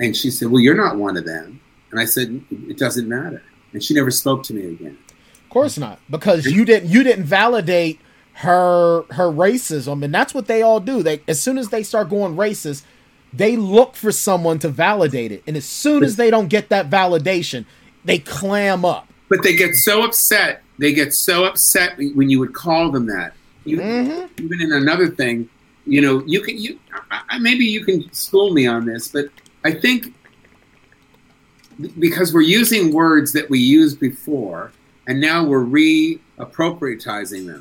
And 0.00 0.16
she 0.16 0.30
said, 0.30 0.48
"Well, 0.48 0.60
you're 0.60 0.76
not 0.76 0.96
one 0.96 1.16
of 1.16 1.26
them." 1.26 1.60
And 1.90 2.00
I 2.00 2.06
said, 2.06 2.42
"It 2.50 2.78
doesn't 2.78 3.08
matter." 3.08 3.42
And 3.72 3.82
she 3.82 3.94
never 3.94 4.10
spoke 4.10 4.44
to 4.44 4.54
me 4.54 4.66
again. 4.66 4.96
Of 5.44 5.50
course 5.50 5.76
not, 5.76 5.98
because 6.08 6.46
you 6.46 6.64
didn't 6.64 6.88
you 6.88 7.02
didn't 7.02 7.24
validate 7.24 8.00
her 8.34 9.02
her 9.10 9.30
racism, 9.30 10.04
and 10.04 10.14
that's 10.14 10.34
what 10.34 10.46
they 10.46 10.62
all 10.62 10.80
do. 10.80 11.02
They 11.02 11.22
as 11.28 11.40
soon 11.40 11.58
as 11.58 11.68
they 11.68 11.82
start 11.82 12.08
going 12.08 12.36
racist, 12.36 12.82
they 13.32 13.56
look 13.56 13.94
for 13.94 14.12
someone 14.12 14.58
to 14.60 14.68
validate 14.68 15.32
it, 15.32 15.42
and 15.46 15.56
as 15.56 15.64
soon 15.64 16.02
as 16.04 16.16
they 16.16 16.30
don't 16.30 16.48
get 16.48 16.68
that 16.70 16.90
validation, 16.90 17.64
they 18.04 18.18
clam 18.18 18.84
up. 18.84 19.08
But 19.28 19.42
they 19.42 19.56
get 19.56 19.74
so 19.74 20.02
upset. 20.02 20.62
They 20.78 20.92
get 20.92 21.14
so 21.14 21.44
upset 21.44 21.96
when 22.14 22.28
you 22.28 22.38
would 22.40 22.54
call 22.54 22.90
them 22.90 23.06
that. 23.06 23.34
You, 23.64 23.78
Mhm. 23.78 24.28
Even 24.40 24.60
in 24.60 24.72
another 24.72 25.08
thing, 25.08 25.48
you 25.86 26.00
know, 26.00 26.22
you 26.26 26.40
can 26.40 26.58
you 26.58 26.78
maybe 27.40 27.64
you 27.64 27.84
can 27.84 28.12
school 28.12 28.52
me 28.52 28.66
on 28.66 28.86
this, 28.86 29.08
but 29.08 29.26
I 29.64 29.72
think 29.72 30.12
because 31.98 32.32
we're 32.32 32.42
using 32.42 32.92
words 32.92 33.32
that 33.32 33.48
we 33.48 33.58
used 33.58 33.98
before, 34.00 34.72
and 35.06 35.20
now 35.20 35.44
we're 35.44 35.64
reappropriatizing 35.64 37.46
them. 37.46 37.60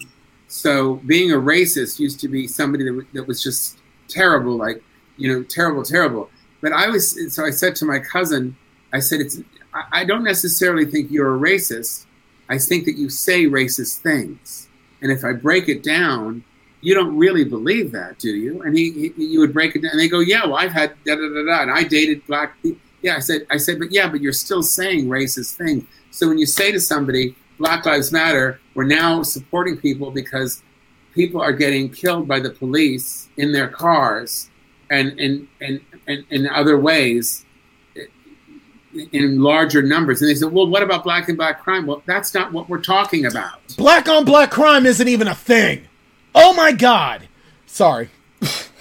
So 0.52 0.96
being 1.06 1.32
a 1.32 1.36
racist 1.38 1.98
used 1.98 2.20
to 2.20 2.28
be 2.28 2.46
somebody 2.46 2.84
that, 2.84 3.06
that 3.14 3.26
was 3.26 3.42
just 3.42 3.78
terrible, 4.10 4.58
like 4.58 4.84
you 5.16 5.32
know, 5.32 5.44
terrible, 5.44 5.82
terrible. 5.82 6.30
But 6.60 6.74
I 6.74 6.90
was 6.90 7.34
so 7.34 7.46
I 7.46 7.52
said 7.52 7.74
to 7.78 7.86
my 7.86 8.00
cousin, 8.00 8.58
I 8.92 9.00
said 9.00 9.22
it's 9.22 9.40
I- 9.94 10.04
don't 10.04 10.26
necessarily 10.26 10.86
think 10.86 11.10
you're 11.10 11.34
a 11.36 11.40
racist. 11.40 12.06
I 12.50 12.58
think 12.58 12.84
that 12.84 12.98
you 12.98 13.10
say 13.10 13.46
racist 13.46 14.00
things, 14.00 14.68
and 15.02 15.10
if 15.10 15.24
I 15.24 15.32
break 15.32 15.70
it 15.70 15.84
down, 15.84 16.44
you 16.82 16.94
don't 16.96 17.16
really 17.16 17.46
believe 17.46 17.94
that, 17.94 18.20
do 18.20 18.32
you? 18.32 18.62
And 18.64 18.78
he, 18.78 19.14
he 19.16 19.24
you 19.24 19.40
would 19.40 19.54
break 19.54 19.78
it 19.78 19.84
down, 19.84 19.92
and 19.92 20.02
they 20.02 20.10
go, 20.10 20.20
yeah, 20.20 20.46
well, 20.46 20.58
I've 20.58 20.74
had 20.74 20.96
da 21.06 21.16
da 21.16 21.30
da 21.30 21.46
da, 21.46 21.62
and 21.62 21.72
I 21.72 21.84
dated 21.86 22.28
black 22.28 22.62
people. 22.62 22.82
Yeah, 23.02 23.16
I 23.16 23.20
said, 23.20 23.48
I 23.50 23.56
said, 23.56 23.80
but 23.80 23.94
yeah, 23.94 24.10
but 24.10 24.20
you're 24.20 24.34
still 24.34 24.62
saying 24.62 25.08
racist 25.08 25.56
things. 25.56 25.86
So 26.12 26.28
when 26.28 26.38
you 26.38 26.46
say 26.46 26.74
to 26.74 26.80
somebody, 26.80 27.36
Black 27.58 27.86
Lives 27.86 28.12
Matter, 28.12 28.60
we're 28.74 28.86
now 28.86 29.24
supporting 29.24 29.78
people 29.78 30.12
because 30.12 30.64
people 31.14 31.42
are 31.42 31.54
getting 31.54 31.90
killed 31.90 32.28
by 32.28 32.40
the 32.40 32.50
police 32.50 33.30
in 33.38 33.52
their 33.52 33.68
cars 33.68 34.50
and 34.90 35.20
in 35.20 35.48
and, 35.60 35.82
and, 36.08 36.26
in 36.30 36.48
other 36.48 36.80
ways 36.80 37.46
in 39.14 39.42
larger 39.42 39.82
numbers. 39.82 40.22
And 40.22 40.30
they 40.30 40.36
said, 40.36 40.52
well, 40.52 40.68
what 40.68 40.84
about 40.84 41.04
black 41.04 41.30
and 41.30 41.38
black 41.38 41.64
crime? 41.64 41.86
Well, 41.86 42.04
that's 42.06 42.34
not 42.34 42.52
what 42.52 42.68
we're 42.68 42.82
talking 42.82 43.26
about. 43.26 43.62
Black 43.78 44.10
on 44.10 44.26
black 44.26 44.52
crime 44.52 44.86
isn't 44.86 45.08
even 45.08 45.28
a 45.28 45.36
thing. 45.36 45.88
Oh 46.36 46.54
my 46.54 46.72
god. 46.72 47.28
Sorry. 47.66 48.10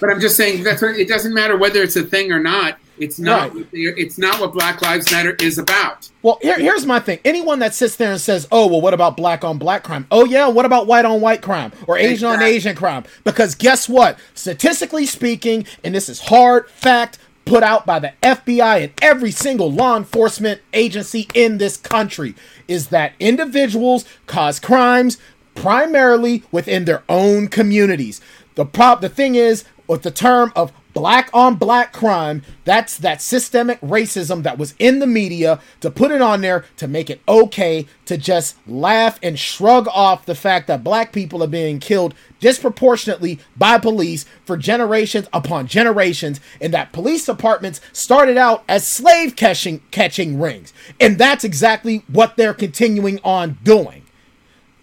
But 0.00 0.10
I'm 0.10 0.20
just 0.20 0.36
saying 0.36 0.64
that's 0.64 0.82
what, 0.82 0.96
it 0.96 1.08
doesn't 1.08 1.34
matter 1.34 1.56
whether 1.56 1.82
it's 1.82 1.96
a 1.96 2.02
thing 2.02 2.32
or 2.32 2.40
not. 2.40 2.78
It's 3.00 3.18
not. 3.18 3.54
Right. 3.54 3.66
It's 3.72 4.18
not 4.18 4.40
what 4.40 4.52
Black 4.52 4.82
Lives 4.82 5.10
Matter 5.10 5.34
is 5.40 5.58
about. 5.58 6.10
Well, 6.22 6.38
here, 6.42 6.58
here's 6.58 6.84
my 6.84 7.00
thing. 7.00 7.18
Anyone 7.24 7.58
that 7.60 7.74
sits 7.74 7.96
there 7.96 8.12
and 8.12 8.20
says, 8.20 8.46
"Oh, 8.52 8.66
well, 8.66 8.80
what 8.80 8.94
about 8.94 9.16
black 9.16 9.42
on 9.42 9.58
black 9.58 9.82
crime?" 9.82 10.06
Oh 10.10 10.26
yeah, 10.26 10.48
what 10.48 10.66
about 10.66 10.86
white 10.86 11.04
on 11.04 11.20
white 11.20 11.40
crime 11.40 11.72
or 11.86 11.96
Asian 11.96 12.28
on 12.28 12.42
Asian 12.42 12.76
crime? 12.76 13.04
Because 13.24 13.54
guess 13.54 13.88
what? 13.88 14.18
Statistically 14.34 15.06
speaking, 15.06 15.66
and 15.82 15.94
this 15.94 16.08
is 16.08 16.20
hard 16.20 16.68
fact 16.70 17.18
put 17.46 17.62
out 17.62 17.86
by 17.86 17.98
the 17.98 18.12
FBI 18.22 18.84
and 18.84 18.92
every 19.02 19.30
single 19.30 19.72
law 19.72 19.96
enforcement 19.96 20.60
agency 20.72 21.26
in 21.34 21.58
this 21.58 21.76
country, 21.76 22.34
is 22.68 22.88
that 22.88 23.14
individuals 23.18 24.04
cause 24.26 24.60
crimes 24.60 25.18
primarily 25.54 26.44
within 26.52 26.84
their 26.84 27.02
own 27.08 27.48
communities. 27.48 28.20
The 28.54 28.64
prop, 28.64 29.00
the 29.00 29.08
thing 29.08 29.34
is, 29.34 29.64
with 29.88 30.02
the 30.02 30.10
term 30.10 30.52
of 30.54 30.72
black 30.92 31.30
on 31.32 31.56
black 31.56 31.92
crime, 31.92 32.42
that's 32.64 32.96
that 32.98 33.22
systemic 33.22 33.80
racism 33.80 34.42
that 34.42 34.58
was 34.58 34.74
in 34.78 34.98
the 34.98 35.06
media 35.06 35.60
to 35.80 35.90
put 35.90 36.10
it 36.10 36.20
on 36.20 36.40
there 36.40 36.64
to 36.76 36.88
make 36.88 37.10
it 37.10 37.20
okay 37.28 37.86
to 38.06 38.16
just 38.16 38.56
laugh 38.66 39.18
and 39.22 39.38
shrug 39.38 39.88
off 39.88 40.26
the 40.26 40.34
fact 40.34 40.66
that 40.66 40.84
black 40.84 41.12
people 41.12 41.42
are 41.42 41.48
being 41.48 41.78
killed 41.78 42.14
disproportionately 42.40 43.38
by 43.56 43.78
police 43.78 44.24
for 44.44 44.56
generations 44.56 45.28
upon 45.32 45.66
generations 45.66 46.40
and 46.60 46.72
that 46.74 46.92
police 46.92 47.26
departments 47.26 47.80
started 47.92 48.36
out 48.36 48.64
as 48.68 48.86
slave 48.86 49.36
catching 49.36 49.80
catching 49.90 50.40
rings. 50.40 50.72
And 51.00 51.18
that's 51.18 51.44
exactly 51.44 52.04
what 52.08 52.36
they're 52.36 52.54
continuing 52.54 53.20
on 53.22 53.58
doing. 53.62 54.04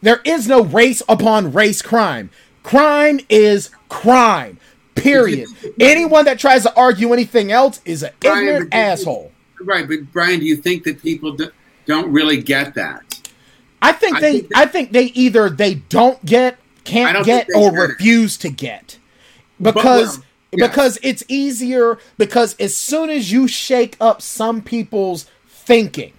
There 0.01 0.22
is 0.24 0.47
no 0.47 0.64
race 0.64 1.01
upon 1.10 1.51
race 1.51 1.82
crime. 1.82 2.30
Crime 2.64 3.20
is 3.30 3.72
crime. 3.89 4.60
Period. 4.98 5.48
Anyone 5.80 6.26
that 6.26 6.39
tries 6.39 6.64
to 6.64 6.76
argue 6.76 7.14
anything 7.14 7.52
else 7.52 7.82
is 7.86 8.04
an 8.04 8.12
Brian, 8.20 8.48
ignorant 8.48 8.74
you- 8.74 8.80
asshole. 8.80 9.32
Right, 9.62 9.88
but 9.88 10.12
Brian, 10.12 10.39
do 10.39 10.45
you 10.45 10.56
think 10.58 10.84
that 10.84 11.02
people 11.02 11.32
do, 11.32 11.50
don't 11.86 12.12
really 12.12 12.41
get 12.41 12.76
that? 12.76 13.04
I 13.82 13.91
think 13.91 14.18
I 14.18 14.22
they 14.22 14.39
think 14.41 14.52
I 14.56 14.66
think 14.66 14.91
they 14.91 15.06
either 15.06 15.50
they 15.50 15.76
don't 15.76 16.24
get, 16.26 16.58
can't 16.84 17.14
don't 17.16 17.26
get, 17.26 17.48
or 17.56 17.72
refuse 17.72 18.38
to 18.38 18.50
get. 18.50 18.98
But, 19.60 19.74
Because 19.74 20.18
well, 20.20 20.26
yes. 20.52 20.70
because 20.70 21.00
it's 21.04 21.24
easier 21.28 21.98
because 22.18 22.56
as 22.60 22.76
soon 22.76 23.10
as 23.10 23.32
you 23.32 23.48
shake 23.48 23.98
up 23.99 24.22
some 24.22 24.61
people's 24.61 25.26
thinking, 25.48 26.14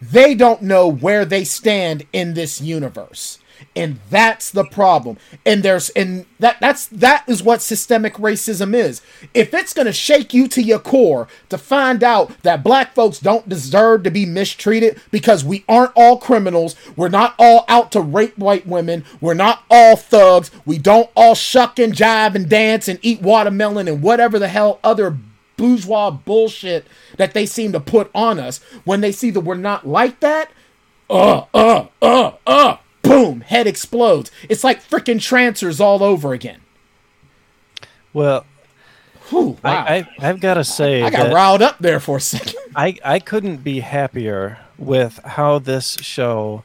they 0.00 0.34
don't 0.34 0.62
know 0.62 0.86
where 0.88 1.24
they 1.24 1.44
stand 1.44 2.06
in 2.12 2.34
this 2.34 2.60
universe. 2.60 3.38
And 3.76 4.00
that's 4.10 4.50
the 4.50 4.64
problem. 4.64 5.16
And 5.46 5.62
there's 5.62 5.90
and 5.90 6.26
that 6.40 6.58
that's 6.58 6.88
that 6.88 7.22
is 7.28 7.40
what 7.40 7.62
systemic 7.62 8.14
racism 8.14 8.74
is. 8.74 9.00
If 9.32 9.54
it's 9.54 9.72
going 9.72 9.86
to 9.86 9.92
shake 9.92 10.34
you 10.34 10.48
to 10.48 10.60
your 10.60 10.80
core 10.80 11.28
to 11.50 11.56
find 11.56 12.02
out 12.02 12.42
that 12.42 12.64
black 12.64 12.94
folks 12.94 13.20
don't 13.20 13.48
deserve 13.48 14.02
to 14.02 14.10
be 14.10 14.26
mistreated 14.26 15.00
because 15.12 15.44
we 15.44 15.64
aren't 15.68 15.92
all 15.94 16.18
criminals, 16.18 16.74
we're 16.96 17.08
not 17.08 17.36
all 17.38 17.64
out 17.68 17.92
to 17.92 18.00
rape 18.00 18.36
white 18.36 18.66
women, 18.66 19.04
we're 19.20 19.34
not 19.34 19.62
all 19.70 19.94
thugs, 19.94 20.50
we 20.66 20.76
don't 20.76 21.08
all 21.14 21.36
shuck 21.36 21.78
and 21.78 21.94
jive 21.94 22.34
and 22.34 22.48
dance 22.48 22.88
and 22.88 22.98
eat 23.02 23.22
watermelon 23.22 23.86
and 23.86 24.02
whatever 24.02 24.40
the 24.40 24.48
hell 24.48 24.80
other 24.82 25.16
bourgeois 25.56 26.10
bullshit 26.10 26.86
that 27.18 27.34
they 27.34 27.46
seem 27.46 27.70
to 27.70 27.78
put 27.78 28.10
on 28.14 28.40
us 28.40 28.58
when 28.84 29.00
they 29.00 29.12
see 29.12 29.30
that 29.30 29.40
we're 29.40 29.54
not 29.54 29.86
like 29.86 30.18
that 30.20 30.50
uh 31.10 31.44
uh 31.52 31.86
uh 32.00 32.32
uh 32.46 32.76
boom 33.02 33.40
head 33.42 33.66
explodes 33.66 34.30
it's 34.48 34.62
like 34.64 34.82
freaking 34.82 35.20
trancers 35.20 35.80
all 35.80 36.02
over 36.02 36.32
again 36.32 36.60
Well, 38.12 38.44
Whew, 39.30 39.56
wow. 39.62 39.84
I, 39.84 39.96
I 39.96 40.08
I've 40.28 40.40
got 40.40 40.54
to 40.54 40.64
say 40.64 41.02
I 41.02 41.10
got 41.10 41.32
riled 41.32 41.62
up 41.62 41.78
there 41.78 42.00
for 42.00 42.16
a 42.16 42.20
second 42.20 42.54
I 42.74 42.96
I 43.04 43.18
couldn't 43.20 43.58
be 43.58 43.80
happier 43.80 44.58
with 44.76 45.20
how 45.24 45.58
this 45.58 45.96
show 46.00 46.64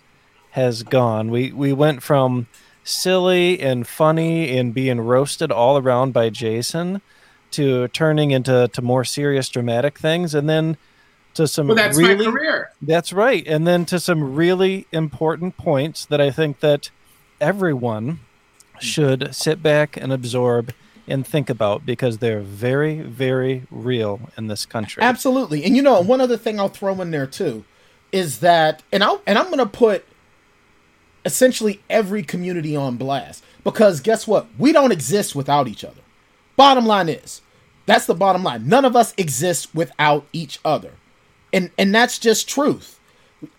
has 0.52 0.84
gone. 0.84 1.30
We 1.30 1.52
we 1.52 1.74
went 1.74 2.02
from 2.02 2.48
silly 2.84 3.60
and 3.60 3.86
funny 3.88 4.58
and 4.58 4.74
being 4.74 5.02
roasted 5.02 5.52
all 5.52 5.78
around 5.78 6.14
by 6.14 6.30
Jason 6.30 7.02
to 7.52 7.88
turning 7.90 8.32
into 8.32 8.68
to 8.72 8.82
more 8.82 9.04
serious 9.04 9.50
dramatic 9.50 10.00
things 10.00 10.34
and 10.34 10.48
then 10.50 10.78
to 11.36 11.48
some 11.48 11.68
well, 11.68 11.76
that's 11.76 11.98
really 11.98 12.26
my 12.26 12.32
career. 12.32 12.72
That's 12.82 13.14
right. 13.14 13.46
And 13.48 13.68
then 13.68 13.86
to 13.86 14.00
some 14.00 14.36
really 14.36 14.88
important 14.92 15.58
points 15.58 16.06
that 16.06 16.20
I 16.20 16.32
think 16.32 16.60
that 16.62 16.90
everyone 17.40 18.20
should 18.80 19.34
sit 19.36 19.62
back 19.62 19.96
and 19.98 20.12
absorb 20.12 20.74
and 21.08 21.26
think 21.26 21.50
about 21.50 21.86
because 21.86 22.18
they're 22.18 22.42
very, 22.42 23.02
very 23.02 23.64
real 23.70 24.30
in 24.38 24.48
this 24.48 24.66
country. 24.66 25.04
Absolutely. 25.04 25.64
And 25.64 25.76
you 25.76 25.82
know, 25.82 26.02
one 26.02 26.22
other 26.22 26.38
thing 26.38 26.60
I'll 26.60 26.70
throw 26.70 27.00
in 27.02 27.12
there 27.12 27.28
too 27.28 27.64
is 28.12 28.40
that 28.40 28.82
and 28.92 29.04
I'll 29.04 29.22
and 29.28 29.38
I'm 29.38 29.46
going 29.46 29.60
to 29.60 29.66
put 29.66 30.06
essentially 31.26 31.82
every 31.90 32.24
community 32.24 32.76
on 32.76 32.98
blast 32.98 33.44
because 33.64 34.00
guess 34.00 34.28
what? 34.28 34.48
We 34.58 34.72
don't 34.72 34.92
exist 34.92 35.36
without 35.36 35.68
each 35.68 35.84
other. 35.84 36.02
Bottom 36.56 36.86
line 36.86 37.10
is, 37.10 37.42
that's 37.86 38.06
the 38.06 38.16
bottom 38.16 38.44
line. 38.44 38.68
None 38.68 38.86
of 38.86 38.96
us 38.96 39.14
exist 39.18 39.74
without 39.76 40.26
each 40.32 40.60
other. 40.64 40.92
And 41.56 41.72
and 41.78 41.96
that's 41.96 42.20
just 42.20 42.48
truth. 42.48 43.00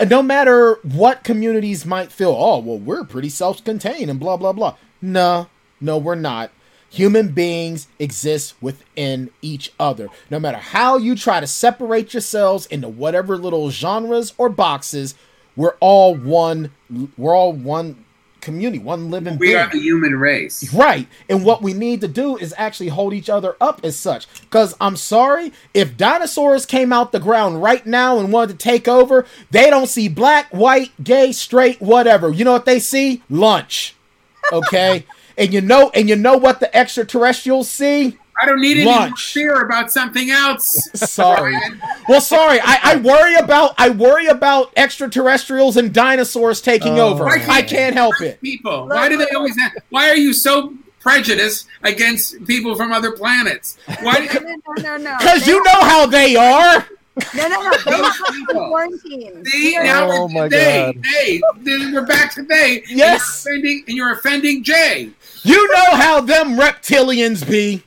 No 0.08 0.22
matter 0.22 0.78
what 0.82 1.24
communities 1.24 1.86
might 1.86 2.12
feel, 2.12 2.36
oh, 2.38 2.58
well, 2.58 2.78
we're 2.78 3.04
pretty 3.04 3.28
self-contained 3.28 4.10
and 4.10 4.20
blah 4.20 4.36
blah 4.36 4.52
blah. 4.52 4.76
No, 5.02 5.48
no, 5.80 5.98
we're 5.98 6.14
not. 6.14 6.52
Human 6.90 7.28
beings 7.28 7.88
exist 7.98 8.54
within 8.60 9.30
each 9.42 9.72
other. 9.78 10.08
No 10.30 10.38
matter 10.38 10.58
how 10.58 10.96
you 10.96 11.16
try 11.16 11.40
to 11.40 11.46
separate 11.46 12.14
yourselves 12.14 12.66
into 12.66 12.88
whatever 12.88 13.36
little 13.36 13.70
genres 13.70 14.32
or 14.38 14.48
boxes, 14.48 15.14
we're 15.56 15.76
all 15.80 16.14
one. 16.14 16.72
We're 17.16 17.36
all 17.36 17.52
one 17.52 18.04
community, 18.46 18.78
one 18.78 19.10
living 19.10 19.36
We 19.38 19.48
being. 19.48 19.58
are 19.58 19.68
the 19.70 19.80
human 19.80 20.14
race. 20.14 20.72
Right. 20.72 21.08
And 21.28 21.44
what 21.44 21.62
we 21.62 21.74
need 21.74 22.00
to 22.00 22.08
do 22.08 22.36
is 22.36 22.54
actually 22.56 22.88
hold 22.88 23.12
each 23.12 23.28
other 23.28 23.56
up 23.60 23.80
as 23.84 23.98
such. 23.98 24.26
Because 24.40 24.74
I'm 24.80 24.96
sorry, 24.96 25.52
if 25.74 25.96
dinosaurs 25.96 26.64
came 26.64 26.92
out 26.92 27.10
the 27.12 27.20
ground 27.20 27.60
right 27.60 27.84
now 27.84 28.18
and 28.18 28.32
wanted 28.32 28.58
to 28.58 28.64
take 28.64 28.86
over, 28.86 29.26
they 29.50 29.68
don't 29.68 29.88
see 29.88 30.08
black, 30.08 30.46
white, 30.50 30.92
gay, 31.02 31.32
straight, 31.32 31.80
whatever. 31.82 32.30
You 32.30 32.44
know 32.44 32.52
what 32.52 32.64
they 32.64 32.78
see? 32.78 33.22
Lunch. 33.28 33.94
Okay? 34.52 35.04
and 35.36 35.52
you 35.52 35.60
know, 35.60 35.90
and 35.92 36.08
you 36.08 36.16
know 36.16 36.36
what 36.38 36.60
the 36.60 36.74
extraterrestrials 36.74 37.68
see? 37.68 38.16
I 38.40 38.46
don't 38.46 38.60
need 38.60 38.76
any 38.78 38.86
Lunch. 38.86 39.32
fear 39.32 39.62
about 39.62 39.90
something 39.90 40.30
else. 40.30 40.66
Sorry. 40.94 41.56
Well, 42.08 42.20
sorry. 42.20 42.58
I, 42.62 42.78
I 42.82 42.96
worry 42.96 43.34
about 43.36 43.74
I 43.78 43.88
worry 43.90 44.26
about 44.26 44.72
extraterrestrials 44.76 45.76
and 45.76 45.92
dinosaurs 45.92 46.60
taking 46.60 46.98
Oh. 46.98 47.10
over. 47.14 47.24
Can't- 47.30 47.48
I 47.48 47.62
can't 47.62 47.94
help 47.96 48.20
it. 48.20 48.40
People, 48.42 48.88
why 48.88 49.08
do 49.08 49.16
they 49.16 49.28
always 49.34 49.58
have? 49.58 49.72
Why 49.90 50.08
are 50.10 50.16
you 50.16 50.32
so 50.34 50.74
prejudiced 51.00 51.66
against 51.82 52.44
people 52.46 52.74
from 52.76 52.92
other 52.92 53.12
planets? 53.12 53.78
Why? 54.02 54.28
No, 54.32 54.40
no, 54.40 54.82
no, 54.82 54.96
no. 54.98 55.16
Because 55.18 55.44
They 55.46 55.52
you 55.52 55.62
know 55.64 55.80
how 55.80 56.06
they 56.06 56.36
are. 56.36 56.86
No, 57.34 57.48
no, 57.48 57.60
no. 57.62 57.70
They 57.86 57.96
have 57.96 58.46
quarantine. 58.48 59.44
See, 59.46 59.68
We 59.78 59.82
now 59.82 60.08
Oh 60.12 60.28
my 60.28 60.48
they, 60.48 60.92
God. 60.92 61.02
they, 61.02 61.40
then 61.62 61.92
we're 61.94 62.04
back 62.04 62.34
to 62.34 62.42
they. 62.42 62.82
and 62.82 62.90
Yes. 62.98 63.44
you're 63.46 63.54
offending, 63.54 63.84
and 63.88 63.96
you're 63.96 64.12
offending 64.12 64.62
Jay. 64.62 65.10
You 65.42 65.72
know 65.72 65.92
how 65.92 66.20
them 66.20 66.56
reptilians 66.58 67.48
be. 67.48 67.82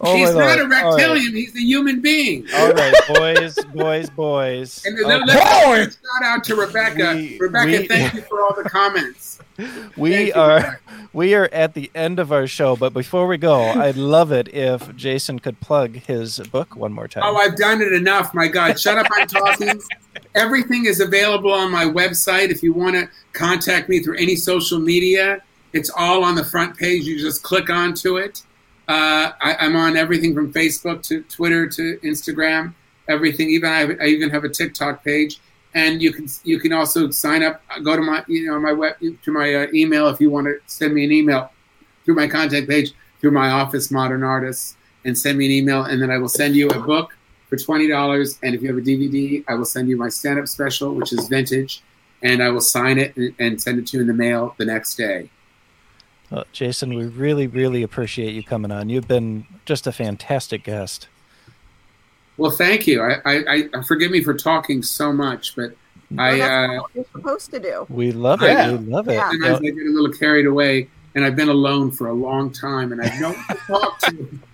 Oh 0.00 0.14
He's 0.14 0.32
my 0.34 0.40
not 0.40 0.58
a 0.58 0.62
Lord. 0.62 0.72
All 0.72 0.82
right. 0.92 0.96
reptilian. 0.96 1.34
He's 1.34 1.56
a 1.56 1.60
human 1.60 2.00
being. 2.00 2.46
All 2.54 2.72
right, 2.72 2.94
boys, 3.08 3.54
boys, 3.74 4.10
boys. 4.10 4.82
And 4.84 4.98
Okay. 4.98 5.06
let- 5.06 5.26
let's 5.26 5.64
Boy. 5.64 5.84
shout 5.84 6.22
out 6.24 6.44
to 6.44 6.54
Rebecca. 6.54 7.12
We- 7.14 7.38
Rebecca, 7.40 7.66
we- 7.66 7.88
thank 7.88 8.14
you 8.14 8.20
for 8.22 8.42
all 8.42 8.54
the 8.54 8.68
comments. 8.68 9.38
we 9.96 10.26
you, 10.26 10.32
are 10.34 10.56
Rebecca. 10.56 10.78
we 11.14 11.34
are 11.34 11.48
at 11.50 11.72
the 11.72 11.90
end 11.94 12.18
of 12.18 12.30
our 12.30 12.46
show, 12.46 12.76
but 12.76 12.92
before 12.92 13.26
we 13.26 13.38
go, 13.38 13.54
I'd 13.62 13.96
love 13.96 14.32
it 14.32 14.48
if 14.54 14.94
Jason 14.96 15.38
could 15.38 15.60
plug 15.60 15.96
his 15.96 16.40
book 16.40 16.76
one 16.76 16.92
more 16.92 17.08
time. 17.08 17.22
Oh, 17.24 17.36
I've 17.36 17.56
done 17.56 17.80
it 17.80 17.94
enough. 17.94 18.34
My 18.34 18.48
God, 18.48 18.78
shut 18.78 18.98
up! 18.98 19.06
I'm 19.14 19.26
talking. 19.26 19.80
Everything 20.34 20.84
is 20.84 21.00
available 21.00 21.52
on 21.52 21.70
my 21.72 21.84
website. 21.86 22.50
If 22.50 22.62
you 22.62 22.74
want 22.74 22.96
to 22.96 23.08
contact 23.32 23.88
me 23.88 24.02
through 24.02 24.18
any 24.18 24.36
social 24.36 24.78
media, 24.78 25.40
it's 25.72 25.90
all 25.96 26.22
on 26.22 26.34
the 26.34 26.44
front 26.44 26.76
page. 26.76 27.04
You 27.04 27.18
just 27.18 27.42
click 27.42 27.70
onto 27.70 28.18
it. 28.18 28.42
Uh, 28.88 29.32
I, 29.40 29.56
I'm 29.60 29.74
on 29.74 29.96
everything 29.96 30.34
from 30.34 30.52
Facebook 30.52 31.02
to 31.04 31.22
Twitter 31.22 31.68
to 31.68 31.98
Instagram. 32.04 32.74
Everything. 33.08 33.50
Even 33.50 33.70
I, 33.70 34.04
I 34.04 34.06
even 34.06 34.30
have 34.30 34.44
a 34.44 34.48
TikTok 34.48 35.04
page, 35.04 35.40
and 35.74 36.00
you 36.02 36.12
can 36.12 36.28
you 36.44 36.58
can 36.60 36.72
also 36.72 37.10
sign 37.10 37.42
up. 37.42 37.62
Go 37.82 37.96
to 37.96 38.02
my 38.02 38.24
you 38.28 38.46
know 38.46 38.58
my 38.60 38.72
web 38.72 38.96
to 39.00 39.32
my 39.32 39.54
uh, 39.54 39.66
email 39.74 40.08
if 40.08 40.20
you 40.20 40.30
want 40.30 40.46
to 40.46 40.58
send 40.66 40.94
me 40.94 41.04
an 41.04 41.12
email 41.12 41.50
through 42.04 42.14
my 42.14 42.28
contact 42.28 42.68
page 42.68 42.92
through 43.20 43.30
my 43.32 43.50
office, 43.50 43.90
Modern 43.90 44.22
Artists, 44.22 44.76
and 45.04 45.16
send 45.16 45.38
me 45.38 45.46
an 45.46 45.52
email, 45.52 45.82
and 45.84 46.00
then 46.00 46.10
I 46.10 46.18
will 46.18 46.28
send 46.28 46.54
you 46.54 46.68
a 46.68 46.80
book 46.80 47.16
for 47.48 47.56
twenty 47.56 47.88
dollars. 47.88 48.38
And 48.42 48.54
if 48.54 48.62
you 48.62 48.68
have 48.68 48.78
a 48.78 48.80
DVD, 48.80 49.44
I 49.48 49.54
will 49.54 49.64
send 49.64 49.88
you 49.88 49.96
my 49.96 50.08
stand-up 50.08 50.48
special, 50.48 50.94
which 50.94 51.12
is 51.12 51.28
vintage, 51.28 51.82
and 52.22 52.42
I 52.42 52.50
will 52.50 52.60
sign 52.60 52.98
it 52.98 53.16
and, 53.16 53.34
and 53.38 53.60
send 53.60 53.78
it 53.78 53.88
to 53.88 53.96
you 53.96 54.00
in 54.02 54.06
the 54.06 54.14
mail 54.14 54.54
the 54.58 54.64
next 54.64 54.94
day. 54.94 55.30
Uh, 56.32 56.42
Jason, 56.52 56.94
we 56.94 57.06
really, 57.06 57.46
really 57.46 57.82
appreciate 57.82 58.34
you 58.34 58.42
coming 58.42 58.70
on. 58.72 58.88
You've 58.88 59.06
been 59.08 59.46
just 59.64 59.86
a 59.86 59.92
fantastic 59.92 60.64
guest. 60.64 61.08
Well, 62.36 62.50
thank 62.50 62.86
you. 62.86 63.00
I, 63.02 63.20
I, 63.24 63.68
I 63.74 63.82
forgive 63.82 64.10
me 64.10 64.22
for 64.22 64.34
talking 64.34 64.82
so 64.82 65.12
much, 65.12 65.54
but 65.56 65.72
I 66.18 66.38
that's 66.38 66.50
uh, 66.50 66.80
what 66.82 66.90
you're 66.94 67.04
supposed 67.12 67.50
to 67.52 67.60
do. 67.60 67.86
We 67.88 68.12
love 68.12 68.42
Yeah. 68.42 68.70
it. 68.70 68.80
We 68.80 68.86
love 68.86 69.08
it. 69.08 69.14
Yeah. 69.14 69.30
sometimes 69.30 69.58
I 69.58 69.62
get 69.62 69.86
a 69.86 69.90
little 69.90 70.12
carried 70.12 70.46
away, 70.46 70.88
and 71.14 71.24
I've 71.24 71.36
been 71.36 71.48
alone 71.48 71.90
for 71.92 72.08
a 72.08 72.12
long 72.12 72.50
time, 72.50 72.92
and 72.92 73.00
I 73.00 73.08
don't 73.20 73.36
one 73.36 73.46
to 73.48 73.54
talk 73.66 73.98
to. 74.00 74.38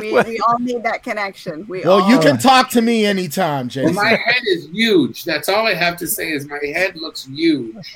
We, 0.00 0.12
we 0.14 0.38
all 0.48 0.58
need 0.60 0.82
that 0.84 1.02
connection. 1.02 1.66
We 1.68 1.82
Well, 1.82 2.00
all 2.00 2.08
you 2.10 2.18
can 2.18 2.38
talk 2.38 2.70
to 2.70 2.80
me 2.80 3.04
anytime, 3.04 3.64
Well, 3.66 3.68
Jason. 3.68 3.94
my 3.94 4.08
head 4.16 4.40
is 4.46 4.66
huge. 4.72 5.24
That's 5.24 5.50
all 5.50 5.66
I 5.66 5.74
have 5.74 5.98
to 5.98 6.06
say. 6.06 6.30
Is 6.32 6.48
my 6.48 6.58
head 6.64 6.96
looks 6.96 7.26
huge. 7.26 7.94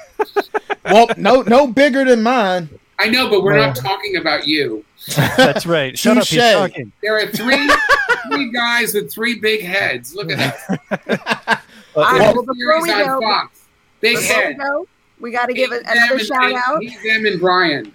Well, 0.84 1.06
no, 1.16 1.40
no 1.40 1.66
bigger 1.66 2.04
than 2.04 2.22
mine. 2.22 2.68
I 2.98 3.08
know, 3.08 3.28
but 3.30 3.42
we're 3.44 3.56
not 3.56 3.76
talking 3.76 4.16
about 4.16 4.46
you. 4.46 4.84
That's 5.16 5.66
right. 5.66 5.96
Shut 5.98 6.16
up. 6.18 6.24
He's 6.26 6.40
Touche. 6.40 6.52
talking. 6.52 6.92
There 7.02 7.16
are 7.16 7.26
three 7.26 7.70
three 8.30 8.50
guys 8.52 8.94
with 8.94 9.12
three 9.12 9.38
big 9.38 9.62
heads. 9.62 10.14
Look 10.14 10.30
at 10.32 10.38
that. 10.38 10.80
Uh, 10.90 11.56
I- 12.00 12.28
if- 12.28 12.34
well, 12.34 12.42
before 12.44 12.82
we 12.82 12.88
go- 12.88 13.20
Fox. 13.20 13.62
Big 14.00 14.16
Before 14.16 14.36
we 14.36 14.42
head. 14.44 14.58
go, 14.58 14.86
we 15.20 15.30
got 15.32 15.46
to 15.46 15.54
give 15.54 15.72
it 15.72 15.84
He's 15.86 15.94
them 15.94 15.96
another 15.96 16.14
and- 16.18 16.26
shout 16.26 16.52
out. 16.68 16.82
He's 16.82 17.02
them 17.02 17.26
and 17.26 17.40
Brian. 17.40 17.92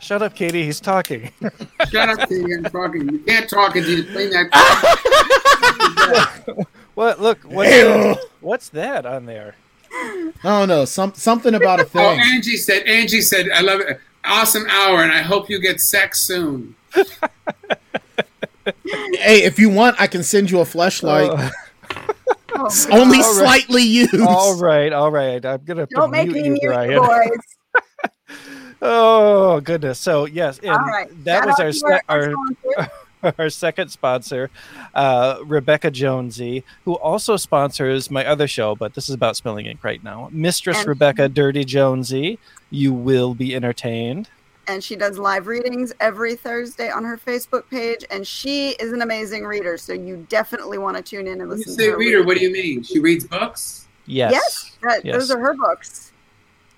shut 0.00 0.22
up, 0.22 0.34
Katie. 0.34 0.64
He's 0.64 0.80
talking. 0.80 1.30
Shut 1.90 2.08
up, 2.08 2.28
Katie. 2.28 2.54
I'm 2.54 2.64
talking. 2.64 3.08
You 3.08 3.18
can't 3.20 3.48
talk 3.48 3.76
until 3.76 3.90
you 3.98 4.04
clean 4.04 4.30
that. 4.30 4.48
what? 6.94 7.20
Look. 7.20 7.42
What's 7.44 7.70
that? 7.70 8.18
what's 8.40 8.68
that 8.70 9.06
on 9.06 9.26
there? 9.26 9.54
I 10.44 10.58
don't 10.60 10.68
know. 10.68 10.84
Some 10.84 11.14
something 11.14 11.54
about 11.54 11.80
a 11.80 11.84
thing. 11.84 12.02
oh, 12.04 12.10
thing. 12.10 12.20
Angie 12.20 12.56
said. 12.56 12.82
Angie 12.84 13.20
said, 13.20 13.48
"I 13.54 13.60
love 13.62 13.80
it. 13.80 14.00
Awesome 14.24 14.66
hour, 14.68 15.02
and 15.02 15.12
I 15.12 15.22
hope 15.22 15.48
you 15.50 15.60
get 15.60 15.80
sex 15.80 16.20
soon." 16.20 16.74
Hey, 19.18 19.44
if 19.44 19.58
you 19.60 19.70
want, 19.70 20.00
I 20.00 20.06
can 20.08 20.22
send 20.24 20.50
you 20.50 20.60
a 20.60 20.64
flashlight. 20.64 21.30
Uh, 21.30 21.50
Oh, 22.58 22.68
Only 22.90 23.18
all 23.18 23.34
right. 23.38 23.44
slightly 23.62 23.82
used. 23.82 24.18
all 24.20 24.56
right. 24.58 24.92
All 24.92 25.10
right. 25.10 25.44
I'm 25.44 25.62
gonna 25.64 25.86
don't 25.86 26.10
make 26.10 26.28
me 26.30 26.38
you, 26.42 26.50
mute 26.52 26.62
you, 26.62 26.68
Brian. 26.70 26.98
boys. 26.98 27.30
Oh 28.82 29.60
goodness. 29.60 29.98
So 30.00 30.24
yes, 30.26 30.58
and 30.60 30.70
All 30.70 30.78
right. 30.78 31.08
that 31.24 31.44
Shout 31.44 31.66
was 31.66 31.82
our 31.82 31.98
to 31.98 32.02
our 32.08 32.32
sponsor. 32.32 32.92
our 33.38 33.50
second 33.50 33.88
sponsor, 33.90 34.50
uh, 34.94 35.38
Rebecca 35.44 35.90
Jonesy, 35.90 36.64
who 36.84 36.94
also 36.94 37.36
sponsors 37.36 38.10
my 38.10 38.24
other 38.24 38.46
show, 38.48 38.74
but 38.74 38.94
this 38.94 39.08
is 39.08 39.14
about 39.14 39.36
spilling 39.36 39.66
ink 39.66 39.82
right 39.82 40.02
now. 40.02 40.28
Mistress 40.32 40.78
And- 40.78 40.88
Rebecca 40.88 41.28
Dirty 41.28 41.64
Jonesy, 41.64 42.38
you 42.70 42.92
will 42.92 43.34
be 43.34 43.54
entertained. 43.54 44.28
and 44.68 44.82
she 44.82 44.96
does 44.96 45.16
live 45.16 45.46
readings 45.46 45.92
every 46.00 46.34
Thursday 46.34 46.90
on 46.90 47.04
her 47.04 47.16
Facebook 47.16 47.70
page. 47.70 48.04
And 48.10 48.26
she 48.26 48.70
is 48.80 48.90
an 48.92 49.00
amazing 49.00 49.44
reader, 49.44 49.76
so 49.78 49.92
you 49.92 50.26
definitely 50.28 50.76
want 50.78 50.96
to 50.96 51.02
tune 51.04 51.28
in 51.28 51.40
and 51.40 51.48
When 51.48 51.58
you 51.58 51.64
listen 51.64 51.74
say 51.74 51.84
to 51.86 51.92
her. 51.92 51.96
reader, 51.98 52.24
what 52.24 52.36
do 52.36 52.42
you 52.42 52.52
mean? 52.52 52.82
She 52.82 52.98
reads 52.98 53.24
books? 53.24 53.86
Yes. 54.06 54.32
Yes, 54.32 54.76
that, 54.82 55.04
Yes. 55.04 55.14
those 55.14 55.30
are 55.30 55.38
her 55.38 55.54
books. 55.54 56.10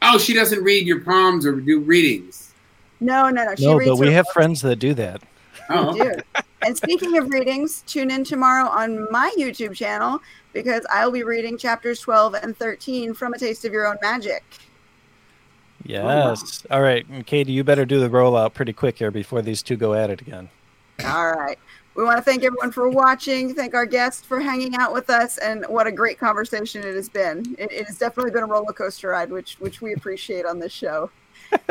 Oh, 0.02 0.18
she 0.18 0.34
doesn't 0.34 0.62
read 0.62 0.86
your 0.86 1.00
poems 1.00 1.46
or 1.46 1.52
do 1.52 1.80
readings. 1.80 2.52
No, 3.00 3.30
no, 3.30 3.44
no. 3.46 3.54
She 3.54 3.64
No, 3.64 3.76
reads 3.76 3.90
but 3.90 3.96
we 3.96 4.06
her 4.08 4.12
have 4.12 4.26
books. 4.26 4.34
friends 4.34 4.60
that 4.62 4.76
do 4.76 4.92
that. 4.92 5.22
Oh, 5.70 5.92
We 5.92 6.00
do. 6.00 6.14
and 6.62 6.76
speaking 6.76 7.18
of 7.18 7.28
readings, 7.30 7.82
tune 7.86 8.10
in 8.10 8.24
tomorrow 8.24 8.68
on 8.68 9.10
my 9.10 9.34
YouTube 9.38 9.74
channel 9.74 10.20
because 10.52 10.84
I'll 10.90 11.10
be 11.10 11.22
reading 11.22 11.58
chapters 11.58 12.00
12 12.00 12.34
and 12.34 12.56
13 12.56 13.14
from 13.14 13.34
A 13.34 13.38
Taste 13.38 13.64
of 13.64 13.72
Your 13.72 13.86
Own 13.86 13.96
Magic. 14.02 14.42
Yes. 15.84 16.66
All 16.70 16.82
right, 16.82 17.06
and 17.08 17.26
Katie, 17.26 17.52
you 17.52 17.64
better 17.64 17.84
do 17.86 18.00
the 18.00 18.08
rollout 18.08 18.54
pretty 18.54 18.72
quick 18.72 18.98
here 18.98 19.10
before 19.10 19.42
these 19.42 19.62
two 19.62 19.76
go 19.76 19.94
at 19.94 20.10
it 20.10 20.20
again. 20.20 20.48
All 21.04 21.30
right. 21.32 21.58
We 21.94 22.04
want 22.04 22.16
to 22.18 22.22
thank 22.22 22.44
everyone 22.44 22.70
for 22.70 22.88
watching, 22.88 23.54
thank 23.54 23.74
our 23.74 23.86
guests 23.86 24.24
for 24.24 24.38
hanging 24.38 24.76
out 24.76 24.92
with 24.92 25.10
us, 25.10 25.38
and 25.38 25.64
what 25.68 25.86
a 25.88 25.92
great 25.92 26.18
conversation 26.18 26.84
it 26.84 26.94
has 26.94 27.08
been. 27.08 27.56
It, 27.58 27.72
it 27.72 27.86
has 27.86 27.98
definitely 27.98 28.30
been 28.30 28.44
a 28.44 28.46
roller 28.46 28.72
coaster 28.72 29.08
ride, 29.08 29.30
which 29.30 29.56
which 29.58 29.80
we 29.80 29.94
appreciate 29.94 30.46
on 30.46 30.60
this 30.60 30.72
show. 30.72 31.10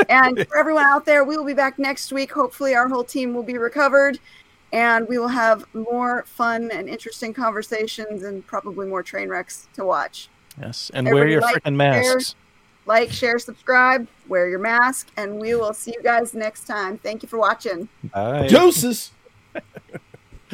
And 0.09 0.47
for 0.47 0.57
everyone 0.57 0.85
out 0.85 1.05
there, 1.05 1.23
we 1.23 1.37
will 1.37 1.45
be 1.45 1.53
back 1.53 1.79
next 1.79 2.11
week. 2.11 2.31
Hopefully, 2.31 2.75
our 2.75 2.87
whole 2.87 3.03
team 3.03 3.33
will 3.33 3.43
be 3.43 3.57
recovered, 3.57 4.19
and 4.71 5.07
we 5.07 5.17
will 5.17 5.27
have 5.27 5.65
more 5.73 6.23
fun 6.27 6.71
and 6.71 6.89
interesting 6.89 7.33
conversations, 7.33 8.23
and 8.23 8.45
probably 8.47 8.87
more 8.87 9.03
train 9.03 9.29
wrecks 9.29 9.67
to 9.73 9.85
watch. 9.85 10.29
Yes, 10.59 10.91
and 10.93 11.07
wear 11.11 11.27
your 11.27 11.41
like, 11.41 11.63
freaking 11.63 12.03
share. 12.03 12.35
like, 12.85 13.11
share, 13.11 13.39
subscribe, 13.39 14.07
wear 14.27 14.49
your 14.49 14.59
mask, 14.59 15.09
and 15.17 15.39
we 15.39 15.55
will 15.55 15.73
see 15.73 15.91
you 15.91 16.01
guys 16.01 16.33
next 16.33 16.65
time. 16.65 16.97
Thank 16.97 17.23
you 17.23 17.29
for 17.29 17.37
watching. 17.37 17.89
Bye. 18.13 18.47
Deuces. 18.47 19.11